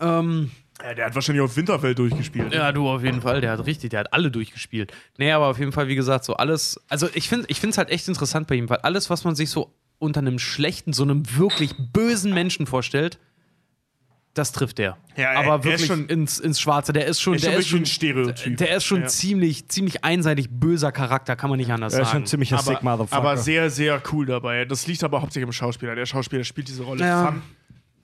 [0.00, 0.50] Ähm,
[0.82, 2.52] Ja, der hat wahrscheinlich auf Winterfell durchgespielt.
[2.52, 3.40] Ja, du auf jeden Fall.
[3.40, 4.92] Der hat richtig, der hat alle durchgespielt.
[5.16, 6.80] Nee, aber auf jeden Fall, wie gesagt, so alles.
[6.88, 9.50] Also ich finde ich es halt echt interessant bei ihm, weil alles, was man sich
[9.50, 13.18] so unter einem schlechten, so einem wirklich bösen Menschen vorstellt,
[14.38, 14.96] das trifft der.
[15.16, 16.92] Ja, er- aber er ist wirklich schon- ins, ins Schwarze.
[16.92, 18.56] Der ist schon, Ist der schon ist wirklich schon ein Stereotyp.
[18.58, 19.06] Der ist schon Ja.
[19.08, 22.24] ziemlich, ziemlich einseitig böser Charakter, kann man nicht anders Er ist schon sagen.
[22.24, 23.16] ein ziemlicher sick aber, Motherfucker.
[23.16, 24.64] aber sehr, sehr cool dabei.
[24.64, 25.94] Das liegt aber hauptsächlich am Schauspieler.
[25.94, 27.34] Der Schauspieler spielt diese Rolle Ja.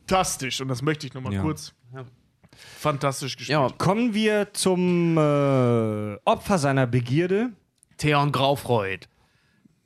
[0.07, 0.61] fantastisch.
[0.61, 1.43] Und das möchte ich nochmal Ja.
[1.43, 1.73] kurz.
[2.79, 3.59] Fantastisch gespielt.
[3.59, 7.51] ja, Kommen wir zum äh, Opfer seiner Begierde.
[7.97, 9.09] Theon Graufreud.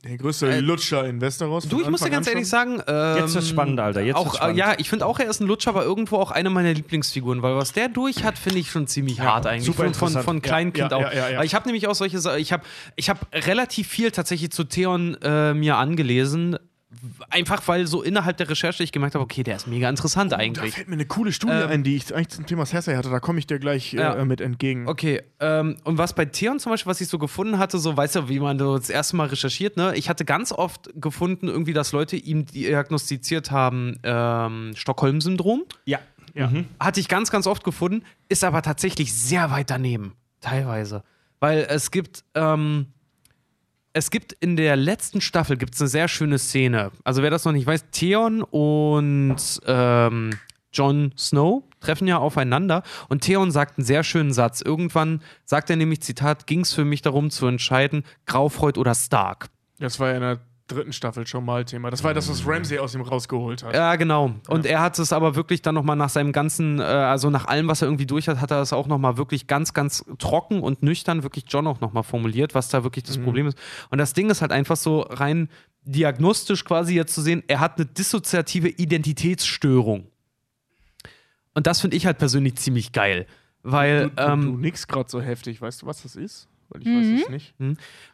[0.05, 1.67] Der größte Lutscher in Westeros.
[1.67, 2.77] Du, ich muss dir ganz an ehrlich schon.
[2.77, 3.99] sagen, ähm, Jetzt wird's spannend, Alter.
[3.99, 4.55] Jetzt auch, wird's spannend.
[4.57, 7.41] äh, ja, ich finde auch, er ist ein Lutscher, aber irgendwo auch eine meiner Lieblingsfiguren,
[7.41, 9.65] weil was der durch hat, finde ich schon ziemlich hart eigentlich.
[9.65, 11.01] super von, von, Kleinkind Ja, auch.
[11.01, 11.39] ja, ja, ja.
[11.39, 12.63] Weil ich habe nämlich auch solche, ich habe
[12.95, 16.57] ich hab relativ viel tatsächlich zu Theon äh, mir angelesen.
[17.29, 20.37] Einfach weil so innerhalb der Recherche ich gemerkt habe, okay, der ist mega interessant Da
[20.37, 20.73] eigentlich.
[20.73, 23.11] fällt mir eine coole Studie Ähm, ein, die ich eigentlich zum Thema Cersei hatte.
[23.11, 24.15] Da komme ich dir gleich Ja.
[24.15, 24.87] äh, mit entgegen.
[24.87, 28.15] Okay, ähm, und was bei Theon zum Beispiel, was ich so gefunden hatte, so, weißt
[28.15, 29.93] du, wie man so das erste Mal recherchiert, ne?
[29.95, 35.65] Ich hatte ganz oft gefunden, irgendwie, dass Leute ihm diagnostiziert haben, ähm, Stockholm-Syndrom.
[35.85, 35.99] Ja.
[36.33, 36.51] Ja.
[36.79, 41.03] Hatte ich ganz, ganz oft gefunden, ist aber tatsächlich sehr weit daneben, teilweise.
[41.39, 42.87] Weil es gibt, ähm,
[43.93, 46.91] es gibt in der letzten Staffel gibt's eine sehr schöne Szene.
[47.03, 50.31] Also wer das noch nicht weiß, Theon und ähm,
[50.71, 54.61] Jon Snow treffen ja aufeinander und Theon sagt einen sehr schönen Satz.
[54.61, 59.49] Irgendwann sagt er nämlich, Zitat, ging es für mich darum zu entscheiden, Graufreud oder Stark.
[59.79, 60.39] Das war ja in der
[60.69, 61.89] dritten Staffel schon mal Thema.
[61.89, 63.73] Das war das, was Ramsey aus ihm rausgeholt hat.
[63.75, 64.31] Ja, genau.
[64.47, 67.67] Und er hat es aber wirklich dann nochmal nach seinem ganzen, äh, also nach allem,
[67.67, 70.83] was er irgendwie durch hat, hat er es auch nochmal wirklich ganz, ganz trocken und
[70.83, 73.57] nüchtern wirklich John auch nochmal formuliert, was da wirklich das Problem ist.
[73.89, 75.49] Und das Ding ist halt einfach so rein
[75.83, 80.07] diagnostisch quasi jetzt zu sehen, er hat eine dissoziative Identitätsstörung.
[81.53, 83.25] Und das finde ich halt persönlich ziemlich geil.
[83.63, 85.61] Weil, Du, du, ähm, du nix gerade so heftig.
[85.61, 86.48] Weißt du, was das ist?
[86.69, 87.15] Weil ich Mhm.
[87.15, 87.53] weiß es nicht.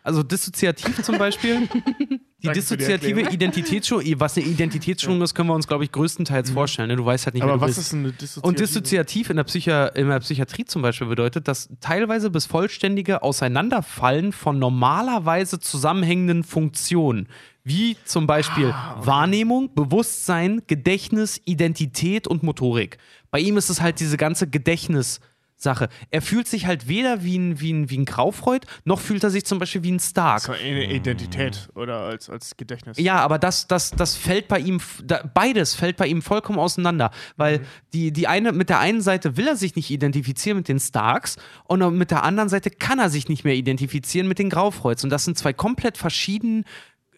[0.03, 1.68] Also dissoziativ zum Beispiel.
[2.41, 3.34] Die Danke die dissoziative Erklärung.
[3.34, 6.90] Identitätsstörung, was eine Identitätsstörung ist, können wir uns, glaube ich, größtenteils vorstellen.
[6.90, 6.95] Ne?
[6.95, 7.88] Du weißt halt nicht, wer Aber du was bist.
[7.88, 8.48] ist eine Dissoziative?
[8.48, 13.23] Und dissoziativ in der, Psychi in der Psychiatrie zum Beispiel bedeutet, dass teilweise bis vollständige
[13.23, 17.27] Auseinanderfallen von normalerweise zusammenhängenden Funktionen,
[17.64, 18.68] wie zum Beispiel
[18.99, 22.99] Wahrnehmung, Bewusstsein, Gedächtnis, Identität und Motorik.
[23.32, 25.19] Bei ihm ist es halt diese ganze Gedächtnis.
[25.57, 25.90] Sache.
[26.11, 29.30] Er fühlt sich halt weder wie ein, wie, ein, wie ein Graufreud, noch fühlt er
[29.30, 30.48] sich zum Beispiel wie ein Stark.
[30.48, 32.98] War eine Identität oder als, als Gedächtnis.
[32.99, 37.11] Ja, aber das, das, das fällt bei ihm, da, beides fällt bei ihm vollkommen auseinander.
[37.38, 37.61] Weil
[37.94, 41.38] die, die eine, mit der einen Seite will er sich nicht identifizieren mit den Starks
[41.65, 45.03] und mit der anderen Seite kann er sich nicht mehr identifizieren mit den Graufreuds.
[45.03, 46.65] Und das sind zwei komplett verschieden,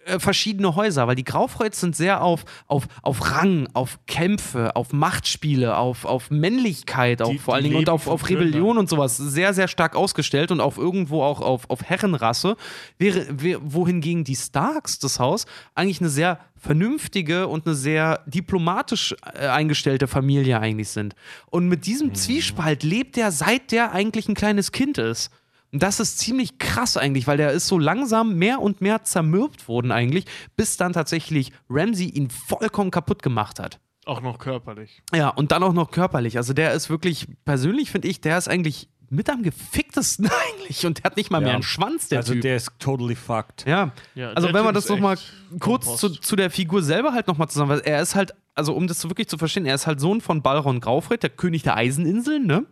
[0.07, 4.93] äh, verschiedene Häuser, weil die Graufreuds sind sehr auf, auf, auf Rang, auf Kämpfe, auf
[4.93, 8.27] Machtspiele, auf, auf Männlichkeit auch Die- vor allen Dingen und auf, auf.
[8.29, 12.57] Rebellion und sowas sehr, sehr stark ausgestellt und auch irgendwo auch auf, auf Herrenrasse,
[12.97, 19.15] wäre, wär, wohingegen die Starks, das Haus, eigentlich eine sehr vernünftige und eine sehr diplomatisch
[19.33, 21.15] äh, eingestellte Familie eigentlich sind.
[21.47, 25.31] Und mit diesem Zwiespalt lebt er, seit der eigentlich ein kleines Kind ist.
[25.71, 29.67] Und das ist ziemlich krass eigentlich, weil der ist so langsam mehr und mehr zermürbt
[29.67, 30.25] worden eigentlich,
[30.55, 33.79] bis dann tatsächlich Ramsey ihn vollkommen kaputt gemacht hat.
[34.05, 35.01] Auch noch körperlich.
[35.13, 36.37] Ja, und dann auch noch körperlich.
[36.37, 40.99] Also der ist wirklich, persönlich finde ich, der ist eigentlich mit am geficktesten eigentlich und
[40.99, 42.41] der hat nicht mal mehr einen Schwanz, der also Typ.
[42.41, 43.65] der ist totally fucked.
[43.65, 43.91] ja.
[44.15, 47.13] Ja, also wenn man das ist noch mal echt kurz zu, zu der Figur selber
[47.13, 49.87] halt noch mal zusammen, er ist halt, also um das wirklich zu verstehen, er ist
[49.87, 52.65] halt Sohn von Balron Graufred, der König der Eiseninseln, ne?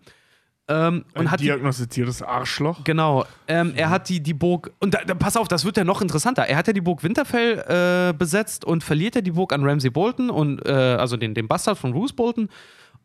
[0.67, 2.83] Ähm, und Ein hat diagnostiziertes Arschloch.
[2.83, 3.25] Genau.
[3.47, 4.71] Ähm, er hat die, die Burg.
[4.79, 6.43] Und da, da, pass auf, das wird ja noch interessanter.
[6.43, 9.91] Er hat ja die Burg Winterfell äh, besetzt und verliert ja die Burg an Ramsay
[9.91, 12.49] Bolton und äh, also den, den Bastard von Bruce Bolton.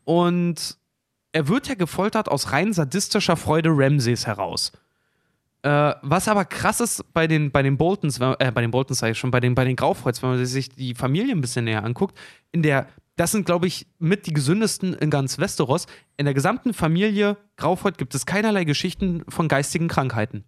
[0.05, 0.79] Und
[1.33, 4.73] er wird ja gefoltert aus rein sadistischer Freude Ramsays heraus.
[5.63, 9.13] Äh, was aber krass ist bei den, bei den Boltons, äh, bei den Boltons sage
[9.13, 11.85] ich schon, bei den, bei den Graufreuds, wenn man sich die Familie ein bisschen näher
[11.85, 12.19] anguckt,
[12.53, 12.87] in der,
[13.21, 15.87] das sind, glaube ich, mit die gesündesten in ganz Westeros.
[16.17, 20.45] In der gesamten Familie Graufreud gibt es keinerlei Geschichten von geistigen Krankheiten.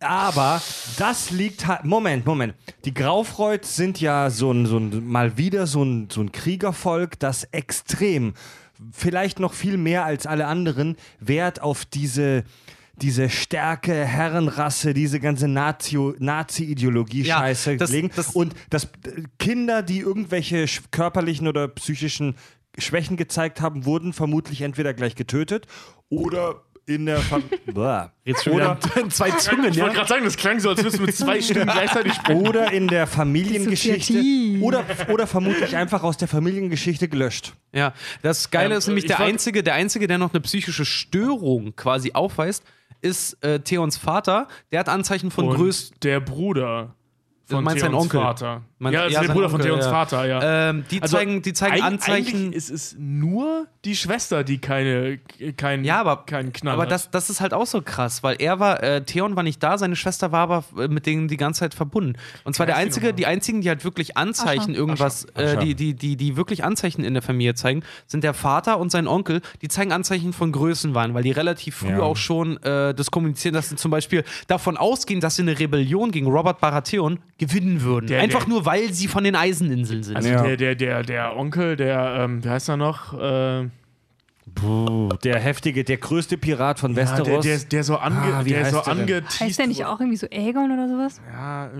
[0.00, 0.60] Aber
[0.98, 1.84] das liegt halt.
[1.84, 2.56] Moment, Moment.
[2.84, 7.16] Die Graufreud sind ja so ein, so ein mal wieder so ein, so ein Kriegervolk,
[7.20, 8.34] das extrem,
[8.90, 12.42] vielleicht noch viel mehr als alle anderen, Wert auf diese.
[13.02, 18.10] Diese Stärke, Herrenrasse, diese ganze Nazi- Ja, Nazi-Ideologie-Scheiße das- legen.
[18.14, 18.88] das- Und dass
[19.38, 22.36] Kinder, die irgendwelche körperlichen oder psychischen
[22.78, 25.66] Schwächen gezeigt haben, wurden vermutlich entweder gleich getötet
[26.08, 27.60] oder in der Familie.
[27.74, 31.40] oder, zwei Zungen, Ich wollte gerade sagen, das klang so, als würdest du mit zwei
[31.40, 32.46] Stimmen gleichzeitig sprechen.
[32.46, 34.22] oder in der Familiengeschichte
[34.60, 37.54] oder, oder vermutlich einfach aus der Familiengeschichte gelöscht.
[37.72, 40.84] Ja, das Geile Ähm, ist nämlich ich der einzige, der einzige, der noch eine psychische
[40.84, 42.62] Störung quasi aufweist,
[43.04, 44.48] ist äh, Theons Vater.
[44.72, 45.92] Der hat Anzeichen von Und Größ.
[46.02, 46.94] der Bruder
[47.46, 48.20] von Theons Onkel?
[48.20, 48.62] Vater.
[48.78, 49.90] Meinst- ja, also ja, der sein Bruder von Onkel, Theons ja.
[49.90, 50.70] Vater, ja.
[50.70, 52.36] Ähm, die Also, zeigen, die zeigen Eig- Anzeichen.
[52.36, 55.18] Eigentlich ist es nur die Schwester, die keine,
[55.56, 56.90] kein, Ja, aber, keinen Knall aber hat.
[56.90, 59.78] das, das ist halt auch so krass, weil er war, äh, Theon war nicht da,
[59.78, 62.14] seine Schwester war aber äh, mit denen die ganze Zeit verbunden.
[62.44, 64.78] Und zwar der einzige, die einzigen, die halt wirklich Anzeichen Ascha.
[64.80, 65.52] irgendwas, Ascha.
[65.60, 68.90] Äh, die, die, die, die wirklich Anzeichen in der Familie zeigen, sind der Vater und
[68.90, 72.00] sein Onkel, die zeigen Anzeichen von Größenwahn, weil die relativ früh Ja.
[72.00, 76.10] auch schon äh, das kommunizieren, dass sie zum Beispiel davon ausgehen, dass sie eine Rebellion
[76.10, 78.06] gegen Robert Baratheon gewinnen würden.
[78.08, 80.16] Der- Einfach der- nur, weil sie von den Eiseninseln sind.
[80.16, 80.42] also Ja.
[80.42, 83.18] der, der, der, der Onkel, der, ähm, wie heißt er noch?
[83.18, 83.68] Äh,
[84.54, 87.44] Puh, der heftige, der größte Pirat von ja, der, Westeros.
[87.44, 89.98] der, der so, ange, Ah, wie der heißt so der angeteased Heißt der nicht auch
[89.98, 91.20] irgendwie so Aegon oder sowas?
[91.32, 91.70] Ja, äh,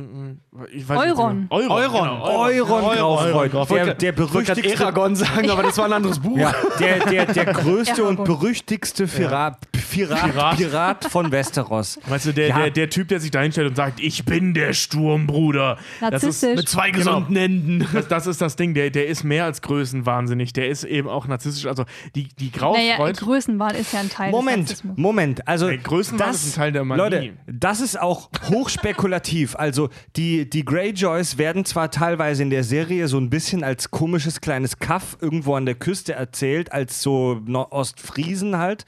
[0.73, 1.41] ich weiß Euron.
[1.41, 1.75] Nicht, genau.
[1.77, 2.09] Euron.
[2.09, 2.81] Euron.
[2.91, 3.87] Genau, Euron Graufreud, Graufreud.
[3.87, 6.37] der, der Ich wollte gerade berüchtigste, Eragon sagen, aber das war ein anderes Buch.
[6.39, 9.59] ja, der, der, der größte und berüchtigste Pirat,
[9.91, 10.57] Pirat, Pirat.
[10.57, 11.99] Pirat von Westeros.
[12.07, 12.59] Weißt du, der, Ja.
[12.63, 15.79] der, der Typ, der sich da hinstellt und sagt, ich bin der Sturmbruder.
[16.01, 16.43] Das ist.
[16.43, 17.21] Mit zwei Genau.
[17.21, 17.87] gesunden Händen.
[17.93, 20.53] das, das ist das Ding, der, der ist mehr als größenwahnsinnig.
[20.53, 21.67] Der ist eben auch narzisstisch.
[21.67, 21.85] Also
[22.15, 23.17] die, die Naja, Graufreud.
[23.19, 24.97] Größenwahn ist ja ein Teil des Moment, Narzissmus.
[24.97, 25.49] Moment.
[25.49, 27.01] Also Ey, Größenwahn das, ist ein Teil der Magie.
[27.01, 29.57] Leute, das ist auch hochspekulativ.
[29.57, 34.41] Also die, die Greyjoys werden zwar teilweise in der Serie so ein bisschen als komisches
[34.41, 37.41] kleines Kaff irgendwo an der Küste erzählt, als so
[37.71, 38.85] Ostfriesen halt.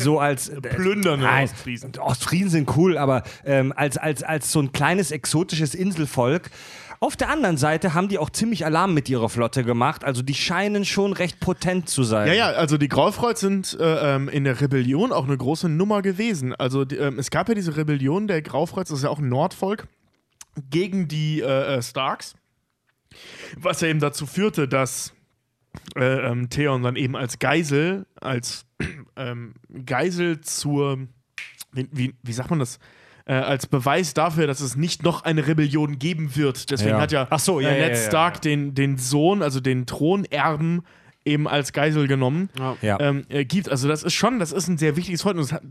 [0.00, 1.92] Äh, So als Plündernde Nein, Ostfriesen.
[1.98, 6.50] Ostfriesen sind cool, aber ähm, als, als, als so ein kleines exotisches Inselvolk.
[7.00, 10.04] Auf der anderen Seite haben die auch ziemlich Alarm mit ihrer Flotte gemacht.
[10.04, 12.26] Also die scheinen schon recht potent zu sein.
[12.26, 16.02] Ja, ja, also die Graufreud sind äh, ähm, in der Rebellion auch eine große Nummer
[16.02, 16.56] gewesen.
[16.56, 19.28] Also die, ähm, es gab ja diese Rebellion der Graufreuds, das ist ja auch ein
[19.28, 19.86] Nordvolk,
[20.70, 22.34] gegen die äh, äh, Starks.
[23.56, 25.12] Was ja eben dazu führte, dass
[25.96, 28.66] äh, ähm, Theon dann eben als Geisel, als
[29.16, 30.98] ähm, Geisel zur,
[31.72, 32.78] wie, wie, wie sagt man das?
[33.24, 36.70] Äh, als Beweis dafür, dass es nicht noch eine Rebellion geben wird.
[36.70, 37.00] Deswegen Ja.
[37.00, 37.98] hat ja, Ach so, ja, äh, ja, Ned.
[37.98, 40.82] Stark Den, den Sohn, also den Thronerben,
[41.24, 42.48] eben als Geisel genommen.
[42.80, 42.98] Ja.
[43.00, 43.68] Ähm, äh, gibt.
[43.68, 45.36] Also das ist schon, das ist ein sehr wichtiges Volk.
[45.36, 45.62] Und es hat,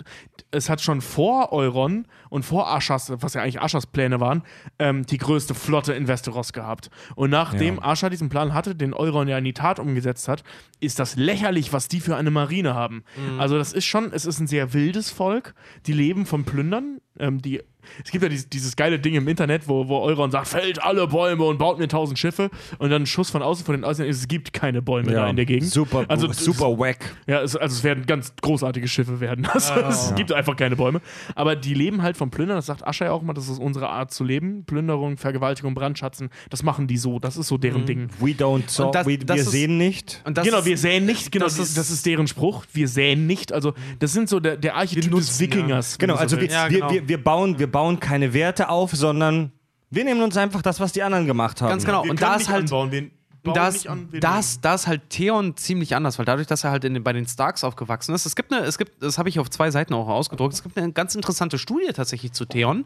[0.51, 4.43] es hat schon vor Euron und vor Aschas, was ja eigentlich Aschas Pläne waren,
[4.79, 6.89] ähm, die größte Flotte in Westeros gehabt.
[7.15, 7.83] Und nachdem Ja.
[7.83, 10.43] Ascha diesen Plan hatte, den Euron ja in die Tat umgesetzt hat,
[10.79, 13.03] ist das lächerlich, was die für eine Marine haben.
[13.39, 15.55] Also das ist schon, es ist ein sehr wildes Volk.
[15.87, 16.99] Die leben vom Plündern.
[17.19, 17.61] Ähm, die
[18.03, 21.07] es gibt ja dieses, dieses geile Ding im Internet, wo, wo Euron sagt, fällt alle
[21.07, 22.49] Bäume und baut mir tausend Schiffe
[22.79, 25.35] und dann ein Schuss von außen von den Außen, es gibt keine Bäume da in
[25.37, 25.69] der Gegend.
[25.69, 26.97] Super, Also, super wack.
[27.27, 29.47] Ja, es, also es werden ganz großartige Schiffe werden.
[29.57, 29.73] Also,
[30.09, 31.01] es gibt einfach keine Bäume.
[31.35, 32.57] Aber die leben halt vom Plündern.
[32.57, 34.65] Das sagt Ascha ja auch mal, das ist unsere Art zu leben.
[34.65, 37.19] Plünderung, Vergewaltigung, Brandschatzen, das machen die so.
[37.19, 38.09] Das ist so deren Ding.
[38.19, 40.21] We don't Und das- we, das wir ist- sehen nicht.
[40.25, 41.31] Und das genau, ist- wir säen nicht.
[41.31, 42.65] Genau, das das ist- das ist deren Spruch.
[42.73, 43.53] Wir säen nicht.
[43.53, 45.97] Also, das sind so der, der Archetyp des Wikingers.
[45.97, 46.47] Genau, so also wir.
[46.47, 47.06] Ja, wir, genau.
[47.07, 49.51] Wir, wir, bauen, wir bauen keine Werte auf, sondern
[49.89, 51.69] wir nehmen uns einfach das, was die anderen gemacht haben.
[51.69, 52.03] Ganz genau.
[52.03, 52.63] Wir und da ist halt.
[52.63, 52.91] anbauen.
[52.91, 53.01] Wir
[53.43, 53.87] bauen Das,
[54.19, 57.13] das, das ist halt Theon ziemlich anders, weil dadurch, dass er halt in, den- bei
[57.13, 59.93] den Starks aufgewachsen ist, es gibt eine, es gibt, das habe ich auf zwei Seiten
[59.93, 62.83] auch ausgedruckt, es gibt eine ganz interessante Studie tatsächlich zu Theon,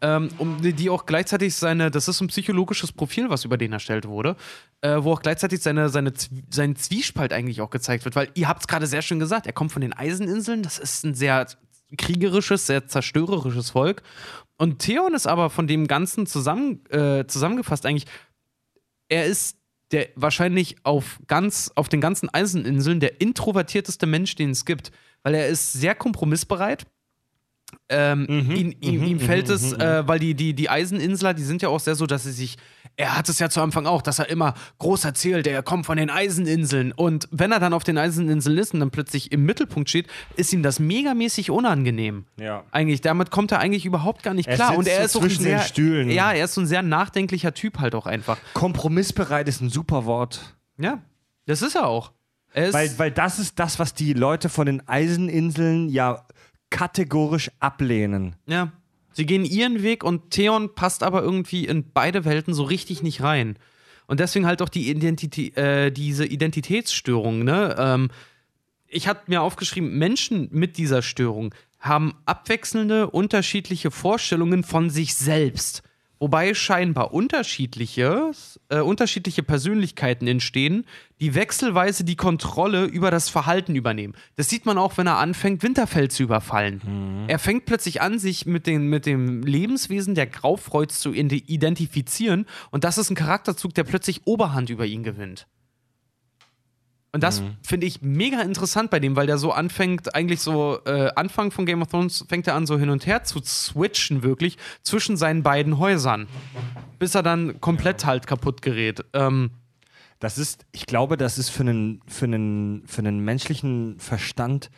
[0.00, 4.06] ähm, um die, auch gleichzeitig seine, das ist ein psychologisches Profil, was über den erstellt
[4.08, 4.36] wurde,
[4.80, 6.12] äh, wo auch gleichzeitig seine, seine,
[6.48, 9.52] sein Zwiespalt eigentlich auch gezeigt wird, weil ihr habt es gerade sehr schön gesagt, er
[9.52, 11.46] kommt von den Eiseninseln, das ist ein sehr
[11.96, 14.02] kriegerisches, sehr zerstörerisches Volk.
[14.56, 18.06] Und Theon ist aber von dem Ganzen zusammen, äh, zusammengefasst eigentlich,
[19.08, 19.56] er ist
[19.90, 24.92] der wahrscheinlich auf ganz, auf den ganzen Eiseninseln der introvertierteste Mensch, den es gibt.
[25.22, 26.86] weil er ist sehr kompromissbereit.
[27.90, 31.68] Ähm, ihn, ihm, ihm fällt es, äh, weil die, die, die Eiseninsler, die sind ja
[31.68, 32.56] auch sehr so, dass sie sich,
[32.96, 35.96] er hat es ja zu Anfang auch, dass er immer groß erzählt, er kommt von
[35.96, 36.92] den Eiseninseln.
[36.92, 40.52] Und wenn er dann auf den Eiseninseln ist und dann plötzlich im Mittelpunkt steht, ist
[40.52, 42.24] ihm das megamäßig unangenehm.
[42.38, 42.64] Ja.
[42.72, 44.76] Eigentlich, damit kommt er eigentlich überhaupt gar nicht klar.
[44.76, 46.10] Und er so ist ein zwischen sehr, den Stühlen.
[46.10, 48.38] Ja, er ist so ein sehr nachdenklicher Typ halt auch einfach.
[48.54, 50.56] Kompromissbereit ist ein super Wort.
[50.78, 51.02] Ja,
[51.46, 52.12] das ist er auch.
[52.52, 56.26] Er ist, Weil, weil das ist das, was die Leute von den Eiseninseln ja
[56.70, 58.36] kategorisch ablehnen.
[58.46, 58.72] Ja.
[59.12, 63.22] Sie gehen ihren Weg und Theon passt aber irgendwie in beide Welten so richtig nicht
[63.22, 63.58] rein.
[64.06, 67.74] Und deswegen halt auch die Identität, äh, diese Identitätsstörung, ne?
[67.78, 68.10] Ähm,
[68.86, 75.82] ich hatte mir aufgeschrieben, Menschen mit dieser Störung haben abwechselnde, unterschiedliche Vorstellungen von sich selbst.
[76.20, 78.32] Wobei scheinbar unterschiedliche,
[78.70, 80.84] äh, unterschiedliche Persönlichkeiten entstehen,
[81.20, 84.14] die wechselweise die Kontrolle über das Verhalten übernehmen.
[84.36, 87.26] Das sieht man auch, wenn er anfängt, Winterfell zu überfallen.
[87.28, 92.46] Er fängt plötzlich an, sich mit, den, mit dem Lebenswesen der Graufreuz zu ide- identifizieren.
[92.70, 95.46] Und das ist ein Charakterzug, der plötzlich Oberhand über ihn gewinnt.
[97.12, 101.10] Und das finde ich mega interessant bei dem, weil der so anfängt, eigentlich so, äh,
[101.16, 104.58] Anfang von Game of Thrones fängt er an, so hin und her zu switchen, wirklich,
[104.82, 106.28] zwischen seinen beiden Häusern.
[106.98, 109.04] Bis er dann komplett halt kaputt gerät.
[109.14, 109.50] Ähm,
[110.20, 114.68] Das ist, ich glaube, das ist für einen, für einen, für einen menschlichen Verstand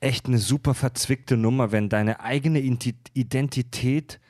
[0.00, 4.20] echt eine super verzwickte Nummer, wenn deine eigene Identität,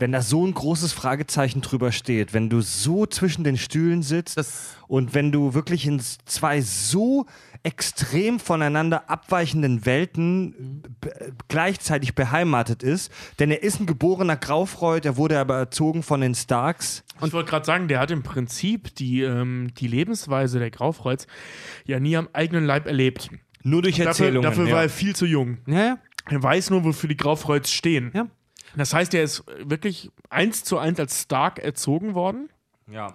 [0.00, 4.36] wenn da so ein großes Fragezeichen drüber steht, wenn du so zwischen den Stühlen sitzt
[4.36, 7.26] Das- und wenn du wirklich in zwei so
[7.62, 10.82] extrem voneinander abweichenden Welten
[11.48, 16.34] gleichzeitig beheimatet ist, denn er ist ein geborener Graufreud, er wurde aber erzogen von den
[16.34, 17.04] Starks.
[17.24, 21.26] Ich wollte gerade sagen, der hat im Prinzip die, ähm, die Lebensweise der Graufreuz
[21.84, 23.28] ja nie am eigenen Leib erlebt.
[23.62, 24.42] Nur durch Dafür, Erzählungen.
[24.42, 24.74] dafür ja.
[24.74, 25.58] war er viel zu jung.
[25.66, 25.98] ja, ja.
[26.28, 28.12] Er weiß nur, wofür die Graufreuz stehen.
[28.14, 28.26] Ja.
[28.76, 32.48] Das heißt, er ist wirklich eins zu eins als Stark erzogen worden,
[32.90, 33.14] ja.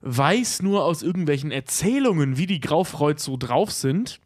[0.00, 4.18] weiß nur aus irgendwelchen Erzählungen, wie die Graufreuz so drauf sind.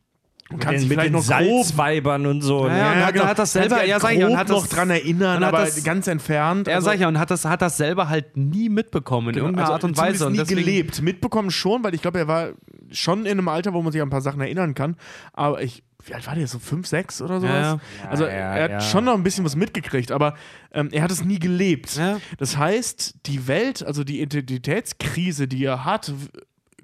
[0.48, 2.68] Und kann den, sich mit vielleicht den noch grob Salzweibern und so.
[2.68, 2.78] Ja, ne?
[2.78, 4.38] ja, und hat- hat das selber- kann sich ja, halt sag ich ja, und grob
[4.38, 6.68] hat das- noch dran erinnern, aber das- ganz entfernt.
[6.68, 9.38] Er Also- sag ich ja, und hat das, hat das selber halt nie mitbekommen in
[9.38, 10.24] irgendeiner also Art und Weise.
[10.26, 11.02] Und nie deswegen, gelebt.
[11.02, 12.50] Mitbekommen schon, weil ich glaube, er war
[12.92, 14.96] schon in einem Alter, wo man sich an ein paar Sachen erinnern kann.
[15.32, 16.46] Aber ich, wie alt war der?
[16.46, 17.52] So fünf, sechs oder sowas?
[17.52, 18.08] Ja, ja.
[18.08, 18.80] also Ja, er hat ja.
[18.80, 20.34] schon noch ein bisschen was mitgekriegt, aber
[20.72, 21.98] ähm, er hat es nie gelebt.
[22.38, 26.12] Das heißt, die Welt, also die Identitätskrise, die er hat,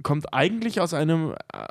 [0.03, 1.67] kommt eigentlich aus einem, äh,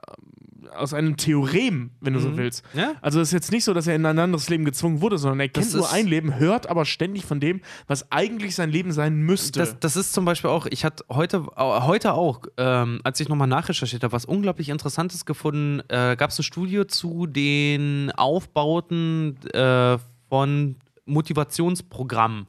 [0.75, 2.63] aus einem Theorem, wenn du so willst.
[2.73, 2.79] Mhm.
[2.79, 2.95] Ja.
[3.01, 5.39] Also es ist jetzt nicht so, dass er in ein anderes Leben gezwungen wurde, sondern
[5.39, 9.15] er kennt nur ein Leben, hört aber ständig von dem, was eigentlich sein Leben sein
[9.15, 9.59] müsste.
[9.59, 13.47] Das, das ist zum Beispiel auch, ich hatte heute, heute auch, ähm, als ich nochmal
[13.47, 19.97] nachrecherchiert habe, was unglaublich Interessantes gefunden, äh, gab es ein Studio zu den Aufbauten äh,
[20.29, 20.75] von
[21.05, 22.47] Motivationsprogrammen.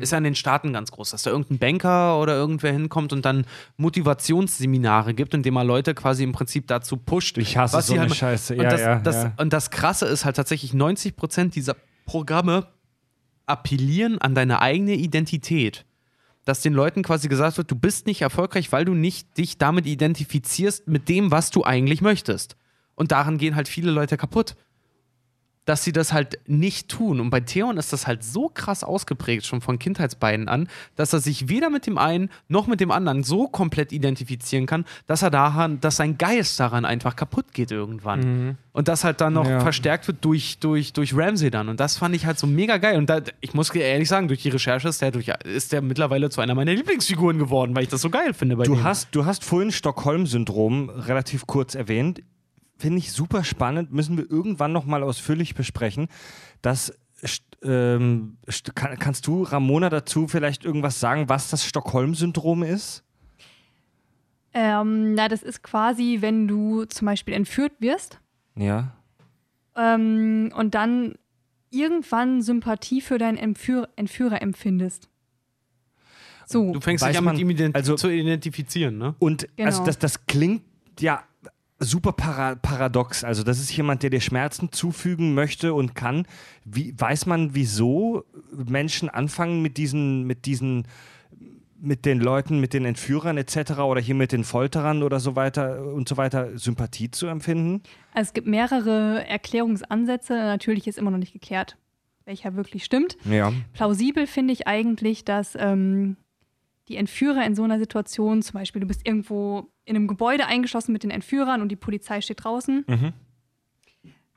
[0.00, 3.24] Ist ja in den Staaten ganz groß, dass da irgendein Banker oder irgendwer hinkommt und
[3.24, 3.46] dann
[3.76, 7.38] Motivationsseminare gibt, indem er Leute quasi im Prinzip dazu pusht.
[7.38, 8.54] Ich hasse was so eine halt- Scheiße.
[8.54, 9.32] Und, Ja, das, ja, das, ja.
[9.38, 11.76] und das Krasse ist halt tatsächlich, 90% dieser
[12.06, 12.66] Programme
[13.46, 15.84] appellieren an deine eigene Identität.
[16.44, 19.86] Dass den Leuten quasi gesagt wird, du bist nicht erfolgreich, weil du nicht dich damit
[19.86, 22.56] identifizierst mit dem, was du eigentlich möchtest.
[22.94, 24.56] Und daran gehen halt viele Leute kaputt.
[25.68, 27.20] Dass sie das halt nicht tun.
[27.20, 30.66] Und bei Theon ist das halt so krass ausgeprägt, schon von Kindheitsbeinen an,
[30.96, 34.86] dass er sich weder mit dem einen noch mit dem anderen so komplett identifizieren kann,
[35.06, 38.56] dass er daran, dass sein Geist daran einfach kaputt geht irgendwann.
[38.72, 39.60] Und das halt dann noch Ja.
[39.60, 41.68] verstärkt wird durch, durch, durch Ramsey dann.
[41.68, 42.96] Und das fand ich halt so mega geil.
[42.96, 46.30] Und da, ich muss ehrlich sagen, durch die Recherche ist der, durch, ist der mittlerweile
[46.30, 48.84] zu einer meiner Lieblingsfiguren geworden, weil ich das so geil finde bei Du dem.
[48.84, 52.22] hast, du hast vorhin Stockholm-Syndrom relativ kurz erwähnt.
[52.78, 56.06] Finde ich super spannend, müssen wir irgendwann nochmal ausführlich besprechen.
[56.62, 56.96] Das
[57.64, 58.38] ähm,
[58.76, 63.02] kann, kannst du, Ramona, dazu vielleicht irgendwas sagen, was das Stockholm-Syndrom ist?
[64.54, 68.20] Ähm, na, das ist quasi, wenn du zum Beispiel entführt wirst
[68.56, 68.92] Ja.
[69.76, 71.16] ähm, und dann
[71.70, 75.08] irgendwann Sympathie für deinen Entführer, Entführer empfindest.
[76.46, 76.72] So.
[76.72, 79.14] du fängst Weiß dich an, mit ihm ident also- zu identifizieren, ne?
[79.18, 79.66] Und Genau.
[79.68, 80.62] also das, das klingt
[80.98, 81.22] ja
[81.78, 83.24] super para paradox.
[83.24, 86.26] Also das ist jemand, der dir Schmerzen zufügen möchte und kann.
[86.64, 90.86] Wie, weiß man, wieso Menschen anfangen mit diesen, mit diesen,
[91.80, 93.78] mit den Leuten, mit den Entführern etc.
[93.78, 97.82] oder hier mit den Folterern oder so weiter und so weiter Sympathie zu empfinden?
[98.12, 100.34] Also es gibt mehrere Erklärungsansätze.
[100.34, 101.76] Natürlich ist immer noch nicht geklärt,
[102.24, 103.16] welcher wirklich stimmt.
[103.24, 103.52] Ja.
[103.72, 106.16] Plausibel finde ich eigentlich, dass ähm,
[106.88, 110.92] die Entführer in so einer Situation, zum Beispiel, du bist irgendwo in einem Gebäude eingeschlossen
[110.92, 112.84] mit den Entführern und die Polizei steht draußen.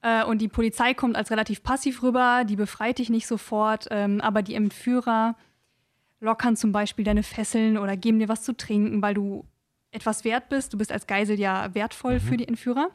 [0.01, 4.19] Äh, und die Polizei kommt als relativ passiv rüber, die befreit dich nicht sofort, ähm,
[4.21, 5.35] aber die Entführer
[6.19, 9.45] lockern zum Beispiel deine Fesseln oder geben dir was zu trinken, weil du
[9.91, 10.73] etwas wert bist.
[10.73, 12.89] Du bist als Geisel ja wertvoll für die Entführer.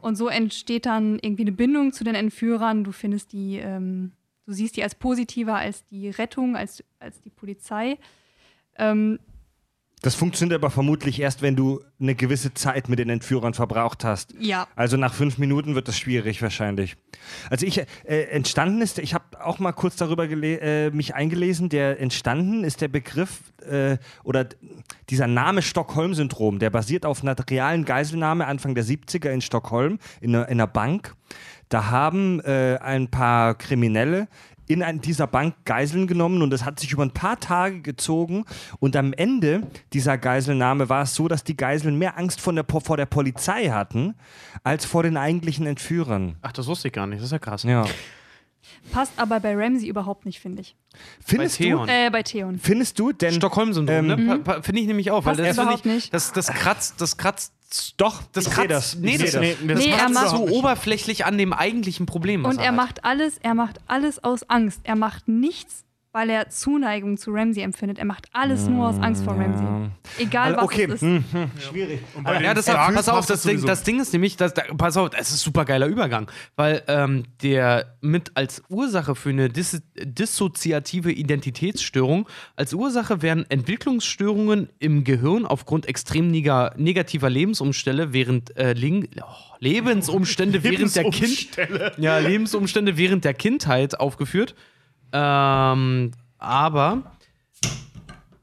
[0.00, 2.84] Und so entsteht dann irgendwie eine Bindung zu den Entführern.
[2.84, 4.12] Du findest die, ähm,
[4.46, 7.98] du siehst die als positiver als die Rettung, als, als die Polizei.
[8.80, 9.18] Ähm,
[10.02, 14.34] Das funktioniert aber vermutlich erst, wenn du eine gewisse Zeit mit den Entführern verbraucht hast.
[14.40, 16.96] ja, Also nach fünf Minuten wird das schwierig wahrscheinlich.
[17.50, 21.68] Also ich äh, entstanden ist, ich habe auch mal kurz darüber äh, mich eingelesen.
[21.68, 24.46] Der entstanden ist der Begriff äh, oder
[25.10, 26.60] dieser Name Stockholm-Syndrom.
[26.60, 30.66] Der basiert auf einer realen Geiselnahme Anfang der 70er in Stockholm in einer, in einer
[30.66, 31.14] Bank.
[31.68, 34.26] Da haben äh, ein paar Kriminelle
[34.70, 38.44] in ein, dieser Bank Geiseln genommen und das hat sich über ein paar Tage gezogen
[38.78, 42.64] und am Ende dieser Geiselnahme war es so, dass die Geiseln mehr Angst von der,
[42.66, 44.14] vor der Polizei hatten,
[44.62, 46.36] als vor den eigentlichen Entführern.
[46.42, 47.18] Ach, das wusste ich gar nicht.
[47.18, 47.64] Das ist ja krass.
[47.64, 47.84] Ja.
[48.92, 50.76] passt aber bei Ramsey überhaupt nicht, finde ich.
[51.24, 51.88] Findest Bei du, Theon.
[51.88, 52.58] Äh, bei Theon.
[52.58, 54.38] findest du denn Stockholm-Syndrom, Ähm, ne?
[54.38, 56.14] Pa- pa- Finde ich nämlich auch, weil Passt das, überhaupt finde ich, nicht.
[56.14, 57.52] das, das kratzt, das kratzt
[57.96, 58.96] doch, das ich kratzt, das.
[58.96, 59.40] Nee, das, das.
[59.40, 60.52] Nee, das Nee, er überhaupt so nicht.
[60.54, 62.44] oberflächlich an dem eigentlichen Problem.
[62.44, 62.74] Und er hat.
[62.76, 64.80] macht alles, er macht alles aus Angst.
[64.84, 67.98] Er macht nichts, weil er Zuneigung zu Ramsey empfindet.
[67.98, 69.90] Er macht alles nur aus Angst vor Ramsey.
[70.18, 71.02] Egal was okay, es ist.
[71.02, 72.00] hm, hm, schwierig.
[72.22, 74.96] Bei den Ja, Starks pass auf, das Ding, das Ding ist nämlich, das, da, pass
[74.96, 79.48] auf, es ist ein super geiler Übergang, weil ähm, der mit als Ursache für eine
[79.50, 88.56] dis dissoziative Identitätsstörung, als Ursache werden Entwicklungsstörungen im Gehirn aufgrund extrem nega negativer Lebensumstände während
[88.56, 89.24] äh, Ling oh,
[89.60, 91.50] Lebensumstände während der Kind
[91.98, 94.56] ja, Lebensumstände während der Kindheit aufgeführt.
[95.12, 97.02] Ähm, aber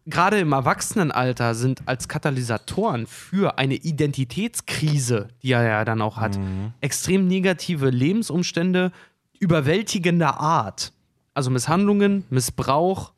[0.05, 6.39] gerade im Erwachsenenalter sind als Katalysatoren für eine Identitätskrise, die er ja dann auch hat,
[6.81, 8.91] extrem negative Lebensumstände
[9.39, 10.93] überwältigender Art.
[11.33, 13.13] Also Misshandlungen, Missbrauch,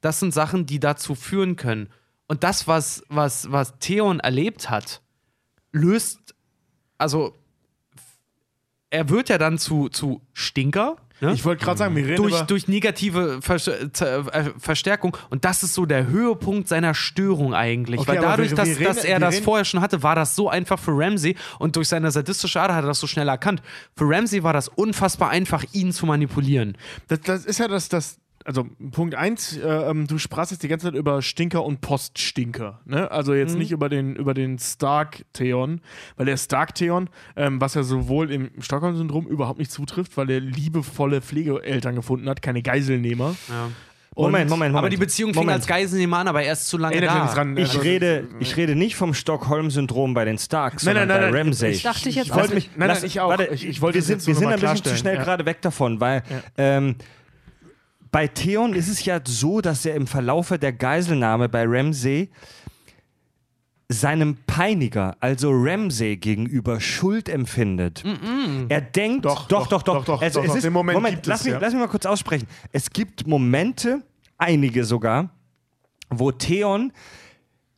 [0.00, 1.88] das sind Sachen, die dazu führen können.
[2.26, 5.00] Und das, was, was, was Theon erlebt hat,
[5.72, 6.34] löst,
[6.98, 7.34] also
[8.90, 10.96] er wird ja dann zu, zu Stinker.
[11.20, 11.32] Ne?
[11.32, 15.16] Ich wollte gerade sagen, wir reden durch, durch negative äh, Verstärkung.
[15.30, 18.00] Und das ist so der Höhepunkt seiner Störung eigentlich.
[18.00, 20.34] Okay, Weil dadurch, wir- dass, wir reden- dass er das vorher schon hatte, war das
[20.34, 21.36] so einfach für Ramsey.
[21.58, 23.62] Und durch seine sadistische Ader hat er das so schnell erkannt.
[23.96, 26.76] Für Ramsey war das unfassbar einfach, ihn zu manipulieren.
[27.08, 30.68] Das, das ist ja das, das also Punkt eins, äh, ähm, du sprachst jetzt die
[30.68, 32.80] ganze Zeit über Stinker und Poststinker.
[32.84, 33.10] Ne?
[33.10, 35.80] Also jetzt nicht über den, über den Stark-Theon,
[36.16, 41.20] weil der Stark-Theon, ähm, was ja sowohl im Stockholm-Syndrom überhaupt nicht zutrifft, weil er liebevolle
[41.22, 43.34] Pflegeeltern gefunden hat, keine Geiselnehmer.
[44.14, 44.76] Und- Moment, Moment, Moment.
[44.76, 45.56] Aber die Beziehung fing Moment.
[45.56, 47.34] als Geiselnehmer an, aber er ist zu lange Erinnert da.
[47.34, 47.56] dran.
[47.56, 51.30] Ich also- rede, ich rede nicht vom Stockholm-Syndrom bei den Starks, Nein, sondern nein, nein,
[51.32, 51.46] bei nein.
[51.48, 51.70] Ramsay.
[51.72, 52.36] Ich Dachte ich jetzt ich auch.
[52.36, 53.30] wollte mich, nein, nein, ich auch.
[53.30, 55.24] Warte, ich, ich wollte wir sind, wir sind ein bisschen zu schnell Ja.
[55.24, 56.22] gerade weg davon, weil
[56.56, 56.94] ähm,
[58.14, 62.30] bei Theon ist es ja so, dass er im Verlaufe der Geiselnahme bei Ramsay
[63.88, 68.04] seinem Peiniger, also Ramsay, gegenüber Schuld empfindet.
[68.68, 69.94] Er denkt, Doch, doch, doch, doch, doch.
[69.96, 71.58] doch, doch, also doch, es ist, Moment Moment, lass, es, mich, ja.
[71.58, 72.46] lass mich mal kurz aussprechen.
[72.70, 74.02] Es gibt Momente,
[74.38, 75.30] einige sogar,
[76.08, 76.92] wo Theon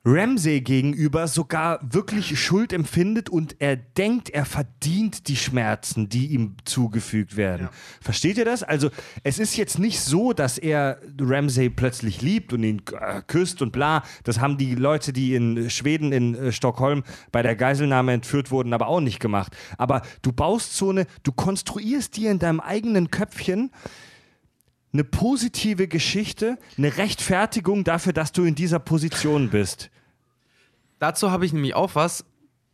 [0.09, 6.55] Ramsay gegenüber sogar wirklich Schuld empfindet und er denkt, er verdient die Schmerzen, die ihm
[6.65, 7.69] zugefügt werden.
[8.01, 8.63] Versteht ihr das?
[8.63, 8.91] Also
[9.25, 13.73] es ist jetzt nicht so, dass er Ramsay plötzlich liebt und ihn äh, küsst und
[13.73, 14.05] bla.
[14.23, 17.03] Das haben die Leute, die in Schweden, in äh, Stockholm
[17.33, 19.57] bei der Geiselnahme entführt wurden, aber auch nicht gemacht.
[19.77, 23.73] Aber du baust so eine, du konstruierst dir in deinem eigenen Köpfchen
[24.97, 29.91] eine positive Geschichte, eine Rechtfertigung dafür, dass du in dieser Position bist.
[30.99, 32.25] Dazu habe ich nämlich auch was,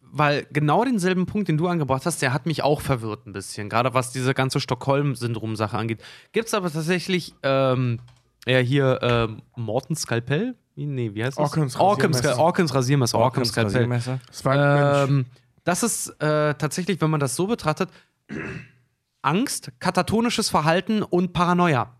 [0.00, 3.68] weil genau denselben Punkt, den du angebracht hast, der hat mich auch verwirrt ein bisschen,
[3.68, 6.00] gerade was diese ganze Stockholm-Syndrom-Sache angeht.
[6.32, 7.98] Gibt es aber tatsächlich, ähm,
[8.46, 10.54] ja, hier, ähm, Morten Skalpell?
[10.76, 11.44] Wie- Nee, wie heißt das?
[11.50, 12.38] Orkans, Rasiermesser.
[12.38, 13.18] Orkans Rasiermesser.
[13.18, 13.72] Orkans Skalpell.
[13.72, 14.20] Rasiermesser.
[14.28, 15.04] Das war.
[15.08, 15.26] Ähm,
[15.64, 17.88] das ist äh, tatsächlich, wenn man das so betrachtet,
[19.22, 21.94] Angst, katatonisches Verhalten und Paranoia,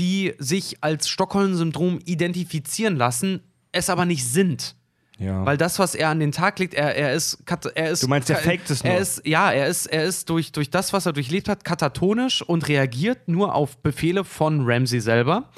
[0.00, 4.74] die sich als Stockholm-Syndrom identifizieren lassen, es aber nicht sind.
[5.18, 5.44] Ja.
[5.44, 7.38] Weil das, was er an den Tag legt, er, er ist.
[7.74, 8.94] Er ist Du meinst, er faked es nur?
[8.94, 12.40] Er ist, ja, er ist, er ist durch, durch das, was er durchlebt hat, katatonisch
[12.40, 15.50] und reagiert nur auf Befehle von Ramsey selber.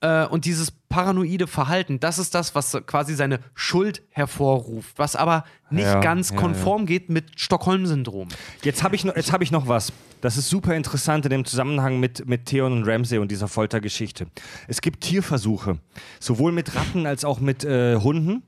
[0.00, 5.44] Äh, und dieses paranoide Verhalten, das ist das, was quasi seine Schuld hervorruft, was aber
[5.70, 8.28] nicht Ja, ganz ja, konform geht mit Stockholm-Syndrom.
[8.62, 9.92] Jetzt habe ich, jetzt hab ich noch was.
[10.20, 14.26] Das ist super interessant in dem Zusammenhang mit, mit Theon und Ramsay und dieser Foltergeschichte.
[14.66, 15.78] Es gibt Tierversuche,
[16.20, 18.42] sowohl mit Ratten als auch mit äh, Hunden.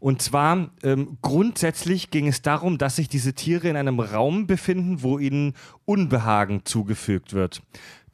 [0.00, 5.02] Und zwar ähm, grundsätzlich ging es darum, dass sich diese Tiere in einem Raum befinden,
[5.02, 5.54] wo ihnen
[5.84, 7.62] Unbehagen zugefügt wird.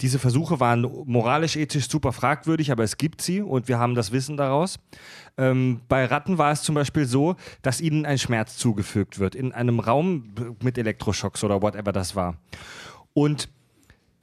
[0.00, 4.12] Diese Versuche waren moralisch, ethisch super fragwürdig, aber es gibt sie und wir haben das
[4.12, 4.78] Wissen daraus.
[5.36, 9.52] Ähm, bei Ratten war es zum Beispiel so, dass ihnen ein Schmerz zugefügt wird in
[9.52, 12.36] einem Raum mit Elektroschocks oder whatever das war.
[13.12, 13.50] Und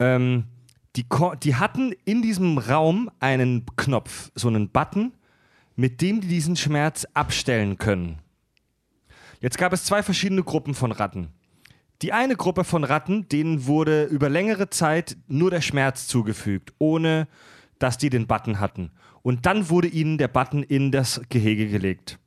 [0.00, 0.44] ähm,
[0.96, 1.06] die,
[1.42, 5.12] die hatten in diesem Raum einen Knopf, so einen Button,
[5.76, 8.18] mit dem die diesen Schmerz abstellen können.
[9.40, 11.28] Jetzt gab es zwei verschiedene Gruppen von Ratten.
[12.02, 17.26] Die eine Gruppe von Ratten, denen wurde über längere Zeit nur der Schmerz zugefügt, ohne
[17.78, 18.92] dass die den Button hatten.
[19.22, 22.18] Und dann wurde ihnen der Button in das Gehege gelegt.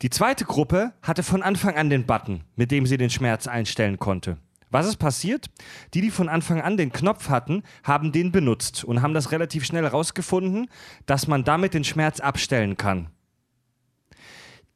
[0.00, 3.98] Die zweite Gruppe hatte von Anfang an den Button, mit dem sie den Schmerz einstellen
[3.98, 4.38] konnte.
[4.70, 5.46] Was ist passiert?
[5.94, 9.64] Die, die von Anfang an den Knopf hatten, haben den benutzt und haben das relativ
[9.64, 10.68] schnell herausgefunden,
[11.06, 13.08] dass man damit den Schmerz abstellen kann.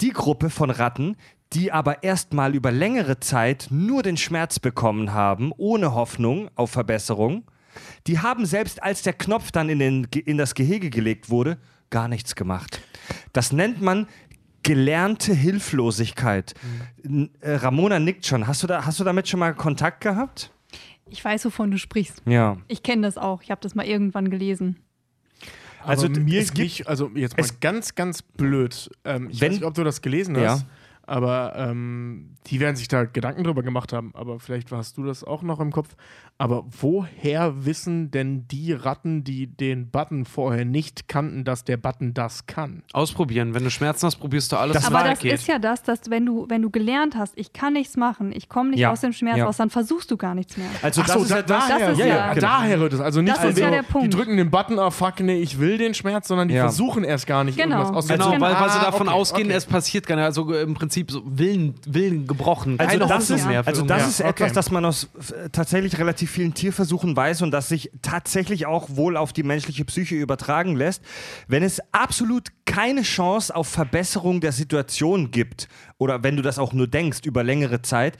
[0.02, 1.16] Die Gruppe von Ratten,
[1.52, 7.44] die aber erstmal über längere Zeit nur den Schmerz bekommen haben, ohne Hoffnung auf Verbesserung,
[8.06, 11.58] die haben selbst als der Knopf dann in, den, in das Gehege gelegt wurde,
[11.90, 12.80] gar nichts gemacht.
[13.32, 14.06] Das nennt man
[14.62, 16.54] gelernte Hilflosigkeit.
[17.04, 18.46] N- äh, Ramona nickt schon.
[18.46, 20.52] Hast du, da, hast du damit schon mal Kontakt gehabt?
[21.10, 22.22] Ich weiß, wovon du sprichst.
[22.26, 22.56] Ja.
[22.68, 23.42] Ich kenne das auch.
[23.42, 24.76] Ich habe das mal irgendwann gelesen.
[25.84, 28.90] Also, mir es gibt- nicht, also jetzt mal ganz, ganz blöd.
[29.04, 30.60] Ähm, ich Wenn- weiß nicht, ob du das gelesen Ja.
[31.06, 34.12] Aber ähm, die werden sich da Gedanken drüber gemacht haben.
[34.14, 35.94] Aber vielleicht hast du das auch noch im Kopf.
[36.38, 42.14] Aber woher wissen denn die Ratten, die den Button vorher nicht kannten, dass der Button
[42.14, 42.82] das kann?
[42.92, 43.54] Ausprobieren.
[43.54, 45.32] Wenn du Schmerzen hast, probierst du alles, Das Aber das geht.
[45.34, 48.48] ist ja das, dass wenn du, wenn du gelernt hast, ich kann nichts machen, ich
[48.48, 48.90] komme nicht Ja.
[48.90, 49.44] aus dem Schmerz Ja.
[49.44, 50.66] raus, dann versuchst du gar nichts mehr.
[50.82, 52.46] Also Ach das so, ist da, etwas, daher, Das ist ja, ja- ja, genau.
[52.46, 53.00] daher rührt es.
[53.00, 54.06] Also nicht Das von ist ja wegen, der Punkt.
[54.12, 56.62] die drücken den Button, ah fuck, nee, ich will den Schmerz, sondern die Ja.
[56.62, 57.76] versuchen erst gar nicht Genau.
[57.78, 59.56] irgendwas aus Genau, Also- weil, weil sie Ah, davon okay, ausgehen, okay.
[59.56, 60.24] es passiert gar nicht.
[60.24, 62.78] Also im Prinzip so Willen, Willen gebrochen.
[62.78, 63.66] Also Keine das, Hoffnung ist, mehr.
[63.66, 64.30] also das ist okay.
[64.30, 68.88] etwas, das man aus äh, tatsächlich relativ vielen Tierversuchen weiß und das sich tatsächlich auch
[68.90, 71.02] wohl auf die menschliche Psyche übertragen lässt.
[71.48, 76.72] Wenn es absolut keine Chance auf Verbesserung der Situation gibt oder wenn du das auch
[76.72, 78.16] nur denkst über längere Zeit,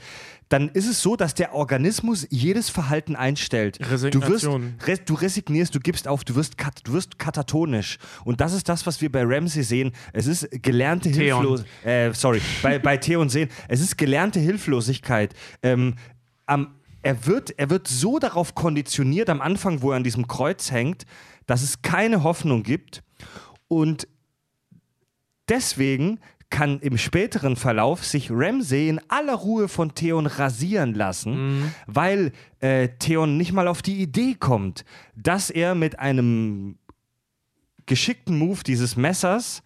[0.49, 3.79] dann ist es so, dass der Organismus jedes Verhalten einstellt.
[3.79, 4.75] Du, wirst, Resignation.
[4.85, 7.97] res, du resignierst, du gibst auf, du wirst, kat, du wirst katatonisch.
[8.23, 9.93] Und das ist das, was wir bei Ramsey sehen.
[10.11, 11.09] Es ist gelernte.
[11.09, 11.85] Hilflosigkeit.
[11.85, 13.49] Äh, sorry, bei, bei Theon sehen.
[13.67, 15.33] Es ist gelernte Hilflosigkeit.
[15.61, 15.95] Ähm,
[16.45, 20.71] am, er, wird, er wird so darauf konditioniert am Anfang, wo er an diesem Kreuz
[20.71, 21.05] hängt,
[21.45, 23.03] dass es keine Hoffnung gibt.
[23.67, 24.07] Und
[25.49, 26.19] deswegen
[26.53, 32.89] kann im späteren Verlauf sich Ramsey in aller Ruhe von Theon rasieren lassen, weil äh,
[32.99, 36.77] Theon nicht mal auf die Idee kommt, dass er mit einem
[37.87, 39.63] geschickten Move dieses Messers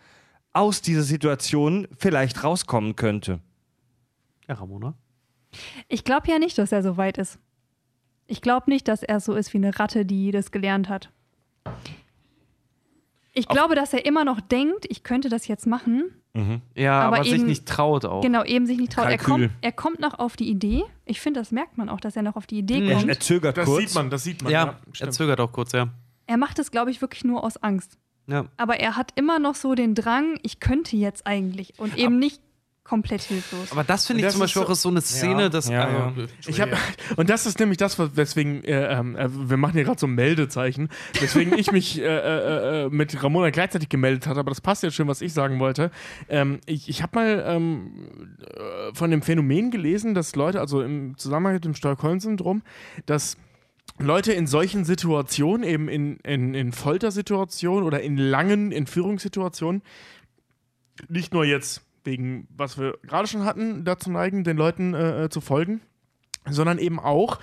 [0.54, 3.42] aus dieser Situation vielleicht rauskommen könnte.
[4.48, 4.94] Ja, Ramona.
[5.90, 7.38] Ich glaube ja nicht, dass er so weit ist.
[8.28, 11.12] Ich glaube nicht, dass er so ist wie eine Ratte, die das gelernt hat.
[13.38, 16.12] Ich glaube, dass er immer noch denkt, ich könnte das jetzt machen.
[16.76, 18.22] Ja, Aber aber, sich eben- nicht traut auch.
[18.22, 19.08] Genau, eben sich nicht traut.
[19.10, 20.84] Er kommt, er kommt noch auf die Idee.
[21.06, 22.90] Ich finde, das merkt man auch, dass er noch auf die Idee Mhm.
[22.90, 23.10] Er, kommt.
[23.10, 23.80] er zögert Das kurz.
[23.82, 24.52] sieht man, das sieht man.
[24.52, 25.14] Ja, er stimmt.
[25.14, 25.88] zögert auch kurz, ja.
[26.28, 27.98] Er macht es, glaube ich, wirklich nur aus Angst.
[28.28, 28.46] ja.
[28.58, 31.74] Aber er hat immer noch so den Drang, ich könnte jetzt eigentlich.
[31.80, 32.40] Und eben nicht
[32.88, 33.72] komplett hilflos.
[33.72, 35.50] Aber das finde ich Das zum ist Beispiel so- auch ist so eine Szene, Ja,
[35.50, 35.68] dass.
[35.70, 36.28] ja, also, ja.
[36.48, 36.70] Ich hab,
[37.18, 40.08] und das ist nämlich das, was- weswegen äh, ähm, äh, wir machen hier gerade so
[40.08, 44.62] ein Meldezeichen, weswegen ich mich äh, äh, äh, mit Ramona gleichzeitig gemeldet hatte, aber das
[44.62, 45.92] passt jetzt schön, was ich sagen wollte.
[46.30, 48.08] Ähm, ich ich habe mal ähm,
[48.42, 52.62] äh, von dem Phänomen gelesen, dass Leute, also im Zusammenhang mit dem Stockholm-Syndrom,
[53.06, 53.38] dass
[54.00, 59.82] Leute in solchen Situationen, eben in, in, in Foltersituationen oder in langen Entführungssituationen,
[61.10, 65.30] nicht nur jetzt wegen, was wir gerade schon hatten, dazu neigen, den Leuten äh, äh,
[65.30, 65.82] zu folgen,
[66.50, 67.40] sondern eben auch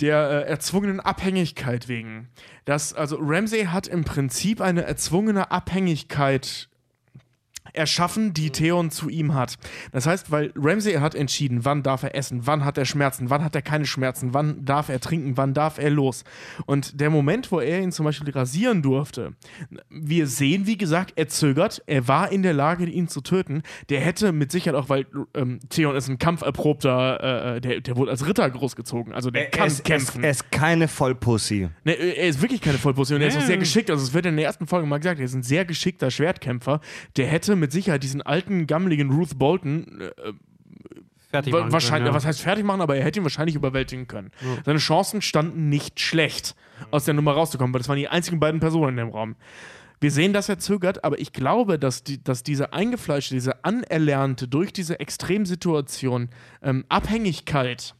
[0.00, 2.28] der äh, erzwungenen Abhängigkeit wegen.
[2.64, 6.69] Das, also Ramsey hat im Prinzip eine erzwungene Abhängigkeit
[7.72, 9.56] erschaffen, die Theon zu ihm hat.
[9.92, 13.44] Das heißt, weil Ramsey hat entschieden, wann darf er essen, wann hat er Schmerzen, wann
[13.44, 16.24] hat er keine Schmerzen, wann darf er trinken, wann darf er los.
[16.66, 19.32] Und der Moment, wo er ihn zum Beispiel rasieren durfte,
[19.88, 23.62] wir sehen, wie gesagt, er zögert, er war in der Lage, ihn zu töten.
[23.88, 28.10] Der hätte mit Sicherheit auch, weil ähm, Theon ist ein kampferprobter, äh, der, der wurde
[28.10, 30.22] als Ritter großgezogen, also der Er, kann ist, kämpfen.
[30.24, 31.68] er ist keine Vollpussy.
[31.84, 33.20] Ne, er ist wirklich keine Vollposition.
[33.20, 33.90] Er ist auch sehr geschickt.
[33.90, 36.80] Also, es wird in der ersten Folge mal gesagt, er ist ein sehr geschickter Schwertkämpfer.
[37.16, 40.32] Der hätte mit Sicherheit diesen alten, gammeligen Ruth Bolton äh,
[41.30, 42.14] fertig machen wahrscheinlich, können, ja.
[42.14, 44.30] was heißt fertig machen, aber er hätte ihn wahrscheinlich überwältigen können.
[44.64, 46.56] Seine Chancen standen nicht schlecht,
[46.90, 49.36] aus der Nummer rauszukommen, weil das waren die einzigen beiden Personen in dem Raum.
[50.00, 54.48] Wir sehen, dass er zögert, aber ich glaube, dass, die, dass diese eingefleischte, diese anerlernte,
[54.48, 56.30] durch diese Extremsituation
[56.62, 57.94] ähm, Abhängigkeit,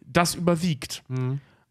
[0.00, 1.02] das überwiegt.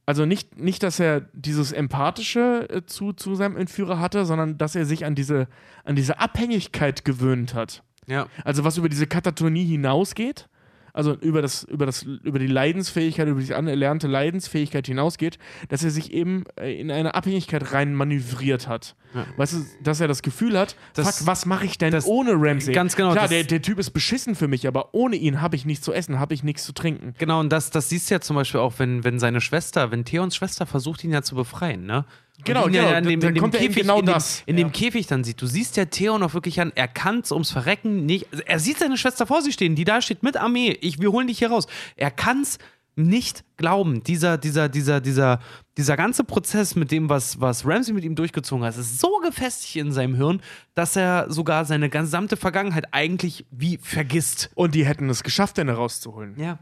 [0.05, 4.75] Also nicht, nicht, dass er dieses Empathische äh, zu, zu seinem Entführer hatte, sondern dass
[4.75, 5.47] er sich an diese,
[5.85, 7.83] an diese Abhängigkeit gewöhnt hat.
[8.07, 8.27] Ja.
[8.43, 10.49] Also was über diese Katatonie hinausgeht,
[10.93, 15.39] also über, das, über, das, über die Leidensfähigkeit, über die anerlernte Leidensfähigkeit hinausgeht,
[15.69, 18.95] dass er sich eben äh, in eine Abhängigkeit rein manövriert hat.
[19.37, 22.31] Weißt du, dass er das Gefühl hat, Das- fuck, was mache ich denn das- ohne
[22.35, 22.73] Ramsey?
[22.73, 25.55] ganz genau, Klar, das- der, der Typ ist beschissen für mich, aber ohne ihn habe
[25.55, 27.13] ich nichts zu essen, habe ich nichts zu trinken.
[27.17, 30.05] Genau, und das, das siehst du ja zum Beispiel auch, wenn, wenn seine Schwester, wenn
[30.05, 32.05] Theons Schwester versucht, ihn ja zu befreien, ne?
[32.45, 34.43] Genau, ihn ja genau, in dem, da- in dem kommt Käfig, genau in dem, das.
[34.45, 35.41] in dem Käfig dann sieht.
[35.41, 38.27] Du siehst ja Theon auch wirklich an, er kann es ums Verrecken nicht.
[38.31, 40.77] Also er sieht seine Schwester vor sich stehen, die da steht mit Armee.
[40.81, 41.67] Ich, wir holen dich hier raus.
[41.95, 42.57] Er kann es
[42.95, 44.03] nicht glauben.
[44.03, 45.39] Dieser, dieser, dieser, dieser,
[45.77, 49.77] dieser ganze Prozess mit dem, was, was Ramsey mit ihm durchgezogen hat, ist so gefestigt
[49.77, 50.41] in seinem Hirn,
[50.75, 54.51] dass er sogar seine gesamte Vergangenheit eigentlich wie vergisst.
[54.53, 56.35] Und die hätten es geschafft, den rauszuholen.
[56.37, 56.59] Ja.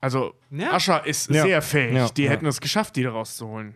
[0.00, 0.72] Also Ja.
[0.72, 1.42] Ascha ist Ja.
[1.44, 1.94] sehr fähig.
[1.94, 2.30] Ja, Die ja.
[2.30, 3.74] hätten es geschafft, die da rauszuholen.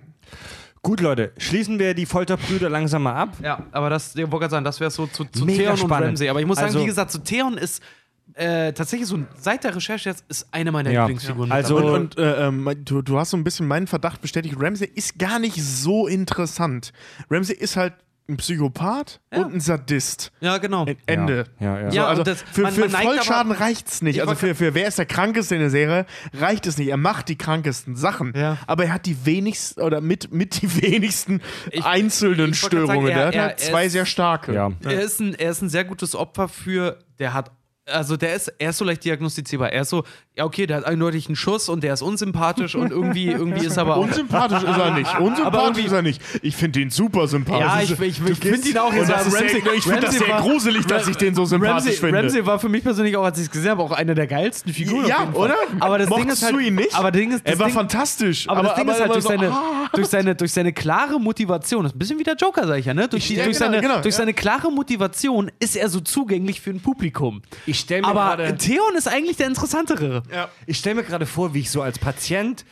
[0.86, 3.36] Gut, Leute, schließen wir die Folterbrüder langsam mal ab.
[3.42, 5.78] Ja, aber das, ich wollte gerade sagen, das wäre so zu, zu Mega Theon und
[5.78, 6.06] spannend.
[6.08, 6.28] Ramsey.
[6.28, 7.82] Aber ich muss sagen, Also- wie gesagt, zu Theon ist
[8.34, 11.02] äh, tatsächlich so seit der Recherche jetzt ist eine meiner Ja.
[11.02, 11.50] Lieblingsfiguren.
[11.52, 12.00] Also- mittlerweile.
[12.02, 15.18] Und, und äh, ähm, du, du hast so ein bisschen meinen Verdacht bestätigt, Ramsey ist
[15.18, 16.92] gar nicht so interessant.
[17.30, 17.94] Ramsey ist halt
[18.28, 19.38] ein Psychopath Ja.
[19.40, 20.32] und ein Sadist.
[20.40, 20.84] ja, genau.
[21.06, 21.44] Ende.
[21.60, 21.90] Ja, ja, ja.
[21.92, 24.16] So, also das- für, man- für man Vollschaden aber- reicht's nicht.
[24.16, 26.88] Ich Also für, für wer ist der Krankeste in der Serie, reicht es nicht.
[26.88, 28.32] Er macht die krankesten Sachen.
[28.36, 28.58] Ja.
[28.66, 31.40] Aber er hat die wenigsten oder mit, mit die wenigsten
[31.82, 33.08] einzelnen ich grad sagen, Störungen.
[33.08, 34.52] er- er hat er- halt er zwei ist- sehr starke.
[34.54, 34.70] Ja.
[34.84, 37.50] Er, ist ein, er ist ein sehr gutes Opfer für, der hat,
[37.86, 39.72] also der ist, er ist so leicht diagnostizierbar.
[39.72, 40.04] Er ist so,
[40.36, 43.78] ja okay, der hat eindeutig einen Schuss und der ist unsympathisch und irgendwie, irgendwie ist
[43.78, 44.02] aber auch.
[44.02, 45.20] Unsympathisch ist er nicht.
[45.20, 46.20] Unsympathisch ist er nicht.
[46.42, 47.66] Ich finde ihn super sympathisch.
[47.66, 49.10] Ja, ich, ich, ich finde ihn auch jetzt.
[49.10, 52.18] Ramsey, sehr, Ich finde das sehr war- gruselig, dass ich den so sympathisch Ramsey, finde.
[52.18, 54.72] Ramsey war für mich persönlich auch, als ich es gesehen habe, auch eine der geilsten
[54.72, 55.06] Figuren.
[55.06, 55.54] ja, oder?
[55.80, 56.94] Aber das Ding ist halt, du ihn nicht?
[56.94, 58.48] Aber Ding ist, er war Ding, fantastisch.
[58.48, 59.88] Aber, das Ding ist halt aber durch so, seine, ah.
[59.92, 62.86] durch, seine, durch seine klare Motivation, das ist ein bisschen wie der Joker, sag ich
[62.86, 63.06] ja, ne?
[63.08, 64.18] Durch, Ja, durch, genau, seine, genau, durch ja.
[64.18, 67.42] seine klare Motivation ist er so zugänglich für ein Publikum.
[67.64, 70.22] Ich stell mir Aber gerade- Theon ist eigentlich der interessantere.
[70.66, 72.64] Ich stelle mir gerade vor, wie ich so als Patient,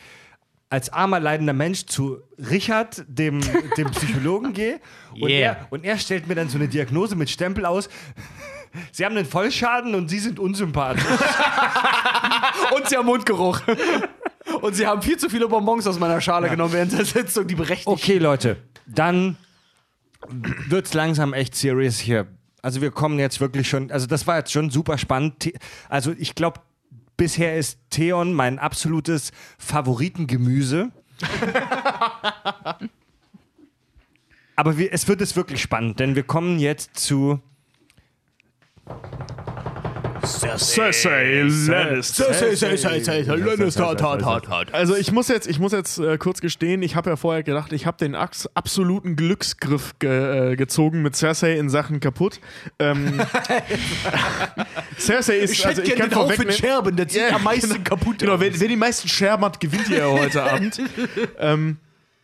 [0.69, 3.39] als armer, leidender Mensch zu Richard, dem,
[3.77, 4.79] dem Psychologen, gehe.
[5.13, 5.39] Und, Yeah.
[5.53, 7.87] er, und er stellt mir dann so eine Diagnose mit Stempel aus.
[8.91, 11.03] Sie haben einen Vollschaden und Sie sind unsympathisch.
[12.75, 13.61] Und sie haben Mundgeruch.
[14.61, 17.55] Und sie haben viel zu viele Bonbons aus meiner Schale genommen während der Sitzung, die
[17.55, 17.87] berechtigt.
[17.87, 19.37] Okay, Leute, dann
[20.67, 22.27] wird's langsam echt serious hier.
[22.65, 25.53] Also wir kommen jetzt wirklich schon, also das war jetzt schon super spannend.
[25.87, 26.61] Also ich glaube,
[27.15, 30.89] bisher ist Theon mein absolutes Favoritengemüse.
[34.55, 37.39] Aber wir, es wird es wirklich spannend, denn wir kommen jetzt zu
[40.25, 42.25] Cersei Lannister.
[44.73, 47.71] Also ich muss jetzt, ich muss jetzt äh, kurz gestehen, ich habe ja vorher gedacht,
[47.73, 52.39] ich habe den absoluten Glücksgriff ge äh, gezogen mit Cersei in Sachen kaputt.
[52.79, 53.21] Ähm,
[54.97, 57.83] Cersei ist, also ich kann vorwegnehmen, Scherben, der zieht Ja, am meisten genau.
[57.83, 58.19] kaputt.
[58.19, 60.81] Genau, wer, wer die meisten Scherben hat, gewinnt ja heute Abend.
[61.39, 61.77] ähm,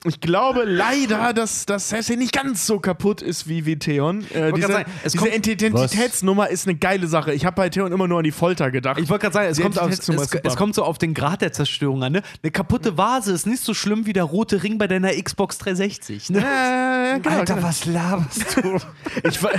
[0.03, 4.25] ich glaube leider, dass, dass Cersei nicht ganz so kaputt ist wie, wie Theon.
[4.31, 7.33] Äh, diese sagen, es diese Identitätsnummer ist eine geile Sache.
[7.33, 8.99] Ich habe bei Theon immer nur an die Folter gedacht.
[8.99, 10.09] Ich wollte gerade sagen, es kommt, auf, es,
[10.43, 12.13] es kommt so auf den Grad der Zerstörung an.
[12.13, 12.23] Ne?
[12.41, 16.31] Eine kaputte Vase ist nicht so schlimm wie der rote Ring bei deiner Xbox 360.
[16.31, 16.39] Ne?
[16.39, 17.67] Äh, genau, Alter, genau.
[17.67, 18.77] was laberst du?
[19.23, 19.51] Ich war,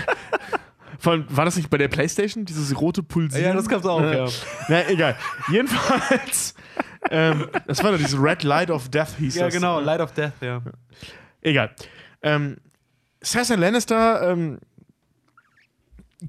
[0.99, 3.45] vor allem, war das nicht bei der Playstation, dieses rote Pulsieren?
[3.45, 4.27] Ja, das gab's auch, ja.
[4.69, 5.17] Na, egal.
[5.51, 6.55] Jedenfalls,
[7.11, 9.55] ähm, das war doch dieses Red Light of Death, hieß Ja, das.
[9.55, 10.61] genau, Light of Death, ja.
[11.41, 11.71] Egal.
[12.23, 12.57] Ähm,
[13.25, 14.59] Cersei Lannister, ähm,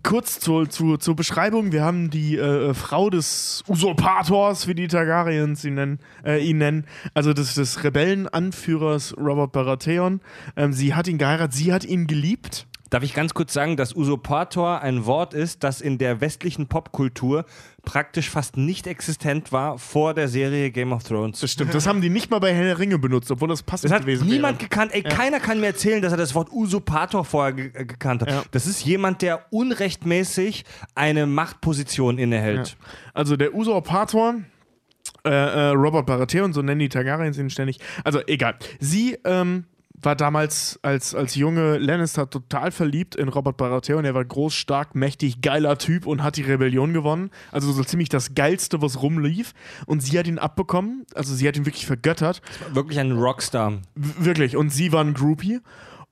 [0.02, 5.64] kurz zur, zur, zur Beschreibung, wir haben die äh, Frau des Usurpators, wie die Targaryens
[5.66, 10.22] ihn nennen, äh, ihn nennen, also des, des Rebellenanführers Robert Baratheon.
[10.56, 12.66] Ähm, sie hat ihn geheiratet, sie hat ihn geliebt.
[12.94, 17.44] Darf ich ganz kurz sagen, dass Usurpator ein Wort ist, das in der westlichen Popkultur
[17.82, 21.40] praktisch fast nicht existent war vor der Serie Game of Thrones.
[21.40, 23.90] Das stimmt, das haben die nicht mal bei Herr der Ringe benutzt, obwohl das passend
[23.90, 24.70] Das hat gewesen niemand wäre.
[24.70, 24.94] gekannt.
[24.94, 28.30] Ey, keiner kann mir erzählen, dass er das Wort Usurpator vorher ge äh, gekannt hat.
[28.30, 28.44] Ja.
[28.52, 30.64] Das ist jemand, der unrechtmäßig
[30.94, 32.78] eine Machtposition innehält.
[33.16, 34.36] Also der Usurpator,
[35.26, 37.80] äh, äh, Robert Baratheon, so nennen die Targaryens ihn ständig.
[38.04, 38.54] Also egal.
[38.80, 39.66] Sie ähm,
[40.06, 44.06] war damals als, als junge Lannister total verliebt in Robert Baratheon.
[44.06, 47.30] Er war groß, stark, mächtig, geiler Typ und hat die Rebellion gewonnen.
[47.52, 49.54] Also so ziemlich das Geilste, was rumlief.
[49.86, 51.06] Und sie hat ihn abbekommen.
[51.16, 52.42] Also sie hat ihn wirklich vergöttert.
[52.74, 53.80] Wirklich ein Rockstar.
[53.96, 54.56] W wirklich.
[54.56, 55.60] Und sie war ein Groupie.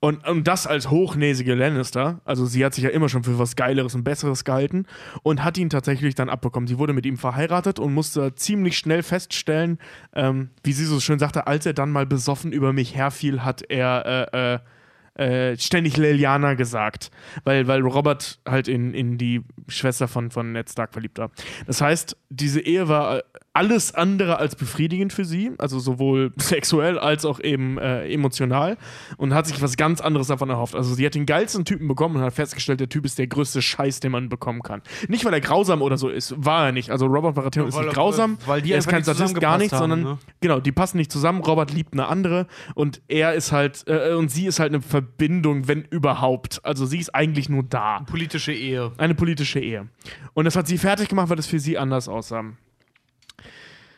[0.04, 2.20] Und, und das als hochnäsige Lannister.
[2.24, 4.86] Also sie hat sich ja immer schon für was Geileres und Besseres gehalten
[5.22, 6.66] und hat ihn tatsächlich dann abbekommen.
[6.66, 9.78] Sie wurde mit ihm verheiratet und musste ziemlich schnell feststellen,
[10.12, 13.62] ähm, wie sie so schön sagte, als er dann mal besoffen über mich herfiel, hat
[13.68, 17.12] er äh, äh, äh, ständig Liliana gesagt,
[17.44, 19.42] weil, weil Robert halt in, in die
[19.72, 21.30] Schwester von, von Ned Stark verliebt war.
[21.66, 23.22] Das heißt, diese Ehe war äh,
[23.54, 28.78] alles andere als befriedigend für sie, also sowohl sexuell als auch eben äh, emotional
[29.18, 30.74] und hat sich was ganz anderes davon erhofft.
[30.74, 33.60] Also sie hat den geilsten Typen bekommen und hat festgestellt, der Typ ist der größte
[33.60, 34.80] Scheiß, den man bekommen kann.
[35.08, 36.90] Nicht, weil er grausam oder so ist, war er nicht.
[36.90, 39.72] Also Robert Baratheon ist nicht grausam, weil die er ist kein Sadist, gar zusammengepasst nicht,
[39.72, 40.18] haben, sondern ne?
[40.40, 41.42] genau, die passen nicht zusammen.
[41.42, 45.68] Robert liebt eine andere und er ist halt, äh, und sie ist halt eine Verbindung,
[45.68, 46.64] wenn überhaupt.
[46.64, 48.00] Also sie ist eigentlich nur da.
[48.00, 48.92] Politische Ehe.
[48.96, 49.88] Eine politische Ehe.
[50.34, 52.44] Und das hat sie fertig gemacht, weil das für sie anders aussah.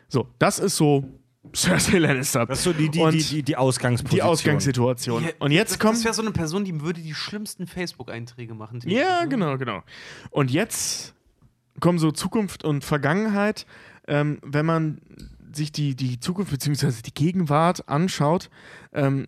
[0.09, 1.05] So, das ist so
[1.55, 2.47] Cersei Lannister.
[2.47, 4.17] Das ist so die, die, die, die, die Ausgangsposition.
[4.17, 5.29] die Ausgangssituation.
[5.39, 5.97] Und jetzt das, kommt.
[5.97, 8.81] Das wäre so eine Person, die würde die schlimmsten Facebook-Einträge machen.
[8.87, 9.83] Ja, genau, genau.
[10.31, 11.15] Und jetzt
[11.81, 13.67] kommen so Zukunft und Vergangenheit.
[14.07, 15.01] Ähm, wenn man
[15.53, 17.03] sich die, die Zukunft bzw.
[17.05, 18.51] die Gegenwart anschaut,
[18.93, 19.27] ähm,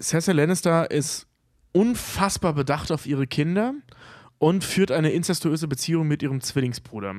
[0.00, 1.26] Cersei Lannister ist
[1.72, 3.74] unfassbar bedacht auf ihre Kinder
[4.38, 7.16] und führt eine incestuöse Beziehung mit ihrem Zwillingsbruder.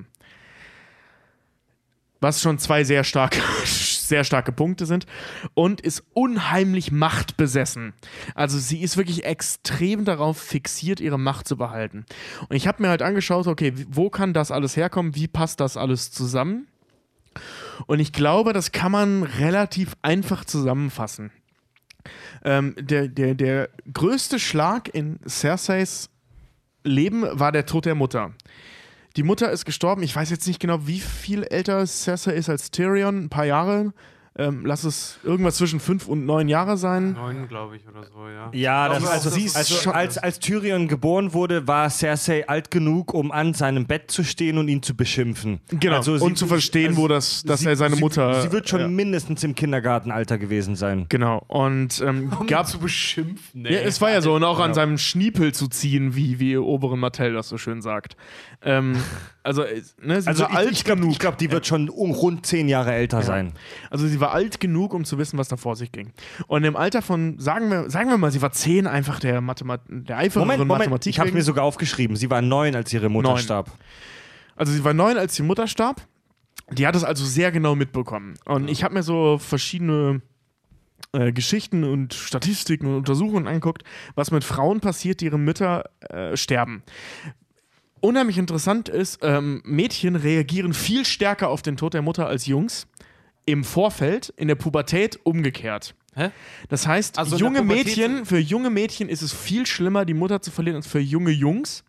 [2.21, 5.05] Was schon zwei sehr starke, sehr starke Punkte sind.
[5.53, 7.93] Und ist unheimlich machtbesessen.
[8.35, 12.05] Also sie ist wirklich extrem darauf fixiert, ihre Macht zu behalten.
[12.49, 15.15] Und ich habe mir halt angeschaut, okay, wo kann das alles herkommen?
[15.15, 16.67] Wie passt das alles zusammen?
[17.87, 21.31] Und ich glaube, das kann man relativ einfach zusammenfassen.
[22.43, 26.09] Ähm, der, der, der größte Schlag in Cerseis
[26.83, 28.33] Leben war der Tod der Mutter.
[29.15, 30.03] Die Mutter ist gestorben.
[30.03, 33.25] Ich weiß jetzt nicht genau, wie viel älter Cersei ist als Tyrion.
[33.25, 33.93] Ein paar Jahre.
[34.39, 37.11] Ähm, lass es irgendwas zwischen fünf und neun Jahre sein.
[37.11, 38.49] Neun, glaube ich, oder so, ja.
[38.53, 42.71] Ja, das, also, das ist also schon- als, als Tyrion geboren wurde, war Cersei alt
[42.71, 45.59] genug, um an seinem Bett zu stehen und ihn zu beschimpfen.
[45.67, 45.97] Genau.
[45.97, 48.41] Also und zu verstehen, wo das, dass er seine sie, Mutter.
[48.41, 48.87] Sie wird schon ja.
[48.87, 51.05] mindestens im Kindergartenalter gewesen sein.
[51.09, 51.43] Genau.
[51.49, 55.53] Und ähm, gab zu beschimpfen, Ja, es war ja so, und auch an seinem Schniepel
[55.53, 58.15] zu ziehen, wie, wie oberen Mattel das so schön sagt.
[58.63, 58.95] Ähm,
[59.49, 61.17] also, äh, ne, sie Also war ich, alt ich glaube, genug.
[61.17, 63.53] glaub, die wird schon um rund zehn Jahre älter sein.
[63.89, 66.11] Also sie war alt genug, um zu wissen, was da vor sich ging.
[66.45, 69.81] Und im Alter von, sagen wir, sagen wir mal, sie war zehn, einfach der, Mathemat
[69.89, 71.09] der Moment, Moment, Mathematik.
[71.09, 73.39] ich habe mir sogar aufgeschrieben, sie war neun, als ihre Mutter Neun.
[73.39, 73.71] starb.
[74.55, 76.05] Also sie war neun, als die Mutter starb.
[76.71, 78.35] Die hat es also sehr genau mitbekommen.
[78.45, 80.21] Und ich habe mir so verschiedene
[81.11, 83.81] äh, Geschichten und Statistiken und Untersuchungen angeguckt,
[84.13, 86.83] was mit Frauen passiert, die ihre Mütter äh, sterben.
[88.01, 92.87] Unheimlich interessant ist, ähm, Mädchen reagieren viel stärker auf den Tod der Mutter als Jungs.
[93.45, 95.95] Im Vorfeld, in der Pubertät umgekehrt.
[96.15, 96.29] Hä?
[96.69, 100.51] Das heißt, Also junge Mädchen, für junge Mädchen ist es viel schlimmer, die Mutter zu
[100.51, 101.83] verlieren, als für junge Jungs.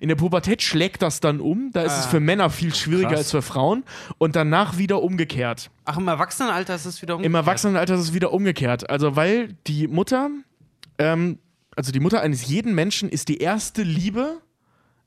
[0.00, 1.70] In der Pubertät schlägt das dann um.
[1.72, 2.08] Da ist es Ah.
[2.08, 3.18] für Männer viel schwieriger Krass.
[3.18, 3.84] als für Frauen.
[4.18, 5.70] Und danach wieder umgekehrt.
[5.86, 7.46] Ach, im Erwachsenenalter ist es wieder Im umgekehrt.
[7.46, 8.88] Erwachsenenalter ist es wieder umgekehrt.
[8.90, 10.28] Also, weil die Mutter,
[10.98, 11.38] ähm,
[11.74, 14.40] also die Mutter eines jeden Menschen ist die erste Liebe,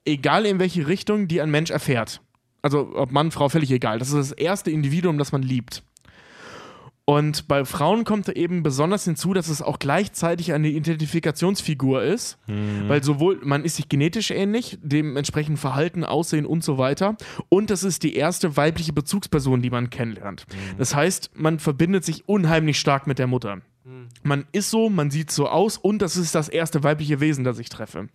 [0.06, 2.22] egal in welche Richtung, die ein Mensch erfährt.
[2.62, 4.00] Also, ob Mann, Frau, völlig egal.
[4.00, 5.84] Das ist das erste Individuum, das man liebt.
[7.08, 12.40] Und bei Frauen kommt eben besonders hinzu, dass es auch gleichzeitig eine Identifikationsfigur ist,
[12.88, 17.16] weil sowohl man ist sich genetisch ähnlich, dementsprechend Verhalten, Aussehen und so weiter,
[17.48, 20.48] und das ist die erste weibliche Bezugsperson, die man kennenlernt.
[20.80, 23.62] Das heißt, man verbindet sich unheimlich stark mit der Mutter.
[24.24, 27.60] Man ist so, man sieht so aus und das ist das erste weibliche Wesen, das
[27.60, 28.08] ich treffe.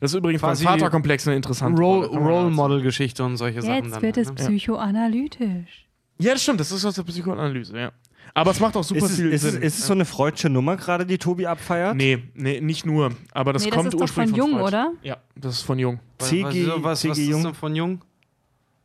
[0.00, 2.20] Das ist übrigens beim Vaterkomplex eine interessante Role, Rolle.
[2.20, 4.34] Role Model Geschichte und solche Sachen Jetzt wird halt, es ne?
[4.34, 5.86] psychoanalytisch.
[6.18, 7.92] Ja, das stimmt, das ist aus der Psychoanalyse, ja.
[8.34, 9.62] Aber es macht auch super Ist es, viel ist, es, Sinn.
[9.62, 11.96] ist es so eine freudsche Nummer gerade, die Tobi abfeiert?
[11.96, 13.12] Nee, nee, nicht nur.
[13.32, 14.68] Aber das Nee, das kommt ist doch ursprünglich von Jung, Freud.
[14.68, 14.92] oder?
[15.02, 16.00] Ja, das ist von Jung.
[16.18, 16.66] Was, C.G.
[16.66, 17.22] was, was, was C.G.
[17.22, 17.42] ist Jung.
[17.42, 18.00] denn von Jung?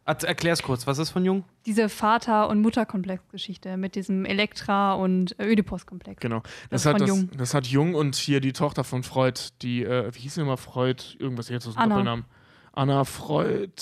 [0.08, 1.44] Er- Erklär's kurz, was ist von Jung?
[1.66, 6.22] Diese Vater- und Mutterkomplex-Geschichte mit diesem Elektra- und Ödipus-Komplex.
[6.22, 6.42] Genau.
[6.70, 7.30] Das Das, hat, von das, Jung.
[7.38, 10.58] das hat Jung und hier die Tochter von Freud, die, äh, wie hieß sie immer
[10.58, 11.04] Freud?
[11.20, 11.96] Irgendwas jetzt aus dem Anna.
[11.96, 12.26] Doppelnamen.
[12.72, 13.74] Anna Freud.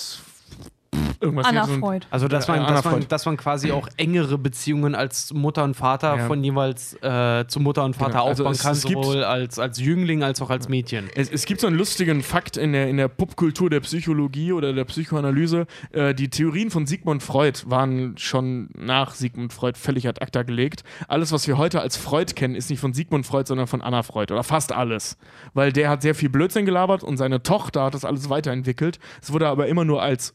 [1.18, 2.06] Irgendwas Anna so ein- Freud.
[2.10, 3.06] Also, dass Ja, man, Anna dass, man, Freud.
[3.08, 6.26] dass man quasi auch engere Beziehungen als Mutter und Vater Ja.
[6.26, 9.24] von jeweils äh, zu Mutter und Vater Genau, also aufbauen es- kann, es gibt- sowohl
[9.24, 11.08] als, als Jüngling als auch als Mädchen.
[11.14, 14.74] Es, es gibt so einen lustigen Fakt in der, in der Popkultur der Psychologie oder
[14.74, 15.66] der Psychoanalyse.
[15.92, 20.82] Äh, die Theorien von Sigmund Freud waren schon nach Sigmund Freud völlig ad acta gelegt.
[21.08, 24.02] Alles, was wir heute als Freud kennen, ist nicht von Sigmund Freud, sondern von Anna
[24.02, 25.16] Freud oder fast alles.
[25.54, 28.98] Weil der hat sehr viel Blödsinn gelabert und seine Tochter hat das alles weiterentwickelt.
[29.22, 30.34] Es wurde aber immer nur als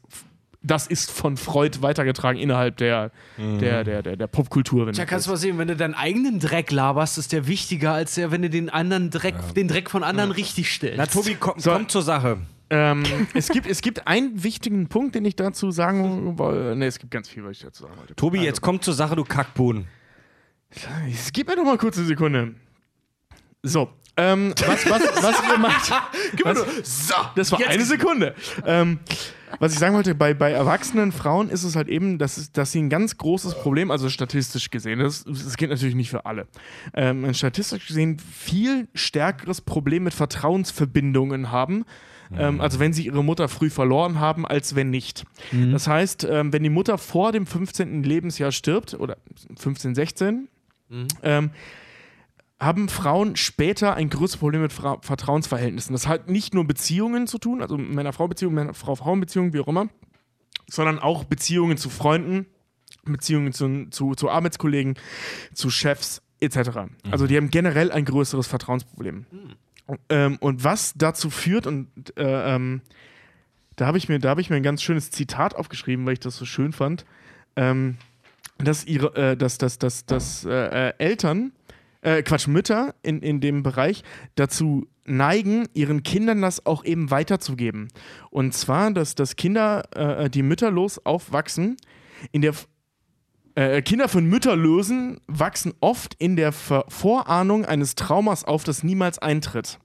[0.64, 4.86] das ist von Freud weitergetragen innerhalb der, der, der, der, der Popkultur.
[4.86, 7.48] wenn Tja, du kannst du mal sehen, wenn du deinen eigenen Dreck laberst, ist der
[7.48, 10.98] wichtiger, als der, wenn du den anderen Dreck, den Dreck von anderen richtig stellst.
[10.98, 11.72] Na, Tobi, komm, So.
[11.72, 12.38] komm zur Sache.
[12.70, 16.76] Ähm, es, gibt, es gibt einen wichtigen Punkt, den ich dazu sagen wollte.
[16.76, 18.16] Ne, es gibt ganz viel, was ich dazu sagen wollte.
[18.16, 19.86] Tobi, Also, jetzt komm zur Sache, du Kackbuhn.
[21.12, 22.56] Es gib mir doch mal kurz eine Sekunde.
[23.64, 23.90] So.
[24.18, 25.92] Ähm, was, was, was ihr macht.
[26.44, 28.36] was, so, das war eine Sekunde.
[28.66, 29.00] Ähm,
[29.60, 32.82] was ich sagen wollte, bei, bei erwachsenen Frauen ist es halt eben, dass, dass sie
[32.82, 36.48] ein ganz großes Problem, also statistisch gesehen, das, das geht natürlich nicht für alle,
[36.94, 41.86] ähm, ein statistisch gesehen viel stärkeres Problem mit Vertrauensverbindungen haben.
[42.34, 45.26] Ähm, also wenn sie ihre Mutter früh verloren haben, als wenn nicht.
[45.52, 48.04] Das heißt, ähm, wenn die Mutter vor dem 15.
[48.04, 49.18] Lebensjahr stirbt, oder
[49.58, 50.48] 15, 16,
[51.24, 51.52] ähm,
[52.62, 55.94] haben Frauen später ein größeres Problem mit Fra Vertrauensverhältnissen.
[55.94, 59.90] Das hat nicht nur Beziehungen zu tun, also Männer-Frau-Beziehungen, Männer-Frau-Frauen-Beziehungen, wie auch immer,
[60.70, 62.46] sondern auch Beziehungen zu Freunden,
[63.04, 64.94] Beziehungen zu, zu, zu Arbeitskollegen,
[65.54, 66.70] zu Chefs etc.
[67.10, 69.26] Also die haben generell ein größeres Vertrauensproblem.
[70.10, 72.82] Ähm, und was dazu führt, und äh, ähm,
[73.76, 76.20] da habe ich, mir- da hab ich mir ein ganz schönes Zitat aufgeschrieben, weil ich
[76.20, 77.06] das so schön fand,
[77.56, 77.98] ähm,
[78.60, 81.52] dass ihre, äh, dass, dass, dass, dass äh, äh, Eltern,
[82.02, 84.04] äh, Quatsch, Mütter in, in dem Bereich
[84.36, 87.88] dazu neigen, ihren Kindern das auch eben weiterzugeben.
[88.30, 91.78] Und zwar, dass, dass Kinder, äh, die mütterlos aufwachsen,
[92.32, 92.54] in der
[93.56, 99.20] äh, Kinder von Mütterlosen wachsen oft in der Ver Vorahnung eines Traumas auf, das niemals
[99.20, 99.80] eintritt.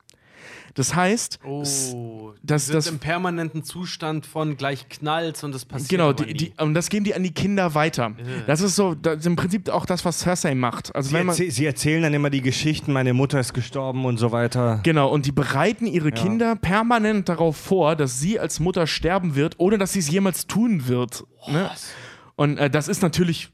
[0.77, 5.65] Das heißt, Oh, das- die sind das- im permanenten Zustand von gleich knallt und das
[5.65, 6.35] passiert Genau, aber die, nie.
[6.35, 8.13] die, und das geben die an die Kinder weiter.
[8.47, 10.95] Das ist so, das ist im Prinzip auch das, was Cersei macht.
[10.95, 14.05] Also Sie, wenn man, erzäh sie erzählen dann immer die Geschichten, meine Mutter ist gestorben
[14.05, 14.81] und so weiter.
[14.83, 19.55] genau, und die bereiten ihre Kinder permanent darauf vor, dass sie als Mutter sterben wird,
[19.59, 21.25] ohne dass sie es jemals tun wird.
[21.49, 21.71] Ne?
[22.37, 23.49] Und äh, das ist natürlich,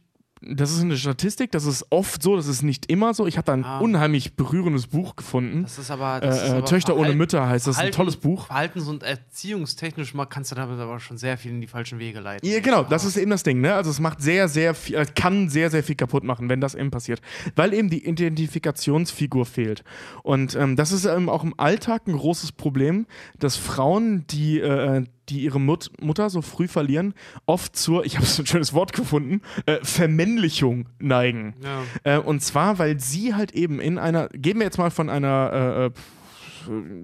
[0.45, 3.27] das ist eine Statistik, das ist oft so, das ist nicht immer so.
[3.27, 3.79] Ich habe da ein Ah.
[3.79, 5.63] unheimlich berührendes Buch gefunden.
[5.63, 6.21] Das ist aber.
[6.21, 8.17] Das ist Äh, äh, aber Töchter ohne Verhalten- Mütter heißt das, ist ein Verhalten- tolles
[8.17, 8.47] Buch.
[8.47, 12.49] Verhaltens- und erziehungstechnisch kannst du damit aber schon sehr viel in die falschen Wege leiten.
[12.49, 13.75] Ja, genau, das ist eben das Ding, ne?
[13.75, 16.75] Also es macht sehr, sehr viel, äh, kann sehr, sehr viel kaputt machen, wenn das
[16.75, 17.21] eben passiert.
[17.57, 19.85] Weil eben die Identifikationsfigur fehlt.
[20.23, 23.07] Und ähm, das ist ähm, auch im Alltag ein großes Problem,
[23.39, 27.15] dass Frauen, die, äh, die ihre Mut Mutter so früh verlieren,
[27.47, 31.55] oft zur, ich habe so ein schönes Wort gefunden, äh, Vermännlichung neigen.
[31.63, 32.17] Ja.
[32.17, 35.53] Äh, und zwar, weil sie halt eben in einer, gehen wir jetzt mal von einer
[35.53, 35.91] äh, äh,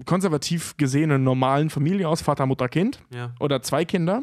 [0.05, 3.33] konservativ gesehenen normalen Familie aus, Vater, Mutter, Kind Ja.
[3.41, 4.23] oder zwei Kinder,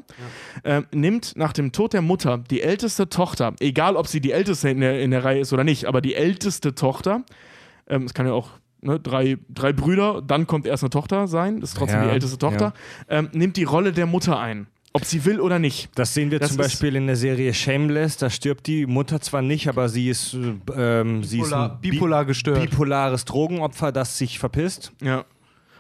[0.64, 4.70] ähm, nimmt nach dem Tod der Mutter die älteste Tochter, egal ob sie die älteste
[4.70, 7.24] in der, in der Reihe ist oder nicht, aber die älteste Tochter,
[7.88, 8.52] ähm, es kann ja auch
[8.86, 12.38] ne, drei, drei Brüder, dann kommt erst eine Tochter sein, ist trotzdem Ja, die älteste
[12.38, 12.74] Tochter,
[13.10, 14.68] ähm, nimmt die Rolle der Mutter ein.
[14.94, 15.90] Ob sie will oder nicht.
[15.96, 18.16] Das sehen wir Das zum ist- Beispiel in der Serie Shameless.
[18.16, 21.82] Da stirbt die Mutter zwar nicht, aber sie ist, äh, ähm, sie ist Bipolar- ein
[21.82, 22.62] bi- bipolar gestört.
[22.62, 24.94] bipolares Drogenopfer, das sich verpisst.
[25.02, 25.26] Ja.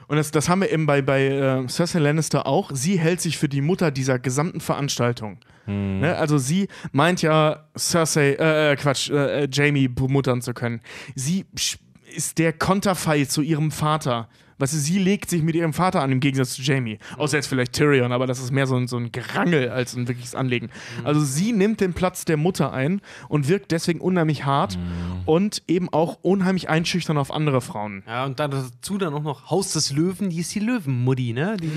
[0.07, 2.71] Und das, das haben wir eben bei, bei äh, Cersei Lannister auch.
[2.73, 5.37] Sie hält sich für die Mutter dieser gesamten Veranstaltung.
[5.67, 6.15] Ne?
[6.15, 10.79] Also sie meint ja, Cersei, äh, äh, Quatsch, äh, äh, Jamie bemuttern zu können.
[11.15, 11.45] Sie
[12.15, 14.29] ist der Konterfei zu ihrem Vater.
[14.57, 16.97] Weißt du, sie legt sich mit ihrem Vater an, im Gegensatz zu Jamie.
[17.17, 20.07] Außer jetzt vielleicht Tyrion, aber das ist mehr so ein, so ein Gerangel als ein
[20.07, 20.69] wirkliches Anlegen.
[21.03, 24.79] Also sie nimmt den Platz der Mutter ein und wirkt deswegen unheimlich hart
[25.25, 28.03] und eben auch unheimlich einschüchtern auf andere Frauen.
[28.07, 31.57] Ja, und dann dazu dann auch noch Haus des Löwen, die ist die Löwenmutti, ne?
[31.57, 31.69] Die,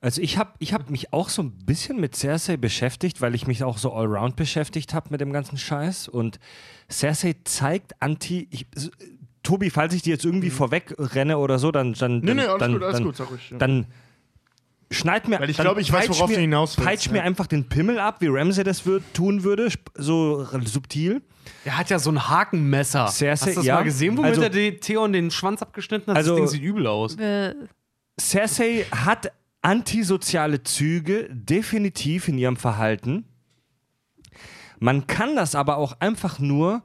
[0.00, 3.46] Also ich habe ich hab mich auch so ein bisschen mit Cersei beschäftigt, weil ich
[3.46, 6.08] mich auch so allround beschäftigt habe mit dem ganzen Scheiß.
[6.08, 6.38] Und
[6.90, 8.48] Cersei zeigt Anti...
[8.50, 8.66] Ich,
[9.44, 11.92] Tobi, falls ich dir jetzt irgendwie vorweg renne oder so, dann...
[11.92, 13.58] dann Nee, nee, alles dann, gut, alles dann, gut, sag ruhig, ja.
[13.58, 13.86] Dann
[14.90, 15.38] schneid mir...
[15.38, 17.24] Weil ich dann glaube, ich weiß, worauf mir, du hinaus willst, Peitsch mir ja.
[17.24, 21.22] einfach den Pimmel ab, wie Ramsay das würd, tun würde, so subtil.
[21.64, 23.06] der hat ja so ein Hakenmesser.
[23.06, 23.74] Cersei, Hast du das ja.
[23.76, 26.16] mal gesehen, womit Also- er die Theon den Schwanz abgeschnitten hat?
[26.16, 27.16] Also- das Ding sieht übel aus.
[27.16, 27.54] Äh,
[28.20, 29.32] Cersei hat
[29.62, 33.24] antisoziale Züge definitiv in ihrem Verhalten.
[34.78, 36.82] Man kann das aber auch einfach nur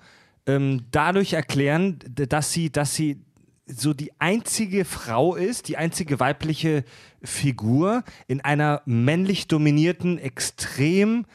[0.50, 3.22] ähm, dadurch erklären, dass sie, dass sie
[3.68, 6.84] so die einzige Frau ist, die einzige weibliche
[7.24, 11.26] Figur in einer männlich dominierten, extrem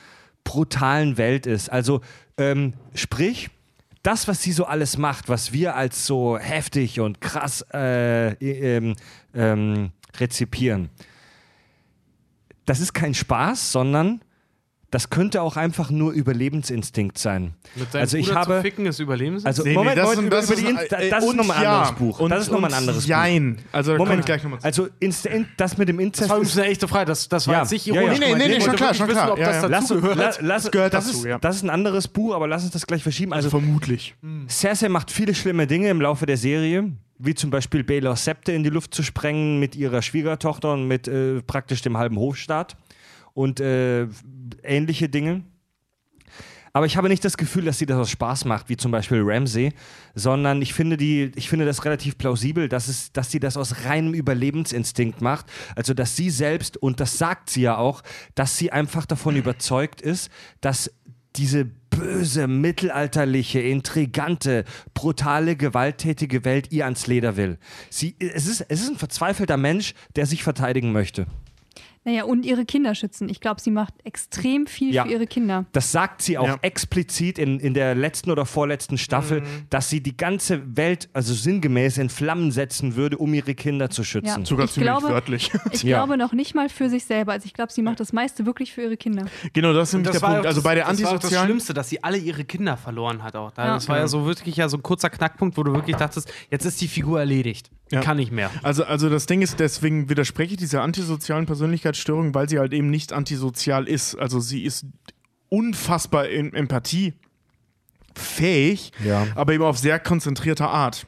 [0.43, 1.71] brutalen Welt ist.
[1.71, 2.01] Also
[2.37, 3.51] ähm, sprich,
[4.03, 8.97] das, was sie so alles macht, was wir als so heftig und krass äh, ähm,
[9.33, 10.91] ähm, rezipieren,
[12.67, 14.23] das ist kein Spaß, sondern
[14.95, 17.55] das könnte auch einfach nur Überlebensinstinkt sein.
[17.75, 19.45] Mit seinem Also ich Bruder habe- zu ficken ist Überlebens.
[19.45, 21.37] Also Nee, nee, Moment, das Moment, ist- über, das über ist äh, das ist und
[21.37, 21.79] nochmal ein ja.
[21.81, 22.21] anderes Buch.
[22.21, 23.09] Und- das ist nochmal ein anderes Buch.
[23.09, 23.59] Jein.
[23.73, 24.67] Also da komme ich Moment, gleich nochmal zu.
[24.67, 27.07] also Inst in, das mit dem Inzest das war ist übrigens eine echte Frage.
[27.07, 28.01] Das, das war Ja, jetzt nicht ja, ja.
[28.03, 28.19] ironisch.
[28.21, 29.33] Nee, nee, nee, Ich schon klar, schon wissen, klar.
[29.33, 29.69] ob Ja, das ja.
[29.69, 30.17] Lass, dazugehört.
[30.17, 31.39] la, lass, Das gehört das dazu, ist, ja.
[31.39, 33.33] Das ist ein anderes Buch, aber lass uns das gleich verschieben.
[33.33, 34.15] Also, vermutlich.
[34.49, 38.63] Cersei macht viele schlimme Dinge im Laufe der Serie, wie zum Beispiel Baelor Septe in
[38.63, 42.77] die Luft zu sprengen mit ihrer Schwiegertochter und mit äh, praktisch dem halben Hofstaat
[43.33, 44.07] und äh,
[44.63, 45.43] ähnliche Dinge.
[46.77, 49.23] Aber ich habe nicht das Gefühl, dass sie das aus Spaß macht, wie zum Beispiel
[49.23, 49.73] Ramsey,
[50.17, 53.85] sondern ich finde, die, ich finde das relativ plausibel, dass, es, dass sie das aus
[53.85, 55.47] reinem Überlebensinstinkt macht.
[55.77, 58.03] Also, dass sie selbst, und das sagt sie ja auch,
[58.35, 60.91] dass sie einfach davon überzeugt ist, dass
[61.37, 64.65] diese böse, mittelalterliche, intrigante,
[64.95, 67.59] brutale, gewalttätige Welt ihr ans Leder will.
[67.89, 71.27] Sie, es, ist, es ist ein verzweifelter Mensch, der sich verteidigen möchte.
[72.05, 73.29] Naja, und ihre Kinder schützen.
[73.31, 75.05] Ich glaube, sie macht extrem viel Ja.
[75.05, 75.65] für ihre Kinder.
[75.73, 76.59] Das sagt sie auch Ja.
[76.61, 79.45] explizit in, in der letzten oder vorletzten Staffel, Mhm.
[79.71, 84.05] dass sie die ganze Welt, also sinngemäß, in Flammen setzen würde, um ihre Kinder zu
[84.05, 84.41] schützen.
[84.41, 84.45] Ja.
[84.47, 85.51] Sogar Ich ziemlich glaube- wörtlich.
[85.73, 85.99] Ich Ja.
[86.05, 87.33] glaube noch nicht mal für sich selber.
[87.33, 89.25] Also ich glaube, sie macht das meiste wirklich für ihre Kinder.
[89.55, 90.47] genau, das ist nämlich das der war Punkt.
[90.47, 91.47] Also das, bei der das war auch das antisozialen.
[91.49, 93.51] Schlimmste, dass sie alle ihre Kinder verloren hat auch.
[93.53, 96.67] Das war ja so wirklich ja so ein kurzer Knackpunkt, wo du wirklich dachtest, jetzt
[96.67, 97.71] ist die Figur erledigt.
[97.93, 98.01] Ja.
[98.01, 98.51] Kann nicht mehr.
[98.63, 101.45] Also, also das Ding ist, deswegen widerspreche ich dieser antisozialen
[101.95, 104.17] Persönlichkeitsstörung, weil sie halt eben nicht antisozial ist.
[104.17, 104.87] Also sie ist
[105.49, 107.15] unfassbar in Empathie
[108.17, 109.27] fähig, Ja.
[109.35, 111.07] aber eben auf sehr konzentrierter Art.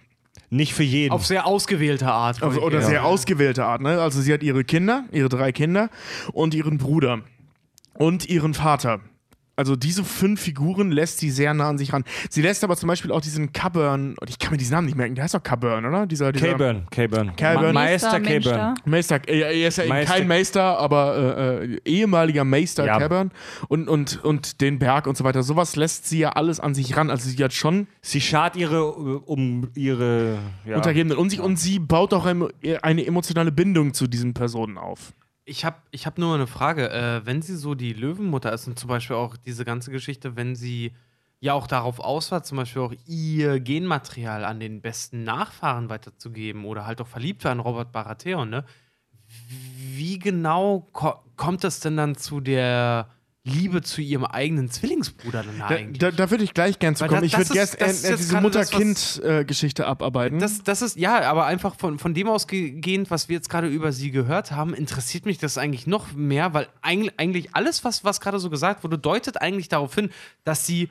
[0.49, 1.13] Nicht für jeden.
[1.13, 2.41] Auf sehr ausgewählte Art.
[2.43, 3.81] Also, oder sehr ausgewählte Art.
[3.81, 4.01] Ne?
[4.01, 5.91] Also sie hat ihre Kinder, ihre drei Kinder
[6.33, 7.23] und ihren Bruder
[7.95, 9.01] und ihren Vater.
[9.57, 12.05] Also diese fünf Figuren lässt sie sehr nah an sich ran.
[12.29, 15.15] Sie lässt aber zum Beispiel auch diesen Caburn, ich kann mir diesen Namen nicht merken,
[15.15, 16.07] der heißt doch Caburn, oder?
[16.07, 17.35] Dieser, dieser K-Burn, K-Burn.
[17.37, 17.65] K-Burn.
[17.75, 18.75] Ma- Meister da.
[18.85, 22.99] Meister, äh, er ist ja Meister- kein Meister, aber äh, äh, ehemaliger Meister Ja.
[22.99, 23.31] Caburn
[23.69, 25.43] und, und, und den Berg und so weiter.
[25.43, 27.09] Sowas lässt sie ja alles an sich ran.
[27.09, 30.37] Also sie hat schon Sie schart ihre, äh, um ihre,
[30.67, 30.77] ja.
[30.77, 32.49] Untergebenen und, sich, und sie baut auch eine,
[32.83, 35.15] eine emotionale Bindung zu diesen Personen auf.
[35.49, 36.91] Ich habe ich hab nur eine Frage.
[36.91, 40.57] Äh, wenn sie so die Löwenmutter ist und zum Beispiel auch diese ganze Geschichte, wenn
[40.57, 40.93] sie
[41.39, 46.65] ja auch darauf aus war, zum Beispiel auch ihr Genmaterial an den besten Nachfahren weiterzugeben
[46.65, 48.65] oder halt auch verliebt war an Robert Baratheon, ne?
[49.49, 53.09] Wie genau ko kommt es denn dann zu der
[53.49, 55.99] Liebe zu ihrem eigenen Zwillingsbruder dann Da, eigentlich?
[55.99, 57.23] da, da würde ich gleich gern zu Weil kommen.
[57.23, 60.39] das- Ich würde gerne äh, jetzt diese Mutter-Kind-Geschichte abarbeiten.
[60.39, 63.93] Das, das ist, ja, aber einfach von, von dem ausgehend, was wir jetzt gerade über
[63.93, 68.21] sie gehört haben, interessiert mich das eigentlich noch mehr, weil eigentlich, eigentlich alles, was, was
[68.21, 70.11] gerade so gesagt wurde, deutet eigentlich darauf hin,
[70.45, 70.89] dass sie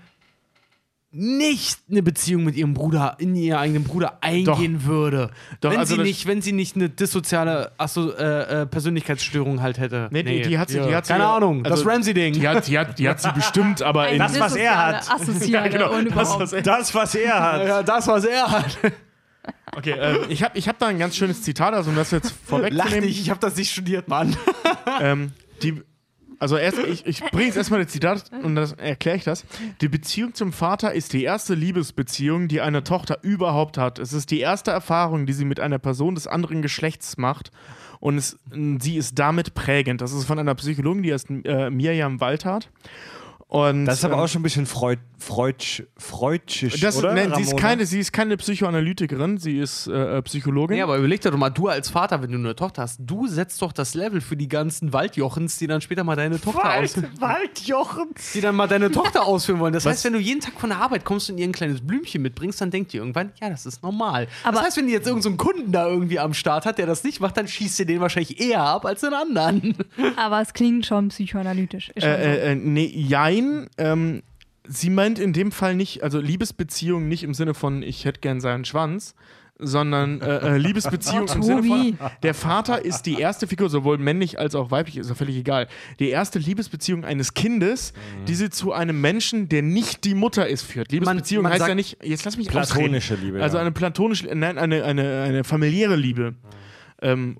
[1.16, 5.32] nicht eine Beziehung mit ihrem Bruder, in ihren eigenen Bruder eingehen würde.
[5.62, 9.78] Doch, wenn, also sie nicht, wenn sie nicht eine dissoziale Asso äh, äh, Persönlichkeitsstörung halt
[9.80, 10.10] hätte.
[10.12, 12.34] Nee, die- die hat sie- die hat sie Keine ja- Ahnung, also- das Ramsey-Ding.
[12.34, 14.20] die, hat, die, hat, die hat sie bestimmt, aber in.
[14.20, 15.10] Das, was er hat.
[15.12, 17.68] Assoziale genau, das, was er- Das, was er hat.
[17.68, 18.78] ja, das, was er hat.
[19.78, 22.32] Okay, äh, ich habe ich hab da ein ganz schönes Zitat, also um das jetzt
[22.50, 23.06] Lach vorwegzunehmen.
[23.06, 24.36] nicht, ich habe das nicht studiert, Mann.
[25.00, 25.32] Ähm,
[25.64, 25.82] die,
[26.40, 29.46] also erst, ich, ich bringe jetzt erstmal das Zitat und dann erkläre ich das.
[29.82, 34.00] Die Beziehung zum Vater ist die erste Liebesbeziehung, die eine Tochter überhaupt hat.
[34.00, 37.52] Es ist die erste Erfahrung, die sie mit einer Person des anderen Geschlechts macht.
[38.00, 38.38] Und es,
[38.80, 40.02] sie ist damit prägend.
[40.02, 42.70] Das ist von einer Psychologin, die heißt äh, Mirjam Waldhardt.
[43.48, 47.14] Und, Das ist aber ähm, auch schon ein bisschen Freud, Freudsch, Freudsch, das, oder?
[47.14, 50.78] nein, sie, ist keine, sie ist keine Psychoanalytikerin, sie ist äh, äh, Psychologin.
[50.78, 53.28] Ja, aber überleg dir doch mal, du als Vater, wenn du eine Tochter hast, du
[53.28, 56.96] setzt doch das Level für die ganzen Waldjochens, die dann später mal deine Tochter aus
[57.20, 58.34] Waldjochens.
[58.34, 59.74] die dann mal deine Tochter ausführen wollen.
[59.74, 62.22] Das heißt, wenn du jeden Tag von der Arbeit kommst und ihr ein kleines Blümchen
[62.24, 64.28] mitbringst, dann denkt ihr irgendwann, ja, das ist normal.
[64.44, 66.88] Aber- das heißt, wenn die jetzt irgendeinen so Kunden da irgendwie am Start hat, der
[66.88, 69.76] das nicht macht, dann schießt ihr den wahrscheinlich eher ab als den anderen.
[70.18, 71.90] Aber es klingt schon psychoanalytisch.
[71.96, 72.18] Ist schon so.
[72.18, 72.56] Äh, äh, äh,
[73.42, 73.70] nee, jein.
[73.78, 74.24] Ähm,
[74.68, 78.40] sie meint in dem Fall nicht, also Liebesbeziehung nicht im Sinne von, ich hätte gern
[78.42, 79.16] seinen Schwanz,
[79.58, 84.38] sondern äh, äh, Liebesbeziehung im Sinne von, der Vater ist die erste Figur, sowohl männlich
[84.38, 85.68] als auch weiblich, ist ja völlig egal.
[86.00, 87.94] Die erste Liebesbeziehung eines Kindes,
[88.28, 90.92] die sie zu einem Menschen, der nicht die Mutter ist, führt.
[90.92, 93.26] Liebesbeziehung man heißt sagt- ja nicht, jetzt lass mich Platonische ausreden.
[93.34, 96.36] Liebe, Also eine platonische, nein, eine, eine, eine familiäre Liebe.
[97.02, 97.38] Ähm,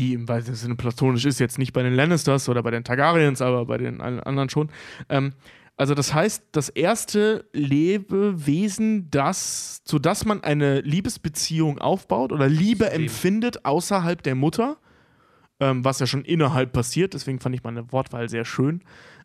[0.00, 3.42] die im weitesten Sinne platonisch ist, jetzt nicht bei den Lannisters oder bei den Targaryens,
[3.42, 4.70] aber bei den allen anderen schon.
[5.08, 5.32] Ähm,
[5.76, 12.90] also das heißt, das erste Lebewesen, das, zu das man eine Liebesbeziehung aufbaut oder Liebe
[12.90, 14.78] empfindet außerhalb der Mutter,
[15.60, 18.82] ähm, was ja schon innerhalb passiert, deswegen fand ich meine Wortwahl sehr schön,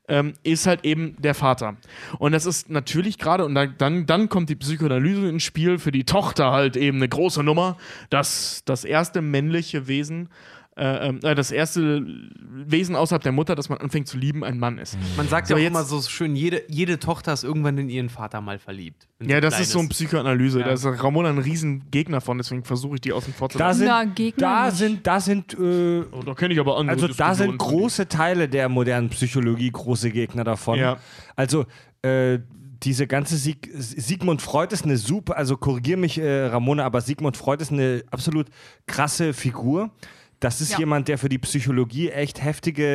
[0.08, 1.78] ähm, ist halt eben der Vater.
[2.20, 5.92] Und das ist natürlich gerade, und da, dann, dann kommt die Psychoanalyse ins Spiel, für
[5.92, 7.78] die Tochter halt eben eine große Nummer,
[8.10, 10.30] dass das erste männliche Wesen
[10.78, 12.06] äh, ähm, äh, das erste
[12.52, 14.98] Wesen außerhalb der Mutter, das man anfängt zu lieben, ein Mann ist.
[15.16, 18.10] Man sagt So, ja auch immer so schön, jede, jede Tochter ist irgendwann in ihren
[18.10, 19.08] Vater mal verliebt.
[19.22, 20.60] Ja, das ist so eine Psychoanalyse.
[20.60, 23.68] Da ist Ramona ein riesen Gegner von, deswegen versuche ich die außen vor zu Da
[23.68, 23.80] lassen.
[23.80, 24.78] sind, Na, Gegner da nicht.
[24.78, 28.50] sind, da sind, äh, Oh, da kenne ich aber andere also da sind große Teile
[28.50, 30.78] der modernen Psychologie große Gegner davon.
[30.78, 30.98] Ja.
[31.38, 31.66] Also
[32.02, 32.40] äh,
[32.84, 37.38] diese ganze Sieg Sigmund Freud ist eine super, also korrigier mich, äh, Ramona, aber Sigmund
[37.38, 38.48] Freud ist eine absolut
[38.86, 39.92] krasse Figur.
[40.40, 40.80] Das ist Ja.
[40.80, 42.86] jemand, der für die Psychologie echt heftige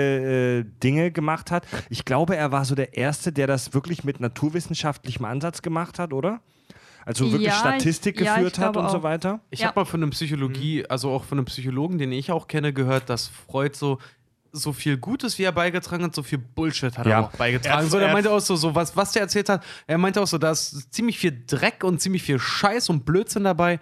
[0.61, 1.67] äh, Dinge gemacht hat.
[1.89, 6.13] Ich glaube, er war so der Erste, der das wirklich mit naturwissenschaftlichem Ansatz gemacht hat,
[6.13, 6.41] oder?
[7.07, 9.03] Also wirklich Ja, Statistik ja, ich geführt hat glaube und so auch.
[9.03, 9.41] weiter.
[9.51, 9.69] Ich Ja.
[9.69, 13.09] habe mal von einem Psychologie, also auch von einem Psychologen, den ich auch kenne, gehört,
[13.09, 13.99] dass Freud so
[14.53, 17.13] so viel Gutes, wie er beigetragen hat, so viel Bullshit hat Ja.
[17.13, 17.85] er auch beigetragen.
[17.85, 20.27] Er- so, er- meinte auch so, so was, was der erzählt hat, er meinte auch
[20.27, 23.79] so, da ist ziemlich viel Dreck und ziemlich viel Scheiß und Blödsinn dabei.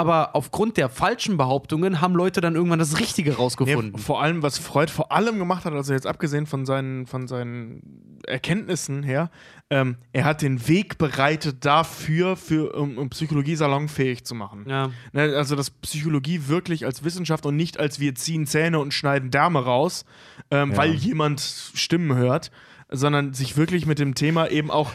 [0.00, 3.98] Aber aufgrund der falschen Behauptungen haben Leute dann irgendwann das Richtige Ja, rausgefunden.
[4.00, 8.18] vor allem, was Freud vor allem gemacht hat, also jetzt abgesehen von seinen, von seinen
[8.26, 9.30] Erkenntnissen her,
[9.70, 14.64] ähm, er hat den Weg bereitet dafür, für, um, um Psychologie salonfähig zu machen.
[14.68, 14.90] ja.
[15.12, 19.30] Ne, also, dass Psychologie wirklich als Wissenschaft und nicht als wir ziehen Zähne und schneiden
[19.30, 20.04] Därme raus,
[20.50, 20.76] ähm, Ja.
[20.76, 21.40] weil jemand
[21.74, 22.50] Stimmen hört,
[22.90, 24.92] sondern sich wirklich mit dem Thema eben auch.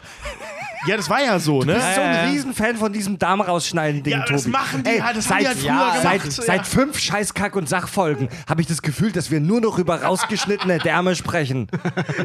[0.88, 1.66] Ja, das war ja so, ne?
[1.68, 2.32] Du bist so Ja, ja, ein ja.
[2.32, 4.34] Riesenfan von diesem Darm rausschneiden Ding, Ja, Tobi.
[4.34, 6.44] das machen die Ey, halt, das haben seit, die halt früher ja, gemacht, Seit, ja.
[6.44, 10.02] seit fünf scheiß Kack- und Sachfolgen habe ich das Gefühl, dass wir nur noch über
[10.04, 11.68] rausgeschnittene Därme sprechen.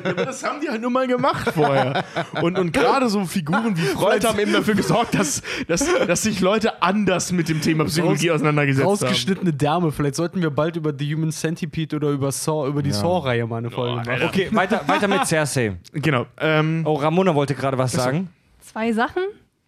[0.05, 2.05] Aber das haben die halt nur mal gemacht vorher.
[2.43, 6.41] Und, und gerade so Figuren wie Freud haben eben dafür gesorgt, dass, dass, dass sich
[6.41, 8.91] Leute anders mit dem Thema Psychologie auseinandergesetzt haben.
[8.91, 9.93] Rausgeschnittene Därme.
[9.93, 13.59] Vielleicht sollten wir bald über The Human Centipede oder über Saw, über die Saw-Reihe mal
[13.59, 14.09] eine Folge machen.
[14.11, 14.27] Alter.
[14.27, 15.77] Okay, weiter, weiter mit Cersei.
[15.93, 16.27] Genau.
[16.39, 18.29] Ähm, Oh, Ramona wollte gerade was sagen.
[18.71, 19.23] Zwei Sachen.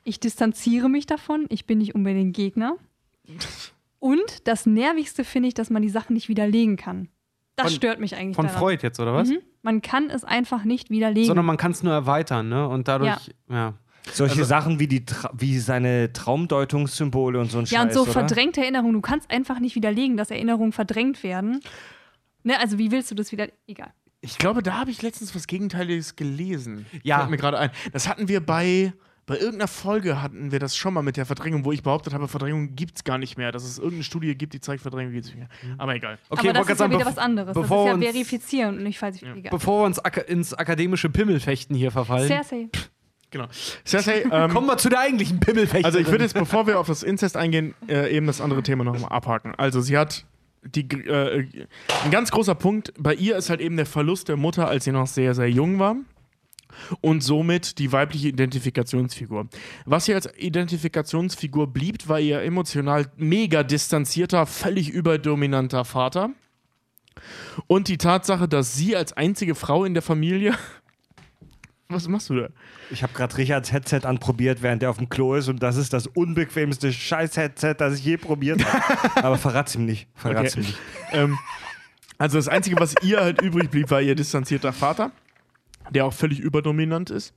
[0.04, 1.46] Ich distanziere mich davon.
[1.48, 2.76] Ich bin nicht unbedingt Gegner.
[3.98, 7.08] Und das Nervigste finde ich, dass man die Sachen nicht widerlegen kann.
[7.56, 8.60] Das Von- stört mich eigentlich Von daran.
[8.60, 9.28] Freud jetzt, oder was?
[9.28, 9.38] Mhm.
[9.62, 11.26] Man kann es einfach nicht widerlegen.
[11.26, 12.68] Sondern man kann es nur erweitern, ne?
[12.68, 13.74] Und dadurch, ja.
[14.12, 17.94] Solche Also- Sachen wie, die, Tra wie seine Traumdeutungssymbole und so ein ja, und Scheiß,
[17.94, 18.12] so oder?
[18.12, 18.94] verdrängte Erinnerungen.
[18.94, 21.60] Du kannst einfach nicht widerlegen, dass Erinnerungen verdrängt werden.
[22.42, 23.48] Ne, also wie willst du das wieder?
[23.68, 23.92] Egal.
[24.22, 26.86] Ich glaube, da habe ich letztens was Gegenteiliges gelesen.
[27.02, 27.18] Ja.
[27.18, 27.70] Fällt mir gerade ein.
[27.92, 28.94] Das hatten wir bei.
[29.24, 32.26] Bei irgendeiner Folge hatten wir das schon mal mit der Verdrängung, wo ich behauptet habe,
[32.26, 33.52] Verdrängung gibt es gar nicht mehr.
[33.52, 35.48] Dass es irgendeine Studie gibt, die zeigt, Verdrängung gibt es nicht mehr.
[35.78, 36.18] Aber egal.
[36.28, 37.54] Okay, Aber das wollte ist ja wieder sagen, was anderes.
[37.54, 39.38] Das ist bevor ja uns- verifizieren und nicht falsifizieren.
[39.38, 39.50] Egal.
[39.50, 42.68] Bevor wir uns aka ins akademische Pimmelfechten hier verfallen, Cersei.
[43.30, 43.46] Genau.
[43.86, 45.84] Cersei, ähm, kommen wir zu der eigentlichen Pimmelfechten.
[45.84, 48.82] Also ich würde jetzt, bevor wir auf das Inzest eingehen, äh, eben das andere Thema
[48.82, 49.54] nochmal abhaken.
[49.56, 50.26] Also sie hat
[50.62, 51.46] die, äh,
[52.04, 54.92] ein ganz großer Punkt bei ihr ist halt eben der Verlust der Mutter, als sie
[54.92, 55.96] noch sehr, sehr jung war.
[57.02, 59.48] Und somit die weibliche Identifikationsfigur.
[59.84, 66.30] Was ihr als Identifikationsfigur blieb, war ihr emotional mega distanzierter, völlig überdominanter Vater.
[67.66, 70.54] Und die Tatsache, dass sie als einzige Frau in der Familie.
[71.92, 72.48] Was machst du da?
[72.90, 75.92] Ich habe gerade Richards Headset anprobiert, während er auf dem Klo ist und das ist
[75.92, 79.16] das unbequemste Scheiß-Headset, das ich je probiert habe.
[79.26, 80.08] Aber verrat's ihm nicht.
[80.14, 80.60] Verrat's Okay.
[80.60, 80.78] ihm nicht.
[81.12, 81.38] ähm,
[82.18, 85.10] also das Einzige, was ihr halt übrig blieb, war ihr distanzierter Vater,
[85.90, 87.34] der auch völlig überdominant ist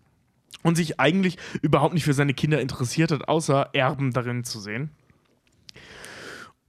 [0.64, 4.92] und sich eigentlich überhaupt nicht für seine Kinder interessiert hat, außer Erben darin zu sehen.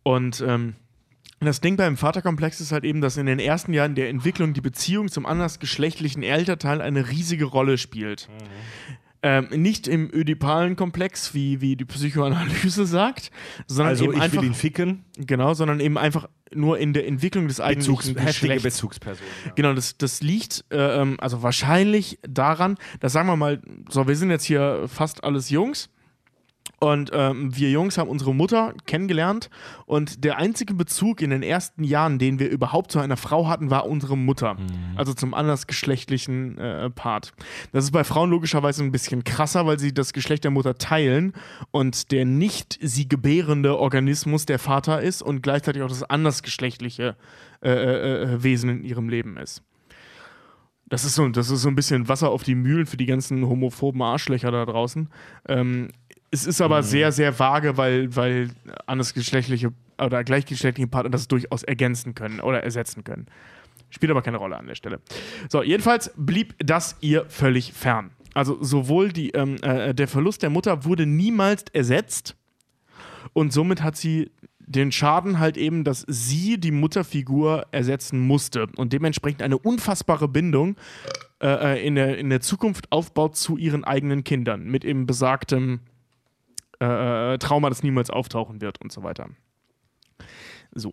[0.02, 0.74] Und ähm,
[1.40, 4.62] das Ding beim Vaterkomplex ist halt eben, dass in den ersten Jahren der Entwicklung die
[4.62, 8.28] Beziehung zum andersgeschlechtlichen Elternteil eine riesige Rolle spielt.
[9.22, 13.30] Ähm, nicht im ödipalen Komplex, wie, wie die Psychoanalyse sagt,
[13.66, 15.04] sondern Also eben ich einfach will ihn ficken.
[15.16, 18.62] Genau, sondern eben einfach nur in der Entwicklung des eigentlichen Bezugs.
[18.62, 19.26] Bezugsperson.
[19.46, 19.52] Ja.
[19.56, 24.16] Genau, das, das liegt äh, ähm, also wahrscheinlich daran, dass sagen wir mal, so, wir
[24.16, 25.90] sind jetzt hier fast alles Jungs
[26.78, 29.50] und ähm, wir Jungs haben unsere Mutter kennengelernt
[29.86, 33.70] und der einzige Bezug in den ersten Jahren, den wir überhaupt zu einer Frau hatten,
[33.70, 34.56] war unsere Mutter.
[34.94, 37.32] Also zum andersgeschlechtlichen äh, Part.
[37.72, 41.32] Das ist bei Frauen logischerweise ein bisschen krasser, weil sie das Geschlecht der Mutter teilen
[41.70, 47.16] und der nicht sie gebärende Organismus der Vater ist und gleichzeitig auch das andersgeschlechtliche
[47.62, 49.62] äh, äh, äh, Wesen in ihrem Leben ist.
[50.88, 53.48] Das ist, so, das ist so ein bisschen Wasser auf die Mühlen für die ganzen
[53.48, 55.08] homophoben Arschlöcher da draußen.
[55.48, 55.88] Ähm,
[56.36, 58.50] es ist aber sehr, sehr vage, weil, weil
[58.86, 63.26] andersgeschlechtliche oder gleichgeschlechtliche Partner das durchaus ergänzen können oder ersetzen können.
[63.88, 65.00] Spielt aber keine Rolle an der Stelle.
[65.48, 68.10] So, jedenfalls blieb das ihr völlig fern.
[68.34, 72.36] Also sowohl die, ähm, äh, der Verlust der Mutter wurde niemals ersetzt
[73.32, 78.92] und somit hat sie den Schaden halt eben, dass sie die Mutterfigur ersetzen musste und
[78.92, 80.76] dementsprechend eine unfassbare Bindung
[81.40, 85.80] äh, äh, in, der, in der Zukunft aufbaut zu ihren eigenen Kindern mit eben besagtem
[86.80, 89.28] äh, Trauma, das niemals auftauchen wird und so weiter.
[90.72, 90.92] So.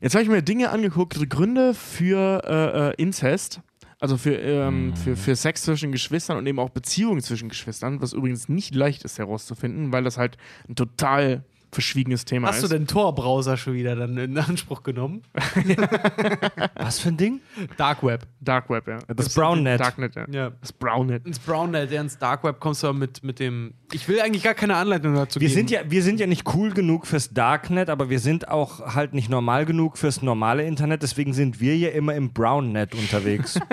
[0.00, 3.60] Jetzt habe ich mir Dinge angeguckt, Gründe für äh, äh, Inzest.
[4.00, 8.12] Also für, ähm, für, für Sex zwischen Geschwistern und eben auch Beziehungen zwischen Geschwistern, was
[8.12, 10.36] übrigens nicht leicht ist herauszufinden, weil das halt
[10.68, 11.44] ein total
[11.74, 12.64] verschwiegenes Thema Hast ist.
[12.72, 15.22] du den Tor-Browser schon wieder dann in Anspruch genommen?
[16.76, 17.40] Was für ein Ding?
[17.76, 18.26] Dark Web.
[18.40, 18.98] Dark Web, ja.
[19.14, 19.80] Das Brownnet.
[19.80, 20.26] Darknet, ja.
[20.30, 20.50] Ja.
[20.60, 21.26] Das Brownnet.
[21.26, 23.74] Ins Brownnet, ja, ins Dark Web kommst du aber mit, mit dem.
[23.92, 25.58] Ich will eigentlich gar keine Anleitung dazu Wir geben.
[25.58, 29.14] sind, ja, wir sind ja nicht cool genug fürs Darknet, aber wir sind auch halt
[29.14, 31.02] nicht normal genug fürs normale Internet.
[31.02, 33.58] Deswegen sind wir ja immer im Brownnet unterwegs.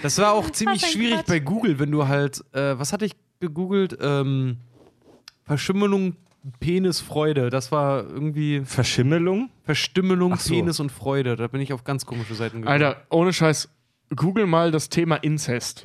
[0.00, 1.26] Das war auch ziemlich schwierig Quatsch.
[1.26, 3.98] bei Google, wenn du halt, äh, was hatte ich gegoogelt?
[4.00, 4.58] Ähm,
[5.44, 6.14] Verschimmelung,
[6.60, 7.50] Penis, Freude.
[7.50, 9.50] Das war irgendwie Verschimmelung?
[9.64, 10.54] Verstümmelung, so.
[10.54, 11.36] Penis und Freude.
[11.36, 12.72] Da bin ich auf ganz komische Seiten gekommen.
[12.72, 13.68] Alter, ohne Scheiß,
[14.14, 15.84] google mal das Thema Inzest.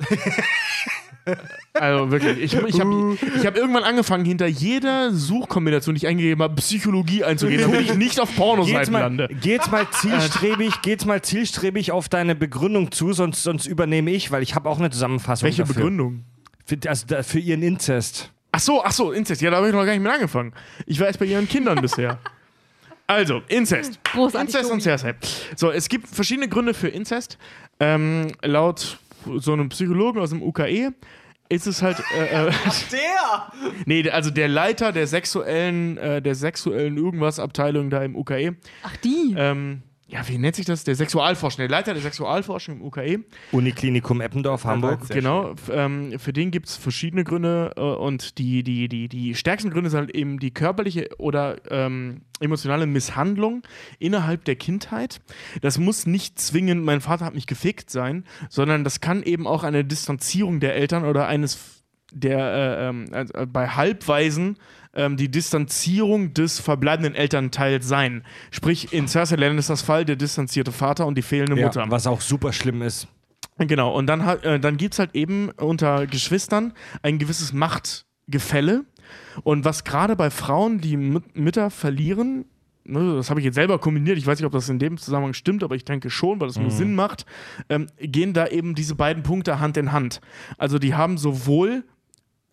[1.74, 6.42] also wirklich, ich, ich habe ich hab irgendwann angefangen, hinter jeder Suchkombination, die ich eingegeben
[6.42, 9.28] habe, Psychologie einzugehen, damit ich nicht auf Pornoseiten mal, lande.
[9.40, 14.10] geh jetzt mal zielstrebig, geh jetzt mal zielstrebig auf deine Begründung zu, sonst, sonst übernehme
[14.10, 15.76] ich, weil ich habe auch eine Zusammenfassung Welche dafür.
[15.76, 16.24] Begründung?
[16.64, 18.33] Für, also für ihren Inzest.
[18.54, 19.42] Ach so, ach so, Inzest.
[19.42, 20.52] Ja, da habe ich noch gar nicht mit angefangen.
[20.86, 22.20] Ich war erst bei ihren Kindern bisher.
[23.08, 23.98] Also, Inzest.
[24.04, 24.80] Großartig, Inzest und.
[24.80, 25.16] Cersei.
[25.56, 27.36] So, es gibt verschiedene Gründe für Inzest.
[27.80, 28.98] Ähm, laut
[29.38, 30.92] so einem Psychologen aus dem UKE
[31.48, 32.00] ist es halt.
[32.16, 32.52] Äh, äh,
[32.92, 33.52] Der!
[33.86, 38.54] nee, also der Leiter der sexuellen, äh, der sexuellen Irgendwas-Abteilung da im UKE.
[38.84, 39.34] Ach, die.
[39.36, 40.84] Ähm, ja, wie nennt sich das?
[40.84, 43.24] Der Sexualforschung, der Leiter der Sexualforschung im UKE.
[43.52, 45.08] Uniklinikum Eppendorf, Hamburg.
[45.08, 49.70] Genau, ähm, für den gibt es verschiedene Gründe äh, und die, die, die, die stärksten
[49.70, 53.62] Gründe sind halt eben die körperliche oder ähm, emotionale Misshandlung
[53.98, 55.22] innerhalb der Kindheit.
[55.62, 59.62] Das muss nicht zwingend, mein Vater hat mich gefickt sein, sondern das kann eben auch
[59.62, 64.58] eine Distanzierung der Eltern oder eines der äh, ähm, also, äh, bei Halbwaisen
[64.94, 68.24] ähm, die Distanzierung des verbleibenden Elternteils sein.
[68.50, 71.84] Sprich, in Cersei Land ist das Fall der distanzierte Vater und die fehlende Ja, Mutter.
[71.88, 73.08] was auch super schlimm ist.
[73.58, 78.84] Genau, und dann, äh, dann gibt es halt eben unter Geschwistern ein gewisses Machtgefälle.
[79.42, 82.46] Und was gerade bei Frauen, die Mü- Mütter verlieren,
[82.84, 85.34] ne, das habe ich jetzt selber kombiniert, ich weiß nicht, ob das in dem Zusammenhang
[85.34, 87.26] stimmt, aber ich denke schon, weil das nur Sinn macht,
[87.68, 90.20] ähm, gehen da eben diese beiden Punkte Hand in Hand.
[90.58, 91.84] Also die haben sowohl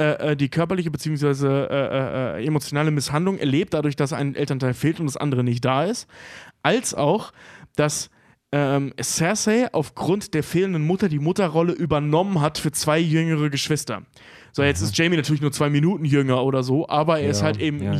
[0.01, 1.45] äh, äh, die körperliche bzw.
[1.45, 5.63] Äh, äh, äh, emotionale Misshandlung erlebt, dadurch, dass ein Elternteil fehlt und das andere nicht
[5.63, 6.07] da ist,
[6.63, 7.31] als auch,
[7.75, 8.09] dass
[8.51, 14.01] ähm, Cersei aufgrund der fehlenden Mutter die Mutterrolle übernommen hat für zwei jüngere Geschwister.
[14.51, 17.45] So, jetzt ist Jamie natürlich nur zwei Minuten jünger oder so, aber er ist Ja,
[17.45, 17.99] halt eben ja, ja.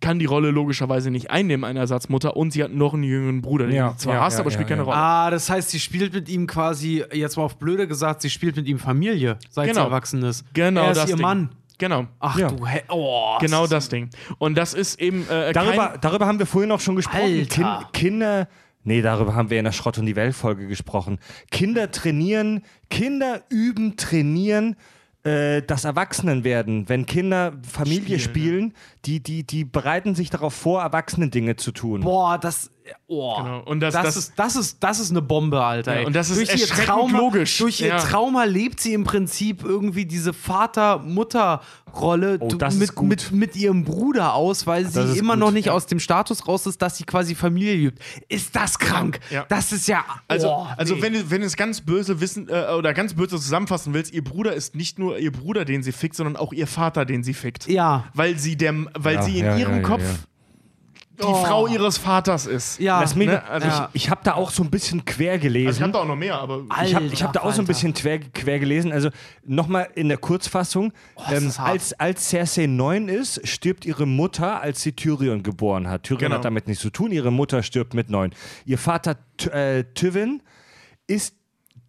[0.00, 3.66] Kann die Rolle logischerweise nicht einnehmen, eine Ersatzmutter, und sie hat noch einen jüngeren Bruder,
[3.66, 4.92] den Ja, sie zwar ja, hasst, ja, aber spielt ja, keine ja.
[4.92, 4.96] Rolle.
[4.96, 8.56] Ah, das heißt, sie spielt mit ihm quasi, jetzt mal auf blöde gesagt, sie spielt
[8.56, 9.82] mit ihm Familie, seit Genau.
[9.82, 10.44] sie erwachsen ist.
[10.54, 11.22] Genau er ist das ihr Ding.
[11.22, 11.50] Mann.
[11.78, 12.06] Genau.
[12.20, 12.48] Ach Ja.
[12.48, 13.36] du, He oh.
[13.40, 14.10] Genau ist- das Ding.
[14.38, 17.22] Und das ist eben äh, Darüber, kein, darüber haben wir vorhin auch schon gesprochen.
[17.22, 17.88] Alter.
[17.92, 18.48] Kinder.
[18.84, 21.18] Nee, darüber haben wir in der Schrott und die Welt-Folge gesprochen.
[21.52, 24.74] Kinder trainieren, Kinder üben, trainieren
[25.24, 26.88] äh, das Erwachsenenwerden.
[26.88, 32.00] Wenn Kinder Familie spielen, die, die, die bereiten sich darauf vor, Erwachsenen-Dinge zu tun.
[32.00, 32.70] Boah, das.
[33.06, 33.36] Oh.
[33.36, 33.60] Genau.
[33.60, 35.94] Und das- das, das- ist, das, ist, das ist eine Bombe, Alter.
[35.94, 36.06] Ja, ey.
[36.06, 37.58] und das ist durch ihr erschreckend Trauma, logisch.
[37.58, 37.98] Durch ihr Ja.
[37.98, 40.32] Trauma lebt sie im Prinzip irgendwie diese
[41.92, 43.08] Vater-Mutter-Rolle Oh, das mit, gut.
[43.08, 46.46] mit, mit ihrem Bruder aus, weil sie ist immer gut, noch nicht aus dem Status
[46.48, 48.02] raus ist, dass sie quasi Familie liebt.
[48.28, 49.20] Ist das krank?
[49.30, 49.44] Ja.
[49.48, 50.04] Das ist ja.
[50.28, 51.02] Also, oh, also nee.
[51.02, 54.24] wenn, du, wenn du es ganz böse wissen äh, oder ganz böse zusammenfassen willst, ihr
[54.24, 57.34] Bruder ist nicht nur ihr Bruder, den sie fickt, sondern auch ihr Vater, den sie
[57.34, 57.68] fickt.
[57.68, 58.04] Ja.
[58.14, 60.16] Weil sie, der, weil Ja, sie in ja, ihrem ja, ja, Kopf ja.
[61.20, 61.34] Die Oh.
[61.44, 62.80] Frau ihres Vaters ist.
[62.80, 63.00] Ja.
[63.00, 65.66] Lass mich, ne, also ich ich habe da auch so ein bisschen quer gelesen.
[65.68, 67.52] Also ich habe da auch noch mehr, aber Ich habe Alter ich hab da auch
[67.52, 68.92] so ein bisschen quer, quer gelesen.
[68.92, 69.10] Also
[69.44, 70.92] nochmal in der Kurzfassung.
[71.30, 76.04] ist ähm, als, als Cersei neun ist, stirbt ihre Mutter, als sie Tyrion geboren hat.
[76.04, 76.36] Tyrion Genau.
[76.36, 77.12] hat damit nichts zu tun.
[77.12, 78.32] Ihre Mutter stirbt mit neun.
[78.64, 79.16] Ihr Vater
[79.52, 80.42] äh, Tywin
[81.06, 81.34] ist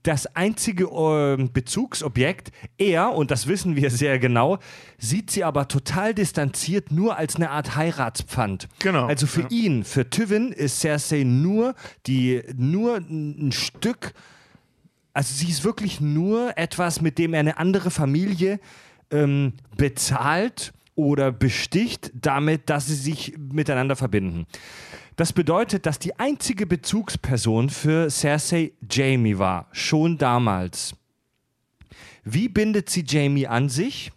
[0.03, 2.51] das einzige äh, Bezugsobjekt.
[2.77, 4.59] Er, und das wissen wir sehr genau,
[4.97, 8.67] sieht sie aber total distanziert nur als eine Art Heiratspfand.
[8.79, 9.49] Genau, Also für ja.
[9.49, 11.75] ihn, für Tywin ist Cersei nur
[12.05, 14.13] die, nur ein Stück
[15.13, 18.59] also sie ist wirklich nur etwas, mit dem er eine andere Familie
[19.11, 24.45] ähm, bezahlt oder besticht, damit, dass sie sich miteinander verbinden.
[25.15, 30.95] Das bedeutet, dass die einzige Bezugsperson für Cersei Jamie war, schon damals.
[32.23, 34.11] Wie bindet sie Jamie an sich?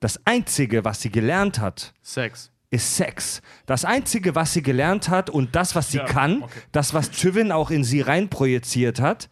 [0.00, 2.50] Das Einzige, was sie gelernt hat, Sex.
[2.70, 3.42] ist Sex.
[3.66, 6.60] Das Einzige, was sie gelernt hat und das, was sie Ja, kann, okay.
[6.72, 9.28] das, was Tywin auch in sie reinprojiziert hat,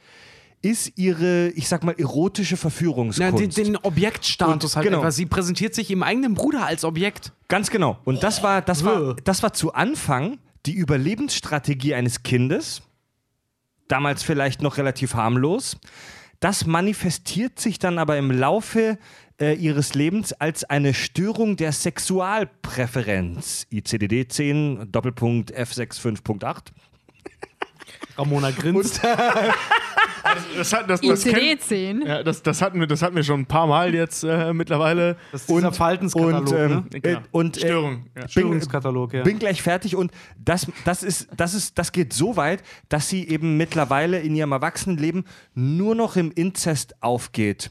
[0.71, 3.57] ist ihre, ich sag mal, erotische Ja, Verführungskunst.
[3.57, 4.99] den, den Objektstatus Und- halt genau.
[4.99, 5.17] etwas.
[5.17, 7.33] Sie präsentiert sich ihrem eigenen Bruder als Objekt.
[7.49, 7.99] Ganz genau.
[8.05, 12.83] Und das war, das war, das war zu Anfang die Überlebensstrategie eines Kindes,
[13.89, 15.77] damals vielleicht noch relativ harmlos.
[16.41, 18.99] Das manifestiert sich dann aber im Laufe
[19.41, 23.67] äh, ihres Lebens als eine Störung der Sexualpräferenz.
[23.71, 26.69] ICDD 10, Doppelpunkt F65.8.
[28.17, 29.01] Ramona grinst.
[30.57, 32.07] Das, hat, das, das, kenn- ICD-10.
[32.07, 35.17] ja, das, das, hatten wir, das hatten wir schon ein paar Mal jetzt äh, mittlerweile.
[35.31, 36.85] Das ist dieser Verhaltenskatalog, und, ähm, ne?
[36.95, 37.21] äh, Genau.
[37.31, 38.07] und äh, Störung.
[38.15, 38.21] Ja.
[38.23, 39.23] bin, Störungskatalog, ja.
[39.23, 43.29] bin gleich fertig und das, das, ist, das, ist, das geht so weit, dass sie
[43.29, 47.71] eben mittlerweile in ihrem Erwachsenenleben nur noch im Inzest aufgeht.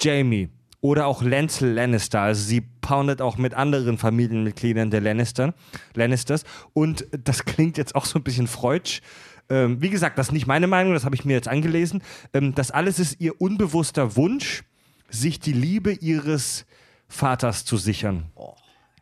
[0.00, 0.50] Jamie
[0.80, 5.54] oder auch Lancel Lannister, also sie poundet auch mit anderen Familienmitgliedern der Lannister,
[5.94, 9.00] Lannisters und das klingt jetzt auch so ein bisschen freudsch.
[9.48, 12.02] Ähm, wie gesagt, das ist nicht meine Meinung, das habe ich mir jetzt angelesen.
[12.32, 14.62] Ähm, das alles ist ihr unbewusster Wunsch,
[15.08, 16.64] sich die Liebe ihres
[17.08, 18.24] Vaters zu sichern.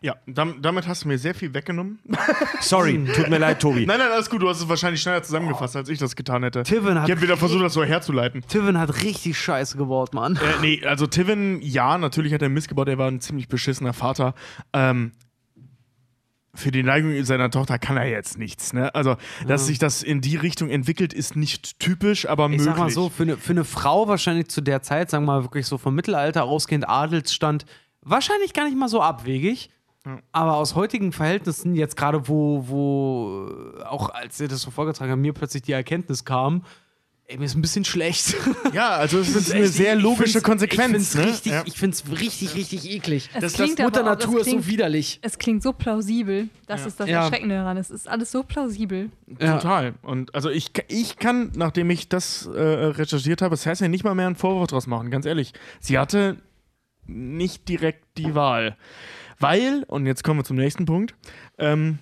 [0.02, 1.98] Ja, dam, damit hast du mir sehr viel weggenommen.
[2.60, 3.84] Sorry, tut mir leid, Tobi.
[3.84, 4.40] Nein, nein, alles gut.
[4.40, 6.62] Du hast es wahrscheinlich schneller zusammengefasst, als ich das getan hätte.
[6.62, 8.42] Tivin hat ich habe wieder versucht, das so herzuleiten.
[8.48, 10.36] Tivin hat richtig scheiße gebaut, Mann.
[10.36, 12.88] Äh, nee, also Tivin, ja, natürlich hat er Mist gebaut.
[12.88, 14.34] Er war ein ziemlich beschissener Vater.
[14.72, 15.12] Ähm,
[16.54, 18.72] für die Neigung seiner Tochter kann er jetzt nichts.
[18.72, 18.94] Ne?
[18.94, 22.64] Also, dass sich das in die Richtung entwickelt, ist nicht typisch, aber Ich möglich.
[22.66, 25.42] sag mal so, für eine, für eine Frau wahrscheinlich zu der Zeit, sagen wir mal
[25.44, 27.66] wirklich so vom Mittelalter ausgehend, Adelsstand,
[28.02, 29.70] wahrscheinlich gar nicht mal so abwegig.
[30.32, 33.48] Aber aus heutigen Verhältnissen, jetzt gerade wo, wo
[33.78, 36.64] äh, auch als ihr das so vorgetragen habt, mir plötzlich die Erkenntnis kam,
[37.30, 38.34] ey, mir ist ein bisschen schlecht.
[38.72, 40.86] Ja, also es ist eine sehr ich logische find's- Konsequenz.
[40.86, 41.26] Ich find's ne?
[41.26, 41.62] richtig, ja.
[41.64, 43.28] ich find's richtig, richtig eklig.
[43.34, 45.18] Es Das- klingt das aber Mutter auch- es Natur ist so klingt- widerlich.
[45.22, 46.48] Es klingt so plausibel.
[46.66, 47.22] Das ist das Ja.
[47.24, 47.76] Erschreckende daran.
[47.76, 49.10] Es ist alles so plausibel.
[49.40, 49.56] Ja.
[49.58, 49.94] Total.
[50.02, 54.26] Und also ich, ich kann, nachdem ich das äh, recherchiert habe, Cersei nicht mal mehr
[54.26, 55.52] einen Vorwurf draus machen, ganz ehrlich.
[55.80, 56.36] Sie hatte
[57.06, 58.76] nicht direkt die Wahl.
[59.38, 61.14] Weil, und jetzt kommen wir zum nächsten Punkt,
[61.58, 61.98] ähm,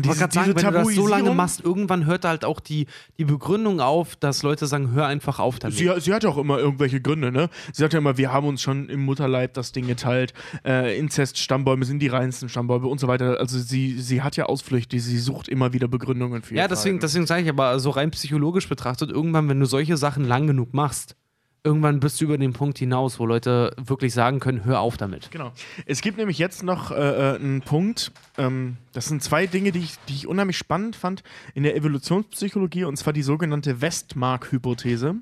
[0.00, 2.86] Ich wollte gerade sagen, wenn du das so lange machst, irgendwann hört halt auch die,
[3.18, 5.76] die Begründung auf, dass Leute sagen, hör einfach auf damit.
[5.76, 7.50] Sie, sie hatte auch immer irgendwelche Gründe, ne?
[7.74, 10.32] Sie sagte immer, wir haben uns schon im Mutterleib das Ding geteilt.
[10.64, 13.38] Äh, Inzest-Stammbäume sind die reinsten Stammbäume und so weiter.
[13.38, 16.98] Also sie, sie hat ja Ausflüchte, sie sucht immer wieder Begründungen für ihr Ja, deswegen,
[16.98, 17.00] Verhalten.
[17.00, 20.72] deswegen sage ich aber so rein psychologisch betrachtet, irgendwann, wenn du solche Sachen lang genug
[20.72, 21.16] machst,
[21.64, 25.30] irgendwann bist du über den Punkt hinaus, wo Leute wirklich sagen können, hör auf damit.
[25.30, 25.52] Genau.
[25.86, 29.80] Es gibt nämlich jetzt noch äh, äh, einen Punkt, ähm, das sind zwei Dinge, die
[29.80, 31.22] ich, die ich unheimlich spannend fand
[31.54, 35.16] in der Evolutionspsychologie, und zwar die sogenannte Westmark-Hypothese.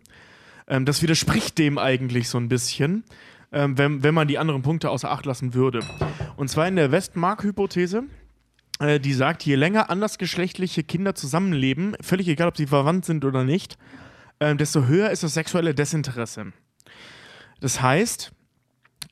[0.66, 3.04] Ähm, das widerspricht dem eigentlich so ein bisschen,
[3.52, 5.80] ähm, wenn, wenn man die anderen Punkte außer Acht lassen würde.
[6.36, 8.04] Und zwar in der Westmark-Hypothese,
[8.78, 13.44] äh, die sagt, je länger andersgeschlechtliche Kinder zusammenleben, völlig egal, ob sie verwandt sind oder
[13.44, 13.76] nicht,
[14.40, 16.52] ähm, desto höher ist das sexuelle Desinteresse.
[17.60, 18.32] Das heißt,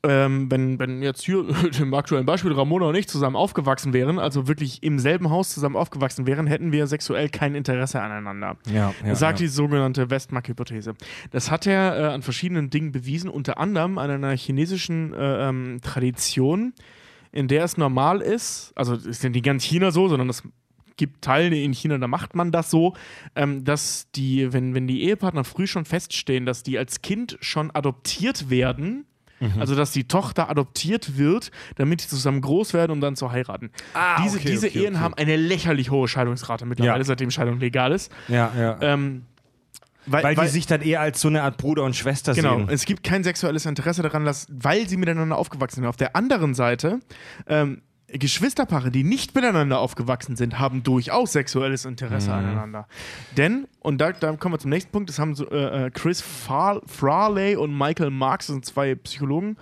[0.01, 1.45] ähm, wenn, wenn jetzt hier
[1.79, 5.75] im aktuellen Beispiel Ramona und ich zusammen aufgewachsen wären, also wirklich im selben Haus zusammen
[5.75, 8.57] aufgewachsen wären, hätten wir sexuell kein Interesse aneinander.
[8.71, 9.45] Ja, ja, sagt ja.
[9.45, 10.95] die sogenannte Westmark-Hypothese.
[11.31, 15.79] Das hat er äh, an verschiedenen Dingen bewiesen, unter anderem an einer chinesischen äh, ähm,
[15.81, 16.73] Tradition,
[17.31, 20.43] in der es normal ist, also ist ja nicht ganz China so, sondern es
[20.99, 22.93] gibt Teile in China, da macht man das so,
[23.35, 27.71] ähm, dass die, wenn, wenn die Ehepartner früh schon feststehen, dass die als Kind schon
[27.71, 29.05] adoptiert werden,
[29.41, 29.61] Mhm.
[29.61, 33.71] also dass die Tochter adoptiert wird, damit sie zusammen groß werden, um dann zu heiraten.
[33.93, 34.97] Ah, diese okay, diese okay, Ehen okay.
[35.03, 37.03] haben eine lächerlich hohe Scheidungsrate mittlerweile, Ja.
[37.05, 38.11] seitdem Scheidung legal ist.
[38.27, 38.77] Ja, ja.
[38.81, 39.23] Ähm,
[40.05, 42.67] weil, weil, die sich dann eher als so eine Art Bruder und Schwester Genau, sehen.
[42.69, 45.85] es gibt kein sexuelles Interesse daran, dass, weil sie miteinander aufgewachsen sind.
[45.85, 46.99] Auf der anderen Seite,
[47.47, 47.81] ähm,
[48.11, 52.87] Geschwisterpaare, die nicht miteinander aufgewachsen sind, haben durchaus sexuelles Interesse aneinander.
[53.37, 56.21] Denn, und da, da kommen wir zum nächsten Punkt, das haben so, äh, äh, Chris
[56.21, 59.57] Far Farley und Michael Marks, das sind zwei Psychologen,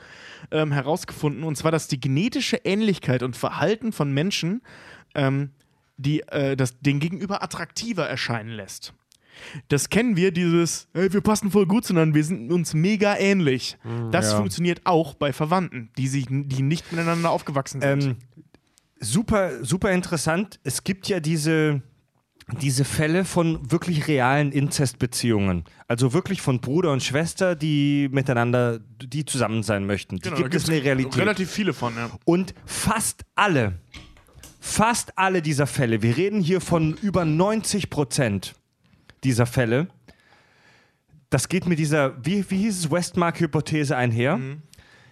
[0.52, 4.62] ähm, herausgefunden, und zwar, dass die genetische Ähnlichkeit und Verhalten von Menschen
[5.16, 5.52] ähm,
[5.98, 8.94] die, äh, das, den Gegenüber attraktiver erscheinen lässt.
[9.68, 13.78] Das kennen wir, dieses, hey, wir passen voll gut zueinander, wir sind uns mega ähnlich.
[14.12, 14.38] das ja.
[14.38, 18.04] funktioniert auch bei Verwandten, die, sich, die nicht miteinander aufgewachsen sind.
[18.04, 18.16] Ähm,
[19.00, 20.60] super, super interessant.
[20.64, 21.82] Es gibt ja diese,
[22.62, 25.66] diese Fälle von wirklich realen Inzestbeziehungen.
[25.88, 30.18] Also wirklich von Bruder und Schwester, die miteinander, die zusammen sein möchten.
[30.18, 31.18] Die Genau, da gibt es der Realität.
[31.18, 32.10] Relativ viele von, ja.
[32.26, 33.80] Und fast alle,
[34.60, 38.56] fast alle dieser Fälle, wir reden hier von über 90 Prozent
[39.28, 39.88] dieser Fälle,
[41.30, 44.40] das geht mit dieser, wie, wie hieß es, Westmark-Hypothese einher.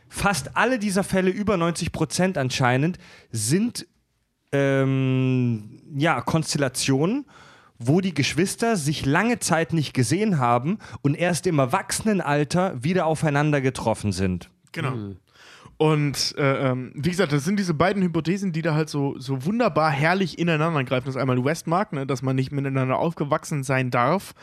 [0.08, 2.98] Fast alle dieser Fälle, über 90 Prozent anscheinend,
[3.32, 3.86] sind
[4.54, 7.26] ähm, ja, Konstellationen,
[7.78, 13.60] wo die Geschwister sich lange Zeit nicht gesehen haben und erst im Erwachsenenalter wieder aufeinander
[13.60, 14.50] getroffen sind.
[14.72, 15.16] Genau.
[15.78, 19.46] Und äh, ähm, wie gesagt, das sind diese beiden Hypothesen, die da halt so, so
[19.46, 21.06] wunderbar herrlich ineinander greifen.
[21.06, 24.34] Das ist einmal Westmark, ne, dass man nicht miteinander aufgewachsen sein darf.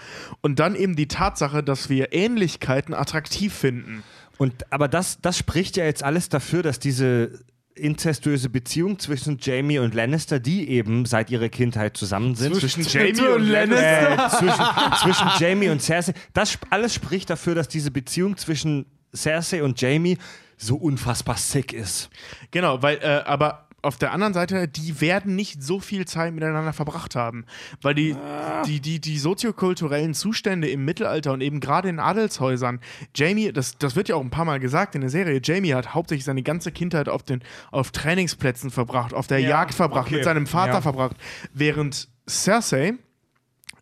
[0.43, 4.02] Und dann eben die Tatsache, dass wir Ähnlichkeiten attraktiv finden.
[4.36, 7.41] Und, aber das, das spricht ja jetzt alles dafür, dass diese
[7.75, 12.55] inzestuöse Beziehung zwischen Jamie und Lannister, die eben seit ihrer Kindheit zusammen sind.
[12.57, 14.27] Zwischen Jamie und Lannister.
[14.27, 14.65] Äh, zwischen,
[15.02, 16.12] zwischen Jamie und Cersei.
[16.35, 20.19] Das alles spricht dafür, dass diese Beziehung zwischen Cersei und Jamie
[20.63, 22.11] so unfassbar sick ist.
[22.51, 26.73] Genau, weil, äh, aber auf der anderen Seite, die werden nicht so viel Zeit miteinander
[26.73, 27.45] verbracht haben.
[27.81, 28.17] Weil die,
[28.65, 32.81] die, die, die soziokulturellen Zustände im Mittelalter und eben gerade in Adelshäusern,
[33.15, 35.95] Jamie, das, das wird ja auch ein paar Mal gesagt in der Serie, Jamie hat
[35.95, 37.43] hauptsächlich seine ganze Kindheit auf, den,
[37.73, 40.17] auf Trainingsplätzen verbracht, auf der Jagd verbracht, okay.
[40.17, 40.81] mit seinem Vater Ja.
[40.81, 41.17] verbracht.
[41.53, 42.95] Während Cersei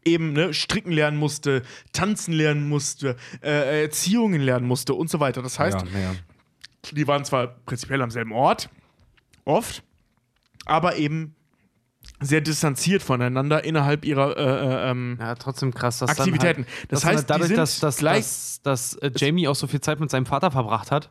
[0.06, 5.42] eben ne, stricken lernen musste, tanzen lernen musste, äh, Erziehungen lernen musste und so weiter.
[5.42, 5.84] Das heißt,
[6.92, 8.68] die waren zwar prinzipiell am selben Ort,
[9.44, 9.82] oft,
[10.66, 11.34] aber eben
[12.22, 14.42] sehr distanziert voneinander innerhalb ihrer äh,
[14.86, 16.62] äh, ähm, Ja, trotzdem krass, dass Aktivitäten.
[16.64, 19.66] Dann halt, Das heißt, halt dadurch, dass, dass, gleich- dass, dass äh, Jamie auch so
[19.66, 21.10] viel Zeit mit seinem Vater verbracht hat,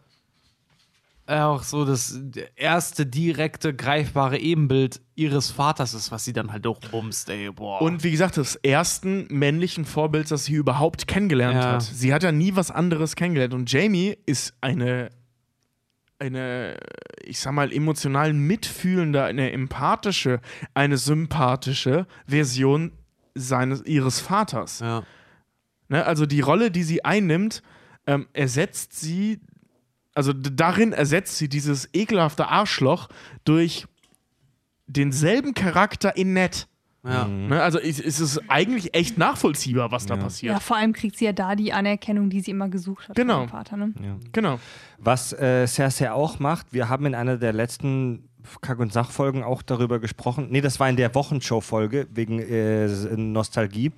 [1.28, 2.20] auch so das
[2.56, 7.84] erste direkte, greifbare Ebenbild ihres Vaters ist, was sie dann halt durchbumst, ey, boah.
[7.84, 11.72] Und wie gesagt, des ersten männlichen Vorbilds, das sie überhaupt kennengelernt Ja.
[11.74, 11.84] hat.
[11.84, 13.54] Sie hat ja nie was anderes kennengelernt.
[13.54, 15.10] Und Jamie ist eine,
[16.20, 16.78] eine,
[17.24, 20.42] ich sag mal, emotional mitfühlende, eine empathische,
[20.74, 22.92] eine sympathische Version
[23.36, 24.80] seines, ihres Vaters.
[24.80, 25.04] ja.
[25.88, 26.06] Ne?
[26.06, 27.64] Also die Rolle, die sie einnimmt,
[28.06, 29.40] ähm, ersetzt sie,
[30.14, 33.10] also darin ersetzt sie dieses ekelhafte Arschloch
[33.44, 33.88] durch
[34.88, 36.68] denselben Charakter in nett.
[37.03, 37.26] Ja.
[37.28, 37.61] Ne?
[37.61, 40.61] Also ist, ist es eigentlich echt nachvollziehbar, was da Ja, passiert.
[40.61, 43.36] vor allem kriegt sie ja da die Anerkennung, die sie immer gesucht hat Genau.
[43.36, 43.78] von ihrem Vater.
[43.78, 43.94] Ne?
[44.34, 44.60] Genau.
[44.98, 48.26] Was äh, Cersei auch macht, wir haben in einer der letzten
[48.61, 50.48] Kack- und Sachfolgen auch darüber gesprochen.
[50.50, 53.92] Nee, das war in der Wochenshow-Folge wegen äh, Nostalgie.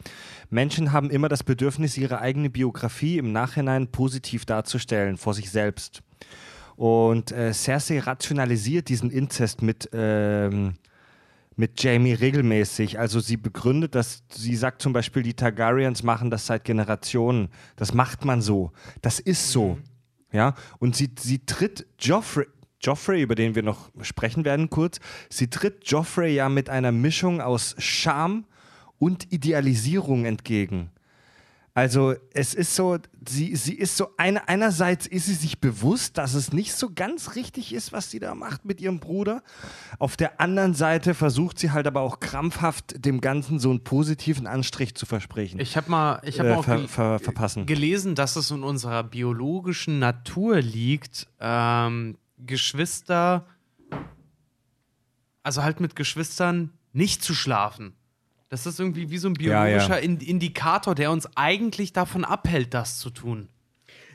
[0.49, 6.01] Menschen haben immer das Bedürfnis, ihre eigene Biografie im Nachhinein positiv darzustellen vor sich selbst.
[6.75, 10.73] Und äh, Cersei rationalisiert diesen Inzest mit, ähm,
[11.61, 12.97] mit Jamie regelmäßig.
[12.97, 17.49] Also sie begründet, dass sie sagt zum Beispiel, die Targaryens machen das seit Generationen.
[17.75, 18.71] Das macht man so.
[19.03, 19.77] Das ist so.
[20.33, 22.47] Ja, und sie, sie tritt Joffrey,
[22.81, 24.99] Joffrey, über den wir noch sprechen werden kurz,
[25.29, 28.45] sie tritt Joffrey ja mit einer Mischung aus Scham
[28.97, 30.89] und Idealisierung entgegen.
[31.73, 36.33] Also es ist so, sie, sie ist so, eine, einerseits ist sie sich bewusst, dass
[36.33, 39.41] es nicht so ganz richtig ist, was sie da macht mit ihrem Bruder.
[39.97, 44.47] Auf der anderen Seite versucht sie halt aber auch krampfhaft dem Ganzen so einen positiven
[44.47, 45.61] Anstrich zu versprechen.
[45.61, 47.65] Ich habe mal, ich hab äh, mal auch ver, ver, verpassen.
[47.65, 53.45] gelesen, dass es in unserer biologischen Natur liegt, ähm, Geschwister,
[55.41, 57.93] also halt mit Geschwistern nicht zu schlafen.
[58.51, 59.77] Das ist irgendwie wie so ein Ja, ja.
[59.77, 63.47] biologischer In Indikator, der uns eigentlich davon abhält, das zu tun.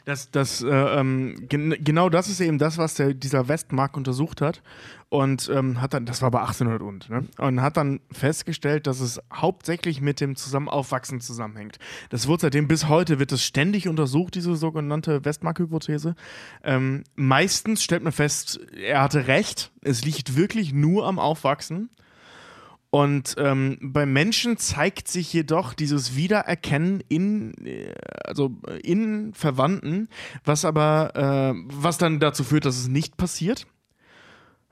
[0.04, 4.42] Das, das, äh, ähm, gen genau das ist eben das, was der, dieser Westmark untersucht
[4.42, 4.62] hat.
[5.08, 7.24] Und ähm, hat dann, das war bei 1800 und, ne?
[7.38, 11.78] Und hat dann festgestellt, dass es hauptsächlich mit dem Zusammenaufwachsen zusammenhängt.
[12.10, 16.14] Das wird seitdem bis heute wird es ständig untersucht, diese sogenannte Westmark-Hypothese.
[16.62, 19.72] Ähm, meistens stellt man fest, er hatte recht.
[19.80, 21.88] Es liegt wirklich nur am Aufwachsen.
[22.90, 27.92] Und ähm, beim Menschen zeigt sich jedoch dieses Wiedererkennen in, äh,
[28.24, 30.08] also in Verwandten,
[30.44, 33.66] was aber, äh, was dann dazu führt, dass es nicht passiert.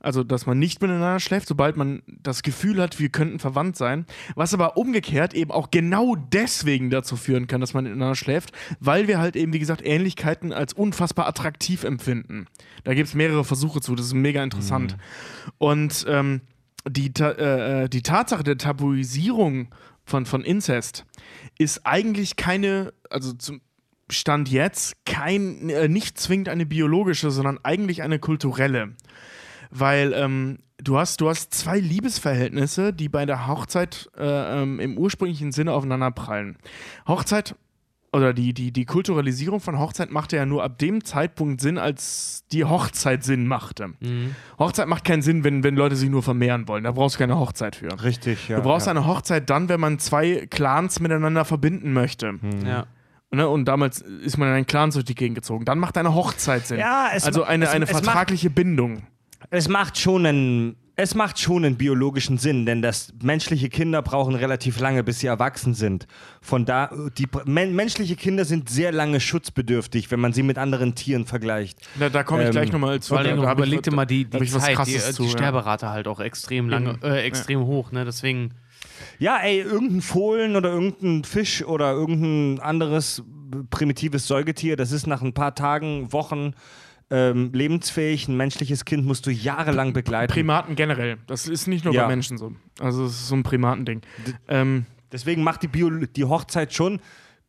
[0.05, 4.05] Also, dass man nicht miteinander schläft, sobald man das Gefühl hat, wir könnten verwandt sein.
[4.35, 9.09] Was aber umgekehrt eben auch genau deswegen dazu führen kann, dass man miteinander schläft, weil
[9.09, 12.45] wir halt eben, wie gesagt, Ähnlichkeiten als unfassbar attraktiv empfinden.
[12.85, 14.99] Da gibt es mehrere Versuche zu, das ist mega interessant.
[15.57, 16.43] Und ähm,
[16.89, 19.69] die, äh, äh, die Tatsache der Tabuisierung
[20.05, 21.07] von, von Inzest
[21.59, 23.61] ist eigentlich keine, also zum
[24.11, 28.95] Stand jetzt, kein, äh, nicht zwingend eine biologische, sondern eigentlich eine kulturelle.
[29.71, 34.99] Weil ähm, du, hast, du hast zwei Liebesverhältnisse, die bei der Hochzeit äh, ähm, im
[34.99, 36.59] ursprünglichen Sinne aufeinander prallen.
[37.09, 37.57] Hochzeit
[38.15, 42.45] oder die, die, die Kulturalisierung von Hochzeit machte ja nur ab dem Zeitpunkt Sinn, als
[42.53, 43.93] die Hochzeit Sinn machte.
[44.59, 46.85] Hochzeit macht keinen Sinn, wenn, wenn Leute sich nur vermehren wollen.
[46.85, 47.89] Da brauchst du keine Hochzeit für.
[48.03, 48.57] Richtig, ja.
[48.57, 48.93] Du brauchst ja.
[48.93, 52.39] eine Hochzeit dann, wenn man zwei Clans miteinander verbinden möchte.
[52.67, 52.87] Ja.
[53.31, 53.49] Ne?
[53.49, 55.65] Und damals ist man in einen Clan durch die Gegend gezogen.
[55.65, 56.79] Dann macht eine Hochzeit Sinn.
[56.79, 59.03] Ja, es also eine, es- eine es macht- vertragliche Bindung.
[59.51, 64.37] Es macht schon einen Es macht schon einen biologischen Sinn, denn das menschliche Kinder brauchen
[64.37, 66.07] relativ lange, bis sie erwachsen sind.
[66.41, 70.95] Von da, die men menschliche Kinder sind sehr lange schutzbedürftig, wenn man sie mit anderen
[70.95, 71.79] Tieren vergleicht.
[71.99, 73.09] Da, da komme ich Ähm, gleich nochmal zu.
[73.09, 75.31] Vor allem Da überleg dir mal die, die Zeit, die, die zu, ja.
[75.31, 78.05] Sterberate halt auch extrem lange, äh, extrem hoch, ne?
[78.05, 78.55] Deswegen.
[79.19, 83.23] Ja, ey, irgendein Fohlen oder irgendein Fisch oder irgendein anderes
[83.71, 86.55] primitives Säugetier, das ist nach ein paar Tagen, Wochen
[87.15, 88.27] ähm, lebensfähig.
[88.29, 90.33] Ein menschliches Kind musst du jahrelang begleiten.
[90.33, 91.19] Primaten generell.
[91.27, 92.03] Das ist nicht nur Ja.
[92.03, 92.53] bei Menschen so.
[92.81, 94.01] Also es ist so ein Primatending.
[94.49, 96.99] Ähm, Deswegen macht die, Bio die Hochzeit schon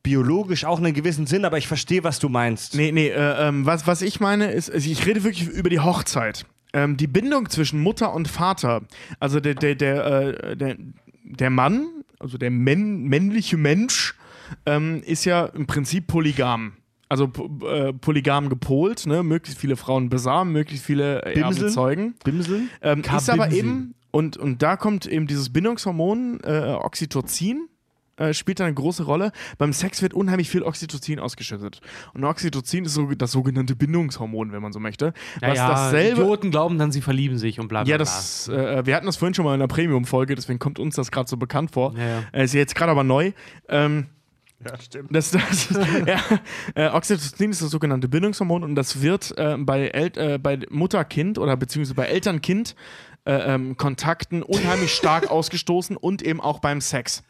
[0.03, 2.75] biologisch auch einen gewissen Sinn, aber ich verstehe, was du meinst.
[2.75, 5.79] nee, nee, äh, ähm, was, was ich meine ist, also ich rede wirklich über die
[5.79, 6.45] Hochzeit.
[6.73, 8.83] Ähm, die Bindung zwischen Mutter und Vater,
[9.19, 10.75] also der, der, der, äh, der,
[11.23, 11.87] der Mann,
[12.19, 14.13] also der männ männliche Mensch,
[14.67, 16.73] ähm, ist ja im Prinzip polygam.
[17.07, 17.31] Also
[17.67, 19.21] äh, polygam gepolt, ne?
[19.21, 22.15] möglichst viele Frauen besamen, möglichst viele Erben zeugen.
[22.23, 22.69] Bimseln?
[22.81, 27.69] Ähm, ist aber eben, und, und da kommt eben dieses Bindungshormon äh, Oxytocin,
[28.17, 29.31] äh, spielt da eine große Rolle.
[29.57, 31.81] Beim Sex wird unheimlich viel Oxytocin ausgeschüttet.
[32.13, 35.13] Und Oxytocin ist so das sogenannte Bindungshormon, wenn man so möchte.
[35.41, 36.21] Was dasselbe.
[36.21, 39.17] Idioten glauben dann, sie verlieben sich und bla bla Ja, das, äh, wir hatten das
[39.17, 41.93] vorhin schon mal in einer Premium-Folge, deswegen kommt uns das gerade so bekannt vor.
[41.97, 42.23] Ja, ja.
[42.31, 43.33] Äh, ist jetzt gerade aber neu.
[43.67, 44.07] Ähm,
[44.65, 45.15] Ja, stimmt.
[45.15, 45.69] das, das,
[46.07, 46.19] ja,
[46.73, 51.55] äh, Oxytocin ist das sogenannte Bindungshormon und das wird äh, bei, äh, bei Mutter-Kind oder
[51.55, 52.75] beziehungsweise bei Eltern-Kind
[53.25, 57.23] äh, ähm, Kontakten unheimlich stark ausgestoßen und eben auch beim Sex.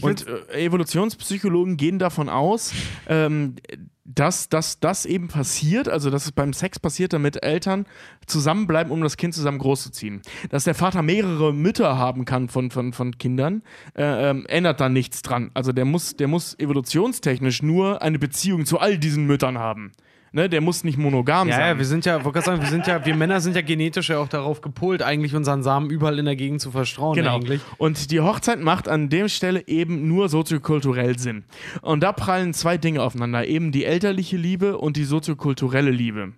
[0.00, 2.72] und äh, Evolutionspsychologen gehen davon aus,
[3.08, 3.56] ähm,
[4.04, 7.86] dass, dass das eben passiert, also dass es beim Sex passiert, damit Eltern
[8.26, 10.22] zusammenbleiben, um das Kind zusammen großzuziehen.
[10.50, 13.62] Dass der Vater mehrere Mütter haben kann von, von, von Kindern,
[13.94, 15.50] äh, ähm, ändert da nichts dran.
[15.54, 19.92] Also der muss, der muss evolutionstechnisch nur eine Beziehung zu all diesen Müttern haben.
[20.34, 21.66] Ne, der muss nicht monogam Ja, sein.
[21.68, 24.18] ja, wir sind ja, wollte sagen, wir sind ja, wir Männer sind ja genetisch ja
[24.18, 27.14] auch darauf gepolt, eigentlich unseren Samen überall in der Gegend zu verstrauen.
[27.16, 27.36] Genau.
[27.36, 27.60] Eigentlich.
[27.76, 31.44] Und die Hochzeit macht an der Stelle eben nur soziokulturell Sinn.
[31.82, 33.46] Und da prallen zwei Dinge aufeinander.
[33.46, 36.32] Eben die elterliche Liebe und die soziokulturelle Liebe.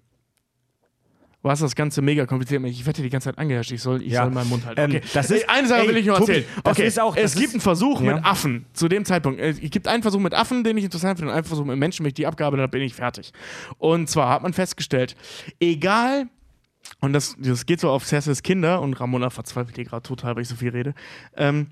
[1.47, 2.65] Was das Ganze mega kompliziert.
[2.65, 3.71] Ich werde die ganze Zeit angeherrscht.
[3.71, 4.23] Ich soll, ich Ja.
[4.25, 4.81] soll meinen Mund halten.
[4.81, 5.03] Ähm, Okay.
[5.13, 6.49] das ist- Eine Sache ey, will ich noch Tobi, erzählen.
[6.65, 6.87] das Okay.
[6.87, 8.15] ist auch- es gibt einen Versuch Ja.
[8.15, 9.39] mit Affen zu dem Zeitpunkt.
[9.41, 12.03] Es gibt einen Versuch mit Affen, den ich interessant finde, und einen Versuch mit Menschen,
[12.05, 13.33] wenn ich die abgearbeitet habe, bin ich fertig.
[13.77, 15.17] Und zwar hat man festgestellt,
[15.61, 16.29] egal
[17.01, 20.43] und das, das geht so auf Cecils Kinder und Ramona verzweifelt hier gerade total, weil
[20.43, 20.95] ich so viel rede.
[21.37, 21.67] Ähm,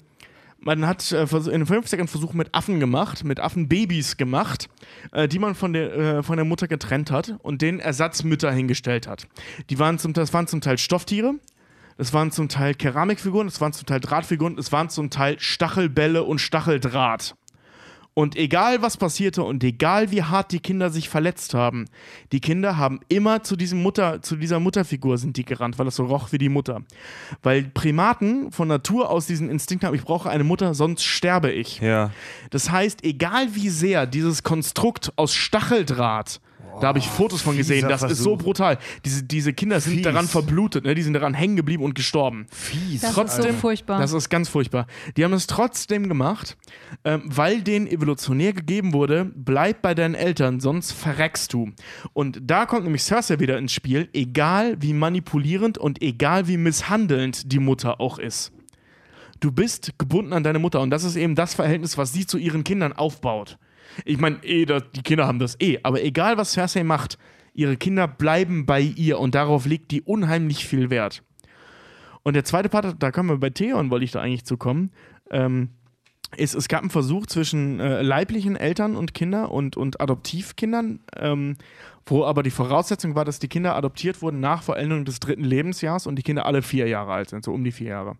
[0.65, 4.68] man hat äh, in den 50ern Versuche mit Affen gemacht, mit Affenbabys gemacht,
[5.12, 9.07] äh, die man von der, äh, von der Mutter getrennt hat und denen Ersatzmütter hingestellt
[9.07, 9.26] hat.
[9.70, 11.34] Die waren zum, das waren zum Teil Stofftiere,
[11.99, 16.23] das waren zum Teil Keramikfiguren, das waren zum Teil Drahtfiguren, das waren zum Teil Stachelbälle
[16.23, 17.34] und Stacheldraht.
[18.15, 21.86] Und egal was passierte und egal wie hart die Kinder sich verletzt haben,
[22.31, 25.97] die Kinder haben immer zu diesem Mutter, zu dieser Mutterfigur sind die gerannt, weil das
[25.97, 26.82] so roch wie die Mutter.
[27.42, 31.81] Weil Primaten von Natur aus diesen Instinkt haben, ich brauche eine Mutter, sonst sterbe ich.
[31.81, 32.10] Ja.
[32.50, 36.41] Das heißt, egal wie sehr dieses Konstrukt aus Stacheldraht,
[36.81, 38.39] da habe ich Fotos von gesehen, das ist so Versuch.
[38.39, 38.78] brutal.
[39.05, 40.02] Diese, diese Kinder sind Fies.
[40.02, 40.94] daran verblutet, ne?
[40.94, 42.47] die sind daran hängen geblieben und gestorben.
[42.51, 43.01] Fies.
[43.01, 44.01] Das ist Trotzdem, so furchtbar.
[44.01, 44.86] Das ist ganz furchtbar.
[45.17, 46.57] Die haben es trotzdem gemacht,
[47.05, 51.70] ähm, weil denen evolutionär gegeben wurde, bleib bei deinen Eltern, sonst verreckst du.
[52.12, 57.52] Und da kommt nämlich Cersei wieder ins Spiel, egal wie manipulierend und egal wie misshandelnd
[57.52, 58.52] die Mutter auch ist.
[59.41, 62.39] Du bist gebunden an deine Mutter und das ist eben das Verhältnis, was sie zu
[62.39, 63.59] ihren Kindern aufbaut.
[64.05, 67.19] Ich meine, eh, die Kinder haben das eh, aber egal was Cersei macht,
[67.55, 71.23] ihre Kinder bleiben bei ihr und darauf legt die unheimlich viel Wert.
[72.23, 74.93] Und der zweite Part, da kommen wir bei Theon, wollte ich da eigentlich zu kommen,
[75.31, 75.71] ähm,
[76.37, 81.57] ist, es gab einen Versuch zwischen äh, leiblichen Eltern und Kindern und, und Adoptivkindern, ähm,
[82.07, 86.07] wo aber die Voraussetzung war, dass die Kinder adoptiert wurden nach Vollendung des dritten Lebensjahres
[86.07, 88.17] und die Kinder alle vier Jahre alt sind, so um die vier Jahre.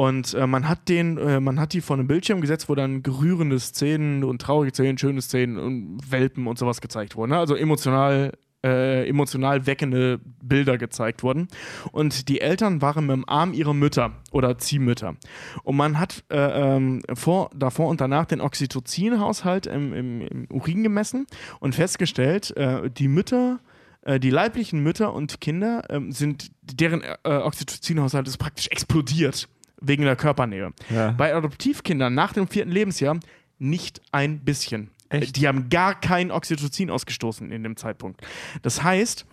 [0.00, 3.02] Und äh, man hat den, äh, man hat die vor einem Bildschirm gesetzt, wo dann
[3.02, 7.32] gerührende Szenen und traurige Szenen, schöne Szenen und Welpen und sowas gezeigt wurden.
[7.32, 7.38] Ne?
[7.38, 8.30] Also emotional,
[8.64, 11.48] äh, emotional weckende Bilder gezeigt wurden.
[11.90, 15.16] Und die Eltern waren mit dem Arm ihrer Mütter oder Ziehmütter.
[15.64, 16.36] Und man hat äh,
[16.76, 21.26] ähm, vor, davor und danach den Oxytocin-Haushalt im, im, im Urin gemessen
[21.58, 23.58] und festgestellt, äh, die Mütter
[24.02, 29.48] äh, die leiblichen Mütter und Kinder ähm, sind, deren äh, Oxytocin-Haushalt ist praktisch explodiert
[29.80, 30.72] wegen der Körpernähe.
[30.90, 31.12] Ja.
[31.12, 33.18] Bei Adoptivkindern nach dem vierten Lebensjahr
[33.58, 34.90] nicht ein bisschen.
[35.08, 35.36] Echt?
[35.36, 38.20] Die haben gar kein Oxytocin ausgestoßen in dem Zeitpunkt.
[38.62, 39.24] Das heißt,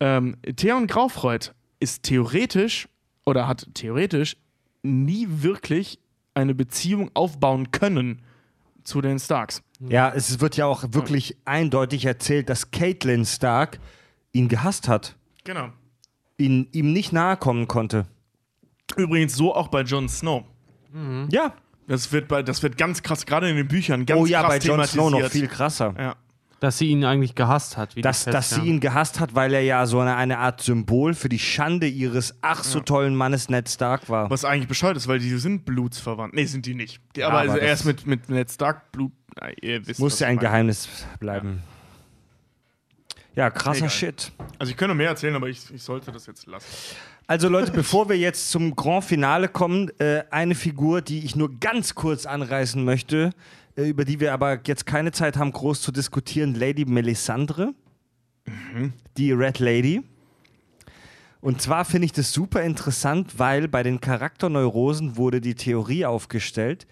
[0.00, 2.88] ähm, Theon Graufreud ist theoretisch
[3.24, 4.36] oder hat theoretisch
[4.82, 5.98] nie wirklich
[6.34, 8.22] eine Beziehung aufbauen können
[8.84, 9.62] zu den Starks.
[9.80, 13.80] Ja, es wird ja auch wirklich eindeutig erzählt, dass Caitlin Stark
[14.32, 15.70] ihn gehasst hat, Genau.
[16.38, 18.06] ihn, ihm nicht nahe kommen konnte.
[18.96, 20.44] Übrigens so auch bei Jon Snow.
[21.30, 21.52] Ja.
[21.88, 24.58] Das wird, bei, das wird ganz krass, gerade in den Büchern, ganz Oh ja, krass
[24.58, 25.94] bei Jon Snow noch viel krasser.
[25.98, 26.16] Ja.
[26.58, 27.96] Dass sie ihn eigentlich gehasst hat.
[27.96, 31.12] Wie Dass, dass sie ihn gehasst hat, weil er ja so eine, eine Art Symbol
[31.12, 34.30] für die Schande ihres ach so tollen Mannes Ned Stark war.
[34.30, 36.32] Was eigentlich bescheuert ist, weil die sind blutsverwandt.
[36.34, 37.00] Nee, sind die nicht.
[37.14, 39.12] Die, aber, aber also er ist mit, mit Ned Stark Blut.
[39.38, 40.48] Na, ihr wisst, Muss ja ein meine.
[40.48, 40.88] Geheimnis
[41.20, 41.62] bleiben.
[43.34, 43.90] Ja, krasser Egal.
[43.90, 44.32] Shit.
[44.58, 46.66] Also ich könnte mehr erzählen, aber ich, ich sollte das jetzt lassen.
[47.28, 51.58] Also Leute, bevor wir jetzt zum Grand Finale kommen, äh, eine Figur, die ich nur
[51.58, 53.30] ganz kurz anreißen möchte,
[53.76, 57.74] äh, über die wir aber jetzt keine Zeit haben, groß zu diskutieren, Lady Melisandre,
[59.16, 60.04] die Red Lady.
[61.40, 66.86] Und zwar finde ich das super interessant, weil bei den Charakterneurosen wurde die Theorie aufgestellt,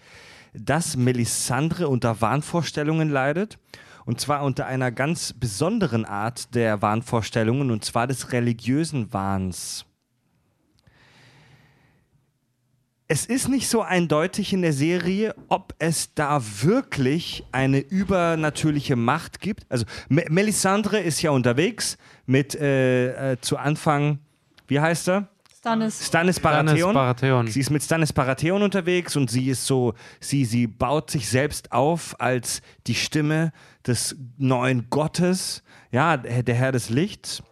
[0.53, 3.57] dass Melisandre unter Wahnvorstellungen leidet.
[4.05, 9.85] Und zwar unter einer ganz besonderen Art der Wahnvorstellungen, und zwar des religiösen Wahns.
[13.07, 19.39] Es ist nicht so eindeutig in der Serie, ob es da wirklich eine übernatürliche Macht
[19.41, 19.65] gibt.
[19.69, 24.19] Also Me Melisandre ist ja unterwegs mit äh, äh, zu Anfang,
[24.67, 25.29] wie heißt er?
[25.55, 26.07] Stannis.
[26.07, 26.77] Stannis Baratheon.
[26.77, 27.47] Stannis Baratheon.
[27.47, 31.71] Sie ist mit Stannis Baratheon unterwegs und sie ist so, sie, sie baut sich selbst
[31.71, 33.51] auf als die Stimme
[33.85, 35.61] des neuen Gottes,
[35.91, 37.43] ja, der der Herr des Lichts.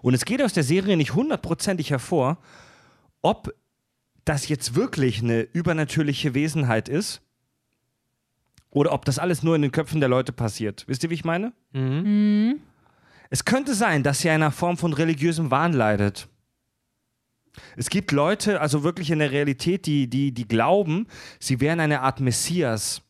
[0.00, 2.38] Und es geht aus der Serie nicht hundertprozentig hervor,
[3.20, 3.52] ob
[4.24, 7.22] das jetzt wirklich eine übernatürliche Wesenheit ist
[8.70, 10.84] oder ob das alles nur in den Köpfen der Leute passiert.
[10.88, 11.52] Wisst ihr, wie ich meine?
[13.30, 16.28] Es könnte sein, dass sie einer Form von religiösem Wahn leidet.
[17.76, 21.06] Es gibt Leute, also wirklich in der Realität, die, die, die glauben,
[21.38, 23.02] sie wären eine Art Messias.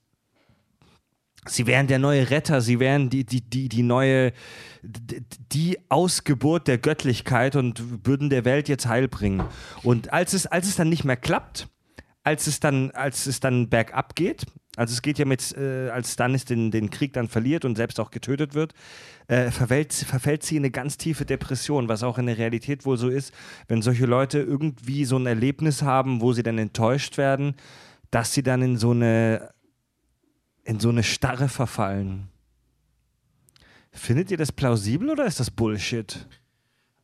[1.46, 4.32] Sie wären der neue Retter, sie wären die, die, die, die neue,
[4.82, 9.44] die Ausgeburt der Göttlichkeit und würden der Welt jetzt Heil bringen.
[9.82, 11.68] Und als es, als es dann nicht mehr klappt,
[12.22, 16.14] als es dann, als es dann bergab geht, also es geht ja mit, äh, als
[16.14, 18.74] Stannis den, den Krieg dann verliert und selbst auch getötet wird,
[19.28, 22.96] äh, verfällt, verfällt sie in eine ganz tiefe Depression, was auch in der Realität wohl
[22.96, 23.32] so ist,
[23.68, 27.54] wenn solche Leute irgendwie so ein Erlebnis haben, wo sie dann enttäuscht werden,
[28.10, 29.50] dass sie dann in so eine,
[30.64, 32.28] in so eine Starre verfallen.
[33.92, 36.26] Findet ihr das plausibel oder ist das Bullshit?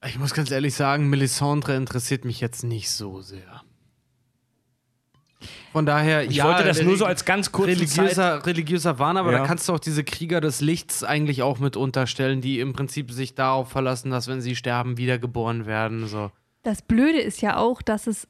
[0.07, 3.63] Ich muss ganz ehrlich sagen, Melisandre interessiert mich jetzt nicht so sehr.
[5.73, 7.99] Von daher, Ich ja, wollte das nur so als ganz kurze Zeit.
[7.99, 9.39] religiöser, religiöser Wahn, aber Ja.
[9.39, 13.13] da kannst du auch diese Krieger des Lichts eigentlich auch mit unterstellen, die im Prinzip
[13.13, 16.09] sich darauf verlassen, dass wenn sie sterben, wiedergeboren werden.
[16.09, 16.33] So.
[16.63, 18.27] Das Blöde ist ja auch, dass es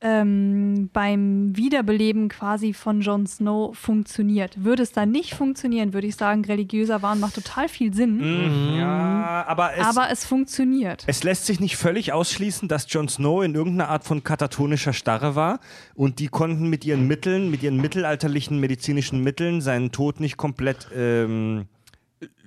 [0.00, 4.62] ähm, beim Wiederbeleben quasi von Jon Snow funktioniert.
[4.62, 8.76] Würde es dann nicht funktionieren, würde ich sagen, religiöser Wahn macht total viel Sinn.
[8.76, 11.04] Ja, aber es, aber es funktioniert.
[11.08, 15.34] es lässt sich nicht völlig ausschließen, dass Jon Snow in irgendeiner Art von katatonischer Starre
[15.34, 15.58] war
[15.94, 20.88] und die konnten mit ihren Mitteln, mit ihren mittelalterlichen medizinischen Mitteln seinen Tod nicht komplett
[20.94, 21.66] ähm,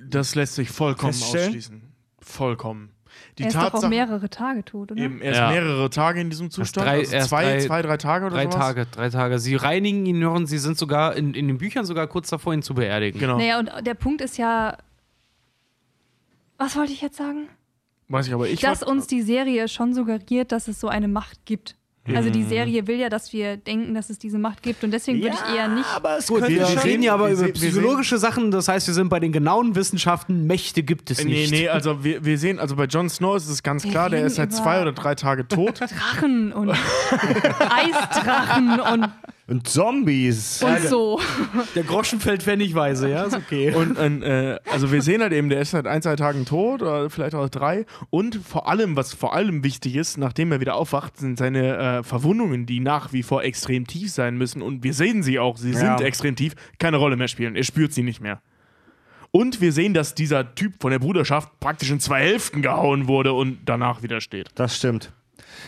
[0.10, 1.82] Das lässt sich vollkommen ausschließen.
[2.20, 2.92] Vollkommen.
[3.42, 5.02] Die er ist doch auch Tatsache, mehrere Tage tot, oder?
[5.02, 5.50] eben, er ist Ja.
[5.52, 6.88] mehrere Tage in diesem Zustand.
[6.88, 8.56] drei- also zwei, drei- zwei, drei Tage oder Drei sowas?
[8.56, 9.40] Tage, drei Tage.
[9.40, 12.54] Sie reinigen ihn nur und sie sind sogar in, in den Büchern sogar kurz davor,
[12.54, 13.20] ihn zu beerdigen.
[13.20, 13.38] Genau.
[13.38, 14.78] Naja, und der Punkt ist ja.
[16.58, 17.48] Was wollte ich jetzt sagen?
[18.08, 18.48] Weiß ich aber.
[18.48, 21.76] Ich dass uns die Serie schon suggeriert, dass es so eine Macht gibt.
[22.08, 22.34] Also Mhm.
[22.34, 25.36] die Serie will ja, dass wir denken, dass es diese Macht gibt und deswegen würde
[25.36, 25.86] ich eher nicht.
[25.96, 28.88] aber es Gut, könnte wir, wir schon- reden ja aber über psychologische Sachen, das heißt,
[28.88, 31.52] wir sind bei den genauen Wissenschaften, Mächte gibt es Äh, Nee, nicht.
[31.52, 34.26] nee, also wir, wir sehen, also bei Jon Snow ist es ganz Wir klar, der
[34.26, 35.80] ist seit zwei oder drei Tage tot.
[35.80, 36.70] Drachen und
[37.70, 39.10] Eisdrachen und,
[39.48, 40.64] Und Zombies.
[40.64, 41.20] und so.
[41.76, 43.74] Der Groschen fällt pfennigweise, ja, ist okay.
[43.76, 47.10] Und äh, also wir sehen halt eben, der ist seit ein, zwei Tagen tot oder
[47.10, 47.86] vielleicht auch drei.
[48.10, 52.04] Und vor allem, was vor allem wichtig ist, nachdem er wieder aufwacht, sind seine äh,
[52.04, 54.62] Verwundungen, die nach wie vor extrem tief sein müssen.
[54.62, 55.98] Und wir sehen sie auch, sie Ja.
[55.98, 57.56] sind extrem tief, keine Rolle mehr spielen.
[57.58, 58.42] Er spürt sie nicht mehr.
[59.32, 63.34] Und wir sehen, dass dieser Typ von der Bruderschaft praktisch in zwei Hälften gehauen wurde
[63.34, 64.50] und danach wieder steht.
[64.56, 65.12] Das stimmt.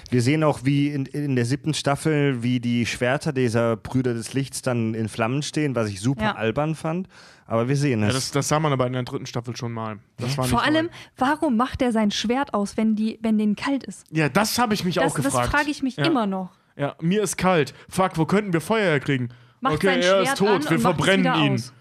[0.10, 4.34] Wir sehen auch, wie in, in der siebten Staffel, wie die Schwerter dieser Brüder des
[4.34, 6.36] Lichts dann in Flammen stehen, was ich super Ja.
[6.36, 7.08] albern fand.
[7.46, 8.08] Aber wir sehen es.
[8.08, 10.00] Ja, das, das sah man aber in der dritten Staffel schon mal.
[10.18, 13.56] Das war Vor nicht allem, warum macht er sein Schwert aus, wenn, die, wenn denen
[13.56, 14.06] kalt ist?
[14.12, 15.50] Ja, das habe ich mich Das, auch das gefragt.
[15.52, 16.06] frage ich mich Ja.
[16.06, 16.52] immer noch.
[16.78, 17.74] Ja, mir ist kalt.
[17.90, 19.32] Fuck, wo könnten wir Feuer herkriegen?
[19.60, 21.54] Macht okay, sein er Schwert ist tot, an wir verbrennen ihn.
[21.56, 21.74] aus.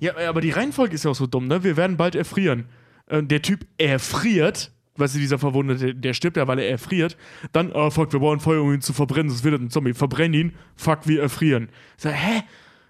[0.00, 1.64] Ja, aber die Reihenfolge ist ja auch so dumm, ne?
[1.64, 2.66] Wir werden bald erfrieren.
[3.06, 7.16] Äh, Der Typ erfriert, weißt du, dieser Verwundete, der stirbt ja, weil er erfriert.
[7.52, 9.94] Dann, oh fuck, wir brauchen Feuer, um ihn zu verbrennen, sonst wird er ein Zombie.
[9.94, 11.68] Verbrenn ihn, fuck, wir erfrieren.
[11.96, 12.42] Ich sag, hä?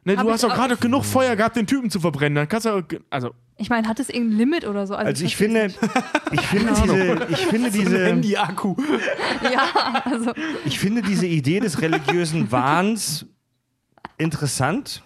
[0.07, 2.34] Ne, du hast doch ich- gerade genug Feuer gehabt, den Typen zu verbrennen.
[2.36, 4.94] Dann kannst du, also, Ich meine, hat es irgendein Limit oder so?
[4.94, 5.91] Also ich versteh's finde,
[6.33, 8.76] ich finde diese, ich finde diese, Handy-Akku.
[9.42, 10.33] Ja, also.
[10.66, 13.24] ich finde diese Idee des religiösen Wahns
[14.18, 15.02] interessant.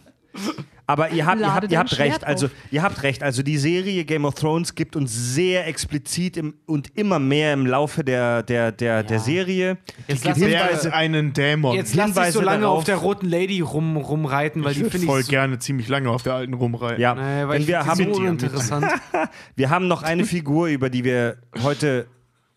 [0.90, 2.52] Aber ihr habt, ihr habt, ihr habt Schwert recht, also auf.
[2.70, 3.22] ihr habt recht.
[3.22, 7.66] Also die Serie Game of Thrones gibt uns sehr explizit im, und immer mehr im
[7.66, 9.76] Laufe der, der, der, der Serie
[10.06, 11.76] Jetzt lass gibt Hinweise, einen Dämon.
[11.76, 14.78] Jetzt lass dich Hinweise so lange darauf- auf der roten Lady rum, rumreiten, weil ich
[14.78, 17.02] die würde finde voll ich so, gerne ziemlich lange auf der alten rumreiten.
[17.02, 18.86] ja, Nee, weil denn ich wir haben, so uninteressant.
[19.56, 22.06] wir haben noch eine Figur, über die wir heute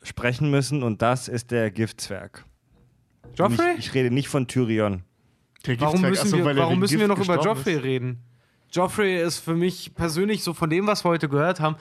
[0.03, 2.45] sprechen müssen und das ist der Giftzwerg.
[3.35, 3.73] Joffrey?
[3.77, 5.03] Ich, ich rede nicht von Tyrion.
[5.65, 7.83] Der Warum müssen achso, wir, warum müssen wir noch über Joffrey ist.
[7.83, 8.19] reden?
[8.71, 11.75] Joffrey ist für mich persönlich, so von dem, was wir heute gehört haben,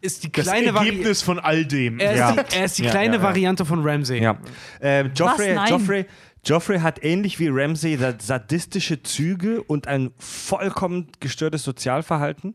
[0.00, 0.92] ist die Das kleine Variante.
[0.98, 1.98] Ergebnis von all dem.
[1.98, 2.32] Er ist Ja.
[2.32, 3.28] die, er ist die Ja, kleine ja, ja.
[3.28, 4.22] Variante von Ramsey.
[4.22, 4.38] Ja.
[4.80, 5.68] Äh, Joffrey, Nein.
[5.70, 6.06] Joffrey,
[6.44, 12.54] Joffrey hat ähnlich wie Ramsay sa- sadistische Züge und ein vollkommen gestörtes Sozialverhalten.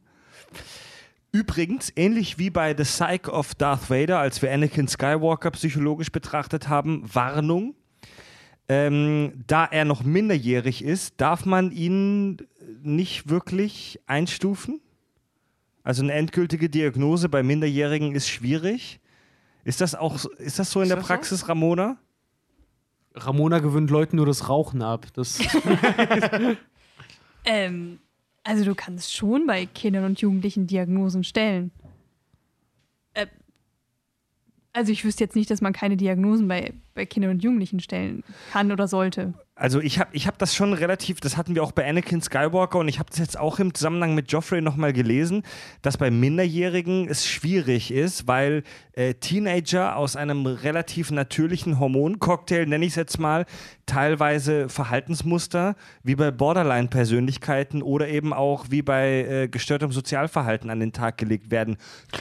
[1.33, 6.67] Übrigens, ähnlich wie bei The Psych of Darth Vader, als wir Anakin Skywalker psychologisch betrachtet
[6.67, 7.73] haben, Warnung.
[8.69, 12.37] Ähm, da er noch minderjährig ist, darf man ihn
[12.81, 14.79] nicht wirklich einstufen.
[15.83, 18.99] Also eine endgültige Diagnose bei Minderjährigen ist schwierig.
[19.63, 21.13] Ist das auch so- ist das so in der das so?
[21.13, 21.97] Praxis, Ramona?
[23.13, 25.07] Ramona gewöhnt Leuten nur das Rauchen ab.
[25.13, 25.39] Das,
[27.45, 27.99] Ähm,
[28.43, 31.71] also du kannst schon bei Kindern und Jugendlichen Diagnosen stellen.
[34.73, 38.23] Also ich wüsste jetzt nicht, dass man keine Diagnosen bei, bei Kindern und Jugendlichen stellen
[38.53, 39.33] kann oder sollte.
[39.53, 42.79] Also ich habe ich hab das schon relativ, das hatten wir auch bei Anakin Skywalker
[42.79, 45.43] und ich habe das jetzt auch im Zusammenhang mit Joffrey nochmal gelesen,
[45.81, 52.85] dass bei Minderjährigen es schwierig ist, weil äh, Teenager aus einem relativ natürlichen Hormoncocktail, nenne
[52.85, 53.45] ich es jetzt mal,
[53.91, 60.93] teilweise Verhaltensmuster wie bei Borderline-Persönlichkeiten oder eben auch wie bei äh, gestörtem Sozialverhalten an den
[60.93, 61.75] Tag gelegt werden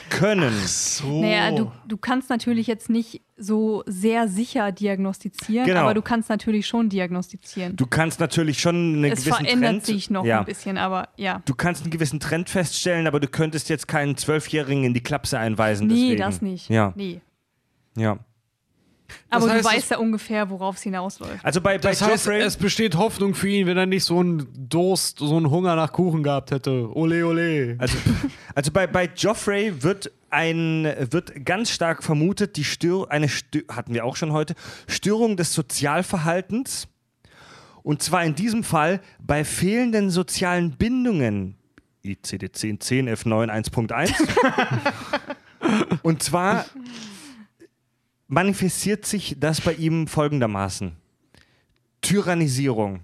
[0.09, 0.51] können.
[0.65, 1.21] So.
[1.21, 5.81] Naja, du, du kannst natürlich jetzt nicht so sehr sicher diagnostizieren, Genau.
[5.81, 7.77] aber du kannst natürlich schon diagnostizieren.
[7.77, 10.39] Du kannst natürlich schon einen es gewissen verändert Trend, sich noch ja.
[10.39, 11.41] ein bisschen, aber ja.
[11.45, 15.39] Du kannst einen gewissen Trend feststellen, aber du könntest jetzt keinen Zwölfjährigen in die Klapse
[15.39, 15.87] einweisen.
[15.87, 16.21] Nee, deswegen.
[16.21, 16.69] das nicht.
[16.69, 17.21] Ja, Nee.
[17.95, 18.17] ja.
[19.29, 21.43] Aber heißt, du weißt ja ungefähr, worauf es hinausläuft.
[21.43, 24.19] Also bei, bei das heißt, Joffrey, es besteht Hoffnung für ihn, wenn er nicht so
[24.19, 26.95] einen Durst, so einen Hunger nach Kuchen gehabt hätte.
[26.95, 27.75] Ole, ole.
[27.79, 27.97] also,
[28.55, 33.93] also bei, bei Joffrey wird ein wird ganz stark vermutet, die Stör eine Stö hatten
[33.93, 34.55] wir auch schon heute
[34.87, 36.87] Störung des Sozialverhaltens
[37.83, 41.57] und zwar in diesem Fall bei fehlenden sozialen Bindungen.
[42.03, 44.13] ICD-10 10 F9 1.1
[46.01, 46.65] und zwar
[48.31, 50.93] manifestiert sich das bei ihm folgendermaßen.
[51.99, 53.01] Tyrannisierung,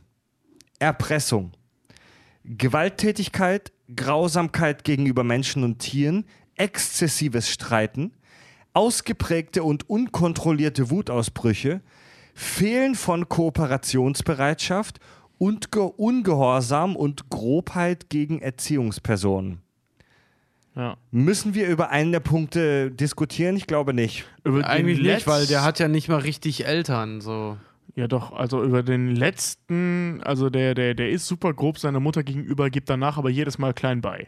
[0.80, 1.51] Erpressung,
[2.45, 6.23] Gewalttätigkeit, Grausamkeit gegenüber Menschen und Tieren,
[6.56, 8.14] exzessives Streiten,
[8.72, 11.81] ausgeprägte und unkontrollierte Wutausbrüche,
[12.33, 15.01] Fehlen von Kooperationsbereitschaft
[15.38, 19.61] und Ge Ungehorsam und Grobheit gegen Erziehungspersonen.
[20.77, 20.95] Ja.
[21.09, 23.57] Müssen wir über einen der Punkte diskutieren?
[23.57, 24.25] Ich glaube nicht.
[24.43, 27.19] Über den Eigentlich nicht, weil der hat ja nicht mal richtig Eltern.
[27.19, 27.57] So.
[27.95, 32.22] Ja, doch, also über den letzten, also der, der, der ist super grob seiner Mutter
[32.22, 34.27] gegenüber, gibt danach aber jedes Mal klein bei.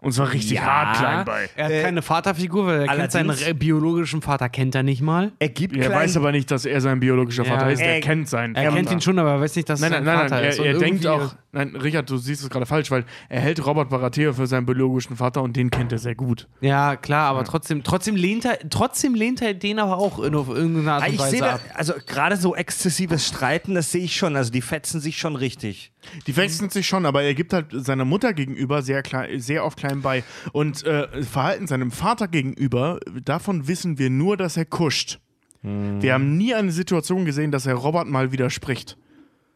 [0.00, 0.64] Und zwar richtig Ja.
[0.64, 1.48] hart klein bei.
[1.56, 5.32] Er hat Äh, keine Vaterfigur, weil er kennt seinen biologischen Vater kennt er nicht mal.
[5.38, 7.52] Er gibt Er weiß aber nicht, dass er sein biologischer Ja.
[7.56, 7.80] Vater ist.
[7.80, 8.76] Er Er- kennt seinen Er Vater.
[8.76, 10.50] kennt ihn schon, aber er weiß nicht, dass Nein, nein, sein nein, Vater nein.
[10.50, 10.58] ist.
[10.58, 13.88] Er, er denkt auch, nein, Richard, du siehst es gerade falsch, weil er hält Robert
[13.88, 16.48] Baratheon für seinen biologischen Vater und den kennt er sehr gut.
[16.60, 20.50] Ja, klar, aber trotzdem, trotzdem, lehnt er, trotzdem lehnt er den aber auch in, auf
[20.50, 21.60] irgendeine Art Ah, und Ich Weise sehe da, ab.
[21.72, 24.36] also gerade so exzessives Streiten, das sehe ich schon.
[24.36, 25.92] Also die fetzen sich schon richtig.
[26.26, 29.78] Die wechseln sich schon, aber er gibt halt seiner Mutter gegenüber sehr, klein, sehr oft
[29.78, 30.24] klein bei.
[30.52, 35.20] Und äh, Verhalten seinem Vater gegenüber, davon wissen wir nur, dass er kuscht.
[35.66, 38.98] Wir haben nie eine Situation gesehen, dass er Robert mal widerspricht.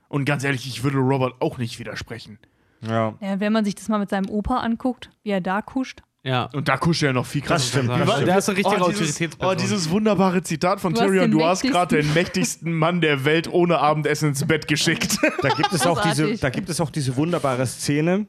[0.08, 2.38] Und ganz ehrlich, ich würde Robert auch nicht widersprechen.
[2.80, 3.14] Ja.
[3.20, 6.00] Ja, wenn man sich das mal mit seinem Opa anguckt, wie er da kuscht.
[6.24, 6.44] Ja.
[6.52, 7.82] Und da kuscht er noch viel krasser.
[7.82, 9.56] Der ist eine richtige oh, dieses, Autoritätsperson.
[9.56, 13.48] oh, dieses wunderbare Zitat von Du Tyrion, du hast gerade den mächtigsten Mann der Welt
[13.50, 15.16] ohne Abendessen ins Bett geschickt.
[15.42, 18.26] Da gibt es auch diese, da gibt es auch diese wunderbare Szene,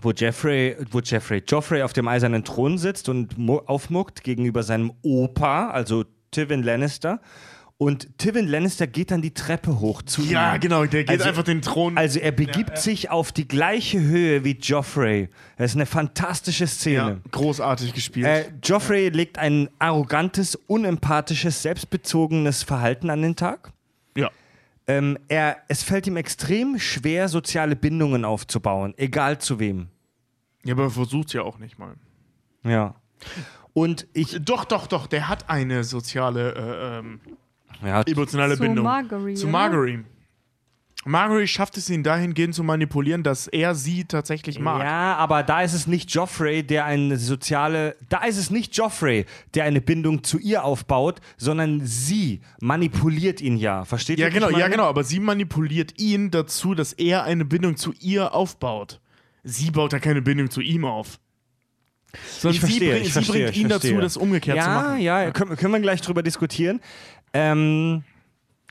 [0.00, 4.92] wo Jeffrey, wo Jeffrey, Joffrey auf dem eisernen Thron sitzt und mu- aufmuckt gegenüber seinem
[5.02, 7.20] Opa, also Tywin Lannister.
[7.76, 10.60] Und Tywin Lannister geht dann die Treppe hoch zu ja, ihm.
[10.60, 11.98] genau, der geht Also- einfach den Thron.
[11.98, 15.28] Also er begibt sich auf die gleiche Höhe wie Joffrey.
[15.58, 17.20] Das ist eine fantastische ja, Szene.
[17.32, 18.26] großartig gespielt.
[18.26, 23.72] Äh, Joffrey legt ein arrogantes, unempathisches, selbstbezogenes Verhalten an den Tag.
[24.16, 24.30] ja.
[24.86, 29.88] Ähm, er, es fällt ihm extrem schwer, soziale Bindungen aufzubauen, egal zu wem.
[30.62, 31.94] Ja, aber er versucht ja auch nicht mal.
[32.64, 32.94] Ja.
[33.72, 34.38] Und ich.
[34.44, 37.20] Doch, doch, doch, der hat eine soziale, äh, ähm,
[37.82, 38.84] Ja, emotionale Zu Bindung.
[38.84, 39.52] Marguerite, Zu oder?
[39.52, 40.04] Marguerite.
[41.06, 44.82] Marguerite schafft es ihn dahingehend zu manipulieren, dass er sie tatsächlich mag.
[44.82, 47.94] Ja, aber da ist es nicht Joffrey, der eine soziale.
[48.08, 53.58] Da ist es nicht Joffrey, der eine Bindung zu ihr aufbaut, sondern sie manipuliert ihn
[53.58, 53.84] ja.
[53.84, 54.32] Versteht Ja, ihr?
[54.32, 58.98] genau, ja, genau, aber sie manipuliert ihn dazu, dass er eine Bindung zu ihr aufbaut.
[59.42, 61.18] Sie baut da keine Bindung zu ihm auf.
[62.38, 63.90] Sondern Ich verstehe, sie, bring, ich sie verstehe, bringt ich ihn verstehe.
[63.92, 65.00] dazu, das umgekehrt zu Ja, machen.
[65.00, 66.80] ja, können, können wir gleich drüber diskutieren.
[67.34, 68.04] Ähm,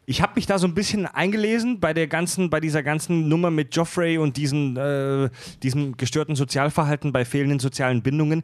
[0.06, 3.52] ich habe mich da so ein bisschen eingelesen bei der ganzen, bei dieser ganzen Nummer
[3.52, 5.30] mit Joffrey und diesen, äh,
[5.62, 8.42] diesem gestörten Sozialverhalten bei fehlenden sozialen Bindungen.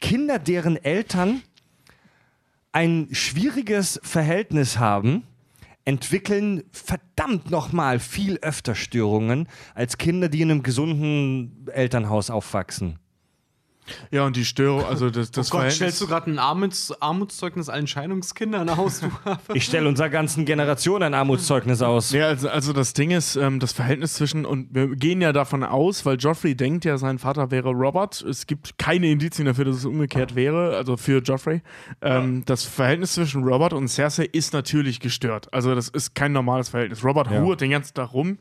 [0.00, 1.42] Kinder, deren Eltern
[2.72, 5.24] ein schwieriges Verhältnis haben,
[5.84, 12.99] entwickeln verdammt nochmal viel öfter Störungen als Kinder, die in einem gesunden Elternhaus aufwachsen.
[14.10, 16.92] Ja, und die Störung, also das, das oh Gott, Verhältnis- stellst du gerade ein Armuts
[17.00, 19.02] Armutszeugnis allen Scheidungskindern aus?
[19.54, 22.12] Ich stelle unserer ganzen Generation ein Armutszeugnis aus.
[22.12, 25.64] Ja, also, also das Ding ist, ähm, das Verhältnis zwischen, und wir gehen ja davon
[25.64, 28.22] aus, weil Joffrey denkt ja, sein Vater wäre Robert.
[28.22, 31.62] Es gibt keine Indizien dafür, dass es umgekehrt wäre, also für Joffrey.
[32.00, 35.52] Ähm, Das Verhältnis zwischen Robert und Cersei ist natürlich gestört.
[35.52, 37.04] Also das ist kein normales Verhältnis.
[37.04, 37.40] Robert Ja.
[37.40, 38.38] hurt den ganzen Tag rum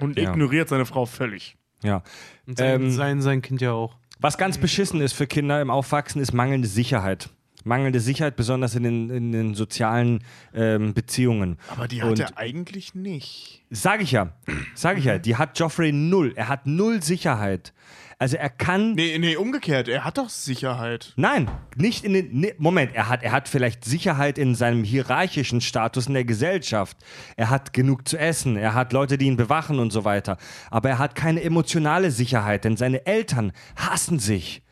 [0.00, 0.30] und Ja.
[0.30, 1.56] ignoriert seine Frau völlig.
[1.82, 2.02] Ja.
[2.46, 3.96] Und sein, Ähm, sein, sein Kind ja auch.
[4.22, 7.28] Was ganz beschissen ist für Kinder im Aufwachsen, ist mangelnde Sicherheit.
[7.64, 10.22] Mangelnde Sicherheit, besonders in den, in den sozialen
[10.54, 11.58] ähm, Beziehungen.
[11.68, 13.62] Aber die hat Und- er eigentlich nicht.
[13.70, 14.32] Sag ich ja,
[14.74, 16.32] sag ich ja, die hat Joffrey null.
[16.36, 17.72] Er hat null Sicherheit.
[18.22, 18.92] Also er kann.
[18.92, 19.88] Nee, nee, umgekehrt.
[19.88, 21.12] Er hat doch Sicherheit.
[21.16, 22.28] Nein, nicht in den.
[22.30, 26.96] Nee, Moment, er hat, er hat vielleicht Sicherheit in seinem hierarchischen Status in der Gesellschaft.
[27.36, 30.36] Er hat genug zu essen, er hat Leute, die ihn bewachen und so weiter.
[30.70, 34.62] Aber er hat keine emotionale Sicherheit, denn seine Eltern hassen sich.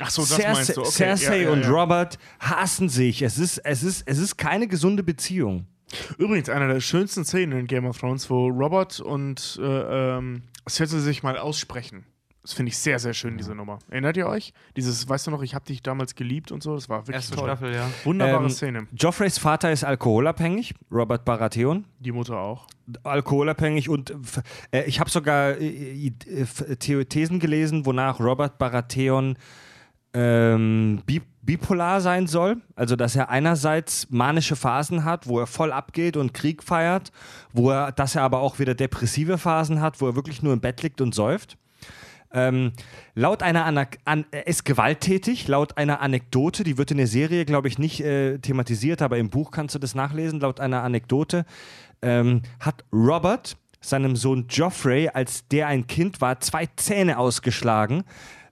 [0.00, 0.80] Ach so, das Cersei, meinst du.
[0.80, 0.90] Okay.
[0.90, 1.70] Cersei ja, ja, und ja.
[1.70, 3.22] Robert hassen sich.
[3.22, 5.68] Es ist, es, ist, es ist keine gesunde Beziehung.
[6.18, 10.98] Übrigens, eine der schönsten Szenen in Game of Thrones, wo Robert und äh, ähm, Cersei
[10.98, 12.04] sich mal aussprechen.
[12.46, 13.80] Das finde ich sehr, sehr schön, diese Nummer.
[13.90, 14.52] Erinnert ihr euch?
[14.76, 17.34] Dieses, weißt du noch, ich habe dich damals geliebt und so, das war wirklich Erste
[17.34, 17.48] toll.
[17.48, 17.88] Staffel, ja.
[18.04, 18.86] Wunderbare Ähm, Szene.
[18.96, 21.86] Joffreys Vater ist alkoholabhängig, Robert Baratheon.
[21.98, 22.68] Die Mutter auch.
[23.02, 24.14] alkoholabhängig und
[24.70, 26.12] äh, ich habe sogar äh, äh,
[26.80, 29.36] The- Thesen gelesen, wonach Robert Baratheon
[30.14, 32.56] ähm, bi bipolar sein soll.
[32.74, 37.12] Also, dass er einerseits manische Phasen hat, wo er voll abgeht und Krieg feiert,
[37.52, 40.60] wo er, dass er aber auch wieder depressive Phasen hat, wo er wirklich nur im
[40.60, 41.56] Bett liegt und säuft.
[42.36, 42.72] Ähm,
[43.14, 47.46] laut einer Anak an, er ist gewalttätig, laut einer Anekdote, die wird in der Serie,
[47.46, 50.40] glaube ich, nicht äh, thematisiert, aber im Buch kannst du das nachlesen.
[50.40, 51.46] Laut einer Anekdote
[52.02, 58.04] ähm, hat Robert seinem Sohn Joffrey, als der ein Kind war, zwei Zähne ausgeschlagen,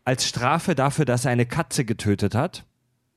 [0.05, 2.65] als Strafe dafür, dass er eine Katze getötet hat.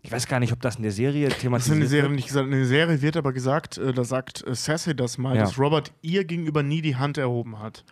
[0.01, 2.03] Ich weiß gar nicht, ob das in der Serie Das ist in thematisiert der Serie
[2.09, 2.15] wird.
[2.15, 2.45] nicht gesagt.
[2.45, 5.43] In der Serie wird aber gesagt, äh, da sagt äh, Cersei das mal, Ja.
[5.43, 7.83] dass Robert ihr gegenüber nie die Hand erhoben hat.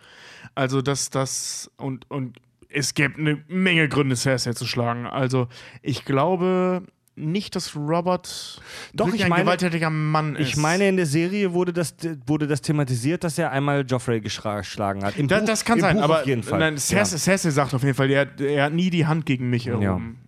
[0.54, 2.38] Also, dass das und, und
[2.68, 5.06] es gäbe eine Menge Gründe, Cersei zu schlagen.
[5.06, 5.48] Also,
[5.82, 6.82] ich glaube
[7.18, 8.60] nicht, dass Robert
[8.92, 10.48] Doch, ich ein meine- gewalttätiger Mann ist.
[10.48, 11.94] Ich meine, in der Serie wurde das,
[12.26, 15.16] wurde das thematisiert, dass er einmal Joffrey geschlagen hat.
[15.16, 16.58] Im das, Buch, das kann im sein, Buch aber auf jeden Fall.
[16.58, 19.66] Nein, Cersei, Cersei sagt auf jeden Fall, er, er hat nie die Hand gegen mich
[19.66, 20.18] erhoben.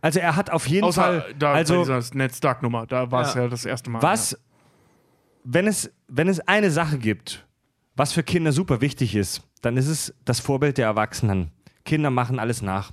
[0.00, 1.34] Also er hat auf jeden Außer Fall.
[1.38, 3.42] da also bei dieser Ned Stark-Nummer, da war es Ja.
[3.42, 3.48] ja.
[3.48, 4.00] das erste Mal.
[4.02, 4.38] was,
[5.44, 7.46] wenn es, wenn es eine Sache gibt,
[7.94, 11.50] was für Kinder super wichtig ist, dann ist es das Vorbild der Erwachsenen.
[11.84, 12.92] Kinder machen alles nach.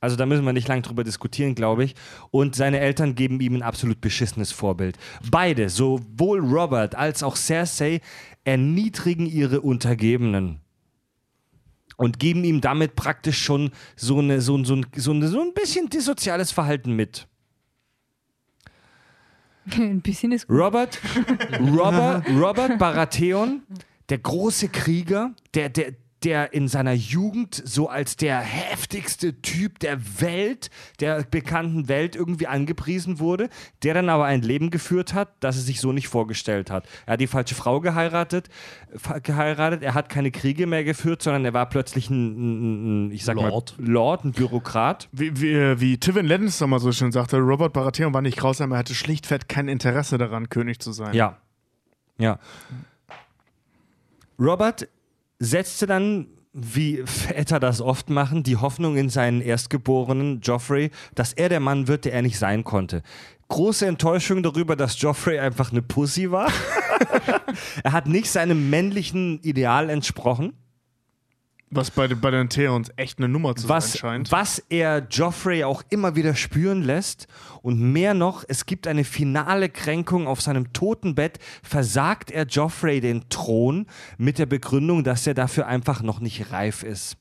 [0.00, 1.94] Also da müssen wir nicht lange drüber diskutieren, glaube ich.
[2.32, 4.98] Und seine Eltern geben ihm ein absolut beschissenes Vorbild.
[5.30, 8.00] Beide, sowohl Robert als auch Cersei,
[8.44, 10.60] erniedrigen ihre Untergebenen.
[11.96, 15.40] Und geben ihm damit praktisch schon so, eine, so, ein- so, ein- so, eine, so
[15.40, 17.28] ein bisschen dissoziales Verhalten mit.
[19.76, 20.58] Ein bisschen ist gut.
[20.58, 20.98] Robert,
[21.60, 23.62] Robert, Robert Baratheon,
[24.08, 25.92] der große Krieger, der, der,
[26.24, 30.70] der in seiner Jugend so als der heftigste Typ der Welt,
[31.00, 33.48] der bekannten Welt irgendwie angepriesen wurde,
[33.82, 36.86] der dann aber ein Leben geführt hat, das er sich so nicht vorgestellt hat.
[37.06, 38.48] Er hat die falsche Frau geheiratet,
[39.22, 43.24] geheiratet, er hat keine Kriege mehr geführt, sondern er war plötzlich ein, ein, ein ich
[43.24, 43.78] sag Lord.
[43.78, 45.08] mal, Lord, ein Bürokrat.
[45.12, 48.78] Wie, wie, wie Tywin Lannister mal so schön sagte, Robert Baratheon war nicht grausam, er
[48.78, 51.14] hatte schlichtweg kein Interesse daran, König zu sein.
[51.14, 51.38] Ja.
[52.18, 52.38] Ja.
[54.38, 54.88] Robert
[55.42, 61.48] setzte dann, wie Väter das oft machen, die Hoffnung in seinen Erstgeborenen Joffrey, dass er
[61.48, 63.02] der Mann wird, der er nicht sein konnte.
[63.48, 66.50] Große Enttäuschung darüber, dass Joffrey einfach eine Pussy war.
[67.84, 70.52] er hat nicht seinem männlichen Ideal entsprochen.
[71.74, 74.30] Was bei, den- bei den Theons echt eine Nummer zu was, sein scheint.
[74.32, 77.26] was er Joffrey auch immer wieder spüren lässt.
[77.62, 83.28] Und mehr noch, es gibt eine finale Kränkung auf seinem Totenbett, versagt er Joffrey den
[83.30, 83.86] Thron
[84.18, 87.16] mit der Begründung, dass er dafür einfach noch nicht reif ist.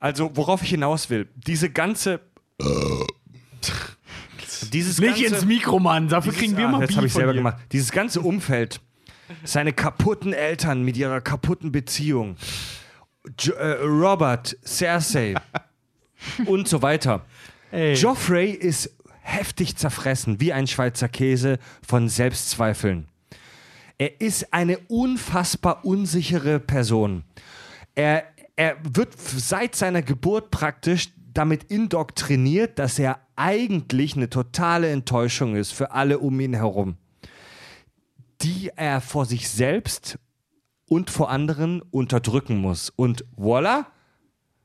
[0.00, 2.20] Also, worauf ich hinaus will, diese ganze.
[4.72, 6.08] Dieses Nicht ganze, ins Mikro, Mann.
[6.08, 7.38] Dafür kriegen wir Ah, mal Beef habe ich selber dir.
[7.38, 7.56] gemacht.
[7.72, 8.80] Dieses ganze Umfeld,
[9.44, 12.36] seine kaputten Eltern mit ihrer kaputten Beziehung,
[13.38, 15.34] jo äh, Robert, Cersei
[16.46, 17.24] und so weiter.
[17.72, 18.94] Joffrey ist
[19.24, 23.08] heftig zerfressen, wie ein Schweizer Käse von Selbstzweifeln.
[23.98, 27.24] Er ist eine unfassbar unsichere Person.
[27.94, 35.56] Er, er wird seit seiner Geburt praktisch damit indoktriniert, dass er eigentlich eine totale Enttäuschung
[35.56, 36.96] ist für alle um ihn herum,
[38.42, 40.18] die er vor sich selbst
[40.88, 42.90] und vor anderen unterdrücken muss.
[42.90, 43.86] Und voila,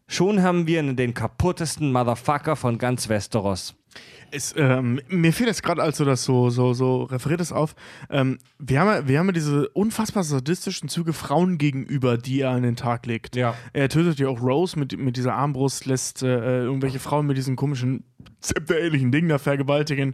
[0.07, 3.75] schon haben wir den kaputtesten Motherfucker von ganz Westeros.
[4.31, 7.73] Es, ähm, mir fiel jetzt gerade, als du das so, so, so referiert hast, auf.
[8.11, 12.51] Ähm, wir, haben, ja- wir haben ja diese unfassbar sadistischen Züge Frauen gegenüber, die er
[12.51, 13.35] an den Tag legt.
[13.35, 13.56] Ja.
[13.73, 17.56] Er tötet ja auch Rose mit, mit dieser Armbrust, lässt äh, irgendwelche Frauen mit diesem
[17.56, 18.03] komischen,
[18.41, 20.14] zepterähnlichen Ding da vergewaltigen.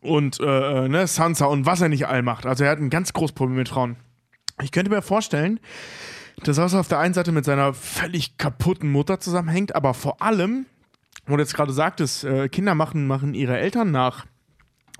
[0.00, 2.46] Und äh, äh, ne, Sansa und was er nicht all macht.
[2.46, 3.96] Also er hat ein ganz großes Problem mit Frauen.
[4.62, 5.60] Ich könnte mir vorstellen,
[6.44, 10.66] dass das auf der einen Seite mit seiner völlig kaputten Mutter zusammenhängt, aber vor allem,
[11.26, 14.26] wo du jetzt gerade sagtest, äh, Kinder machen, machen ihre Eltern nach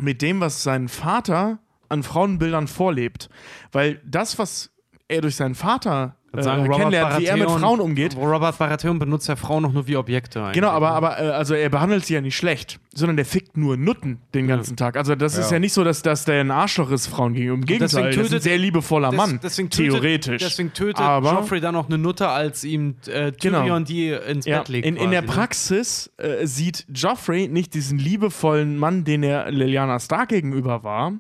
[0.01, 1.59] mit dem, was sein Vater
[1.89, 3.29] an Frauenbildern vorlebt.
[3.71, 4.71] Weil das, was
[5.09, 8.59] er durch seinen Vater äh, Sagen, Robert kennenlernt, wie er mit Baratheon- Frauen umgeht, Robert
[8.59, 10.41] Baratheon benutzt ja Frauen noch nur wie Objekte.
[10.41, 10.55] eigentlich.
[10.55, 13.77] Genau, aber, aber äh, also er behandelt sie ja nicht schlecht, sondern der fickt nur
[13.77, 14.97] Nutten den ganzen Tag.
[14.97, 17.55] Also das ist ja nicht so, dass, dass der ein Arschloch ist Frauen gegenüber.
[17.57, 20.43] Im Gegenteil, das ist ein tötet- sehr liebevoller Des- Mann, deswegen tötet, theoretisch.
[20.43, 23.79] Deswegen tötet Aber- Joffrey dann auch eine Nutte, als ihm äh, Tyrion Genau.
[23.81, 24.87] die ins Ja, Bett legt.
[24.87, 25.29] in, in der ne?
[25.29, 31.13] Praxis äh, sieht Joffrey nicht diesen liebevollen Mann, den er Liliana Stark gegenüber war,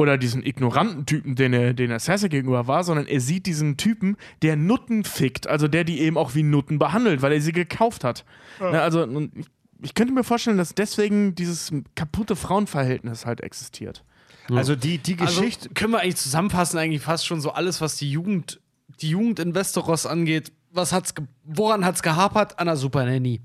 [0.00, 3.76] oder diesen ignoranten Typen, den er, den er Cersei gegenüber war, sondern er sieht diesen
[3.76, 7.52] Typen, der Nutten fickt, also der die eben auch wie Nutten behandelt, weil er sie
[7.52, 8.24] gekauft hat.
[8.60, 9.46] Ne, also ich,
[9.82, 14.04] ich könnte mir vorstellen, dass deswegen dieses kaputte Frauenverhältnis halt existiert.
[14.52, 15.68] Also die, die Geschichte.
[15.68, 18.60] Also können wir eigentlich zusammenfassen, eigentlich fast schon so alles, was die Jugend,
[19.00, 20.52] die Jugend in Westeros angeht.
[20.72, 22.58] Was hat's ge- woran hat's gehapert?
[22.58, 23.40] An der Super Nanny.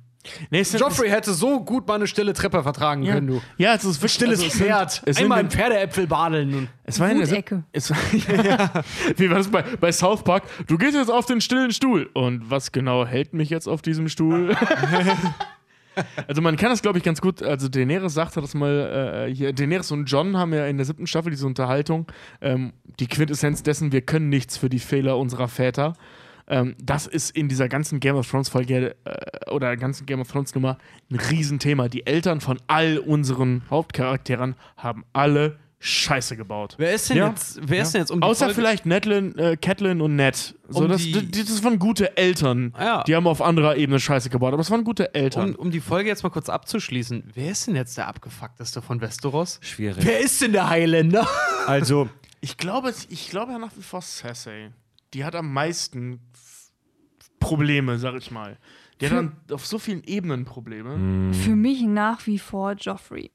[0.49, 3.41] Nee, Joffrey hätte so gut mal eine stille Treppe vertragen ja, können, du.
[3.57, 5.01] ja, es ist wirklich Stilles also Pferd.
[5.05, 6.53] es Einmal in- in Pferdeäpfel badeln.
[6.53, 7.63] Und Es war in der Wutecke.
[7.71, 7.97] Es war,
[8.45, 8.71] ja,
[9.17, 10.43] wie war das bei, bei South Park?
[10.67, 12.09] Du gehst jetzt auf den stillen Stuhl.
[12.13, 14.55] Und was genau hält mich jetzt auf diesem Stuhl?
[16.27, 17.41] also man kann das, glaube ich, ganz gut.
[17.41, 21.07] Also Daenerys sagte das mal, äh, hier, Daenerys und John haben ja in der siebten
[21.07, 22.07] Staffel diese Unterhaltung.
[22.41, 25.93] Ähm, die Quintessenz dessen, wir können nichts für die Fehler unserer Väter.
[26.47, 30.31] Ähm, das ist in dieser ganzen Game of Thrones Folge äh, oder ganzen Game of
[30.31, 30.77] Thrones Nummer
[31.11, 31.87] ein Riesenthema.
[31.87, 36.75] Die Eltern von all unseren Hauptcharakteren haben alle Scheiße gebaut.
[36.77, 37.29] wer ist denn Ja.
[37.29, 37.59] jetzt?
[37.61, 40.55] Wer ist denn jetzt um die Außer Folge- vielleicht Netlin, äh, Catelyn und Ned.
[40.69, 42.73] So, Um das, die- die, das waren gute Eltern.
[42.79, 43.03] Ja.
[43.03, 45.49] Die haben auf anderer Ebene Scheiße gebaut, aber es waren gute Eltern.
[45.53, 48.99] Um, um die Folge jetzt mal kurz abzuschließen, wer ist denn jetzt der abgefuckteste von
[49.01, 49.59] Westeros?
[49.61, 50.03] Schwierig.
[50.03, 51.27] Wer ist denn der Highlander?
[51.67, 52.09] Also,
[52.41, 54.71] ich glaube, ich glaube ja nach wie vor Cersei.
[55.13, 56.19] Die hat am meisten
[57.39, 58.57] Probleme, sag ich mal.
[58.99, 61.33] Die hat dann auf so vielen Ebenen Probleme.
[61.33, 63.31] Für mich nach wie vor Joffrey.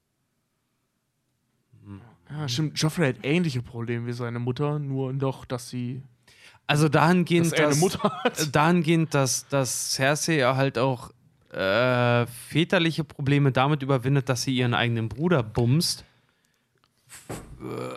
[2.29, 2.79] Ja, stimmt.
[2.79, 6.01] Joffrey hat ähnliche Probleme wie seine Mutter, nur doch, dass sie.
[6.67, 8.55] Also dahingehend, Dass er eine Mutter hat.
[8.55, 11.11] dahingehend, dass, dass Cersei ja halt auch
[11.51, 16.05] äh, väterliche Probleme damit überwindet, dass sie ihren eigenen Bruder bumst.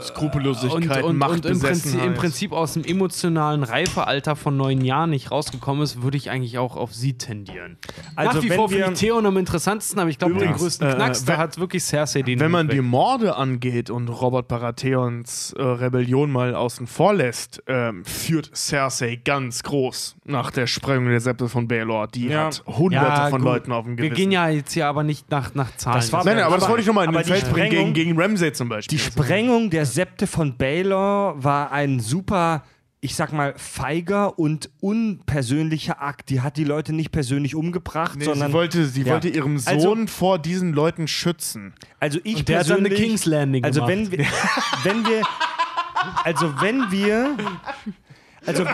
[0.02, 5.10] Skrupellosigkeit, und, und, und im, Prinzip, im Prinzip aus dem emotionalen Reifealter von neun Jahren
[5.10, 7.78] nicht rausgekommen ist, würde ich eigentlich auch auf sie tendieren.
[8.16, 10.52] Also Nach wie wenn vor wir- finde ich Theon am interessantesten, aber ich glaube, den
[10.52, 12.84] größten äh, Knacks, da hat wirklich Cersei den Wenn man Hut die weg.
[12.84, 19.62] Morde angeht und Robert Baratheons äh, Rebellion mal außen vor lässt, ähm, führt Cersei ganz
[19.62, 22.08] groß nach der Sprengung der Septe von Baelor.
[22.08, 22.46] Die Ja.
[22.46, 23.50] hat hunderte Ja, von gut.
[23.50, 24.14] Leuten auf dem Wir Gewissen.
[24.16, 25.96] gehen ja jetzt hier aber nicht nach, nach Zahlen.
[25.96, 27.76] Das war- Nein, nein, aber, das wollte ich nochmal in den Feld die bringen gegen,
[27.82, 28.98] Sprengung- gegen Ramsay zum Beispiel.
[28.98, 32.62] Die Sprengung der Septe von Baylor war ein super,
[33.00, 36.30] ich sag mal, feiger und unpersönlicher Akt.
[36.30, 38.48] Die hat die Leute nicht persönlich umgebracht, Nee, sondern.
[38.48, 39.12] sie wollte, sie Ja.
[39.14, 41.74] wollte ihrem Sohn Also- vor diesen Leuten schützen.
[42.00, 43.08] also ich Und der hat dann eine persönlich.
[43.10, 43.92] King's Landing also gemacht.
[43.92, 44.26] wenn wir,
[44.84, 45.22] wenn wir,
[46.24, 47.36] also wenn wir,
[48.46, 48.64] also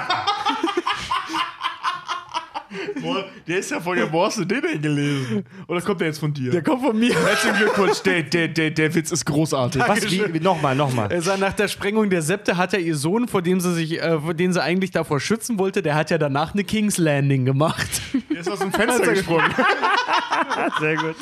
[3.00, 5.44] Boah, der ist ja von der du den denn gelesen?
[5.66, 6.50] Oder kommt der jetzt von dir?
[6.52, 7.15] Der kommt von mir.
[7.15, 9.82] Herzlichen Glückwunsch, der, der, der, der Witz ist großartig.
[9.86, 10.10] Was?
[10.10, 11.10] Wie, wie, nochmal, nochmal.
[11.10, 14.20] Er nach der Sprengung der Septe hat ja ihr Sohn, vor dem sie sich, äh,
[14.20, 17.89] vor dem sie eigentlich davor schützen wollte, der hat ja danach eine King's Landing gemacht.
[18.31, 19.50] Der ist aus dem Fenster gesprungen.
[20.81, 21.16] Sehr gut.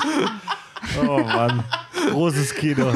[1.03, 1.65] Oh Mann.
[2.11, 2.93] Großes Kino.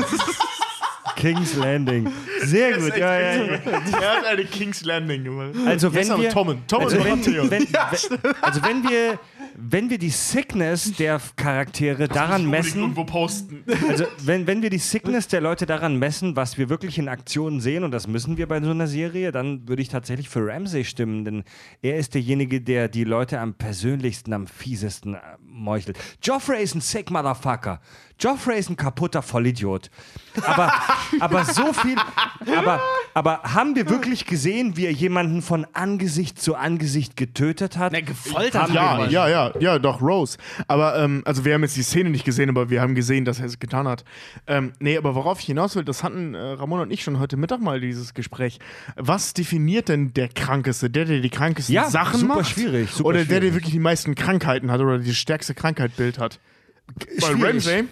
[1.16, 2.10] King's Landing.
[2.42, 2.97] Sehr gut.
[2.97, 3.52] Ja, ja, ja.
[4.00, 5.50] Er hat eine King's Landing gemacht.
[5.66, 6.66] Also wenn wir, Tommen.
[6.66, 7.50] Tommen also und wenn, Matteo.
[7.50, 9.18] wenn, wenn, also wenn wir,
[9.57, 13.65] wenn wir die Sickness der Charaktere daran Unbedingt messen, irgendwo posten.
[13.89, 17.60] also wenn, wenn wir die Sickness der Leute daran messen, was wir wirklich in Aktionen
[17.60, 20.84] sehen, und das müssen wir bei so einer Serie, dann würde ich tatsächlich für Ramsey
[20.84, 21.44] stimmen, denn
[21.82, 25.99] er ist derjenige, der die Leute am persönlichsten, am fiesesten äh, meuchelt.
[26.23, 27.81] Joffrey ist ein sick Motherfucker.
[28.23, 29.91] Joffrey ist ein kaputter Vollidiot.
[30.42, 30.73] Aber,
[31.20, 31.97] aber so viel,
[32.57, 32.81] aber,
[33.15, 37.92] aber haben wir wirklich gesehen, wie er jemanden von Angesicht zu Angesicht getötet hat?
[37.92, 40.39] Ne, gefoltert Haben Ja, ja, ja, ja, doch, Rose.
[40.68, 43.41] Aber, ähm, also wir haben jetzt die Szene nicht gesehen, aber wir haben gesehen, dass
[43.41, 44.05] er es getan hat.
[44.47, 47.36] Ähm, nee, aber worauf ich hinaus will, das hatten äh, Ramon und ich schon heute
[47.36, 48.59] Mittag mal dieses Gespräch.
[48.97, 50.89] Was definiert denn der Krankeste?
[50.89, 52.51] Der, der die krankesten Ja, Sachen super macht?
[52.51, 56.39] schwierig, super oder der, der wirklich die meisten Krankheiten hat oder die stärkste Krankheitbild hat?
[57.20, 57.89] Bei Schwierig.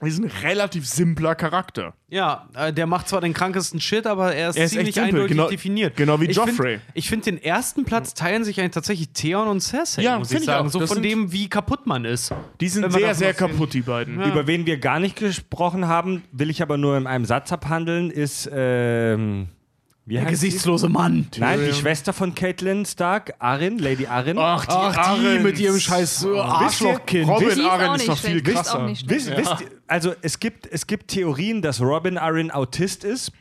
[0.00, 1.94] Ist ein relativ simpler Charakter.
[2.08, 5.28] Ja, äh, der macht zwar den krankesten Shit, aber er ist, Er ist ziemlich eindeutig
[5.28, 5.96] genau- definiert.
[5.96, 6.78] genau wie ich Joffrey.
[6.78, 10.28] Find, ich finde, den ersten Platz teilen sich eigentlich tatsächlich Theon und Cersei, Ja, muss
[10.28, 10.66] find ich ich sagen.
[10.66, 10.70] auch.
[10.72, 12.32] So Das von dem, wie kaputt man ist.
[12.60, 14.20] Die sind sehr, sehr kaputt, die beiden.
[14.22, 18.10] Über wen wir gar nicht gesprochen haben, will ich aber nur in einem Satz abhandeln,
[18.10, 19.48] ist ähm,
[20.06, 21.28] wie Der gesichtslose Mann.
[21.38, 24.36] Nein, die Schwester von Caitlin Stark, Arin, Lady Arin.
[24.38, 27.26] Ach, die, Ach, die mit ihrem scheiß äh, Arschlochkind.
[27.28, 28.80] Robin Die ist noch viel krasser.
[28.80, 29.26] auch nicht schlecht.
[29.28, 33.32] Wisst, wisst, also es gibt, es gibt Theorien, dass Robin Arin Autist ist,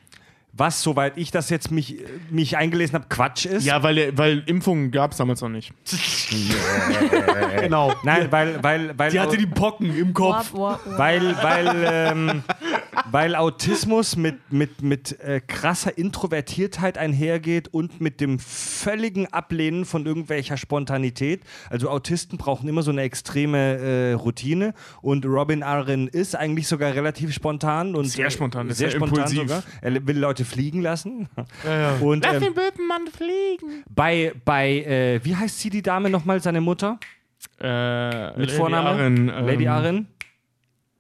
[0.56, 1.98] was, soweit ich das jetzt mich,
[2.30, 3.66] mich eingelesen habe, Quatsch ist.
[3.66, 5.74] Ja, weil, weil Impfungen gab es damals noch nicht.
[7.62, 7.94] Genau.
[8.04, 10.54] Nein, weil, weil, weil, Die hatte die Pocken im Kopf.
[10.54, 12.44] Weil, weil, ähm,
[13.12, 20.06] weil Autismus mit, mit, mit äh, krasser Introvertiertheit einhergeht und mit dem völligen Ablehnen von
[20.06, 21.44] irgendwelcher Spontanität.
[21.70, 26.94] Also Autisten brauchen immer so eine extreme äh, Routine und Robin Arryn ist eigentlich sogar
[26.94, 29.40] relativ spontan und Sehr spontan, ist sehr ja spontan impulsiv.
[29.40, 29.64] sogar.
[29.82, 31.30] Er will Leute fliegen lassen.
[32.02, 33.84] Und ähm, Bötenmann fliegen.
[33.90, 37.00] bei, bei äh, wie heißt sie die Dame nochmal, seine Mutter?
[37.60, 38.90] Äh, Mit Vorname?
[38.90, 40.08] Arryn, ähm, Lady Arryn?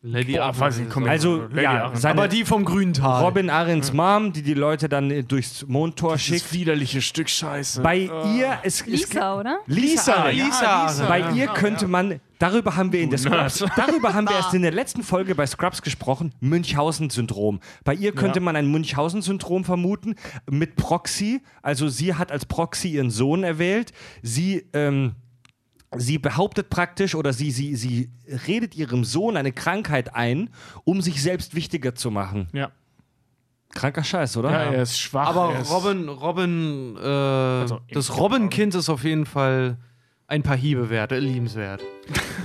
[0.05, 3.23] Lady Boah, weiß ich, komm, Also, Lady ja, seine- Aber die vom Grüntal.
[3.23, 6.41] Robin Arryns Mom, die die Leute dann äh, durchs Mondtor schickt.
[6.41, 7.81] Dieses widerliche Stück Scheiße.
[7.81, 7.99] Bei
[8.35, 9.59] ihr es, es Lisa, oder?
[9.65, 10.27] Lisa.
[10.27, 11.07] Lisa Ja, Arryn.
[11.07, 14.61] Bei ihr könnte man, darüber haben wir in der Scrubs, darüber haben wir erst in
[14.63, 17.61] der letzten Folge bei Scrubs gesprochen, Münchhausen-Syndrom.
[17.85, 20.15] Bei ihr könnte man ein Münchhausen-Syndrom vermuten
[20.51, 21.41] mit Proxy.
[21.61, 23.93] Also sie hat als Proxy ihren Sohn erwählt.
[24.21, 25.13] Sie ähm,
[25.97, 28.09] Sie behauptet praktisch oder sie, sie, sie
[28.47, 30.49] redet ihrem Sohn eine Krankheit ein,
[30.83, 32.47] um sich selbst wichtiger zu machen.
[32.53, 32.71] ja.
[33.75, 34.51] Kranker Scheiß, oder?
[34.51, 35.29] ja, er ist schwach.
[35.29, 39.77] Aber er ist Robin, Robin, äh, Also, das Robin-Kind ist auf jeden Fall
[40.27, 41.81] ein paar Hiebe wert, äh, liebenswert.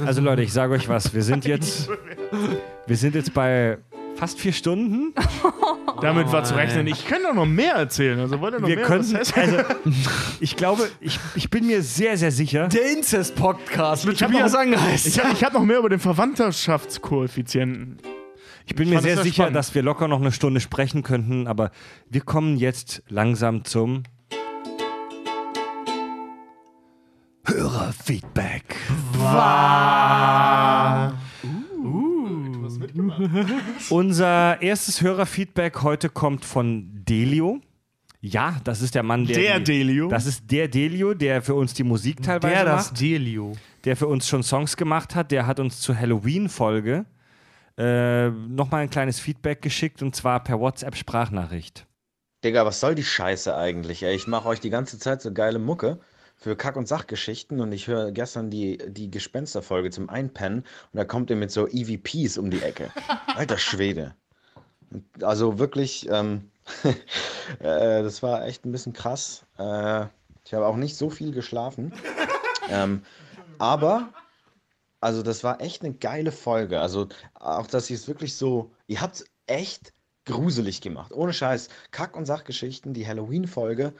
[0.06, 1.90] Also Leute, ich sage euch was, wir sind jetzt,
[2.86, 3.76] wir sind jetzt bei
[4.18, 5.14] fast vier Stunden.
[6.02, 6.86] Damit war zu rechnen.
[6.86, 8.18] Ich könnte doch noch mehr erzählen.
[8.20, 9.56] Also wollt ihr noch Wir mehr können, was also
[10.40, 12.68] ich glaube, ich, ich bin mir sehr, sehr sicher.
[12.68, 15.06] Der Inzest-Podcast mit Ich hab Tobias noch- Angeist.
[15.06, 17.98] Ich habe ich hab noch mehr über den Verwandtschaftskoeffizienten.
[18.66, 19.56] Ich bin mir fand das sehr sehr sicher, spannend.
[19.56, 21.70] dass wir locker noch eine Stunde sprechen könnten, aber
[22.10, 24.02] wir kommen jetzt langsam zum
[27.46, 28.76] Hörerfeedback.
[33.90, 37.60] Unser erstes Hörerfeedback heute kommt von Delio.
[38.20, 39.36] Ja, das ist der Mann, der.
[39.36, 40.08] Der die, Delio?
[40.08, 43.00] Das ist der Delio, der für uns die Musik teilweise Der, das macht.
[43.00, 43.52] Delio.
[43.84, 47.04] der für uns schon Songs gemacht hat, der hat uns zur Halloween-Folge
[47.76, 51.86] äh, nochmal ein kleines Feedback geschickt und zwar per WhatsApp-Sprachnachricht.
[52.42, 54.02] Digga, was soll die Scheiße eigentlich?
[54.02, 56.00] Ey, ich mache euch die ganze Zeit so geile Mucke
[56.38, 61.04] für Kack- und Sachgeschichten und ich höre gestern die, die Gespensterfolge zum Einpennen und da
[61.04, 62.90] kommt ihr mit so EVPs um die Ecke.
[63.34, 64.14] Alter Schwede.
[65.20, 66.50] Also wirklich, ähm,
[67.58, 69.44] äh, das war echt ein bisschen krass.
[69.58, 70.06] Äh,
[70.44, 71.92] ich habe auch nicht so viel geschlafen.
[72.70, 73.02] Ähm,
[73.56, 74.12] aber,
[75.00, 76.82] also das war echt eine geile Folge.
[76.82, 79.94] Also auch, dass ihr es wirklich so, ihr habt es echt
[80.26, 81.10] gruselig gemacht.
[81.14, 81.70] Ohne Scheiß.
[81.92, 83.94] Kack- und Sachgeschichten, die Halloween-Folge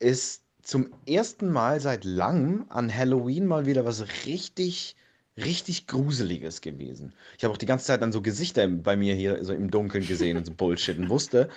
[0.00, 4.96] ist zum ersten Mal seit langem an Halloween mal wieder was richtig,
[5.36, 7.14] richtig Gruseliges gewesen.
[7.38, 10.06] Ich habe auch die ganze Zeit dann so Gesichter bei mir hier so im Dunkeln
[10.06, 11.50] gesehen und so Bullshit und wusste,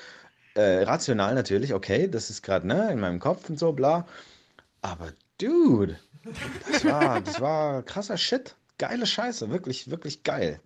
[0.55, 4.07] äh, rational natürlich, okay, das ist gerade ne, in meinem Kopf und so, bla.
[4.81, 5.99] Aber dude,
[6.67, 8.55] Das war, das war krasser Shit.
[8.77, 10.61] Geile Scheiße, wirklich, wirklich geil.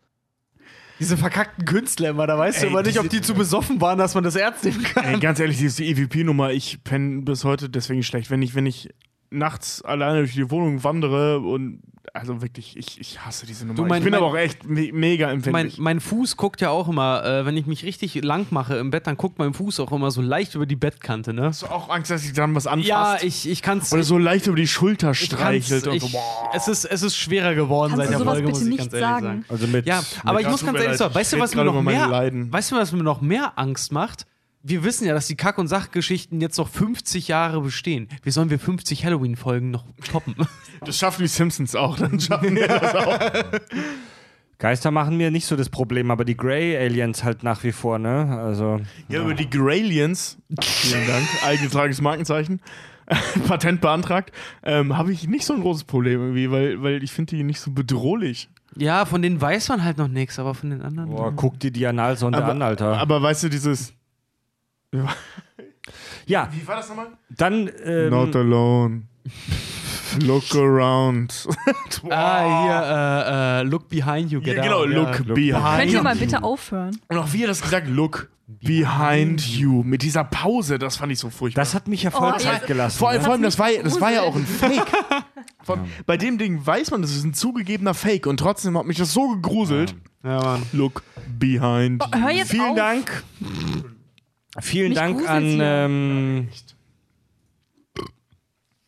[1.02, 3.98] Diese verkackten Künstler immer, da weißt du Ey, immer nicht, ob die zu besoffen waren,
[3.98, 5.04] dass man das ernst nehmen kann.
[5.04, 8.30] Ey, ganz ehrlich, diese EVP-Nummer, ich penne bis heute deswegen schlecht.
[8.30, 8.88] Wenn ich, wenn ich
[9.32, 11.82] nachts alleine durch die Wohnung wandere und
[12.14, 13.78] also wirklich, ich, ich hasse diese Nummer.
[13.78, 15.78] Du, mein- ich bin mein- aber auch echt me mega Mein, empfindlich.
[15.78, 19.08] mein Fuß guckt ja auch immer, äh, wenn ich mich richtig lang mache im Bett,
[19.08, 21.44] dann guckt mein Fuß auch immer so leicht über die Bettkante, ne?
[21.46, 22.90] Hast du auch Angst, dass sich dann was anfasst?
[22.90, 23.94] Ja, ich, ich kann's.
[23.94, 26.10] Oder so leicht über die Schulter ich streichelt und ich, so.
[26.10, 26.50] Boah.
[26.54, 29.08] es, ist, es ist schwerer geworden Kannst seit der Folge, muss ich nicht ganz ehrlich
[29.08, 29.26] sagen?
[29.26, 29.46] sagen.
[29.48, 29.86] Also mit.
[29.86, 31.82] Ja, aber ich muss ganz ehrlich sagen, weißt du, Ich was red mir gerade noch
[31.82, 32.52] über meine mehr, Leiden.
[32.52, 34.26] weißt du, was mir noch mehr Angst macht?
[34.64, 38.08] Wir wissen ja, dass die Kack- und Sachgeschichten jetzt noch 50 Jahre bestehen.
[38.24, 40.36] Wie sollen wir 50 Halloween-Folgen noch toppen?
[40.84, 41.98] Das schaffen die Simpsons auch.
[42.00, 43.20] Dann schaffen wir das auch.
[44.58, 47.98] Geister machen mir nicht so das Problem, aber die Grey Aliens halt nach wie vor,
[48.00, 48.40] ne?
[48.40, 48.80] Also.
[49.08, 52.62] Ja, über die Graliens, vielen Dank, eingetragenes Markenzeichen,
[53.48, 54.32] Patent beantragt,
[54.64, 57.60] ähm, habe ich nicht so ein großes Problem irgendwie, weil, weil ich finde die nicht
[57.60, 58.50] so bedrohlich.
[58.76, 61.10] ja, von denen weiß man halt noch nichts, aber von den anderen.
[61.10, 62.98] Boah, guck dir die Analsonde Aber, an, Alter.
[63.00, 63.94] aber weißt du, dieses.
[66.26, 67.08] Ja, Wie war das nochmal?
[67.30, 67.70] dann.
[67.84, 69.04] Ähm, Not alone.
[70.26, 71.48] Look around.
[72.10, 74.90] Ah, hier, äh, äh, look behind you, get Ja, genau, out.
[74.90, 75.34] look Ja.
[75.36, 77.00] behind Könnt ihr mal bitte aufhören?
[77.08, 79.84] Und auch wie er das gesagt look behind you.
[79.84, 81.62] Mit dieser Pause, das fand ich so furchtbar.
[81.62, 82.68] das hat mich ja voll Oh, Zeit ja.
[82.68, 82.98] gelassen.
[82.98, 84.46] vor allem, vor allem das, war, das war ja auch ein.
[84.46, 84.86] Fake.
[85.64, 88.98] Von, Bei dem Ding weiß man, das ist ein zugegebener Fake und trotzdem hat mich
[88.98, 89.96] das so gegruselt.
[90.24, 90.64] Ja, Mann.
[90.74, 91.04] Look
[91.40, 92.20] behind you.
[92.20, 92.76] Hör jetzt Vielen auf.
[92.76, 93.24] Dank.
[94.60, 95.58] Vielen Mich Dank an.
[95.62, 96.50] Ähm,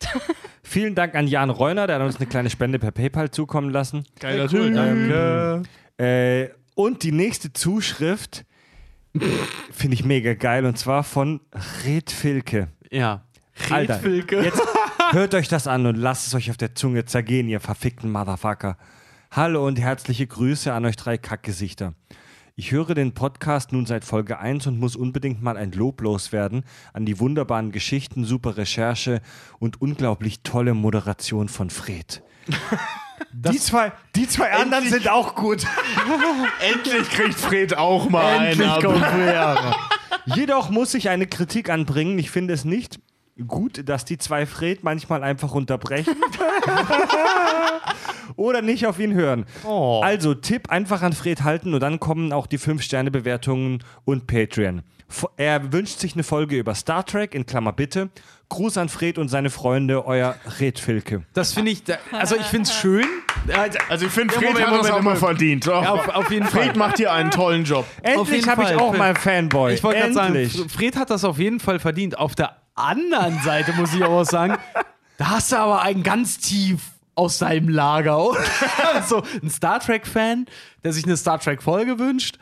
[0.64, 4.06] vielen Dank an Jan Reuner, der hat uns eine kleine Spende per PayPal zukommen lassen.
[4.20, 4.76] Geiler Typ.
[4.76, 5.64] Ähm,
[5.98, 8.46] äh, und die nächste Zuschrift
[9.72, 11.40] finde ich mega geil und zwar von
[11.86, 12.68] Red Filke.
[12.92, 13.24] Ja.
[13.70, 14.42] Alter, Filke.
[14.44, 14.62] jetzt
[15.12, 18.78] hört euch das an und lasst es euch auf der Zunge zergehen, ihr verfickten Motherfucker.
[19.32, 21.94] Hallo und herzliche Grüße an euch drei Kackgesichter.
[22.56, 26.64] Ich höre den Podcast nun seit Folge 1 und muss unbedingt mal ein Lob loswerden
[26.94, 29.22] an die wunderbaren Geschichten, super Recherche
[29.58, 32.22] und unglaublich tolle Moderation von Fred.
[33.32, 35.66] Die zwei, die zwei anderen sind auch gut.
[36.74, 38.82] Endlich kriegt Fred auch mal Endlich einen.
[38.84, 39.06] kommt.
[40.26, 42.20] Jedoch muss ich eine Kritik anbringen.
[42.20, 43.00] Ich finde es nicht
[43.48, 46.16] gut, dass die zwei Fred manchmal einfach unterbrechen.
[48.36, 49.46] Oder nicht auf ihn hören.
[49.66, 50.02] Oh.
[50.04, 54.82] Also Tipp einfach an Fred halten und dann kommen auch die 5-Sterne-Bewertungen und Patreon.
[55.38, 58.10] Er wünscht sich eine Folge über Star Trek, in Klammer bitte.
[58.50, 61.24] Gruß an Fred und seine Freunde, euer Red Filke.
[61.34, 63.06] Das finde ich, da- also ich finde es schön.
[63.90, 65.66] Also, ich finde, Fred Moment, hat das Moment, auch mal verdient.
[65.66, 66.78] ja, auf, auf jeden Fred Fall.
[66.78, 67.86] macht hier einen tollen Job.
[68.02, 69.74] Endlich habe ich auch mal einen Fanboy.
[69.74, 72.18] Ich wollte gerade sagen, Fred hat das auf jeden Fall verdient.
[72.18, 74.58] Auf der anderen Seite muss ich aber auch sagen,
[75.18, 76.80] da hast du aber einen ganz tief
[77.16, 78.18] aus seinem Lager.
[78.30, 78.40] oder?
[79.08, 80.46] so ein Star Trek-Fan,
[80.84, 82.40] der sich eine Star Trek-Folge wünscht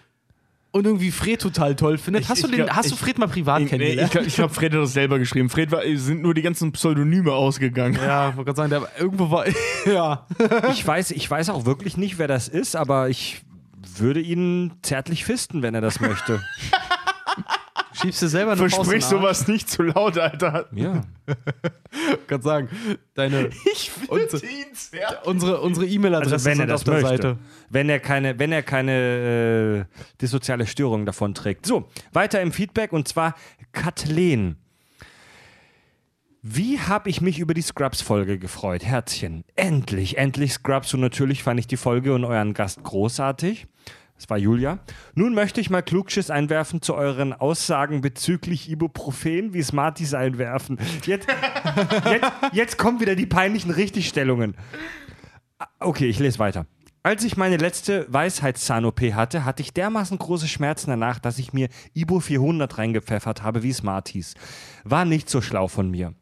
[0.72, 2.24] und irgendwie Fred total toll findet.
[2.24, 4.12] Ich- hast du, ich den, glaub- hast du ich- Fred mal privat Nee, ich kennengelernt?
[4.12, 5.50] glaube, glaub, Fred hat das selber geschrieben.
[5.50, 7.96] Fred war, sind nur die ganzen Pseudonyme ausgegangen.
[8.02, 9.46] ja, ich wollte gerade sagen, der irgendwo war.
[9.86, 10.26] ja.
[10.72, 13.42] Ich weiß, ich weiß auch wirklich nicht, wer das ist, aber ich
[13.98, 16.42] würde ihn zärtlich fisten, wenn er das möchte.
[18.02, 20.68] Schiebst du selber eine Versprich sowas nicht zu laut, Alter.
[20.74, 21.04] Ja.
[21.28, 22.70] Ich kann sagen,
[23.14, 25.22] deine, Ich Unsere- verdient ja.
[25.24, 27.08] unsere unsere E-Mail-Adresse Also wenn er sind das auf der möchte.
[27.10, 27.38] Seite.
[27.70, 31.66] Wenn er keine, wenn er keine äh, dissoziale Störung davon trägt.
[31.66, 33.36] So, weiter im Feedback und zwar
[33.72, 34.58] Kathleen.
[36.44, 38.84] Wie habe ich mich über die Scrubs-Folge gefreut?
[38.84, 39.44] Herzchen.
[39.56, 43.68] Endlich, endlich Scrubs und natürlich fand ich die Folge und euren Gast großartig.
[44.22, 44.78] Das war Julia.
[45.16, 50.78] Nun möchte ich mal Klugschiss einwerfen zu euren Aussagen bezüglich Ibuprofen, wie Smarties einwerfen.
[51.08, 51.28] Jetzt,
[52.06, 54.56] jetzt, jetzt kommen wieder die peinlichen Richtigstellungen.
[55.80, 56.68] Okay, ich lese weiter.
[57.02, 61.70] Als ich meine letzte Weisheitszahn-OP hatte, hatte ich dermaßen große Schmerzen danach, dass ich mir
[61.96, 64.36] Ibo 400 reingepfeffert habe wie Smarties.
[64.84, 66.14] War nicht so schlau von mir.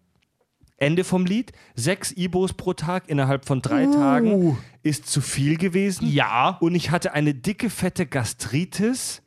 [0.80, 1.52] Ende vom Lied.
[1.76, 6.08] Sechs Ibos pro Tag innerhalb von drei Tagen ist zu viel gewesen.
[6.08, 6.58] Ja.
[6.62, 9.22] Und ich hatte eine dicke, fette Gastritis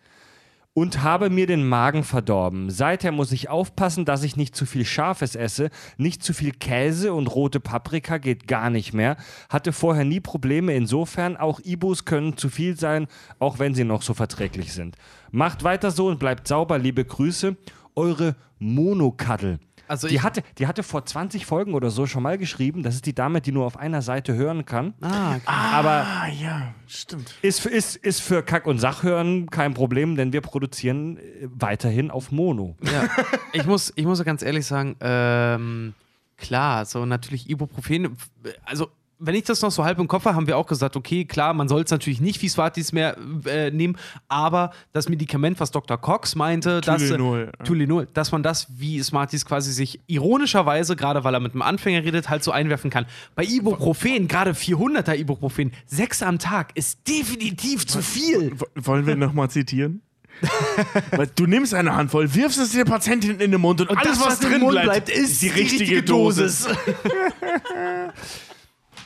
[0.74, 2.70] und habe mir den Magen verdorben.
[2.70, 7.12] Seither muss ich aufpassen, dass ich nicht zu viel Scharfes esse, nicht zu viel Käse
[7.12, 9.16] und rote Paprika geht gar nicht mehr.
[9.50, 13.06] Hatte vorher nie Probleme, insofern auch Ibos können zu viel sein,
[13.38, 14.96] auch wenn sie noch so verträglich sind.
[15.30, 17.56] Macht weiter so und bleibt sauber, liebe Grüße.
[17.94, 19.58] Eure Monokaddel.
[19.92, 22.82] Also die, hatte, die hatte vor 20 Folgen oder so schon mal geschrieben.
[22.82, 24.94] Das ist die Dame, die nur auf einer Seite hören kann.
[25.02, 25.40] Ah, okay.
[25.44, 27.34] Aber Ah, ja, stimmt.
[27.42, 32.10] ist, für- ist, ist für Kack- und Sachhören kein Problem, denn wir produzieren äh, weiterhin
[32.10, 32.76] auf Mono.
[32.82, 33.08] Ja,
[33.52, 35.94] ich muss, ich muss ganz ehrlich sagen, ähm,
[36.38, 38.16] Klar, so natürlich Ibuprofen.
[38.64, 38.88] Also,
[39.24, 41.54] wenn ich das noch so halb im Kopf habe, haben wir auch gesagt, okay, klar,
[41.54, 43.96] man soll es natürlich nicht wie Swatis mehr äh, nehmen,
[44.28, 45.96] aber das Medikament, was Dr.
[45.96, 47.64] Cox meinte, dass, Tylenol, äh, ja.
[47.64, 52.04] Tylenol, dass man das wie Smarties quasi sich ironischerweise, gerade weil er mit einem Anfänger
[52.04, 53.06] redet, halt so einwerfen kann.
[53.36, 58.56] Bei Ibuprofen, gerade 400er Ibuprofen, sechs am Tag ist definitiv zu viel.
[58.74, 60.02] Wollen wir nochmal zitieren?
[61.12, 64.26] Weil du nimmst eine Handvoll, wirfst es der Patientin in den Mund und, alles, das,
[64.26, 66.64] was, im drin Mund bleibt, ist die richtige, Dosis.
[66.64, 66.78] Dosis.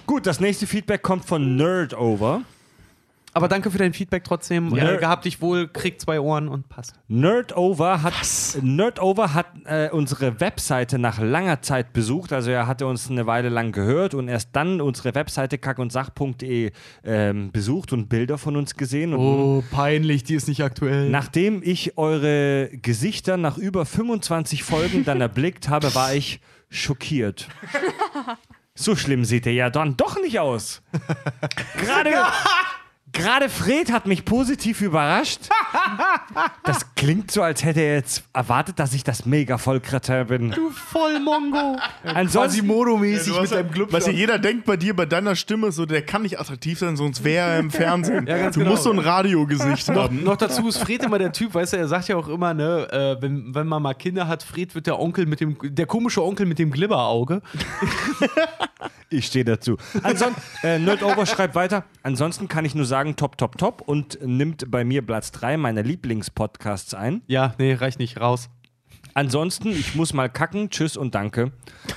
[0.06, 2.42] Gut, das nächste Feedback kommt von Nerdover.
[3.36, 4.74] Aber danke für dein Feedback trotzdem.
[4.74, 4.94] Ja.
[4.94, 6.94] Äh, gehabt dich wohl, krieg zwei Ohren und passt.
[7.06, 8.14] Nerdover hat,
[8.62, 12.32] Nerdover hat äh, unsere Webseite nach langer Zeit besucht.
[12.32, 16.70] Also er hatte uns eine Weile lang gehört und erst dann unsere Webseite kackundsach.de
[17.04, 19.12] ähm, besucht und Bilder von uns gesehen.
[19.12, 21.10] Und Oh, peinlich, die ist nicht aktuell.
[21.10, 27.48] Nachdem ich eure Gesichter nach über 25 Folgen dann erblickt habe, war ich schockiert.
[28.78, 30.82] So schlimm sieht er ja dann doch nicht aus.
[31.78, 32.10] Gerade,
[33.16, 35.40] gerade Fred hat mich positiv überrascht.
[36.64, 40.50] Das klingt so, als hätte er jetzt erwartet, dass ich das mega Vollkretin bin.
[40.50, 41.78] du Vollmongo.
[42.04, 43.92] Ansonsten, Quasimodo-mäßig mit deinem Club.
[43.92, 46.96] Was ja jeder denkt bei dir, bei deiner Stimme, so der kann nicht attraktiv sein,
[46.96, 48.26] sonst wäre er im Fernsehen.
[48.26, 48.72] Ja, ganz du genau.
[48.72, 50.24] musst so ein Radiogesicht haben.
[50.24, 52.88] noch dazu ist Fred immer der Typ, weißt du, er sagt ja auch immer, ne,
[52.90, 56.22] äh, wenn, wenn man mal Kinder hat, Fred wird der Onkel mit dem, der komische
[56.22, 57.40] Onkel mit dem Glibberauge.
[59.08, 59.76] ich stehe dazu.
[60.02, 61.84] Ansonsten, äh, Nerdover schreibt weiter.
[62.02, 65.84] Ansonsten kann ich nur sagen, top, top, top und nimmt bei mir Platz 3 meiner
[65.84, 67.22] Lieblingspodcasts ein.
[67.28, 68.50] Ja, nee, reicht nicht, raus.
[69.14, 70.70] Ansonsten, ich muss mal kacken.
[70.70, 71.52] Tschüss und danke.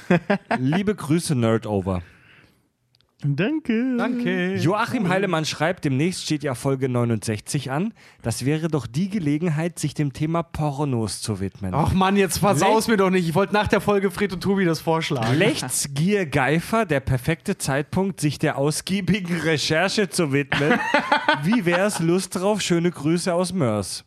[0.60, 2.04] Liebe Grüße, Nerdover.
[3.22, 3.98] Danke.
[3.98, 4.56] Danke.
[4.56, 7.94] Joachim Heilemann schreibt, demnächst steht ja Folge 69 an.
[8.22, 11.74] Das wäre doch die Gelegenheit, sich dem Thema Pornos zu widmen.
[11.74, 13.28] Ach Mann, jetzt versaus mir doch nicht.
[13.28, 15.38] Ich wollte nach der Folge Fred und Tobi das vorschlagen.
[15.38, 20.80] Lechts Gier Geifer, der perfekte Zeitpunkt, sich der ausgiebigen Recherche zu widmen.
[21.44, 22.00] Wie wär's?
[22.00, 22.62] Lust drauf?
[22.62, 24.06] Schöne Grüße aus Mörs.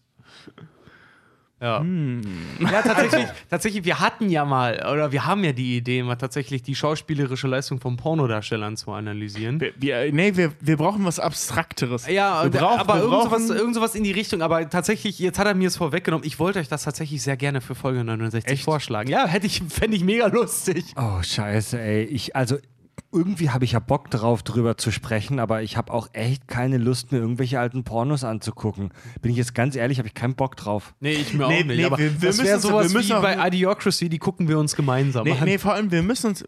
[1.62, 1.80] Ja.
[2.60, 6.62] ja, tatsächlich, tatsächlich, wir hatten ja mal, oder wir haben ja die Idee, mal tatsächlich
[6.62, 9.60] die schauspielerische Leistung von Pornodarstellern zu analysieren.
[9.60, 12.08] Wir, wir, nee, wir, wir brauchen was Abstrakteres.
[12.08, 14.42] Ja, wir brauchen, aber wir irgend sowas, irgend sowas in die Richtung.
[14.42, 16.26] Aber tatsächlich, jetzt hat er mir es vorweggenommen.
[16.26, 19.08] Ich wollte euch das tatsächlich sehr gerne für Folge 69 vorschlagen.
[19.08, 20.84] Ja, hätte ich, fände ich mega lustig.
[20.96, 22.02] Oh, scheiße, ey.
[22.04, 22.56] Ich, also,
[23.12, 26.78] irgendwie habe ich ja Bock drauf, drüber zu sprechen, aber ich habe auch echt keine
[26.78, 28.90] Lust, mir irgendwelche alten Pornos anzugucken.
[29.20, 30.94] Bin ich jetzt ganz ehrlich, habe ich keinen Bock drauf.
[31.00, 31.66] Nee, ich mir Nee, auch nicht.
[31.66, 34.48] nee, aber wir- wir das wäre müssen- sowas wir müssen wie bei Idiocracy, die gucken
[34.48, 35.44] wir uns gemeinsam Nee, an.
[35.44, 36.42] nee, vor allem, wir müssen uns.
[36.42, 36.46] äh,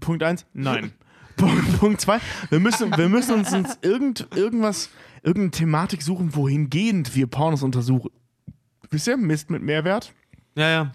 [0.00, 0.92] Punkt 1, nein.
[1.80, 2.20] Punkt- 2,
[2.50, 4.90] wir müssen, wir müssen uns, uns irgend, irgendwas,
[5.24, 8.10] irgendeine Thematik suchen, wohingehend wir Pornos untersuchen.
[8.90, 10.12] Wisst ihr, Mist mit Mehrwert?
[10.56, 10.92] Ja, ja.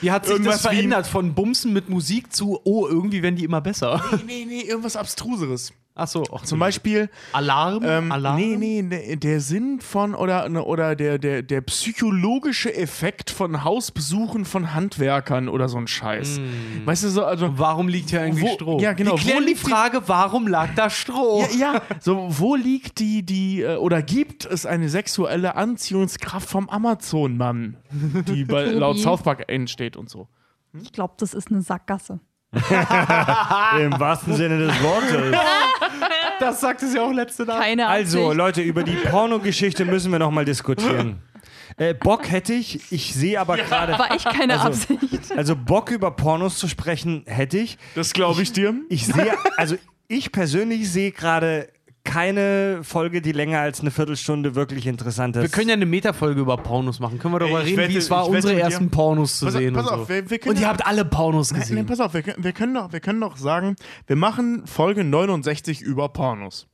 [0.00, 3.44] Wie hat sich Irgendwas das verändert von Bumsen mit Musik zu, oh, irgendwie werden die
[3.44, 4.02] immer besser?
[4.26, 5.72] Nee, nee, nee, irgendwas Abstruseres.
[5.94, 7.82] Achso, Zum Beispiel, Alarm?
[7.84, 8.36] ähm, Alarm?
[8.36, 14.46] nee, nee, nee, der Sinn von oder, oder der, der, der psychologische Effekt von Hausbesuchen
[14.46, 16.40] von Handwerkern oder so ein Scheiß.
[16.86, 17.58] Weißt du, so, also.
[17.58, 18.80] Warum liegt hier eigentlich Wo- Stroh?
[18.80, 21.44] ja, genau, Wir klären wo die liegt die- Frage, warum lag da Stroh?
[21.58, 26.70] Ja, ja, so, wo liegt die, die, äh, oder gibt es eine sexuelle Anziehungskraft vom
[26.70, 27.76] Amazon-Mann,
[28.28, 30.26] die bei, laut South Park entsteht und so?
[30.82, 32.20] Ich glaube, das ist eine Sackgasse.
[33.80, 35.38] Im wahrsten Sinne des Wortes.
[36.38, 37.60] Das sagte sie auch letzte Nacht.
[37.62, 38.36] Keine Also, Absicht.
[38.36, 41.22] Leute, über die Pornogeschichte müssen wir nochmal diskutieren.
[41.78, 43.98] Äh, Bock hätte ich, ich sehe aber gerade.
[43.98, 45.32] War echt keine Also- Absicht.
[45.36, 47.78] Also Bock über Pornos zu sprechen hätte ich.
[47.94, 48.74] Das glaube ich dir.
[48.90, 49.76] Ich sehe, also
[50.08, 51.68] ich persönlich sehe gerade
[52.04, 55.42] keine Folge, die länger als eine Viertelstunde wirklich interessant ist.
[55.42, 57.18] Wir können ja eine Metafolge über Pornos machen.
[57.18, 59.74] Können wir darüber Ey, reden, wette- wie es war, unsere ersten Pornos zu Pass sehen.
[59.74, 60.08] pass und, auf, so.
[60.08, 61.86] wir- wir können und ihr ja- habt alle Pornos Nee, gesehen.
[61.86, 65.80] pass auf, wir, können- wir, können doch, wir können doch sagen, wir machen Folge 69
[65.80, 66.66] über Pornos.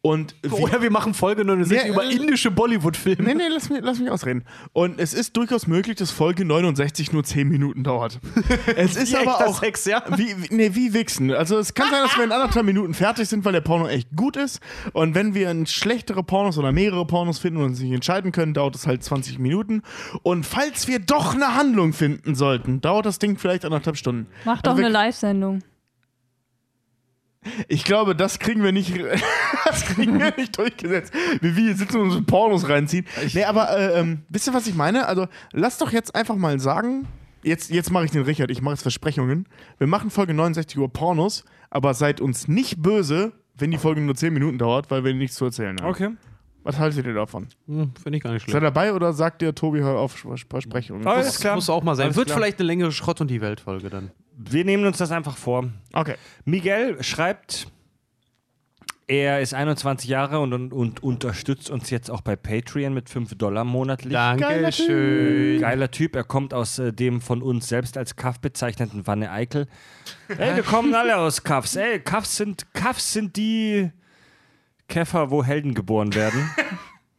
[0.00, 3.20] Und Oder wir machen Folge 69 Nee, über äh, indische Bollywood-Filme.
[3.24, 4.44] Nee, nee, lass mich, lass mich ausreden.
[4.72, 8.20] Und es ist durchaus möglich, dass Folge 69 nur 10 Minuten dauert.
[8.76, 9.58] Es ist Wie aber auch.
[9.60, 10.04] Sex, ja?
[10.16, 11.32] Wie, wie, nee, wie Wichsen.
[11.32, 14.08] Also es kann sein, dass wir in anderthalb Minuten fertig sind, weil der Porno echt
[14.14, 14.60] gut ist.
[14.92, 18.54] Und wenn wir ein schlechtere Pornos oder mehrere Pornos finden und uns nicht entscheiden können,
[18.54, 19.82] dauert es halt 20 Minuten.
[20.22, 24.28] Und falls wir doch eine Handlung finden sollten, dauert das Ding vielleicht anderthalb Stunden.
[24.44, 25.58] Mach doch Also wir- eine Live-Sendung.
[27.68, 28.94] Ich glaube, das kriegen wir nicht,
[29.64, 31.12] das kriegen wir nicht durchgesetzt.
[31.40, 33.06] Wie wir sitzen und unsere Pornos reinziehen.
[33.32, 35.06] Nee, aber äh, ähm, wisst ihr, was ich meine?
[35.06, 37.06] Also, lass doch jetzt einfach mal sagen,
[37.42, 39.46] jetzt, jetzt mache ich den Richard, ich mache jetzt Versprechungen.
[39.78, 44.14] Wir machen Folge 69 über Pornos, aber seid uns nicht böse, wenn die Folge nur
[44.14, 45.88] 10 Minuten dauert, weil wir nichts zu erzählen haben.
[45.88, 46.10] Okay.
[46.68, 47.46] Was haltet ihr davon?
[47.66, 48.64] Hm, Finde ich gar nicht Seid ihr schlecht.
[48.76, 51.06] dabei oder sagt ihr, Tobi, hör auf, Versprechungen?
[51.06, 51.54] Alles Das klar.
[51.54, 52.06] muss auch mal sein.
[52.08, 52.36] Alles Wird klar.
[52.36, 54.10] vielleicht eine längere Schrott- und die Weltfolge dann.
[54.36, 55.64] Wir nehmen uns das einfach vor.
[55.94, 56.16] Okay.
[56.44, 57.68] Miguel schreibt,
[59.06, 63.34] er ist 21 Jahre und, und, und unterstützt uns jetzt auch bei Patreon mit 5
[63.36, 64.12] Dollar monatlich.
[64.12, 65.62] Dankeschön.
[65.62, 69.66] Geiler Typ, er kommt aus äh, dem von uns selbst als Kaff bezeichneten Wanne Eickel.
[70.28, 71.76] Ey, wir kommen alle aus Kaffs.
[71.76, 73.90] Ey, Kaffs sind, Kaffs sind die
[74.88, 76.50] Käfer, wo Helden geboren werden.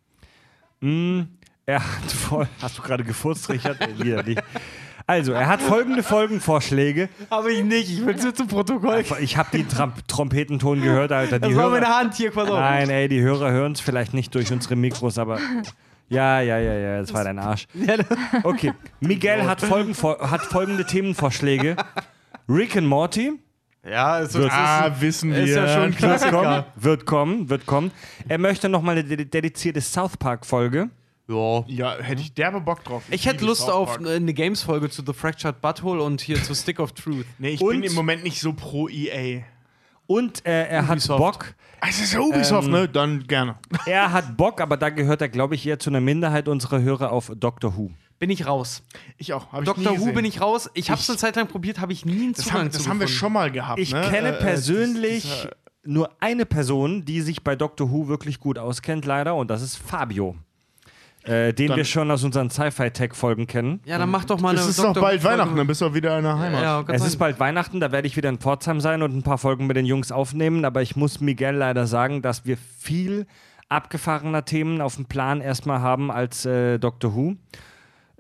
[0.82, 1.22] mm,
[1.66, 2.48] er hat voll.
[2.62, 3.78] Hast du gerade gefurzt, Richard?
[4.04, 4.42] Wieder nicht.
[5.06, 7.10] Also, er hat folgende Folgenvorschläge.
[7.32, 7.90] Habe ich nicht.
[7.90, 9.04] Ich will es zum Protokoll.
[9.22, 11.40] Ich habe den Tram Trompetenton gehört, Alter.
[11.40, 12.60] Die Das war Hörer, meine Hand hier, pass auf.
[12.60, 15.40] Nein, ey, die Hörer hören es vielleicht nicht durch unsere Mikros, aber.
[16.10, 17.68] Ja, ja, ja, ja, das war dein Arsch.
[18.44, 21.76] Okay, Miguel hat, folgen, hat folgende Themenvorschläge:
[22.48, 23.34] Rick and Morty.
[23.88, 25.44] Ja, also Wird- Ah, wissen wir.
[25.44, 26.32] ist ja schon Wird Klassiker.
[26.32, 27.92] kommen, wird kommen, wird kommen.
[28.28, 30.90] Er möchte nochmal eine de- dedizierte South Park-Folge.
[31.28, 31.64] Ja.
[31.68, 33.04] Ja, hätte ich derbe Bock drauf.
[33.10, 34.08] Ich hätte liebe Lust South auf Park.
[34.08, 37.26] eine Games-Folge zu The Fractured Butthole und hier zu Stick of Truth.
[37.38, 39.44] Nee, ich Und- bin im Moment nicht so pro EA.
[40.08, 41.20] Und äh, er hat Ubisoft.
[41.20, 41.54] Bock.
[41.88, 42.90] Es ist ja Ubisoft, Ähm, ne?
[42.90, 43.56] Dann gerne.
[43.86, 47.12] Er hat Bock, aber da gehört er, glaube ich, eher zu einer Minderheit unserer Hörer
[47.12, 47.92] auf Doctor Who.
[48.20, 48.84] Bin ich raus.
[49.18, 49.52] Ich auch.
[49.54, 50.70] Hab nie Who bin ich raus.
[50.74, 52.84] Ich habe es eine Zeit lang probiert, habe ich nie einen Das, Zugang haben, das
[52.84, 53.20] zu haben wir gefunden.
[53.20, 53.80] schon mal gehabt.
[53.80, 54.02] Ich ne?
[54.02, 55.50] kenne Äh, äh, persönlich dieser-
[55.86, 59.78] nur eine Person, die sich bei Doctor Who wirklich gut auskennt, leider, und das ist
[59.78, 60.36] Fabio.
[61.24, 63.82] Äh, den Dann- wir schon aus unseren Sci-Fi-Tech-Folgen kennen.
[63.86, 65.02] Ja, dann mach doch mal eine Es ist noch Dr.
[65.04, 65.38] bald Folge.
[65.38, 66.62] Weihnachten, dann bist du wieder in der Heimat.
[66.64, 69.24] Ja, kann Es ist bald Weihnachten, da werde ich wieder in Pforzheim sein und ein
[69.24, 73.28] paar Folgen mit den Jungs aufnehmen, aber ich muss Miguel leider sagen, dass wir viel
[73.68, 77.36] abgefahrener Themen auf dem Plan erstmal haben als äh, Doctor Who.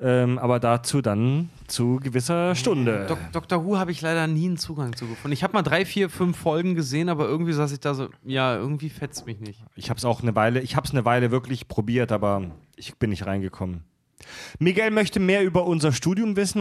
[0.01, 3.05] Ähm, aber dazu dann zu gewisser Stunde.
[3.07, 3.65] Dok Dr.
[3.65, 5.33] Who habe ich leider nie einen Zugang zu gefunden.
[5.33, 8.55] Ich habe mal drei, vier, fünf Folgen gesehen, aber irgendwie saß ich da so, ja,
[8.55, 9.61] irgendwie fetzt mich nicht.
[9.75, 12.43] Ich habe es auch eine Weile, ich habe es eine Weile wirklich probiert, aber
[12.77, 13.83] ich bin nicht reingekommen.
[14.57, 16.57] Miguel möchte mehr über unser Studium wissen